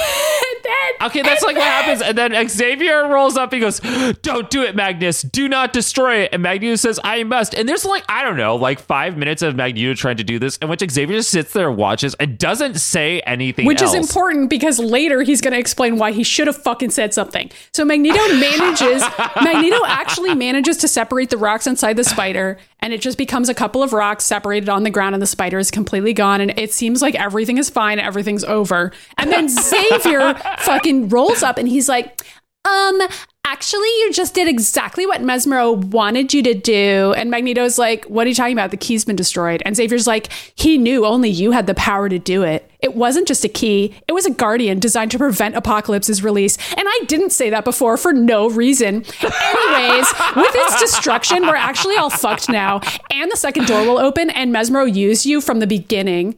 Okay, 1.01 1.23
that's 1.23 1.43
like 1.43 1.57
what 1.57 1.67
happens. 1.67 2.03
And 2.03 2.17
then 2.17 2.49
Xavier 2.49 3.09
rolls 3.09 3.37
up. 3.37 3.53
He 3.53 3.61
goes, 3.61 3.81
"Don't 4.23 4.51
do 4.51 4.63
it, 4.63 4.75
Magnus. 4.75 5.23
Do 5.23 5.49
not 5.49 5.73
destroy 5.73 6.23
it." 6.23 6.31
And 6.33 6.43
Magneto 6.43 6.77
says, 6.77 6.99
"I 7.05 7.25
must." 7.25 7.55
And 7.55 7.69
there's 7.69 7.85
like 7.85 8.05
I 8.09 8.23
don't 8.23 8.37
know, 8.37 8.57
like 8.57 8.81
five 8.81 9.17
minutes 9.17 9.43
of 9.43 9.57
Magneto 9.57 9.95
trying 9.95 10.17
to 10.17 10.25
do 10.25 10.39
this, 10.39 10.57
in 10.59 10.69
which 10.69 10.83
Xavier 10.89 11.17
just 11.17 11.31
sits 11.31 11.53
there 11.53 11.69
and 11.69 11.77
watches 11.77 12.15
and 12.15 12.39
doesn't 12.39 12.81
say 12.81 13.21
anything. 13.21 13.67
Which 13.67 13.83
else. 13.83 13.95
is 13.95 14.09
important 14.09 14.51
because 14.51 14.79
later 14.79 15.23
he's 15.23 15.41
going 15.41 15.53
to 15.53 15.59
explain 15.59 15.99
why 15.99 16.13
he 16.13 16.23
should 16.23 16.47
have 16.47 16.57
fucking 16.57 16.91
said 16.91 17.15
something. 17.15 17.51
So 17.73 17.85
Magneto 17.85 18.17
manages, 18.35 19.03
Magneto 19.43 19.85
actually 19.87 20.35
manages 20.35 20.77
to 20.79 20.89
separate 20.89 21.31
the 21.31 21.37
rocks 21.37 21.67
inside 21.67 21.97
the 21.97 22.05
spider, 22.05 22.59
and 22.81 22.93
it 22.93 23.01
just 23.01 23.19
becomes 23.19 23.49
a 23.49 23.55
couple 23.55 23.83
of 23.83 23.93
rocks 23.93 24.25
separated 24.25 24.69
on 24.69 24.83
the 24.83 24.91
ground, 24.91 25.15
and 25.15 25.23
the 25.23 25.27
spider 25.27 25.59
is 25.59 25.71
completely 25.71 26.13
gone. 26.13 26.41
And 26.41 26.59
it 26.59 26.73
seems 26.73 27.03
like 27.03 27.15
everything 27.15 27.59
is 27.59 27.71
fine, 27.71 27.99
everything's 27.99 28.45
over. 28.45 28.93
And 29.17 29.31
then 29.33 29.49
Xavier 29.49 30.35
fucking 30.61 31.09
rolls 31.09 31.43
up 31.43 31.59
and 31.59 31.69
he's 31.69 31.89
like, 31.89 32.23
um, 32.69 33.09
actually, 33.45 33.89
you 33.89 34.13
just 34.13 34.35
did 34.35 34.47
exactly 34.47 35.07
what 35.07 35.23
Mesmero 35.23 35.83
wanted 35.87 36.35
you 36.35 36.43
to 36.43 36.55
do. 36.55 37.15
And 37.17 37.31
Magneto's 37.31 37.79
like, 37.79 38.05
what 38.05 38.27
are 38.27 38.29
you 38.29 38.35
talking 38.35 38.53
about? 38.53 38.71
The 38.71 38.77
key's 38.77 39.05
been 39.05 39.17
destroyed. 39.17 39.63
And 39.65 39.75
Xavier's 39.75 40.07
like, 40.07 40.31
he 40.55 40.77
knew 40.77 41.07
only 41.07 41.31
you 41.31 41.53
had 41.53 41.67
the 41.67 41.75
power 41.75 42.09
to 42.09 42.19
do 42.19 42.43
it. 42.43 42.71
It 42.81 42.95
wasn't 42.95 43.27
just 43.27 43.45
a 43.45 43.49
key, 43.49 43.97
it 44.07 44.13
was 44.13 44.25
a 44.25 44.31
guardian 44.31 44.79
designed 44.79 45.11
to 45.11 45.19
prevent 45.19 45.57
Apocalypse's 45.57 46.23
release. 46.23 46.57
And 46.77 46.87
I 46.87 47.01
didn't 47.07 47.31
say 47.31 47.51
that 47.51 47.65
before 47.65 47.97
for 47.97 48.13
no 48.13 48.49
reason. 48.49 49.05
Anyways, 49.21 50.07
with 50.37 50.55
its 50.55 50.81
destruction, 50.81 51.43
we're 51.43 51.57
actually 51.57 51.97
all 51.97 52.11
fucked 52.11 52.49
now. 52.49 52.81
And 53.11 53.33
the 53.33 53.37
second 53.37 53.67
door 53.67 53.85
will 53.85 53.99
open, 53.99 54.31
and 54.31 54.55
Mesmero 54.55 54.95
used 54.95 55.27
you 55.27 55.41
from 55.41 55.59
the 55.59 55.67
beginning. 55.67 56.37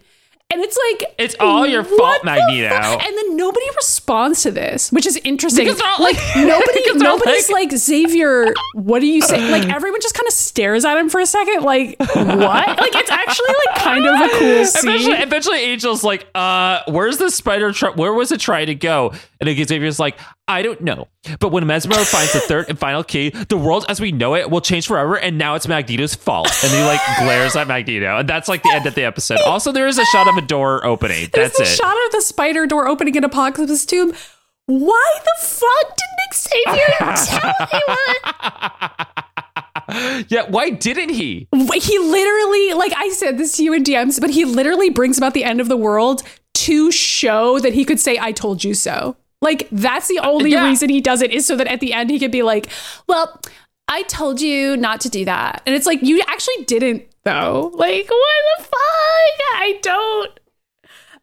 And 0.53 0.61
it's 0.63 0.77
like 0.91 1.15
It's 1.19 1.37
all 1.41 1.67
your 1.67 1.85
fault, 1.85 2.25
Magneto. 2.25 2.69
fuck? 2.71 3.07
And 3.07 3.17
then 3.17 3.37
nobody 3.37 3.65
responds 3.77 4.43
to 4.43 4.51
this, 4.51 4.91
which 4.91 5.07
is 5.07 5.17
interesting. 5.25 5.65
Because 5.65 5.79
they're 5.79 5.89
all 5.89 6.03
like 6.03 6.17
like- 6.17 6.47
nobody, 6.47 6.83
nobody's 6.95 7.51
like, 7.51 7.71
Xavier. 7.73 8.53
What 8.75 9.01
do 9.01 9.07
you 9.07 9.23
say? 9.23 9.51
Like 9.51 9.69
everyone 9.75 10.01
just 10.01 10.15
kind 10.15 10.27
of 10.27 10.33
stares 10.33 10.85
at 10.85 10.97
him 10.99 11.09
for 11.09 11.21
a 11.21 11.27
second. 11.27 11.63
Like 11.63 11.97
what? 11.99 12.17
like 12.81 12.95
it's 12.97 13.11
actually 13.11 13.55
like 13.67 13.79
kind 13.79 14.07
of 14.07 14.15
a 14.21 14.29
cool 14.39 14.65
scene. 14.65 14.91
Eventually, 14.91 15.17
eventually, 15.17 15.59
Angel's 15.65 16.03
like, 16.05 16.27
"Uh, 16.35 16.81
where's 16.89 17.19
the 17.19 17.31
spider? 17.31 17.73
Try- 17.73 17.91
where 17.91 18.13
was 18.13 18.33
it 18.33 18.41
trying 18.41 18.67
to 18.67 18.75
go?" 18.75 19.13
And 19.41 19.49
then 19.49 19.57
Xavier's 19.65 19.99
like, 20.01 20.19
"I 20.51 20.63
don't 20.63 20.81
know." 20.81 21.09
But 21.39 21.53
when 21.53 21.65
Mesmero 21.65 22.05
finds 22.11 22.33
the 22.33 22.41
third 22.41 22.67
and 22.69 22.79
final 22.79 23.05
key, 23.05 23.31
the 23.31 23.57
world 23.57 23.87
as 23.89 24.01
we 24.01 24.13
know 24.13 24.35
it 24.35 24.51
will 24.51 24.61
change 24.61 24.87
forever, 24.87 25.17
and 25.19 25.39
now 25.39 25.55
it's 25.55 25.67
Magneto's 25.69 26.15
fault. 26.15 26.51
And 26.63 26.73
he 26.73 26.83
like 26.83 27.01
glares 27.19 27.57
at 27.57 27.69
Magneto, 27.69 28.19
and 28.19 28.29
that's 28.29 28.49
like 28.49 28.63
the 28.63 28.73
end 28.73 28.87
of 28.87 28.95
the 28.95 29.05
episode. 29.05 29.41
Also, 29.41 29.73
there 29.73 29.87
is 29.87 29.99
a 29.99 30.05
shot 30.07 30.29
of 30.29 30.37
a 30.37 30.43
door 30.43 30.85
opening. 30.85 31.29
There's 31.33 31.53
That's 31.53 31.59
the 31.59 31.63
it. 31.65 31.77
shot 31.77 31.97
of 32.07 32.13
the 32.13 32.21
spider 32.23 32.67
door 32.67 32.89
opening 32.89 33.15
in 33.15 33.25
Apocalypse's 33.25 33.87
tomb. 33.87 34.13
Why 34.67 35.15
the 35.25 35.47
fuck 35.47 35.97
didn't 35.97 36.35
Xavier 36.35 36.87
tell 37.41 37.55
anyone? 39.91 40.27
yeah, 40.29 40.49
why 40.49 40.71
didn't 40.71 41.11
he? 41.11 41.49
he 41.53 41.99
literally, 41.99 42.75
like 42.75 42.93
I 42.97 43.11
said 43.11 43.39
this 43.39 43.57
to 43.57 43.65
you 43.65 43.73
in 43.73 43.83
DMs, 43.83 44.21
but 44.21 44.31
he 44.31 44.45
literally 44.45 44.91
brings 44.91 45.19
about 45.19 45.35
the 45.35 45.45
end 45.45 45.61
of 45.61 45.69
the 45.69 45.77
world 45.77 46.23
to 46.55 46.93
show 46.93 47.59
that 47.59 47.73
he 47.75 47.85
could 47.85 47.99
say, 47.99 48.19
I 48.21 48.33
told 48.33 48.63
you 48.63 48.75
so. 48.75 49.17
Like, 49.41 49.69
that's 49.71 50.09
the 50.09 50.19
only 50.19 50.53
yeah. 50.53 50.65
reason 50.65 50.89
he 50.91 51.01
does 51.01 51.23
it 51.23 51.31
is 51.31 51.47
so 51.47 51.57
that 51.57 51.67
at 51.67 51.81
the 51.81 51.93
end 51.93 52.11
he 52.11 52.19
could 52.19 52.31
be 52.31 52.43
like, 52.43 52.69
well, 53.07 53.41
I 53.89 54.03
told 54.05 54.41
you 54.41 54.77
not 54.77 55.01
to 55.03 55.09
do 55.09 55.25
that. 55.25 55.63
And 55.67 55.75
it's 55.75 55.87
like, 55.87 56.03
you 56.03 56.23
actually 56.29 56.65
didn't, 56.65 57.05
though. 57.25 57.71
Like, 57.75 58.09
what 58.09 58.59
the 58.59 58.65
fuck? 58.65 58.73
I 59.57 59.79
don't. 59.83 60.41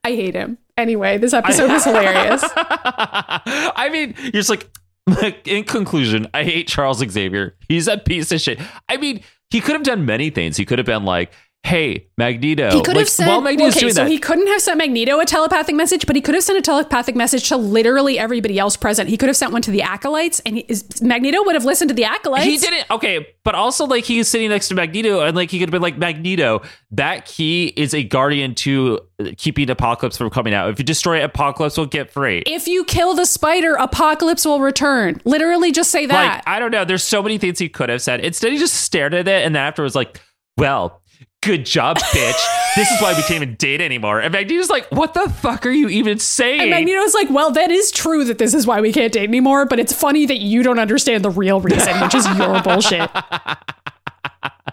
I 0.04 0.12
hate 0.12 0.36
him. 0.36 0.58
Anyway, 0.76 1.18
this 1.18 1.34
episode 1.34 1.72
was 1.72 1.84
hilarious. 1.84 2.44
I 2.56 3.90
mean, 3.92 4.16
you're 4.18 4.32
just 4.32 4.50
like, 4.50 4.70
like, 5.08 5.48
in 5.48 5.64
conclusion, 5.64 6.28
I 6.34 6.44
hate 6.44 6.68
Charles 6.68 7.00
Xavier. 7.00 7.56
He's 7.68 7.88
a 7.88 7.98
piece 7.98 8.32
of 8.32 8.42
shit. 8.42 8.60
I 8.90 8.98
mean, 8.98 9.22
he 9.50 9.62
could 9.62 9.74
have 9.74 9.84
done 9.84 10.06
many 10.06 10.30
things. 10.30 10.58
He 10.58 10.66
could 10.66 10.78
have 10.78 10.86
been 10.86 11.06
like, 11.06 11.32
hey, 11.68 12.08
Magneto. 12.18 12.72
He 12.72 12.82
could 12.82 12.96
like, 12.96 13.00
have 13.00 13.10
sent. 13.10 13.30
while 13.30 13.42
Magneto's 13.42 13.74
okay, 13.74 13.82
doing 13.82 13.94
so 13.94 14.04
that, 14.04 14.10
he 14.10 14.18
couldn't 14.18 14.48
have 14.48 14.62
sent 14.62 14.78
Magneto 14.78 15.20
a 15.20 15.26
telepathic 15.26 15.76
message, 15.76 16.08
but 16.08 16.16
he 16.16 16.22
could 16.22 16.34
have 16.34 16.44
sent 16.44 16.58
a 16.58 16.62
telepathic 16.62 17.16
message 17.16 17.50
to 17.50 17.58
literally 17.58 18.18
everybody 18.18 18.58
else 18.58 18.78
present. 18.78 19.10
He 19.10 19.18
could 19.18 19.28
have 19.28 19.36
sent 19.36 19.52
one 19.52 19.62
to 19.64 19.72
the 19.72 19.82
acolytes, 19.82 20.40
and 20.46 20.56
he, 20.56 20.66
is, 20.70 21.02
Magneto 21.02 21.44
would 21.44 21.56
have 21.56 21.66
listened 21.66 21.90
to 21.90 21.94
the 21.94 22.06
acolytes. 22.06 22.46
He 22.46 22.58
didn't. 22.58 22.90
Okay, 22.90 23.28
but 23.44 23.54
also 23.54 23.86
like 23.86 24.06
he's 24.06 24.30
sitting 24.30 24.50
next 24.50 24.70
to 24.70 24.76
Magneto, 24.76 25.20
and 25.20 25.36
like 25.36 25.52
he 25.52 25.60
could 25.60 25.68
have 25.68 25.72
been 25.74 25.82
like 25.82 25.98
Magneto. 25.98 26.62
That 26.92 27.26
key 27.26 27.74
is 27.76 27.94
a 27.94 28.02
guardian 28.02 28.56
to 28.56 29.02
uh, 29.20 29.32
keeping 29.38 29.70
Apocalypse 29.70 30.18
from 30.18 30.30
coming 30.30 30.54
out. 30.54 30.70
If 30.70 30.80
you 30.80 30.86
destroy 30.86 31.20
it, 31.20 31.24
Apocalypse 31.24 31.78
will 31.78 31.86
get 31.86 32.10
free. 32.10 32.44
If 32.46 32.68
you 32.68 32.86
kill 32.86 33.14
the 33.14 33.26
spider, 33.26 33.76
Apocalypse 33.76 34.46
will 34.46 34.62
return. 34.62 35.22
Literally, 35.26 35.74
just 35.74 35.92
say 35.92 36.06
that. 36.06 36.36
Like 36.36 36.44
I 36.48 36.60
don't 36.60 36.72
know. 36.72 36.86
There's 36.86 37.04
so 37.04 37.22
many 37.22 37.38
things 37.38 37.60
he 37.60 37.68
could 37.68 37.90
have 37.90 38.02
said. 38.02 38.22
Instead, 38.22 38.54
he 38.54 38.58
just 38.58 38.76
stared 38.76 39.14
at 39.14 39.28
it, 39.28 39.46
and 39.46 39.54
then 39.54 39.62
after 39.62 39.84
was 39.84 39.96
like, 39.96 40.22
"Well, 40.58 41.02
good 41.48 41.66
job, 41.66 41.98
bitch. 42.14 42.46
this 42.76 42.92
is 42.92 43.02
why 43.02 43.14
we 43.14 43.22
can't 43.24 43.42
even 43.42 43.56
date 43.56 43.82
anymore." 43.82 44.20
And 44.20 44.32
Magneto's 44.34 44.70
like, 44.70 44.88
"What 44.92 45.14
the 45.14 45.30
fuck 45.30 45.66
are 45.66 45.72
you 45.72 45.90
even 45.90 46.20
saying?" 46.20 46.62
and 46.62 46.70
Magneto's 46.70 47.14
like, 47.14 47.30
well, 47.30 47.52
that 47.52 47.72
is 47.72 47.92
true 47.92 48.24
that 48.26 48.38
this 48.38 48.54
is 48.54 48.68
why 48.68 48.82
we 48.82 48.92
can't 48.92 49.12
date 49.14 49.28
anymore, 49.28 49.66
but 49.66 49.80
it's 49.80 49.94
funny 49.94 50.26
that 50.26 50.38
you 50.38 50.64
don't 50.64 50.80
understand 50.80 51.24
the 51.24 51.30
real 51.30 51.62
reason, 51.62 52.00
which 52.02 52.14
is 52.16 52.28
your 52.38 52.62
bullshit. 52.62 53.10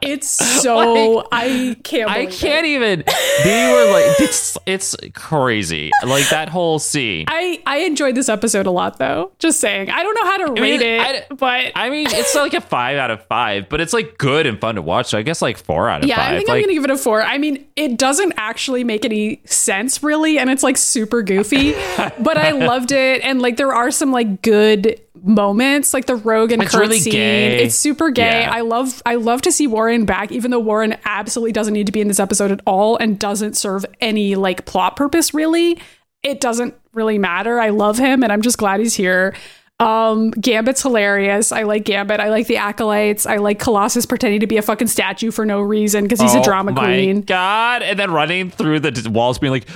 It's 0.04 0.28
so 0.62 1.26
I 1.32 1.76
can't. 1.82 2.10
I 2.10 2.26
can't 2.26 2.66
It. 2.66 2.70
even. 2.70 3.04
They 3.44 3.72
were 3.72 3.92
like, 3.92 4.20
it's 4.20 4.56
it's 4.66 4.96
crazy. 5.14 5.90
Like 6.04 6.28
that 6.30 6.48
whole 6.48 6.78
scene. 6.78 7.26
I 7.28 7.62
I 7.66 7.78
enjoyed 7.78 8.14
this 8.14 8.28
episode 8.28 8.66
a 8.66 8.70
lot, 8.70 8.98
though. 8.98 9.32
Just 9.38 9.60
saying, 9.60 9.90
I 9.90 10.02
don't 10.02 10.14
know 10.14 10.24
how 10.24 10.36
to 10.46 10.52
mean, 10.52 10.62
rate 10.62 10.80
it, 10.82 11.26
I- 11.30 11.34
but 11.34 11.72
I 11.74 11.90
mean, 11.90 12.06
it's 12.10 12.34
like 12.34 12.54
a 12.54 12.60
five 12.60 12.96
out 12.98 13.10
of 13.10 13.24
five, 13.26 13.68
but 13.68 13.80
it's 13.80 13.92
like 13.92 14.18
good 14.18 14.46
and 14.46 14.60
fun 14.60 14.74
to 14.76 14.82
watch. 14.82 15.06
So 15.10 15.18
I 15.18 15.22
guess 15.22 15.42
like 15.42 15.56
four 15.58 15.88
out 15.88 16.02
of 16.02 16.08
yeah, 16.08 16.16
five. 16.16 16.34
I 16.34 16.36
think 16.36 16.48
like, 16.48 16.56
I'm 16.56 16.62
gonna 16.62 16.74
give 16.74 16.84
it 16.84 16.90
a 16.90 16.96
four. 16.98 17.22
I 17.22 17.38
mean, 17.38 17.66
it 17.76 17.98
doesn't 17.98 18.34
actually 18.36 18.84
make 18.84 19.04
any 19.04 19.40
sense 19.44 20.02
really, 20.02 20.38
and 20.38 20.50
it's 20.50 20.62
like 20.62 20.76
super 20.76 21.22
goofy, 21.22 21.72
but 22.18 22.36
I 22.36 22.52
loved 22.52 22.92
it, 22.92 23.22
and 23.24 23.40
like 23.42 23.56
there 23.56 23.72
are 23.72 23.90
some 23.90 24.12
like 24.12 24.42
good 24.42 25.00
moments, 25.24 25.94
like 25.94 26.06
the 26.06 26.16
Rogue 26.16 26.52
and 26.52 26.62
It's 26.62 26.70
Kurt 26.70 26.82
really 26.82 27.00
scene. 27.00 27.12
gay. 27.12 27.64
It's 27.64 27.74
super 27.74 28.10
gay. 28.10 28.42
Yeah. 28.42 28.52
I 28.52 28.60
love 28.60 29.02
I 29.06 29.14
love 29.16 29.42
to 29.42 29.52
see 29.52 29.66
Warren 29.66 30.04
back, 30.04 30.30
even 30.30 30.50
though 30.50 30.60
Warren 30.60 30.96
absolutely 31.04 31.52
doesn't 31.52 31.72
need 31.74 31.86
to 31.86 31.92
be 31.92 32.00
in 32.00 32.08
this 32.08 32.20
episode 32.20 32.50
at 32.52 32.60
all 32.66 32.96
and 32.98 33.18
doesn't 33.18 33.56
serve 33.56 33.86
any 34.00 34.34
like 34.34 34.66
plot 34.66 34.96
purpose 34.96 35.32
really. 35.34 35.80
It 36.22 36.40
doesn't 36.40 36.74
really 36.92 37.18
matter. 37.18 37.58
I 37.58 37.70
love 37.70 37.98
him, 37.98 38.22
and 38.22 38.32
I'm 38.32 38.40
just 38.42 38.56
glad 38.58 38.80
he's 38.80 38.94
here. 38.94 39.34
Um, 39.80 40.30
Gambit's 40.30 40.80
hilarious. 40.82 41.50
I 41.52 41.64
like 41.64 41.84
Gambit. 41.84 42.20
I 42.20 42.30
like 42.30 42.46
the 42.46 42.56
acolytes. 42.58 43.26
I 43.26 43.36
like 43.38 43.58
Colossus 43.58 44.06
pretending 44.06 44.40
to 44.40 44.46
be 44.46 44.56
a 44.56 44.62
fucking 44.62 44.86
statue 44.86 45.30
for 45.32 45.44
no 45.44 45.60
reason 45.60 46.04
because 46.04 46.20
he's 46.20 46.34
a 46.34 46.38
oh 46.38 46.44
drama 46.44 46.72
my 46.72 46.84
queen. 46.84 47.22
God. 47.22 47.82
And 47.82 47.98
then 47.98 48.12
running 48.12 48.50
through 48.50 48.80
the 48.80 49.10
walls 49.10 49.38
being 49.40 49.50
like, 49.52 49.66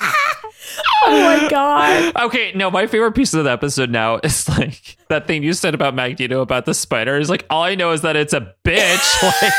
Oh 1.06 1.22
my 1.22 1.48
god. 1.48 2.12
Okay, 2.26 2.52
no, 2.54 2.70
my 2.70 2.86
favorite 2.86 3.12
piece 3.12 3.32
of 3.32 3.44
the 3.44 3.50
episode 3.50 3.88
now 3.90 4.16
is 4.22 4.48
like 4.48 4.96
that 5.08 5.26
thing 5.26 5.42
you 5.42 5.52
said 5.54 5.72
about 5.74 5.94
Magneto 5.94 6.40
about 6.42 6.66
the 6.66 6.74
spider. 6.74 7.16
Is 7.16 7.30
like 7.30 7.46
all 7.50 7.62
I 7.62 7.74
know 7.76 7.92
is 7.92 8.02
that 8.02 8.16
it's 8.16 8.32
a 8.34 8.54
bitch. 8.64 9.32
Like, 9.42 9.52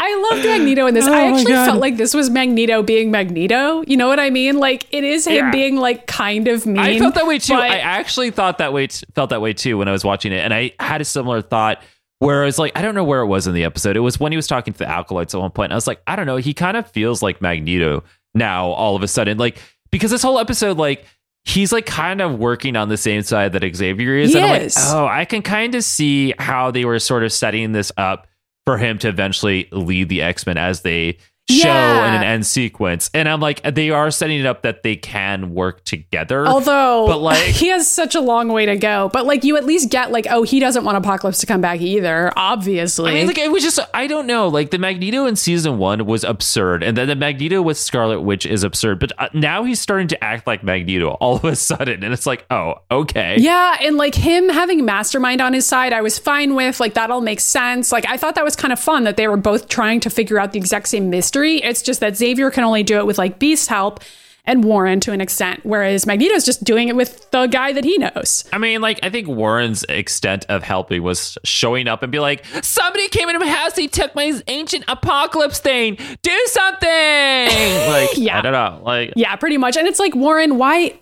I 0.00 0.28
loved 0.32 0.44
Magneto 0.46 0.86
in 0.86 0.94
this. 0.94 1.06
Oh 1.06 1.12
I 1.12 1.24
actually 1.30 1.52
felt 1.52 1.80
like 1.80 1.96
this 1.96 2.14
was 2.14 2.30
Magneto 2.30 2.82
being 2.82 3.10
Magneto. 3.10 3.82
You 3.86 3.96
know 3.96 4.08
what 4.08 4.18
I 4.18 4.30
mean? 4.30 4.58
Like 4.58 4.86
it 4.90 5.04
is 5.04 5.26
him 5.26 5.36
Yeah. 5.36 5.50
being 5.50 5.76
like 5.76 6.06
kind 6.06 6.48
of 6.48 6.66
mean. 6.66 6.78
I 6.78 6.98
felt 6.98 7.14
that 7.14 7.26
way 7.26 7.38
too. 7.38 7.54
but- 7.54 7.62
I 7.70 7.78
actually 7.78 8.30
thought 8.30 8.58
that 8.58 8.72
way. 8.72 8.88
T- 8.88 9.06
felt 9.14 9.30
that 9.30 9.40
way 9.40 9.52
too 9.52 9.78
when 9.78 9.86
I 9.88 9.92
was 9.92 10.04
watching 10.04 10.32
it, 10.32 10.38
and 10.38 10.52
I 10.52 10.72
had 10.80 11.00
a 11.00 11.04
similar 11.04 11.42
thought. 11.42 11.82
Where 12.20 12.42
I 12.42 12.46
was 12.46 12.58
like, 12.58 12.72
I 12.74 12.82
don't 12.82 12.96
know 12.96 13.04
where 13.04 13.20
it 13.20 13.26
was 13.26 13.46
in 13.46 13.54
the 13.54 13.64
episode. 13.64 13.96
It 13.96 14.00
was 14.00 14.18
when 14.18 14.32
he 14.32 14.36
was 14.36 14.48
talking 14.48 14.72
to 14.72 14.78
the 14.78 14.88
acolytes 14.88 15.34
at 15.34 15.40
one 15.40 15.52
point. 15.52 15.70
I 15.70 15.76
was 15.76 15.86
like, 15.86 16.02
I 16.06 16.16
don't 16.16 16.26
know. 16.26 16.36
He 16.36 16.52
kind 16.52 16.76
of 16.76 16.90
feels 16.90 17.22
like 17.22 17.40
Magneto 17.40 18.02
now. 18.34 18.70
All 18.70 18.96
of 18.96 19.02
a 19.02 19.08
sudden, 19.08 19.38
like 19.38 19.60
because 19.92 20.10
this 20.10 20.22
whole 20.22 20.38
episode, 20.38 20.78
like 20.78 21.04
he's 21.44 21.72
like 21.72 21.86
kind 21.86 22.20
of 22.20 22.38
working 22.38 22.76
on 22.76 22.88
the 22.88 22.96
same 22.96 23.22
side 23.22 23.52
that 23.52 23.76
Xavier 23.76 24.14
is. 24.16 24.34
And 24.34 24.44
I'm 24.44 24.62
like, 24.62 24.72
oh, 24.76 25.06
I 25.06 25.24
can 25.24 25.42
kind 25.42 25.74
of 25.74 25.84
see 25.84 26.34
how 26.38 26.70
they 26.70 26.84
were 26.84 26.98
sort 26.98 27.22
of 27.22 27.32
setting 27.32 27.72
this 27.72 27.92
up 27.96 28.26
for 28.66 28.76
him 28.76 28.98
to 28.98 29.08
eventually 29.08 29.68
lead 29.72 30.08
the 30.08 30.22
X 30.22 30.44
Men 30.46 30.58
as 30.58 30.82
they 30.82 31.18
show 31.50 31.68
Yeah. 31.68 32.08
in 32.08 32.14
an 32.14 32.22
end 32.22 32.46
sequence. 32.46 33.10
And 33.14 33.28
I'm 33.28 33.40
like, 33.40 33.62
they 33.74 33.90
are 33.90 34.10
setting 34.10 34.38
it 34.40 34.46
up 34.46 34.62
that 34.62 34.82
they 34.82 34.96
can 34.96 35.54
work 35.54 35.84
together. 35.84 36.46
Although, 36.46 37.06
But, 37.06 37.18
like- 37.20 37.38
he 37.44 37.68
has 37.68 37.88
such 37.88 38.14
a 38.14 38.20
long 38.20 38.48
way 38.48 38.66
to 38.66 38.76
go. 38.76 39.10
But 39.12 39.26
like, 39.26 39.44
you 39.44 39.56
at 39.56 39.64
least 39.64 39.90
get 39.90 40.10
like, 40.10 40.26
oh, 40.30 40.42
he 40.42 40.60
doesn't 40.60 40.84
want 40.84 40.96
Apocalypse 40.98 41.38
to 41.38 41.46
come 41.46 41.60
back 41.60 41.80
either. 41.80 42.32
Obviously, 42.36 43.10
I 43.10 43.14
mean, 43.14 43.26
like 43.26 43.38
it 43.38 43.50
was 43.50 43.62
just 43.62 43.78
I 43.94 44.06
don't 44.06 44.26
know. 44.26 44.48
Like 44.48 44.70
the 44.70 44.78
Magneto 44.78 45.26
in 45.26 45.36
season 45.36 45.78
one 45.78 46.04
was 46.06 46.24
absurd, 46.24 46.82
and 46.82 46.96
then 46.96 47.08
the 47.08 47.16
Magneto 47.16 47.62
with 47.62 47.78
Scarlet 47.78 48.20
Witch 48.20 48.44
is 48.46 48.62
absurd. 48.64 48.98
But 48.98 49.12
uh, 49.18 49.28
now 49.32 49.64
he's 49.64 49.80
starting 49.80 50.08
to 50.08 50.24
act 50.24 50.46
like 50.46 50.62
Magneto 50.62 51.10
all 51.20 51.36
of 51.36 51.44
a 51.44 51.56
sudden, 51.56 52.04
and 52.04 52.12
it's 52.12 52.26
like, 52.26 52.44
oh, 52.50 52.74
okay, 52.90 53.36
Yeah, 53.38 53.76
and 53.80 53.96
like 53.96 54.14
him 54.14 54.48
having 54.48 54.84
Mastermind 54.84 55.40
on 55.40 55.52
his 55.52 55.66
side, 55.66 55.92
I 55.92 56.00
was 56.02 56.18
fine 56.18 56.54
with. 56.54 56.80
Like 56.80 56.94
that 56.94 57.10
all 57.10 57.20
makes 57.20 57.44
sense. 57.44 57.90
Like 57.92 58.06
I 58.08 58.16
thought 58.16 58.34
that 58.34 58.44
was 58.44 58.56
kind 58.56 58.72
of 58.72 58.78
fun 58.80 59.04
that 59.04 59.16
they 59.16 59.28
were 59.28 59.36
both 59.36 59.68
trying 59.68 60.00
to 60.00 60.10
figure 60.10 60.38
out 60.38 60.52
the 60.52 60.58
exact 60.58 60.88
same 60.88 61.08
mystery. 61.10 61.37
It's 61.46 61.82
just 61.82 62.00
that 62.00 62.16
Xavier 62.16 62.50
can 62.50 62.64
only 62.64 62.82
do 62.82 62.98
it 62.98 63.06
with 63.06 63.18
like 63.18 63.38
Beast's 63.38 63.68
help 63.68 64.00
and 64.44 64.64
Warren 64.64 64.98
to 65.00 65.12
an 65.12 65.20
extent, 65.20 65.60
whereas 65.62 66.06
Magneto's 66.06 66.42
just 66.42 66.64
doing 66.64 66.88
it 66.88 66.96
with 66.96 67.30
the 67.32 67.46
guy 67.48 67.74
that 67.74 67.84
he 67.84 67.98
knows. 67.98 68.48
I 68.50 68.56
mean, 68.56 68.80
like 68.80 68.98
I 69.02 69.10
think 69.10 69.28
Warren's 69.28 69.84
extent 69.90 70.46
of 70.48 70.62
helping 70.62 71.02
was 71.02 71.36
showing 71.44 71.86
up 71.86 72.02
and 72.02 72.10
be 72.10 72.18
like, 72.18 72.46
somebody 72.62 73.08
came 73.08 73.28
into 73.28 73.40
my 73.40 73.50
house, 73.50 73.76
he 73.76 73.88
took 73.88 74.14
my 74.14 74.32
ancient 74.46 74.84
apocalypse 74.88 75.58
thing, 75.58 75.98
do 76.22 76.42
something. 76.46 76.88
like, 76.88 78.16
Yeah. 78.16 78.38
I 78.38 78.40
don't 78.40 78.52
know, 78.52 78.80
like. 78.84 79.12
Yeah, 79.16 79.36
pretty 79.36 79.58
much. 79.58 79.76
And 79.76 79.86
it's 79.86 79.98
like 79.98 80.14
Warren, 80.14 80.56
why 80.56 80.98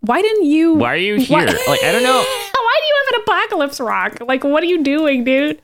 why 0.00 0.20
didn't 0.20 0.46
you 0.46 0.74
Why 0.74 0.94
are 0.94 0.96
you 0.96 1.16
here? 1.20 1.38
Why- 1.38 1.44
Like, 1.44 1.84
I 1.84 1.92
don't 1.92 2.02
know. 2.02 2.24
Why 2.78 2.82
do 2.82 2.86
you 2.86 2.96
have 3.04 3.14
an 3.14 3.22
apocalypse 3.22 3.80
rock? 3.80 4.18
Like, 4.28 4.44
what 4.44 4.62
are 4.62 4.66
you 4.66 4.84
doing, 4.84 5.24
dude? 5.24 5.60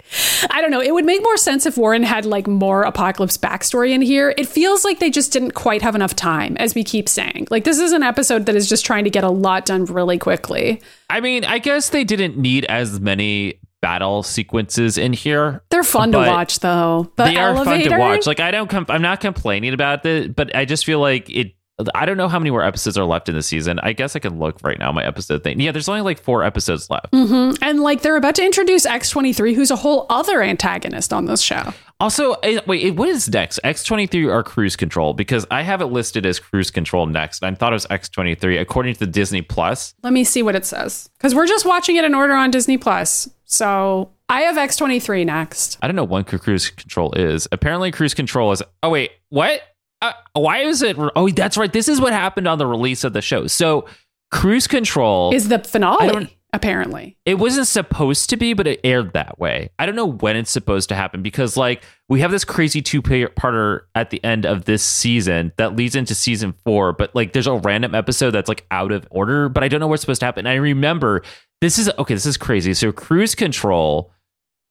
I 0.50 0.60
don't 0.60 0.70
know. 0.70 0.80
It 0.80 0.92
would 0.92 1.04
make 1.04 1.22
more 1.22 1.36
sense 1.36 1.64
if 1.64 1.76
Warren 1.76 2.02
had 2.02 2.26
like 2.26 2.46
more 2.48 2.82
apocalypse 2.82 3.38
backstory 3.38 3.92
in 3.92 4.02
here. 4.02 4.34
It 4.36 4.48
feels 4.48 4.84
like 4.84 4.98
they 4.98 5.10
just 5.10 5.32
didn't 5.32 5.52
quite 5.52 5.80
have 5.82 5.94
enough 5.94 6.16
time, 6.16 6.56
as 6.56 6.74
we 6.74 6.82
keep 6.82 7.08
saying. 7.08 7.46
Like, 7.50 7.64
this 7.64 7.78
is 7.78 7.92
an 7.92 8.02
episode 8.02 8.46
that 8.46 8.56
is 8.56 8.68
just 8.68 8.84
trying 8.84 9.04
to 9.04 9.10
get 9.10 9.22
a 9.22 9.30
lot 9.30 9.64
done 9.66 9.84
really 9.84 10.18
quickly. 10.18 10.82
I 11.08 11.20
mean, 11.20 11.44
I 11.44 11.58
guess 11.58 11.90
they 11.90 12.02
didn't 12.02 12.36
need 12.36 12.64
as 12.64 12.98
many 12.98 13.60
battle 13.80 14.22
sequences 14.24 14.98
in 14.98 15.12
here. 15.12 15.62
They're 15.70 15.84
fun 15.84 16.10
to 16.12 16.18
watch, 16.18 16.60
though. 16.60 17.12
The 17.16 17.24
they 17.24 17.36
are 17.36 17.54
fun 17.64 17.80
to 17.80 17.96
watch. 17.96 18.26
Like 18.26 18.40
I 18.40 18.50
don't, 18.50 18.68
com- 18.68 18.86
I'm 18.88 19.02
not 19.02 19.20
complaining 19.20 19.72
about 19.72 20.04
it, 20.04 20.34
but 20.34 20.54
I 20.56 20.64
just 20.64 20.84
feel 20.84 20.98
like 20.98 21.30
it. 21.30 21.52
I 21.94 22.06
don't 22.06 22.16
know 22.16 22.28
how 22.28 22.38
many 22.38 22.50
more 22.50 22.62
episodes 22.62 22.96
are 22.96 23.04
left 23.04 23.28
in 23.28 23.34
the 23.34 23.42
season. 23.42 23.80
I 23.80 23.92
guess 23.92 24.14
I 24.14 24.20
can 24.20 24.38
look 24.38 24.58
right 24.62 24.78
now 24.78 24.92
my 24.92 25.04
episode 25.04 25.42
thing. 25.42 25.60
Yeah, 25.60 25.72
there's 25.72 25.88
only 25.88 26.02
like 26.02 26.20
four 26.22 26.44
episodes 26.44 26.88
left. 26.88 27.12
And 27.12 27.80
like, 27.80 28.02
they're 28.02 28.16
about 28.16 28.36
to 28.36 28.44
introduce 28.44 28.86
X23, 28.86 29.54
who's 29.54 29.72
a 29.72 29.76
whole 29.76 30.06
other 30.08 30.40
antagonist 30.40 31.12
on 31.12 31.24
this 31.24 31.40
show. 31.40 31.74
Also, 31.98 32.32
eh, 32.44 32.60
wait, 32.66 32.84
eh, 32.84 32.90
what 32.90 33.08
is 33.08 33.28
next? 33.28 33.58
X23 33.64 34.30
or 34.30 34.44
Cruise 34.44 34.76
Control? 34.76 35.14
Because 35.14 35.46
I 35.50 35.62
have 35.62 35.80
it 35.80 35.86
listed 35.86 36.26
as 36.26 36.38
Cruise 36.38 36.70
Control 36.70 37.06
next. 37.06 37.42
And 37.42 37.54
I 37.54 37.58
thought 37.58 37.72
it 37.72 37.74
was 37.74 37.86
X23 37.86 38.60
according 38.60 38.94
to 38.94 39.00
the 39.00 39.06
Disney 39.06 39.42
Plus. 39.42 39.94
Let 40.04 40.12
me 40.12 40.22
see 40.22 40.42
what 40.42 40.54
it 40.54 40.64
says. 40.64 41.10
Because 41.18 41.34
we're 41.34 41.46
just 41.46 41.66
watching 41.66 41.96
it 41.96 42.04
in 42.04 42.14
order 42.14 42.34
on 42.34 42.52
Disney 42.52 42.78
Plus. 42.78 43.28
So 43.46 44.12
I 44.28 44.42
have 44.42 44.56
X23 44.56 45.26
next. 45.26 45.78
I 45.82 45.88
don't 45.88 45.96
know 45.96 46.04
what 46.04 46.26
Cruise 46.26 46.70
Control 46.70 47.12
is. 47.14 47.48
Apparently, 47.52 47.90
Cruise 47.90 48.14
Control 48.14 48.52
is. 48.52 48.62
Oh 48.82 48.90
wait, 48.90 49.10
what? 49.28 49.60
Uh, 50.04 50.12
why 50.34 50.58
is 50.58 50.82
it? 50.82 50.96
Oh, 51.16 51.28
that's 51.28 51.56
right. 51.56 51.72
This 51.72 51.88
is 51.88 52.00
what 52.00 52.12
happened 52.12 52.46
on 52.46 52.58
the 52.58 52.66
release 52.66 53.04
of 53.04 53.12
the 53.12 53.22
show. 53.22 53.46
So, 53.46 53.86
Cruise 54.30 54.66
Control 54.66 55.32
Is 55.32 55.48
the 55.48 55.60
finale, 55.60 56.36
apparently. 56.52 57.16
it 57.24 57.34
wasn't 57.38 57.68
supposed 57.68 58.30
to 58.30 58.36
be, 58.36 58.52
but 58.52 58.66
it 58.66 58.80
aired 58.82 59.12
that 59.12 59.38
way. 59.38 59.70
I 59.78 59.86
don't 59.86 59.94
know 59.94 60.06
when 60.10 60.36
it's 60.36 60.50
supposed 60.50 60.88
to 60.88 60.94
happen 60.96 61.22
because, 61.22 61.56
like, 61.56 61.84
we 62.08 62.20
have 62.20 62.32
this 62.32 62.44
crazy 62.44 62.82
two 62.82 63.00
parter 63.00 63.82
at 63.94 64.10
the 64.10 64.22
end 64.24 64.44
of 64.44 64.64
this 64.64 64.82
season 64.82 65.52
that 65.56 65.76
leads 65.76 65.94
into 65.94 66.14
season 66.14 66.52
four, 66.64 66.92
but 66.92 67.14
like, 67.14 67.32
there's 67.32 67.46
a 67.46 67.54
random 67.54 67.94
episode 67.94 68.32
that's 68.32 68.48
like 68.48 68.66
out 68.72 68.90
of 68.92 69.06
order, 69.10 69.48
but 69.48 69.62
I 69.62 69.68
don't 69.68 69.78
know 69.80 69.86
what's 69.86 70.02
supposed 70.02 70.20
to 70.20 70.26
happen. 70.26 70.46
I 70.46 70.54
remember 70.54 71.22
this 71.60 71.78
is 71.78 71.88
okay, 71.98 72.14
this 72.14 72.26
is 72.26 72.36
crazy. 72.36 72.74
So, 72.74 72.90
Cruise 72.92 73.34
Control, 73.36 74.10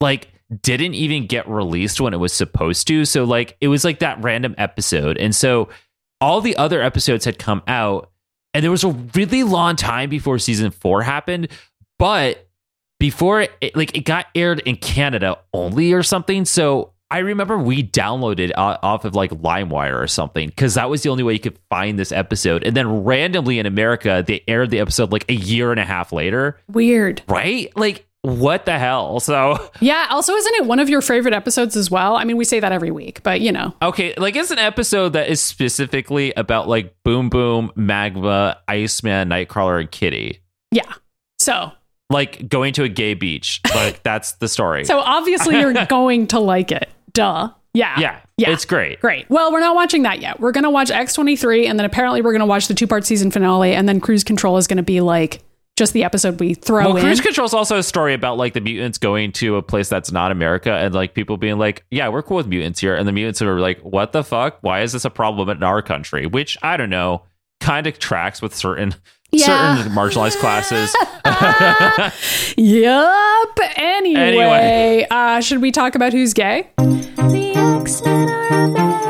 like, 0.01 0.27
didn't 0.61 0.93
even 0.93 1.27
get 1.27 1.47
released 1.49 1.99
when 1.99 2.13
it 2.13 2.17
was 2.17 2.33
supposed 2.33 2.87
to. 2.87 3.05
So, 3.05 3.23
like, 3.23 3.57
it 3.61 3.67
was 3.67 3.83
like 3.83 3.99
that 3.99 4.21
random 4.23 4.55
episode. 4.57 5.17
And 5.17 5.35
so, 5.35 5.69
all 6.21 6.41
the 6.41 6.55
other 6.57 6.81
episodes 6.81 7.25
had 7.25 7.37
come 7.39 7.61
out, 7.67 8.11
and 8.53 8.63
there 8.63 8.71
was 8.71 8.83
a 8.83 8.91
really 9.15 9.43
long 9.43 9.75
time 9.75 10.09
before 10.09 10.39
season 10.39 10.71
four 10.71 11.01
happened 11.01 11.49
but 11.99 12.49
before 12.99 13.41
it, 13.61 13.75
like 13.75 13.95
it 13.97 14.01
got 14.01 14.25
aired 14.35 14.59
in 14.61 14.75
Canada 14.75 15.37
only 15.53 15.93
or 15.93 16.03
something. 16.03 16.45
So 16.45 16.91
I 17.09 17.19
remember 17.19 17.57
we 17.57 17.83
downloaded 17.83 18.51
off 18.57 19.05
of 19.05 19.15
like 19.15 19.31
LimeWire 19.31 20.01
or 20.01 20.07
something 20.07 20.49
because 20.49 20.73
that 20.73 20.89
was 20.89 21.03
the 21.03 21.09
only 21.09 21.23
way 21.23 21.33
you 21.33 21.39
could 21.39 21.57
find 21.69 21.97
this 21.97 22.11
episode. 22.11 22.63
And 22.63 22.75
then 22.75 23.03
randomly 23.05 23.59
in 23.59 23.65
America, 23.65 24.23
they 24.25 24.43
aired 24.47 24.69
the 24.69 24.79
episode 24.79 25.11
like 25.11 25.29
a 25.29 25.33
year 25.33 25.71
and 25.71 25.79
a 25.79 25.85
half 25.85 26.11
later, 26.11 26.59
Weird. 26.67 27.21
right? 27.27 27.71
Like 27.77 28.05
what 28.23 28.65
the 28.65 28.77
hell? 28.79 29.19
So 29.23 29.57
Yeah. 29.79 30.07
Also, 30.09 30.33
isn't 30.33 30.55
it 30.55 30.65
one 30.65 30.79
of 30.79 30.89
your 30.89 31.01
favorite 31.01 31.33
episodes 31.33 31.77
as 31.77 31.91
well? 31.91 32.15
I 32.15 32.23
mean, 32.23 32.35
we 32.37 32.43
say 32.45 32.59
that 32.59 32.71
every 32.71 32.89
week, 32.91 33.21
but 33.23 33.39
you 33.41 33.51
know. 33.51 33.73
okay, 33.81 34.13
like 34.17 34.35
it's 34.35 34.49
an 34.51 34.59
episode 34.59 35.09
that 35.13 35.29
is 35.29 35.39
specifically 35.41 36.33
about 36.35 36.67
like 36.67 36.95
Boom 37.03 37.29
Boom, 37.29 37.71
Magma, 37.75 38.57
Iceman, 38.67 39.29
Nightcrawler, 39.29 39.79
and 39.79 39.91
Kitty. 39.91 40.39
Yeah. 40.71 40.91
So, 41.39 41.71
Like 42.09 42.47
going 42.49 42.73
to 42.73 42.83
a 42.83 42.89
gay 42.89 43.13
beach. 43.13 43.61
Like 43.75 44.01
that's 44.03 44.33
the 44.33 44.47
story. 44.47 44.85
so 44.85 44.99
obviously 44.99 45.59
you're 45.59 45.73
going 45.85 46.27
to 46.27 46.39
like 46.39 46.71
it. 46.71 46.89
Duh. 47.13 47.49
Yeah. 47.75 47.99
yeah, 47.99 48.19
Yeah. 48.37 48.51
it's 48.51 48.65
great. 48.65 48.99
Great. 49.01 49.27
Well, 49.29 49.51
we're 49.51 49.59
not 49.59 49.73
watching 49.75 50.03
that 50.03 50.19
yet. 50.19 50.39
We're 50.39 50.51
going 50.51 50.63
to 50.63 50.69
watch 50.69 50.89
X23, 50.91 51.67
and 51.67 51.79
then 51.79 51.85
apparently 51.85 52.21
we're 52.21 52.31
going 52.31 52.41
to 52.41 52.45
watch 52.45 52.67
the 52.67 52.75
two 52.75 52.85
part 52.85 53.03
season 53.03 53.31
finale, 53.31 53.73
and 53.73 53.89
then 53.89 53.99
Cruise 53.99 54.23
Control 54.23 54.57
is 54.57 54.67
going 54.67 54.77
to 54.77 54.83
be 54.83 55.01
like 55.01 55.41
just 55.75 55.93
the 55.93 56.03
episode 56.03 56.39
we 56.39 56.53
throw 56.53 56.85
Well, 56.85 56.97
in. 56.97 57.03
Cruise 57.03 57.19
Control 57.21 57.45
is 57.45 57.53
also 57.53 57.77
a 57.77 57.83
story 57.83 58.13
about 58.13 58.37
like 58.37 58.53
the 58.53 58.61
mutants 58.61 58.97
going 58.97 59.31
to 59.33 59.55
a 59.55 59.61
place 59.63 59.89
that's 59.89 60.11
not 60.11 60.31
America 60.31 60.71
and 60.71 60.93
like 60.93 61.13
people 61.15 61.37
being 61.37 61.57
like, 61.57 61.83
yeah, 61.89 62.09
we're 62.09 62.21
cool 62.21 62.37
with 62.37 62.47
mutants 62.47 62.79
here. 62.79 62.95
And 62.95 63.07
the 63.07 63.11
mutants 63.11 63.41
are 63.41 63.59
like, 63.59 63.79
what 63.79 64.11
the 64.11 64.23
fuck? 64.23 64.59
Why 64.61 64.81
is 64.81 64.91
this 64.91 65.03
a 65.05 65.09
problem 65.09 65.49
in 65.49 65.63
our 65.63 65.81
country? 65.81 66.27
Which 66.27 66.57
I 66.61 66.77
don't 66.77 66.91
know, 66.91 67.23
kind 67.59 67.87
of 67.87 67.97
tracks 67.99 68.41
with 68.41 68.55
certain. 68.55 68.95
Yeah. 69.35 69.77
Certain 69.77 69.93
marginalized 69.93 70.37
classes. 70.37 70.93
Yup. 72.55 73.59
Anyway, 73.77 74.21
Anyway. 74.21 75.07
Uh, 75.09 75.41
should 75.41 75.59
we 75.59 75.71
talk 75.71 75.95
about 75.95 76.13
who's 76.13 76.33
gay? 76.35 76.69
The 76.77 77.53
X-Men 77.81 78.29
are 78.29 78.99
a 78.99 79.02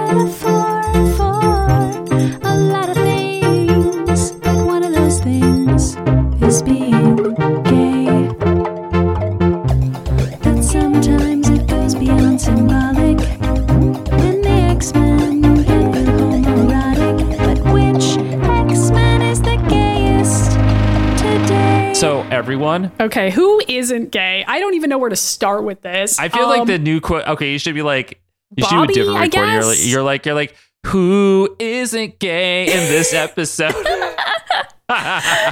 everyone, 22.44 22.92
Okay, 23.00 23.32
who 23.32 23.62
isn't 23.70 24.12
gay? 24.12 24.44
I 24.46 24.60
don't 24.60 24.74
even 24.74 24.90
know 24.90 24.98
where 24.98 25.10
to 25.10 25.16
start 25.16 25.64
with 25.64 25.82
this. 25.82 26.20
I 26.20 26.28
feel 26.28 26.44
Um, 26.44 26.50
like 26.50 26.68
the 26.68 26.78
new 26.78 27.00
quote. 27.00 27.26
Okay, 27.26 27.54
you 27.54 27.58
should 27.58 27.74
be 27.74 27.82
like, 27.82 28.20
you 28.58 28.66
should 28.66 28.76
Bobby, 28.76 28.94
do 28.94 29.02
a 29.02 29.06
different 29.06 29.34
recording. 29.34 29.54
You're 29.54 29.64
like, 29.64 29.86
you're 29.86 30.04
like, 30.04 30.26
you're 30.26 30.36
like, 30.36 30.56
who 30.88 31.56
isn't 31.58 32.20
gay 32.20 32.64
in 32.66 32.90
this 32.90 33.14
episode? 33.26 33.74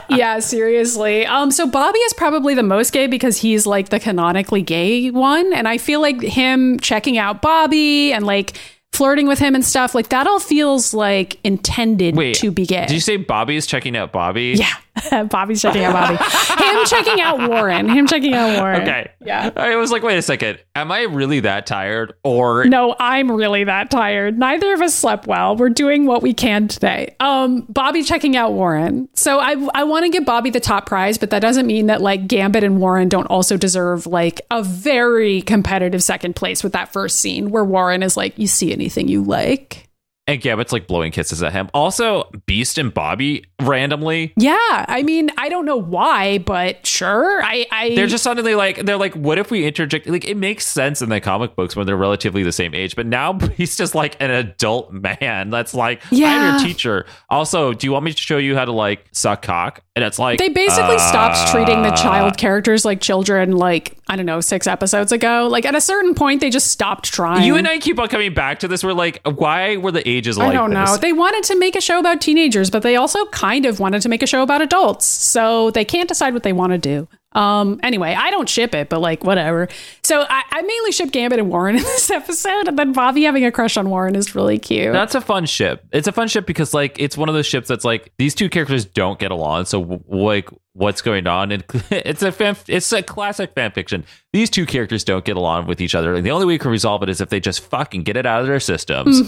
yeah, 0.10 0.40
seriously. 0.40 1.26
Um, 1.26 1.50
so 1.52 1.66
Bobby 1.66 2.00
is 2.00 2.14
probably 2.14 2.54
the 2.56 2.64
most 2.64 2.92
gay 2.92 3.08
because 3.08 3.38
he's 3.38 3.66
like 3.66 3.88
the 3.88 4.00
canonically 4.00 4.62
gay 4.62 5.10
one, 5.12 5.54
and 5.54 5.70
I 5.70 5.78
feel 5.78 6.02
like 6.02 6.22
him 6.22 6.78
checking 6.80 7.18
out 7.18 7.42
Bobby 7.42 8.12
and 8.12 8.26
like 8.26 8.58
flirting 8.92 9.26
with 9.30 9.40
him 9.40 9.56
and 9.56 9.64
stuff 9.64 9.96
like 9.96 10.10
that 10.10 10.28
all 10.28 10.42
feels 10.42 10.94
like 10.94 11.40
intended 11.46 12.18
Wait, 12.18 12.36
to 12.36 12.52
be 12.52 12.66
gay. 12.66 12.82
Did 12.88 12.92
you 12.96 13.00
say 13.00 13.16
Bobby 13.16 13.56
is 13.56 13.66
checking 13.66 13.96
out 13.96 14.12
Bobby? 14.12 14.56
yeah, 14.58 14.74
Bobby's 15.30 15.62
checking 15.62 15.84
out 15.84 15.94
Bobby. 15.94 16.18
him 16.18 16.86
checking 16.86 17.22
out 17.22 17.50
Warren. 17.50 17.88
Him 17.90 18.08
checking 18.08 18.34
out 18.34 18.60
Warren. 18.60 18.82
Okay. 18.82 19.12
Yeah. 19.22 19.52
I 19.56 19.76
was 19.78 19.92
like, 19.92 20.04
wait 20.04 20.18
a 20.18 20.22
second. 20.22 20.60
Am 20.76 20.92
I 20.92 21.04
really 21.04 21.40
that 21.42 21.66
tired? 21.66 22.14
Or 22.24 22.66
No, 22.66 22.96
I'm 23.00 23.32
really 23.32 23.64
that 23.64 23.90
tired. 23.90 24.38
Neither 24.38 24.74
of 24.74 24.82
us 24.82 24.94
slept 24.94 25.28
well. 25.28 25.56
We're 25.56 25.70
doing 25.70 26.06
what 26.06 26.22
we 26.22 26.34
can 26.34 26.68
today. 26.68 27.16
Um, 27.20 27.62
Bobby 27.70 28.04
checking 28.04 28.36
out 28.36 28.54
Warren. 28.54 29.08
So 29.14 29.40
I 29.40 29.56
I 29.74 29.84
want 29.84 30.06
to 30.06 30.10
give 30.12 30.26
Bobby 30.26 30.50
the 30.50 30.60
top 30.60 30.86
prize, 30.88 31.18
but 31.18 31.30
that 31.30 31.40
doesn't 31.40 31.68
mean 31.68 31.88
that 31.88 32.02
like 32.02 32.28
Gambit 32.28 32.64
and 32.64 32.80
Warren 32.80 33.08
don't 33.10 33.28
also 33.28 33.58
deserve 33.58 34.08
like 34.08 34.42
a 34.52 34.62
very 34.62 35.42
competitive 35.42 36.04
second 36.04 36.36
place 36.36 36.64
with 36.64 36.74
that 36.74 36.92
first 36.92 37.20
scene 37.20 37.50
where 37.50 37.64
Warren 37.64 38.04
is 38.04 38.18
like, 38.18 38.38
"You 38.38 38.48
see 38.48 38.72
anything 38.74 39.08
you 39.08 39.24
like?" 39.24 39.88
and 40.28 40.40
Gambit's 40.40 40.72
like 40.72 40.88
blowing 40.88 41.12
kisses 41.12 41.42
at 41.44 41.52
him. 41.52 41.70
Also, 41.74 42.30
Beast 42.46 42.78
and 42.78 42.94
Bobby 42.94 43.44
randomly. 43.62 44.34
Yeah, 44.36 44.58
I 44.88 45.04
mean, 45.04 45.30
I 45.38 45.50
don't 45.50 45.66
know 45.66 45.78
why, 45.78 46.40
but 46.40 46.86
sure. 46.86 47.44
I 47.44 47.66
I 47.72 47.96
They're 47.96 48.08
just 48.08 48.24
suddenly 48.24 48.56
like 48.56 48.86
they're 48.86 48.98
like, 48.98 49.16
what 49.16 49.38
if 49.38 49.52
we 49.52 49.66
interject? 49.66 50.08
Like 50.08 50.26
it 50.26 50.38
makes 50.38 50.66
sense 50.68 51.02
in 51.02 51.10
the 51.10 51.22
comic 51.22 51.56
books 51.56 51.76
when 51.76 51.86
they're 51.86 51.98
relatively 51.98 52.44
the 52.44 52.52
same 52.52 52.74
age, 52.74 52.96
but 52.96 53.06
now 53.06 53.38
he's 53.58 53.78
just 53.78 53.96
like 53.96 54.16
an 54.22 54.32
adult 54.32 54.92
man. 54.92 55.50
That's 55.50 55.74
like, 55.74 56.02
yeah. 56.12 56.28
I'm 56.32 56.60
your 56.60 56.68
teacher. 56.68 57.06
Also, 57.30 57.74
do 57.74 57.88
you 57.88 57.92
want 57.92 58.06
me 58.06 58.14
to 58.14 58.18
show 58.18 58.38
you 58.38 58.56
how 58.56 58.66
to 58.66 58.72
like 58.72 59.06
suck 59.12 59.42
cock? 59.42 59.84
And 59.96 60.06
it's 60.06 60.18
like 60.18 60.40
They 60.40 60.48
basically 60.48 60.98
stopped 61.00 61.52
treating 61.52 61.82
the 61.82 61.90
uh, 61.90 61.98
child 61.98 62.38
characters 62.38 62.86
like 62.86 63.02
children, 63.02 63.52
like, 63.52 63.98
I 64.08 64.16
don't 64.16 64.26
know, 64.26 64.40
six 64.40 64.66
episodes 64.66 65.12
ago. 65.12 65.50
Like, 65.52 65.66
at 65.66 65.76
a 65.76 65.82
certain 65.82 66.16
point, 66.16 66.40
they 66.40 66.50
just 66.50 66.68
stopped 66.72 67.12
trying. 67.12 67.44
You 67.44 67.58
and 67.58 67.68
I 67.68 67.78
keep 67.78 68.00
on 68.00 68.08
coming 68.08 68.34
back 68.34 68.60
to 68.60 68.70
this. 68.70 68.86
We're 68.86 68.94
like, 68.94 69.20
why 69.26 69.76
were 69.76 69.92
the 69.92 70.08
ages 70.08 70.38
like 70.38 70.52
I 70.52 70.54
don't 70.54 70.70
this? 70.74 70.92
know. 70.92 70.96
They 70.98 71.12
wanted 71.12 71.44
to 71.44 71.60
make 71.60 71.76
a 71.76 71.82
show 71.82 72.00
about 72.00 72.22
teenagers, 72.22 72.70
but 72.70 72.84
they 72.84 72.96
also 72.96 73.26
kind 73.28 73.51
of 73.60 73.80
wanted 73.80 74.02
to 74.02 74.10
make 74.10 74.24
a 74.24 74.28
show 74.28 74.42
about 74.44 74.62
adults. 74.62 75.06
So 75.06 75.72
they 75.72 75.86
can't 75.86 76.08
decide 76.08 76.34
what 76.34 76.44
they 76.44 76.54
want 76.54 76.72
to 76.72 76.78
do. 76.78 77.08
Um. 77.34 77.80
Anyway, 77.82 78.14
I 78.14 78.30
don't 78.30 78.50
ship 78.50 78.76
it, 78.76 78.90
but 78.90 79.00
like 79.00 79.24
whatever. 79.24 79.70
So 80.04 80.26
I, 80.28 80.44
I 80.52 80.62
mainly 80.64 80.92
ship 80.92 81.12
Gambit 81.12 81.40
and 81.40 81.50
Warren 81.50 81.76
in 81.78 81.84
this 81.84 82.10
episode, 82.12 82.68
and 82.68 82.78
then 82.78 82.92
Bobby 82.92 83.24
having 83.24 83.46
a 83.46 83.52
crush 83.54 83.78
on 83.78 83.90
Warren 83.90 84.16
is 84.18 84.36
really 84.36 84.60
cute. 84.60 84.92
That's 84.92 85.16
a 85.16 85.22
fun 85.22 85.46
ship. 85.46 85.86
It's 85.94 86.10
a 86.10 86.12
fun 86.12 86.28
ship 86.28 86.46
because 86.46 86.74
like 86.74 87.00
it's 87.00 87.18
one 87.18 87.30
of 87.30 87.36
those 87.36 87.46
ships 87.46 87.70
that's 87.70 87.86
like 87.86 88.12
these 88.18 88.36
two 88.36 88.50
characters 88.50 88.84
don't 88.84 89.18
get 89.18 89.32
along. 89.32 89.66
So 89.66 90.04
like 90.10 90.50
what's 90.74 91.02
going 91.02 91.28
on? 91.28 91.52
And 91.52 91.64
it's 91.92 92.24
a 92.24 92.32
fan, 92.32 92.56
it's 92.68 92.92
a 92.92 93.04
classic 93.04 93.54
fan 93.54 93.72
fiction. 93.72 94.06
These 94.34 94.50
two 94.50 94.66
characters 94.66 95.04
don't 95.04 95.26
get 95.26 95.36
along 95.36 95.68
with 95.68 95.82
each 95.82 95.94
other, 95.94 96.16
and 96.16 96.26
the 96.26 96.32
only 96.32 96.46
way 96.46 96.54
you 96.54 96.60
can 96.60 96.72
resolve 96.72 97.04
it 97.04 97.10
is 97.10 97.20
if 97.20 97.28
they 97.28 97.42
just 97.42 97.60
fucking 97.60 98.04
get 98.04 98.16
it 98.16 98.26
out 98.26 98.40
of 98.40 98.48
their 98.48 98.62
systems. 98.62 99.22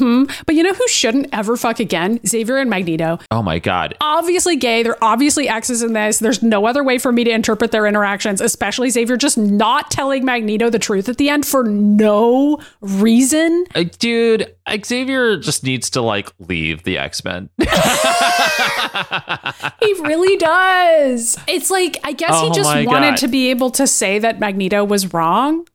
but 0.46 0.56
you 0.56 0.64
know 0.64 0.74
who 0.74 0.88
shouldn't 0.88 1.28
ever 1.34 1.58
fuck 1.58 1.82
again? 1.82 2.22
Xavier 2.26 2.56
and 2.58 2.70
Magneto. 2.70 3.20
Oh 3.30 3.42
my 3.44 3.60
god. 3.60 3.96
obviously 4.00 4.56
gay. 4.56 4.82
They're 4.82 5.04
obviously 5.04 5.50
exes 5.50 5.82
in 5.84 5.92
this. 5.92 6.20
There's 6.20 6.42
no 6.42 6.66
other 6.66 6.86
way 6.86 6.98
for 6.98 7.12
me 7.12 7.26
to 7.26 7.32
interpret 7.32 7.72
their 7.72 7.86
interactions, 7.86 8.40
especially 8.40 8.90
Xavier 8.92 9.18
just 9.18 9.38
not 9.38 9.92
telling 9.92 10.24
Magneto 10.24 10.70
the 10.70 10.80
truth 10.80 11.10
at 11.10 11.18
the 11.18 11.28
end 11.28 11.46
for 11.46 11.66
no 11.66 12.60
reason. 12.80 13.66
Uh, 13.76 13.84
dude, 14.00 14.56
Xavier 14.86 15.36
just 15.38 15.66
needs 15.66 15.90
to 15.90 16.02
like 16.02 16.32
leave 16.40 16.84
the 16.84 16.98
X 16.98 17.26
Men. 17.26 17.50
He 19.80 19.94
really 20.02 20.38
does. 20.38 21.33
It's 21.48 21.70
like 21.72 21.98
I 22.04 22.14
guess 22.14 22.40
he 22.42 22.48
Oh 22.48 22.54
just 22.54 22.70
wanted 22.86 23.12
God. 23.12 23.18
to 23.18 23.28
be 23.28 23.50
able 23.50 23.70
to 23.72 23.88
say 23.88 24.20
that 24.20 24.40
Magneto 24.40 24.84
was 24.84 25.14
wrong. 25.14 25.68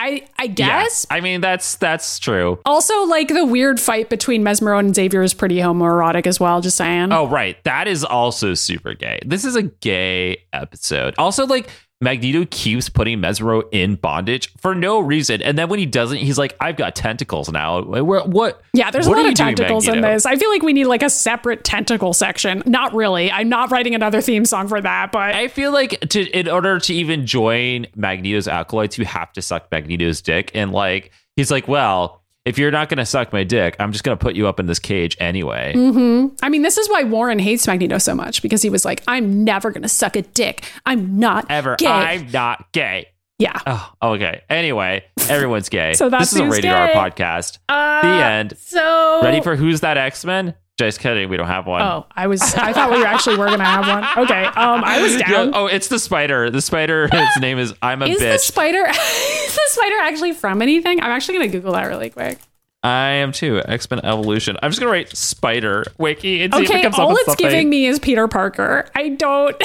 I 0.00 0.26
I 0.38 0.46
guess. 0.46 1.06
I 1.10 1.20
mean, 1.20 1.40
that's 1.40 1.74
that's 1.74 2.20
true. 2.20 2.60
Also, 2.64 3.02
like 3.06 3.26
the 3.28 3.44
weird 3.44 3.80
fight 3.80 4.08
between 4.08 4.44
Mesmero 4.44 4.78
and 4.78 4.94
Xavier 4.94 5.22
is 5.22 5.34
pretty 5.34 5.56
homoerotic 5.56 6.26
as 6.28 6.38
well. 6.38 6.60
Just 6.60 6.76
saying. 6.76 7.12
Oh, 7.12 7.26
right. 7.26 7.62
That 7.64 7.88
is 7.88 8.04
also 8.04 8.54
super 8.54 8.94
gay. 8.94 9.18
This 9.26 9.44
is 9.44 9.56
a 9.56 9.62
gay 9.64 10.44
episode. 10.52 11.16
Also, 11.18 11.46
like, 11.46 11.68
Magneto 12.00 12.46
keeps 12.48 12.88
putting 12.88 13.20
Mesmero 13.20 13.64
in 13.72 13.96
bondage 13.96 14.52
for 14.58 14.72
no 14.72 15.00
reason. 15.00 15.42
And 15.42 15.58
then 15.58 15.68
when 15.68 15.80
he 15.80 15.86
doesn't, 15.86 16.18
he's 16.18 16.38
like, 16.38 16.56
I've 16.60 16.76
got 16.76 16.94
tentacles 16.94 17.50
now. 17.50 17.82
Where, 17.82 18.20
what? 18.22 18.62
Yeah, 18.72 18.92
there's 18.92 19.08
what 19.08 19.18
a 19.18 19.22
lot 19.22 19.28
of 19.30 19.34
doing, 19.34 19.56
tentacles 19.56 19.88
in 19.88 20.00
this. 20.00 20.24
I 20.24 20.36
feel 20.36 20.48
like 20.48 20.62
we 20.62 20.72
need 20.72 20.84
like 20.84 21.02
a 21.02 21.10
separate 21.10 21.64
tentacle 21.64 22.12
section. 22.12 22.62
Not 22.66 22.94
really. 22.94 23.32
I'm 23.32 23.48
not 23.48 23.72
writing 23.72 23.96
another 23.96 24.20
theme 24.20 24.44
song 24.44 24.68
for 24.68 24.80
that, 24.80 25.10
but 25.10 25.34
I 25.34 25.48
feel 25.48 25.72
like 25.72 25.98
to 26.10 26.24
in 26.30 26.48
order 26.48 26.78
to 26.78 26.94
even 26.94 27.26
join 27.26 27.88
Magneto's 27.96 28.46
acolytes, 28.46 28.96
you 28.96 29.04
have 29.04 29.32
to 29.32 29.42
suck 29.42 29.68
Magneto's 29.72 30.22
dick. 30.22 30.52
And 30.54 30.70
like, 30.70 31.10
he's 31.34 31.50
like, 31.50 31.66
well, 31.66 32.22
if 32.44 32.56
you're 32.58 32.70
not 32.70 32.88
going 32.88 32.98
to 32.98 33.04
suck 33.06 33.32
my 33.32 33.44
dick, 33.44 33.76
I'm 33.78 33.92
just 33.92 34.04
going 34.04 34.16
to 34.16 34.22
put 34.22 34.34
you 34.34 34.46
up 34.48 34.58
in 34.58 34.66
this 34.66 34.78
cage 34.78 35.16
anyway. 35.20 35.74
Mm-hmm. 35.76 36.34
I 36.42 36.48
mean, 36.48 36.62
this 36.62 36.78
is 36.78 36.88
why 36.88 37.02
Warren 37.04 37.38
hates 37.38 37.66
Magneto 37.66 37.98
so 37.98 38.14
much 38.14 38.40
because 38.42 38.62
he 38.62 38.70
was 38.70 38.84
like, 38.84 39.02
"I'm 39.06 39.44
never 39.44 39.70
gonna 39.70 39.88
suck 39.88 40.16
a 40.16 40.22
dick. 40.22 40.64
I'm 40.86 41.18
not 41.18 41.46
Ever. 41.50 41.76
gay." 41.76 41.86
I'm 41.86 42.30
not 42.30 42.72
gay. 42.72 43.08
yeah. 43.38 43.58
Oh, 43.66 43.92
okay. 44.14 44.42
Anyway, 44.48 45.04
everyone's 45.28 45.68
gay. 45.68 45.92
So 45.96 46.08
that's 46.08 46.30
this 46.30 46.32
is 46.34 46.40
a 46.40 46.44
who's 46.44 46.54
rated 46.56 46.70
R 46.70 46.88
podcast. 46.90 47.58
Uh, 47.68 48.02
the 48.02 48.24
end. 48.24 48.54
So 48.58 49.20
Ready 49.22 49.40
for 49.42 49.54
who's 49.56 49.80
that 49.80 49.96
X 49.98 50.24
Men? 50.24 50.54
Just 50.78 51.00
kidding. 51.00 51.28
We 51.28 51.36
don't 51.36 51.48
have 51.48 51.66
one. 51.66 51.82
Oh, 51.82 52.06
I 52.14 52.28
was. 52.28 52.40
I 52.54 52.72
thought 52.72 52.92
we 52.92 52.98
were 53.00 53.04
actually 53.06 53.36
were 53.36 53.46
gonna 53.46 53.64
have 53.64 53.86
one. 53.88 54.24
Okay. 54.26 54.44
Um, 54.44 54.84
I 54.84 55.02
was 55.02 55.16
down. 55.28 55.50
oh, 55.54 55.66
it's 55.66 55.88
the 55.88 55.98
spider. 55.98 56.50
The 56.50 56.62
spider. 56.62 57.04
Its 57.12 57.40
name 57.40 57.58
is 57.58 57.74
I'm 57.82 58.00
a 58.00 58.06
is 58.06 58.18
the 58.20 58.24
bitch. 58.26 58.38
spider? 58.40 58.84
is 58.88 59.54
the 59.54 59.60
spider 59.68 59.96
actually 60.02 60.32
from 60.32 60.62
anything? 60.62 61.00
I'm 61.00 61.10
actually 61.10 61.38
gonna 61.38 61.48
Google 61.48 61.72
that 61.72 61.84
really 61.86 62.10
quick. 62.10 62.38
I 62.84 63.08
am 63.14 63.32
too. 63.32 63.60
X 63.66 63.90
Men 63.90 64.04
Evolution. 64.04 64.56
I'm 64.62 64.70
just 64.70 64.78
gonna 64.78 64.92
write 64.92 65.16
spider 65.16 65.84
wiki 65.98 66.42
and 66.44 66.54
see 66.54 66.62
if 66.62 66.70
Okay. 66.70 66.78
it 66.78 66.82
comes 66.84 66.94
up 66.94 67.00
All 67.00 67.08
with 67.08 67.18
it's 67.18 67.26
something. 67.26 67.46
giving 67.48 67.68
me 67.70 67.86
is 67.86 67.98
Peter 67.98 68.28
Parker. 68.28 68.86
I 68.94 69.08
don't. 69.08 69.56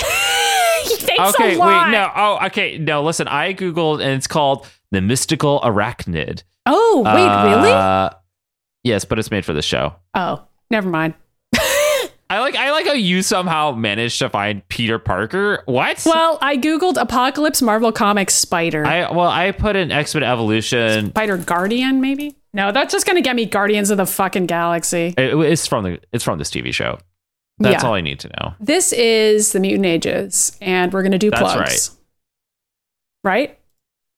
Thanks 0.85 1.35
okay, 1.35 1.53
a 1.53 1.57
lot. 1.59 1.87
wait, 1.87 1.91
no. 1.91 2.11
Oh, 2.15 2.39
okay, 2.47 2.77
no. 2.79 3.03
Listen, 3.03 3.27
I 3.27 3.53
googled 3.53 4.01
and 4.01 4.13
it's 4.13 4.25
called 4.27 4.67
the 4.91 4.99
mystical 4.99 5.61
arachnid. 5.61 6.41
Oh 6.65 7.03
wait, 7.05 7.51
really? 7.55 7.71
Uh, 7.71 8.09
Yes, 8.83 9.05
but 9.05 9.17
it's 9.19 9.31
made 9.31 9.45
for 9.45 9.53
the 9.53 9.61
show. 9.61 9.93
Oh, 10.13 10.43
never 10.73 10.89
mind. 10.89 11.13
I 12.29 12.39
like 12.39 12.55
I 12.55 12.71
like 12.71 12.87
how 12.87 12.93
you 12.93 13.21
somehow 13.21 13.73
managed 13.73 14.17
to 14.19 14.29
find 14.29 14.67
Peter 14.67 14.97
Parker. 14.97 15.61
What? 15.67 16.01
Well, 16.05 16.39
I 16.41 16.57
googled 16.57 16.99
Apocalypse 16.99 17.61
Marvel 17.61 17.91
Comics 17.91 18.33
Spider. 18.33 18.83
I 18.85 19.11
well 19.11 19.29
I 19.29 19.51
put 19.51 19.75
in 19.75 19.91
X 19.91 20.15
Men 20.15 20.23
Evolution. 20.23 21.09
Spider 21.11 21.37
Guardian, 21.37 22.01
maybe? 22.01 22.35
No, 22.53 22.71
that's 22.71 22.91
just 22.91 23.05
gonna 23.05 23.21
get 23.21 23.35
me 23.35 23.45
Guardians 23.45 23.91
of 23.91 23.97
the 23.97 24.05
fucking 24.07 24.47
Galaxy. 24.47 25.13
It- 25.17 25.35
it's 25.37 25.67
from 25.67 25.83
the 25.83 25.99
it's 26.11 26.23
from 26.23 26.39
this 26.39 26.49
TV 26.49 26.73
show. 26.73 26.97
That's 27.59 27.83
Yeah. 27.83 27.87
all 27.87 27.93
I 27.93 28.01
need 28.01 28.19
to 28.21 28.29
know. 28.29 28.55
This 28.59 28.93
is 28.93 29.51
the 29.51 29.59
Mutant 29.59 29.85
Ages, 29.85 30.57
and 30.59 30.91
we're 30.91 31.03
gonna 31.03 31.19
do 31.19 31.29
That's 31.29 31.41
plugs. 31.41 31.59
right. 31.59 31.89
Right? 33.23 33.59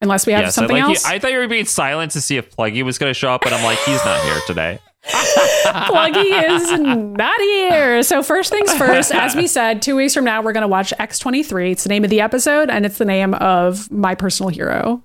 Unless 0.01 0.25
we 0.25 0.33
have 0.33 0.43
Yes, 0.43 0.57
I 0.57 0.61
something 0.61 0.77
like 0.77 0.83
you- 0.83 0.89
else. 0.95 1.05
I 1.05 1.19
thought 1.19 1.31
you 1.31 1.37
were 1.39 1.47
being 1.47 1.65
silent 1.65 2.11
to 2.13 2.21
see 2.21 2.37
if 2.37 2.55
Pluggy 2.55 2.83
was 2.83 2.97
going 2.97 3.09
to 3.09 3.13
show 3.13 3.31
up, 3.31 3.41
but 3.41 3.53
I'm 3.53 3.63
like, 3.63 3.77
he's 3.79 4.03
not 4.05 4.21
here 4.23 4.39
today. 4.45 4.79
Pluggy 5.65 6.49
is 6.49 6.79
not 6.79 7.39
here. 7.39 8.01
So 8.03 8.23
first 8.23 8.51
things 8.51 8.73
first, 8.73 9.11
as 9.13 9.35
we 9.35 9.47
said, 9.47 9.81
two 9.81 9.95
weeks 9.95 10.13
from 10.13 10.25
now 10.25 10.41
we're 10.41 10.53
gonna 10.53 10.67
watch 10.67 10.93
X23. 10.99 11.71
It's 11.71 11.83
the 11.83 11.89
name 11.89 12.03
of 12.03 12.09
the 12.09 12.21
episode, 12.21 12.69
and 12.69 12.85
it's 12.85 12.97
the 12.97 13.05
name 13.05 13.33
of 13.35 13.91
my 13.91 14.15
personal 14.15 14.49
hero, 14.49 15.03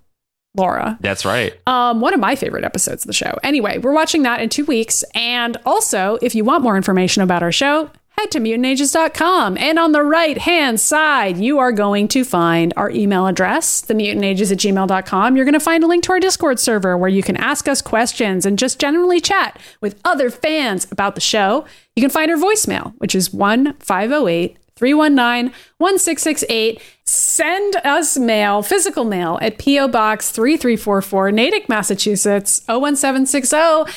Laura. 0.57 0.97
That's 1.01 1.25
right. 1.25 1.55
Um, 1.67 2.01
one 2.01 2.15
of 2.15 2.21
my 2.21 2.35
favorite 2.35 2.65
episodes 2.65 3.05
of 3.05 3.09
the 3.09 3.13
show. 3.13 3.39
Anyway, 3.43 3.79
we're 3.79 3.93
watching 3.93 4.23
that 4.23 4.41
in 4.41 4.49
two 4.49 4.65
weeks. 4.65 5.05
And 5.15 5.57
also, 5.67 6.19
if 6.23 6.35
you 6.35 6.45
want 6.45 6.63
more 6.63 6.77
information 6.77 7.23
about 7.23 7.43
our 7.43 7.53
show, 7.53 7.91
head 8.21 8.31
to 8.33 8.41
mutantages.com. 8.41 9.57
And 9.57 9.79
on 9.79 9.93
the 9.93 10.03
right 10.03 10.37
hand 10.39 10.81
side, 10.81 11.39
you 11.39 11.59
are 11.59 11.73
going 11.73 12.09
to 12.09 12.25
find 12.25 12.73
our 12.77 12.91
email 12.91 13.27
address, 13.27 13.83
themutantages 13.83 14.53
at 14.53 14.59
gmail.com. 14.59 15.37
You're 15.37 15.45
going 15.45 15.53
to 15.55 15.61
find 15.61 15.83
a 15.83 15.87
link 15.87 16.05
to 16.05 16.13
our 16.13 16.21
Discord 16.21 16.59
server 16.59 16.97
where 16.97 17.09
you 17.09 17.23
can 17.23 17.37
ask 17.37 17.69
us 17.69 17.81
questions 17.81 18.45
and 18.45 18.59
just 18.59 18.79
generally 18.79 19.21
chat 19.21 19.59
with 19.81 20.01
other 20.05 20.31
fans 20.31 20.87
about 20.91 21.15
the 21.15 21.21
show. 21.21 21.65
You 21.97 22.03
can 22.03 22.11
find 22.11 22.31
our 22.31 22.37
voicemail, 22.37 22.95
which 22.99 23.15
is 23.15 23.33
1 23.33 23.75
508 23.75 24.59
319 24.77 25.53
1668. 25.79 26.81
Send 27.05 27.77
us 27.77 28.19
mail, 28.19 28.63
physical 28.63 29.05
mail, 29.05 29.39
at 29.43 29.59
P.O. 29.59 29.89
Box 29.89 30.31
3344, 30.31 31.33
Natick, 31.33 31.69
Massachusetts, 31.69 32.63
01760. 32.67 33.93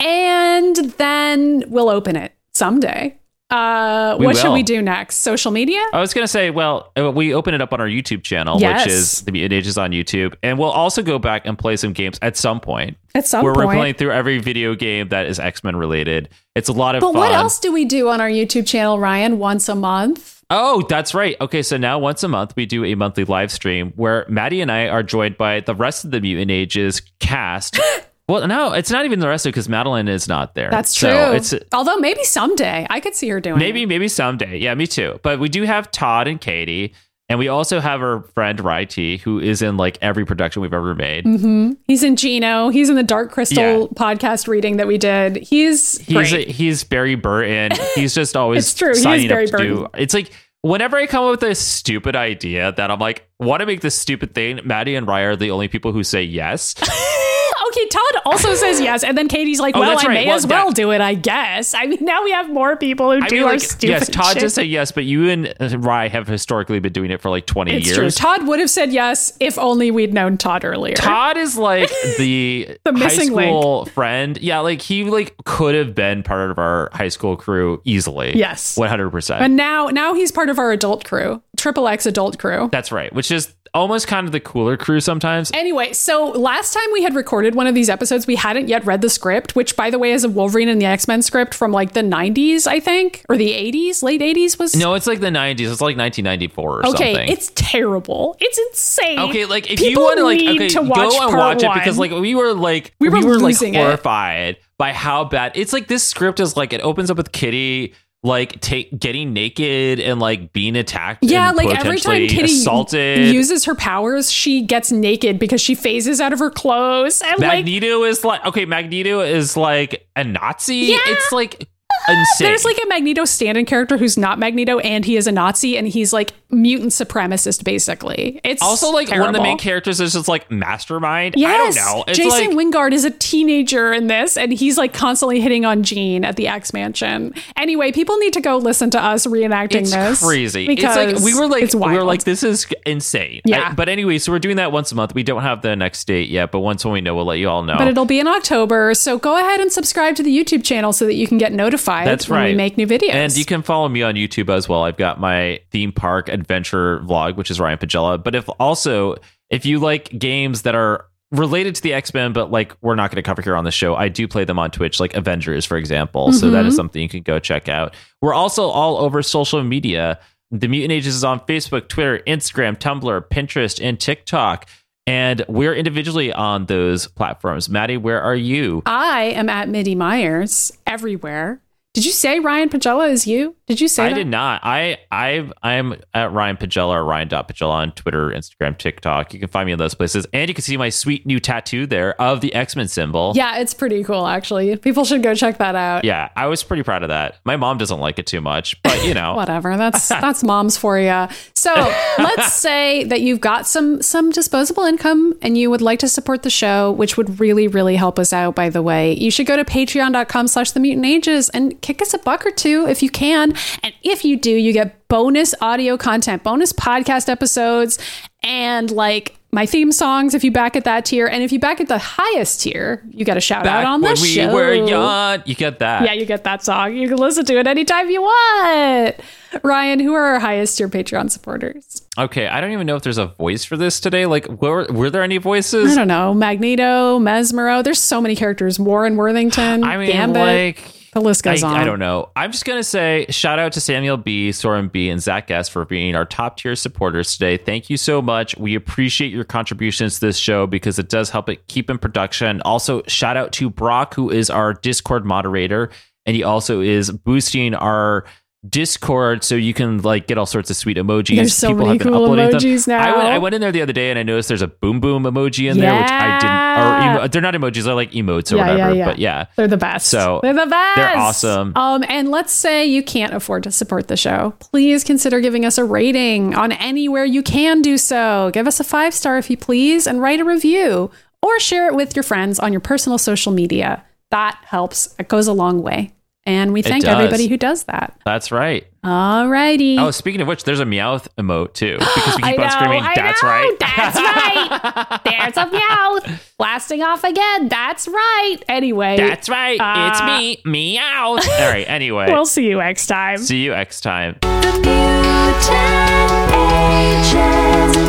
And 0.00 0.76
then 0.92 1.64
we'll 1.68 1.88
open 1.88 2.14
it 2.14 2.34
someday. 2.52 3.17
Uh, 3.50 4.16
We 4.18 4.26
what 4.26 4.36
should 4.36 4.52
we 4.52 4.62
do 4.62 4.82
next? 4.82 5.16
Social 5.18 5.50
media? 5.50 5.82
I 5.92 6.00
was 6.00 6.12
going 6.12 6.24
to 6.24 6.28
say, 6.28 6.50
well, 6.50 6.92
uh, 6.98 7.10
we 7.10 7.32
open 7.32 7.54
it 7.54 7.62
up 7.62 7.72
on 7.72 7.80
our 7.80 7.86
YouTube 7.86 8.22
channel, 8.22 8.60
Yes. 8.60 8.84
which 8.84 8.92
is 8.94 9.20
the 9.22 9.32
Mutant 9.32 9.54
Ages 9.54 9.78
on 9.78 9.90
YouTube. 9.92 10.34
And 10.42 10.58
we'll 10.58 10.70
also 10.70 11.02
go 11.02 11.18
back 11.18 11.46
and 11.46 11.58
play 11.58 11.76
some 11.76 11.92
games 11.94 12.18
at 12.20 12.36
some 12.36 12.60
point. 12.60 12.98
At 13.14 13.26
some 13.26 13.42
where 13.44 13.54
we're 13.54 13.64
point. 13.64 13.78
playing 13.78 13.94
through 13.94 14.12
every 14.12 14.38
video 14.38 14.74
game 14.74 15.08
that 15.08 15.26
is 15.26 15.38
X 15.40 15.64
Men 15.64 15.76
related. 15.76 16.28
It's 16.54 16.68
a 16.68 16.72
lot 16.74 16.94
of 16.94 17.00
But 17.00 17.12
fun. 17.12 17.16
what 17.16 17.32
else 17.32 17.58
do 17.58 17.72
we 17.72 17.84
do 17.86 18.08
on 18.10 18.20
our 18.20 18.28
YouTube 18.28 18.66
channel, 18.66 18.98
Ryan, 18.98 19.38
once 19.38 19.68
a 19.68 19.74
month? 19.74 20.42
Oh, 20.50 20.82
that's 20.88 21.14
right. 21.14 21.36
Okay, 21.40 21.62
so 21.62 21.76
now 21.76 21.98
once 21.98 22.22
a 22.22 22.28
month 22.28 22.54
we 22.56 22.64
do 22.66 22.84
a 22.84 22.94
monthly 22.94 23.24
live 23.24 23.50
stream 23.52 23.92
where 23.96 24.24
Maddy 24.28 24.60
and 24.62 24.70
I 24.72 24.88
are 24.88 25.02
joined 25.02 25.36
by 25.36 25.60
the 25.60 25.74
rest 25.74 26.04
of 26.04 26.10
the 26.10 26.20
Mutant 26.20 26.50
Ages 26.50 27.02
cast. 27.20 27.78
well, 28.28 28.46
no, 28.46 28.72
it's 28.72 28.90
not 28.90 29.04
even 29.04 29.20
the 29.20 29.28
rest 29.28 29.46
of 29.46 29.50
it 29.50 29.52
because 29.52 29.68
Madeline 29.68 30.06
is 30.08 30.28
not 30.28 30.54
there. 30.54 30.70
That's 30.70 30.96
So 30.96 31.10
true. 31.10 31.36
it's 31.36 31.54
Although 31.72 31.96
maybe 31.96 32.22
someday 32.24 32.86
I 32.90 33.00
could 33.00 33.14
see 33.14 33.28
her 33.30 33.40
doing 33.40 33.58
maybe 33.58 33.82
it. 33.84 33.86
maybe 33.86 34.08
someday. 34.08 34.58
Yeah, 34.58 34.74
me 34.74 34.86
too. 34.86 35.18
But 35.22 35.38
we 35.40 35.48
do 35.48 35.62
have 35.62 35.90
Todd 35.90 36.28
and 36.28 36.40
Katie, 36.40 36.94
and 37.30 37.38
we 37.38 37.48
also 37.48 37.80
have 37.80 38.00
our 38.00 38.22
friend 38.34 38.58
Rai 38.60 38.86
T, 38.86 39.16
who 39.18 39.38
is 39.38 39.60
in 39.62 39.76
like 39.76 39.98
every 40.00 40.24
production 40.24 40.62
we've 40.62 40.72
ever 40.72 40.94
made. 40.94 41.24
Mm-hmm. 41.24 41.72
He's 41.84 42.02
in 42.02 42.16
Gino. 42.16 42.68
He's 42.70 42.88
in 42.88 42.96
the 42.96 43.02
Dark 43.02 43.30
Crystal 43.32 43.62
Yeah. 43.82 43.86
podcast 43.94 44.46
reading 44.48 44.76
that 44.78 44.86
we 44.86 44.96
did. 44.98 45.36
He's 45.36 45.98
He's 45.98 46.30
great. 46.30 46.48
he's 46.48 46.84
Barry 46.84 47.14
Burton. 47.16 47.72
He's 47.94 48.14
just 48.14 48.36
always 48.36 48.64
It's 48.64 48.74
true. 48.78 48.94
Signing 48.94 49.28
Barry 49.28 49.44
up 49.44 49.50
to 49.52 49.56
do. 49.58 49.74
Burton. 49.82 49.90
It's 50.00 50.14
like 50.14 50.30
whenever 50.62 50.96
I 50.96 51.06
come 51.06 51.24
up 51.24 51.30
with 51.32 51.42
a 51.44 51.54
stupid 51.54 52.16
idea 52.16 52.72
that 52.72 52.90
I'm 52.90 52.98
like, 52.98 53.28
want 53.38 53.60
to 53.60 53.66
make 53.66 53.80
this 53.82 53.94
stupid 53.94 54.34
thing, 54.34 54.60
Maddy 54.64 54.94
and 54.96 55.06
Rye 55.06 55.20
are 55.22 55.36
the 55.36 55.50
only 55.50 55.68
people 55.68 55.92
who 55.92 56.02
say 56.04 56.22
yes. 56.22 56.74
okay, 57.68 57.86
Todd 57.88 58.22
also 58.24 58.54
says 58.54 58.80
yes, 58.82 59.02
and 59.04 59.16
then 59.16 59.28
Katie's 59.28 59.60
like, 59.60 59.76
Oh, 59.76 59.80
"Well, 59.80 59.90
I 59.98 60.02
right. 60.02 60.08
may 60.14 60.26
Well, 60.26 60.36
as 60.36 60.46
well 60.46 60.66
that- 60.68 60.76
do 60.76 60.90
it, 60.90 61.00
I 61.00 61.14
guess." 61.14 61.74
I 61.74 61.86
mean, 61.86 61.98
now 62.02 62.22
we 62.24 62.30
have 62.32 62.50
more 62.50 62.76
people 62.76 63.10
who 63.12 63.22
I 63.22 63.28
do 63.28 63.36
mean, 63.36 63.44
our 63.44 63.50
like, 63.52 63.60
stupid. 63.60 63.88
yes, 63.90 64.08
Todd 64.10 64.32
shit. 64.34 64.40
just 64.40 64.54
said 64.54 64.66
yes, 64.68 64.92
but 64.92 65.04
you 65.04 65.28
and 65.28 65.54
uh, 65.60 65.78
Rye 65.78 66.08
have 66.08 66.26
historically 66.26 66.78
been 66.80 66.92
doing 66.92 67.10
it 67.10 67.20
for 67.20 67.30
like 67.30 67.46
20 67.46 67.72
It's 67.76 67.86
years. 67.86 67.96
true. 67.96 68.10
Todd 68.10 68.46
would 68.46 68.58
have 68.60 68.70
said 68.70 68.92
yes 68.92 69.32
if 69.40 69.58
only 69.58 69.90
we'd 69.90 70.12
known 70.14 70.36
Todd 70.38 70.64
earlier. 70.64 70.94
Todd 70.94 71.36
is 71.36 71.56
like 71.58 71.88
the, 72.18 72.76
The 72.84 72.92
high 72.92 72.98
missing 72.98 73.32
link. 73.32 73.88
friend. 73.90 74.38
Yeah, 74.38 74.60
like 74.60 74.82
he 74.82 75.04
like 75.04 75.34
could 75.44 75.74
have 75.74 75.94
been 75.94 76.22
part 76.22 76.50
of 76.50 76.58
our 76.58 76.90
high 76.92 77.08
school 77.08 77.36
crew 77.36 77.80
easily. 77.84 78.36
Yes. 78.36 78.76
one 78.76 78.88
hundred 78.88 79.10
percent. 79.10 79.42
and 79.42 79.56
now, 79.56 79.86
now 79.88 80.14
he's 80.14 80.32
part 80.32 80.48
of 80.48 80.58
our 80.58 80.70
adult 80.72 81.04
crew, 81.04 81.42
Triple 81.56 81.88
X 81.88 82.06
adult 82.06 82.38
crew. 82.38 82.68
That's 82.72 82.92
right. 82.92 83.12
Which 83.12 83.30
is 83.30 83.54
almost 83.78 84.06
kind 84.08 84.26
of 84.26 84.32
the 84.32 84.40
cooler 84.40 84.76
crew 84.76 85.00
sometimes. 85.00 85.50
Anyway, 85.54 85.92
so 85.92 86.26
last 86.30 86.74
time 86.74 86.84
we 86.92 87.02
had 87.02 87.14
recorded 87.14 87.54
one 87.54 87.66
of 87.66 87.74
these 87.74 87.88
episodes, 87.88 88.26
we 88.26 88.34
hadn't 88.34 88.68
yet 88.68 88.84
read 88.84 89.00
the 89.00 89.08
script, 89.08 89.54
which, 89.56 89.76
by 89.76 89.88
the 89.90 89.98
way, 89.98 90.12
is 90.12 90.24
a 90.24 90.28
Wolverine 90.28 90.68
and 90.68 90.80
the 90.80 90.86
X 90.86 91.06
Men 91.08 91.22
script 91.22 91.54
from 91.54 91.72
like 91.72 91.92
the 91.92 92.00
90s, 92.02 92.66
I 92.66 92.80
think, 92.80 93.24
or 93.28 93.36
the 93.36 93.50
80s, 93.50 94.02
late 94.02 94.20
80s 94.20 94.58
was. 94.58 94.74
No, 94.76 94.94
it's 94.94 95.06
like 95.06 95.20
the 95.20 95.30
nineties. 95.30 95.70
It's 95.70 95.80
like 95.80 95.96
nineteen 95.96 96.24
ninety 96.24 96.48
four 96.48 96.80
or 96.80 96.86
okay, 96.88 97.14
something. 97.14 97.28
it's 97.32 97.52
terrible. 97.54 98.36
It's 98.40 98.58
insane. 98.58 99.18
Okay, 99.20 99.44
like 99.44 99.70
if 99.70 99.80
you 99.80 99.88
People 99.88 100.02
want 100.04 100.18
to 100.18 100.24
like 100.24 100.40
okay, 100.40 100.68
to 100.68 100.74
go 100.74 100.82
watch 100.82 101.14
and 101.14 101.36
watch 101.36 101.62
it 101.62 101.70
because 101.74 101.98
like 101.98 102.10
we 102.10 102.34
were 102.34 102.52
like 102.54 102.94
We 103.00 103.08
were 103.08 103.20
like 103.20 103.42
losing 103.42 103.74
it. 103.74 103.78
horrified 103.82 104.56
by 104.78 104.92
how 104.92 105.24
bad 105.24 105.52
it's 105.54 105.72
like 105.72 105.88
this 105.88 106.04
script 106.04 106.40
is 106.40 106.56
like 106.56 106.72
it 106.72 106.80
opens 106.82 107.10
up 107.10 107.16
with 107.16 107.32
Kitty 107.32 107.94
like 108.22 108.60
take 108.60 108.98
getting 108.98 109.32
naked 109.32 110.00
and 110.00 110.18
like 110.18 110.52
being 110.52 110.74
attacked 110.76 111.22
Yeah, 111.22 111.52
like 111.52 111.78
every 111.78 112.00
time 112.00 112.26
Kitty 112.26 112.52
assaulted 112.52 113.32
uses 113.32 113.64
her 113.66 113.74
powers, 113.74 114.30
she 114.30 114.62
gets 114.62 114.90
naked 114.90 115.38
because 115.38 115.60
she 115.60 115.74
phases 115.74 116.20
out 116.20 116.32
of 116.32 116.40
her 116.40 116.50
clothes. 116.50 117.22
And 117.22 117.38
like, 117.38 117.64
Magneto 117.64 118.02
is 118.04 118.24
like 118.24 118.44
okay 118.44 118.64
Magneto 118.64 119.20
is 119.20 119.56
like 119.56 120.08
a 120.16 120.24
Nazi 120.24 120.76
Yeah. 120.76 120.98
it's 121.06 121.30
like 121.32 121.68
insane 122.08 122.26
there's 122.48 122.64
like 122.64 122.78
a 122.82 122.86
Magneto 122.88 123.24
stand-in 123.24 123.64
character 123.66 123.96
who's 123.96 124.16
not 124.16 124.38
Magneto, 124.38 124.78
and 124.78 125.04
he 125.04 125.16
is 125.16 125.26
a 125.26 125.32
Nazi, 125.32 125.76
and 125.76 125.88
he's 125.88 126.12
like 126.12 126.32
mutant 126.50 126.92
supremacist, 126.92 127.64
basically. 127.64 128.40
It's 128.44 128.62
also 128.62 128.90
like 128.90 129.10
one 129.10 129.28
of 129.28 129.34
the 129.34 129.42
main 129.42 129.58
characters 129.58 130.00
is 130.00 130.14
just 130.14 130.28
like 130.28 130.50
mastermind 130.50 131.34
Yes, 131.36 131.76
I 131.76 131.80
don't 131.80 131.96
know 131.96 132.04
it's 132.08 132.18
Jason 132.18 132.56
like 132.56 132.66
Wyngarde 132.66 132.92
is 132.92 133.04
a 133.04 133.10
teenager 133.10 133.92
in 133.92 134.06
this, 134.06 134.36
and 134.36 134.52
he's 134.52 134.78
like 134.78 134.92
constantly 134.92 135.40
hitting 135.40 135.64
on 135.64 135.82
Jean 135.82 136.24
at 136.24 136.36
the 136.36 136.48
X 136.48 136.72
Mansion. 136.72 137.34
Anyway, 137.56 137.92
people 137.92 138.16
need 138.18 138.32
to 138.32 138.40
go 138.40 138.56
listen 138.56 138.90
to 138.90 139.02
us 139.02 139.26
reenacting 139.26 139.82
it's 139.82 139.92
this. 139.92 140.24
crazy. 140.24 140.66
It's 140.66 140.74
because 140.76 140.96
like 140.96 141.24
we 141.24 141.38
were 141.38 141.46
like 141.46 141.64
it's 141.64 141.74
we 141.74 141.92
were 141.92 142.04
like 142.04 142.24
this 142.24 142.42
is 142.42 142.66
insane. 142.86 143.40
Yeah. 143.44 143.70
I- 143.70 143.74
but 143.74 143.88
anyway, 143.88 144.18
so 144.18 144.32
we're 144.32 144.38
doing 144.38 144.56
that 144.56 144.72
once 144.72 144.92
a 144.92 144.94
month. 144.94 145.14
We 145.14 145.22
don't 145.22 145.42
have 145.42 145.62
the 145.62 145.76
next 145.76 146.06
date 146.06 146.28
yet, 146.28 146.50
but 146.50 146.60
once 146.60 146.84
when 146.84 146.92
we 146.94 147.00
know, 147.00 147.14
we'll 147.14 147.26
let 147.26 147.38
you 147.38 147.48
all 147.48 147.62
know. 147.62 147.76
But 147.76 147.88
it'll 147.88 148.06
be 148.06 148.20
in 148.20 148.26
October, 148.26 148.94
so 148.94 149.18
go 149.18 149.38
ahead 149.38 149.60
and 149.60 149.70
subscribe 149.70 150.16
to 150.16 150.22
the 150.22 150.36
YouTube 150.36 150.64
channel 150.64 150.92
so 150.92 151.04
that 151.04 151.14
you 151.14 151.26
can 151.26 151.38
get 151.38 151.52
notified 151.52 151.87
That's 151.88 152.28
when 152.28 152.40
we 152.40 152.46
right. 152.48 152.56
make 152.56 152.76
new 152.76 152.86
videos. 152.86 153.14
and 153.14 153.36
you 153.36 153.44
can 153.44 153.62
follow 153.62 153.88
me 153.88 154.02
on 154.02 154.14
YouTube 154.14 154.48
as 154.54 154.68
well. 154.68 154.84
I've 154.84 154.96
got 154.96 155.18
my 155.20 155.60
theme 155.70 155.92
park 155.92 156.28
adventure 156.28 157.00
vlog, 157.00 157.36
which 157.36 157.50
is 157.50 157.58
Ryan 157.58 157.78
Pagella. 157.78 158.22
But 158.22 158.34
if 158.34 158.48
also 158.60 159.16
if 159.50 159.64
you 159.64 159.78
like 159.78 160.16
games 160.18 160.62
that 160.62 160.74
are 160.74 161.06
related 161.30 161.74
to 161.74 161.82
the 161.82 161.92
X 161.92 162.14
Men, 162.14 162.32
but 162.32 162.50
like 162.50 162.74
we're 162.80 162.94
not 162.94 163.10
going 163.10 163.16
to 163.16 163.22
cover 163.22 163.42
here 163.42 163.56
on 163.56 163.64
the 163.64 163.70
show, 163.70 163.94
I 163.94 164.08
do 164.08 164.28
play 164.28 164.44
them 164.44 164.58
on 164.58 164.70
Twitch, 164.70 165.00
like 165.00 165.14
Avengers, 165.14 165.64
for 165.64 165.76
example. 165.76 166.32
So 166.32 166.50
that 166.50 166.64
is 166.64 166.72
mm-hmm. 166.72 166.76
something 166.76 167.02
you 167.02 167.08
can 167.08 167.22
go 167.22 167.38
check 167.38 167.68
out. 167.68 167.94
We're 168.20 168.34
also 168.34 168.64
all 168.64 168.98
over 168.98 169.22
social 169.22 169.62
media. 169.62 170.18
The 170.50 170.68
Mutant 170.68 170.92
Ages 170.92 171.14
is 171.14 171.24
on 171.24 171.40
Facebook, 171.40 171.88
Twitter, 171.88 172.20
Instagram, 172.26 172.78
Tumblr, 172.78 173.28
Pinterest, 173.28 173.82
and 173.82 174.00
TikTok. 174.00 174.66
And 175.06 175.44
we're 175.48 175.74
individually 175.74 176.32
on 176.32 176.66
those 176.66 177.06
platforms. 177.06 177.68
Maddy, 177.68 177.96
where 177.96 178.20
are 178.20 178.36
you? 178.36 178.82
I 178.84 179.24
am 179.24 179.48
at 179.48 179.68
Midi 179.68 179.94
Myers 179.94 180.70
everywhere. 180.86 181.60
Did 181.98 182.06
you 182.06 182.12
say 182.12 182.38
Ryan 182.38 182.68
Pagella 182.68 183.10
is 183.10 183.26
you? 183.26 183.56
Did 183.68 183.80
you 183.80 183.88
say 183.88 184.06
I 184.06 184.08
that? 184.08 184.14
did 184.14 184.26
not. 184.26 184.62
I 184.64 184.98
I 185.12 185.50
I'm 185.62 185.94
at 186.14 186.32
Ryan 186.32 186.56
Pagella 186.56 186.94
or 186.94 187.04
Ryan.Pagella 187.04 187.70
on 187.70 187.92
Twitter, 187.92 188.30
Instagram, 188.30 188.78
TikTok. 188.78 189.34
You 189.34 189.40
can 189.40 189.48
find 189.48 189.66
me 189.66 189.72
in 189.72 189.78
those 189.78 189.94
places. 189.94 190.26
And 190.32 190.48
you 190.48 190.54
can 190.54 190.62
see 190.62 190.76
my 190.78 190.88
sweet 190.88 191.26
new 191.26 191.38
tattoo 191.38 191.86
there 191.86 192.20
of 192.20 192.40
the 192.40 192.54
X-Men 192.54 192.88
symbol. 192.88 193.32
Yeah, 193.36 193.58
it's 193.58 193.74
pretty 193.74 194.02
cool 194.04 194.26
actually. 194.26 194.76
People 194.76 195.04
should 195.04 195.22
go 195.22 195.34
check 195.34 195.58
that 195.58 195.74
out. 195.74 196.04
Yeah, 196.04 196.30
I 196.34 196.46
was 196.46 196.62
pretty 196.62 196.82
proud 196.82 197.02
of 197.02 197.10
that. 197.10 197.36
My 197.44 197.56
mom 197.56 197.76
doesn't 197.78 198.00
like 198.00 198.18
it 198.18 198.26
too 198.26 198.40
much, 198.40 198.80
but 198.82 199.04
you 199.04 199.12
know. 199.14 199.34
Whatever. 199.36 199.76
That's 199.76 200.08
that's 200.08 200.42
moms 200.42 200.76
for 200.78 200.98
you. 200.98 201.28
So 201.54 201.74
let's 202.18 202.54
say 202.54 203.04
that 203.04 203.20
you've 203.20 203.40
got 203.40 203.66
some 203.66 204.00
some 204.00 204.30
disposable 204.30 204.84
income 204.84 205.34
and 205.42 205.58
you 205.58 205.68
would 205.68 205.82
like 205.82 205.98
to 205.98 206.08
support 206.08 206.42
the 206.42 206.50
show, 206.50 206.92
which 206.92 207.16
would 207.18 207.38
really, 207.38 207.68
really 207.68 207.96
help 207.96 208.18
us 208.18 208.32
out, 208.32 208.54
by 208.54 208.70
the 208.70 208.82
way. 208.82 209.12
You 209.12 209.30
should 209.30 209.46
go 209.46 209.56
to 209.56 209.64
patreon.com 209.64 210.48
slash 210.48 210.70
the 210.70 210.80
mutant 210.80 211.04
ages 211.04 211.50
and 211.50 211.78
kick 211.82 212.00
us 212.00 212.14
a 212.14 212.18
buck 212.18 212.46
or 212.46 212.50
two 212.50 212.86
if 212.88 213.02
you 213.02 213.10
can. 213.10 213.54
And 213.82 213.92
if 214.02 214.24
you 214.24 214.36
do, 214.36 214.50
you 214.50 214.72
get 214.72 215.08
bonus 215.08 215.54
audio 215.60 215.96
content, 215.96 216.42
bonus 216.42 216.72
podcast 216.72 217.28
episodes, 217.28 217.98
and 218.42 218.90
like 218.90 219.34
my 219.50 219.64
theme 219.64 219.90
songs 219.92 220.34
if 220.34 220.44
you 220.44 220.52
back 220.52 220.76
at 220.76 220.84
that 220.84 221.06
tier. 221.06 221.26
And 221.26 221.42
if 221.42 221.52
you 221.52 221.58
back 221.58 221.80
at 221.80 221.88
the 221.88 221.96
highest 221.98 222.60
tier, 222.60 223.02
you 223.10 223.24
get 223.24 223.38
a 223.38 223.40
shout 223.40 223.64
Back 223.64 223.86
out 223.86 223.94
on 223.94 224.02
when 224.02 224.14
the 224.14 224.20
we 224.20 224.28
show. 224.28 224.52
were 224.52 224.74
young, 224.74 225.42
you 225.46 225.54
get 225.54 225.78
that. 225.78 226.04
Yeah, 226.04 226.12
you 226.12 226.26
get 226.26 226.44
that 226.44 226.62
song. 226.62 226.94
You 226.94 227.08
can 227.08 227.16
listen 227.16 227.46
to 227.46 227.58
it 227.58 227.66
anytime 227.66 228.10
you 228.10 228.20
want. 228.20 229.16
Ryan, 229.62 230.00
who 230.00 230.12
are 230.12 230.34
our 230.34 230.38
highest 230.38 230.76
tier 230.76 230.88
Patreon 230.90 231.30
supporters? 231.30 232.02
Okay, 232.18 232.46
I 232.46 232.60
don't 232.60 232.72
even 232.72 232.86
know 232.86 232.96
if 232.96 233.02
there's 233.02 233.16
a 233.16 233.26
voice 233.26 233.64
for 233.64 233.78
this 233.78 234.00
today. 234.00 234.26
Like, 234.26 234.46
were 234.48 234.84
were 234.90 235.08
there 235.08 235.22
any 235.22 235.38
voices? 235.38 235.92
I 235.92 235.94
don't 235.96 236.08
know. 236.08 236.34
Magneto, 236.34 237.18
Mesmero. 237.18 237.82
There's 237.82 238.00
so 238.00 238.20
many 238.20 238.36
characters. 238.36 238.78
Warren 238.78 239.16
Worthington, 239.16 239.82
I 239.82 239.96
mean, 239.96 240.08
Gambit. 240.12 240.36
like, 240.42 240.92
the 241.12 241.20
list 241.20 241.42
goes 241.42 241.62
I, 241.62 241.68
on. 241.68 241.76
I 241.76 241.84
don't 241.84 241.98
know. 241.98 242.30
I'm 242.36 242.52
just 242.52 242.64
gonna 242.64 242.82
say 242.82 243.26
shout 243.30 243.58
out 243.58 243.72
to 243.72 243.80
Samuel 243.80 244.16
B, 244.16 244.52
Soren 244.52 244.88
B, 244.88 245.08
and 245.08 245.20
Zach 245.20 245.50
S 245.50 245.68
for 245.68 245.84
being 245.84 246.14
our 246.14 246.24
top 246.24 246.58
tier 246.58 246.76
supporters 246.76 247.32
today. 247.32 247.56
Thank 247.56 247.90
you 247.90 247.96
so 247.96 248.20
much. 248.20 248.56
We 248.56 248.74
appreciate 248.74 249.32
your 249.32 249.44
contributions 249.44 250.14
to 250.14 250.26
this 250.26 250.36
show 250.38 250.66
because 250.66 250.98
it 250.98 251.08
does 251.08 251.30
help 251.30 251.48
it 251.48 251.66
keep 251.68 251.90
in 251.90 251.98
production. 251.98 252.60
Also, 252.62 253.02
shout 253.06 253.36
out 253.36 253.52
to 253.52 253.70
Brock, 253.70 254.14
who 254.14 254.30
is 254.30 254.50
our 254.50 254.74
Discord 254.74 255.24
moderator, 255.24 255.90
and 256.26 256.36
he 256.36 256.42
also 256.42 256.80
is 256.80 257.10
boosting 257.10 257.74
our 257.74 258.24
Discord 258.68 259.44
so 259.44 259.54
you 259.54 259.72
can 259.72 259.98
like 260.02 260.26
get 260.26 260.36
all 260.36 260.46
sorts 260.46 260.68
of 260.68 260.76
sweet 260.76 260.96
emojis. 260.96 261.36
There's 261.36 261.54
so 261.54 261.68
People 261.68 261.86
many 261.86 261.90
have 261.90 261.98
been 262.04 262.12
cool 262.12 262.24
uploading 262.24 262.58
them. 262.58 262.80
now. 262.88 262.98
I 263.00 263.16
went, 263.16 263.28
I 263.28 263.38
went 263.38 263.54
in 263.54 263.60
there 263.60 263.70
the 263.70 263.82
other 263.82 263.92
day 263.92 264.10
and 264.10 264.18
I 264.18 264.24
noticed 264.24 264.48
there's 264.48 264.62
a 264.62 264.66
boom 264.68 264.98
boom 265.00 265.22
emoji 265.22 265.70
in 265.70 265.78
there, 265.78 265.94
which 265.94 266.10
I 266.10 266.38
didn't. 266.40 266.58
Or 266.78 267.20
emo, 267.22 267.28
they're 267.28 267.40
not 267.42 267.54
emojis; 267.54 267.84
they're 267.84 267.94
like 267.94 268.10
emotes 268.12 268.52
or 268.52 268.56
Yeah, 268.56 268.66
yeah, 268.66 268.72
whatever. 268.72 268.94
yeah. 268.94 269.04
But 269.06 269.18
yeah, 269.18 269.46
They're 269.56 269.68
the 269.68 269.76
best. 269.76 270.08
So, 270.08 270.40
they're 270.42 270.54
the 270.54 270.66
best. 270.66 270.96
they're 270.96 271.16
awesome. 271.16 271.72
Um, 271.76 272.04
and 272.08 272.30
let's 272.30 272.52
say 272.52 272.84
you 272.84 273.02
can't 273.02 273.32
afford 273.32 273.62
to 273.62 273.70
support 273.70 274.08
the 274.08 274.16
show. 274.16 274.54
Please 274.58 275.04
consider 275.04 275.40
giving 275.40 275.64
us 275.64 275.78
a 275.78 275.84
rating 275.84 276.54
on 276.54 276.72
anywhere 276.72 277.24
you 277.24 277.42
can 277.42 277.80
do 277.80 277.96
so. 277.96 278.50
Give 278.52 278.66
us 278.66 278.80
a 278.80 278.84
five 278.84 279.14
star 279.14 279.38
if 279.38 279.50
you 279.50 279.56
please, 279.56 280.06
and 280.06 280.20
write 280.20 280.40
a 280.40 280.44
review 280.44 281.10
or 281.42 281.60
share 281.60 281.86
it 281.86 281.94
with 281.94 282.16
your 282.16 282.24
friends 282.24 282.58
on 282.58 282.72
your 282.72 282.80
personal 282.80 283.18
social 283.18 283.52
media. 283.52 284.04
That 284.30 284.58
helps. 284.66 285.14
It 285.18 285.28
goes 285.28 285.46
a 285.46 285.52
long 285.52 285.80
way. 285.82 286.12
And 286.48 286.72
we 286.72 286.80
thank 286.80 287.04
everybody 287.04 287.46
who 287.46 287.58
does 287.58 287.84
that. 287.84 288.18
that's 288.24 288.50
right. 288.50 288.86
Alrighty. 289.04 289.98
Oh, 289.98 290.10
speaking 290.10 290.40
of 290.40 290.48
which, 290.48 290.64
there's 290.64 290.80
a 290.80 290.84
Meowth 290.86 291.28
emote 291.36 291.74
too 291.74 291.98
because 291.98 292.36
we 292.36 292.42
I 292.42 292.50
keep 292.52 292.58
know, 292.58 292.64
on 292.64 292.70
screaming. 292.70 293.02
I 293.02 293.14
That's 293.14 293.42
know, 293.42 293.48
right. 293.48 293.76
That's 293.78 294.16
right. 294.16 295.20
There's 295.24 295.56
a 295.56 295.66
meowth 295.70 296.54
blasting 296.58 297.02
off 297.02 297.22
again. 297.22 297.68
That's 297.68 298.08
right. 298.08 298.56
Anyway, 298.68 299.16
That's 299.18 299.48
right. 299.48 299.78
Uh, 299.78 300.10
it's 300.10 300.22
me, 300.22 300.62
Meowth. 300.64 301.48
All 301.60 301.70
right. 301.70 301.84
Anyway, 301.88 302.26
we'll 302.28 302.46
see 302.46 302.66
you 302.66 302.78
next 302.78 303.06
time. 303.08 303.38
see 303.38 303.62
you 303.62 303.70
next 303.72 304.00
time. 304.00 304.36
The 304.40 304.72
mutant 304.82 306.52
ages 306.54 308.07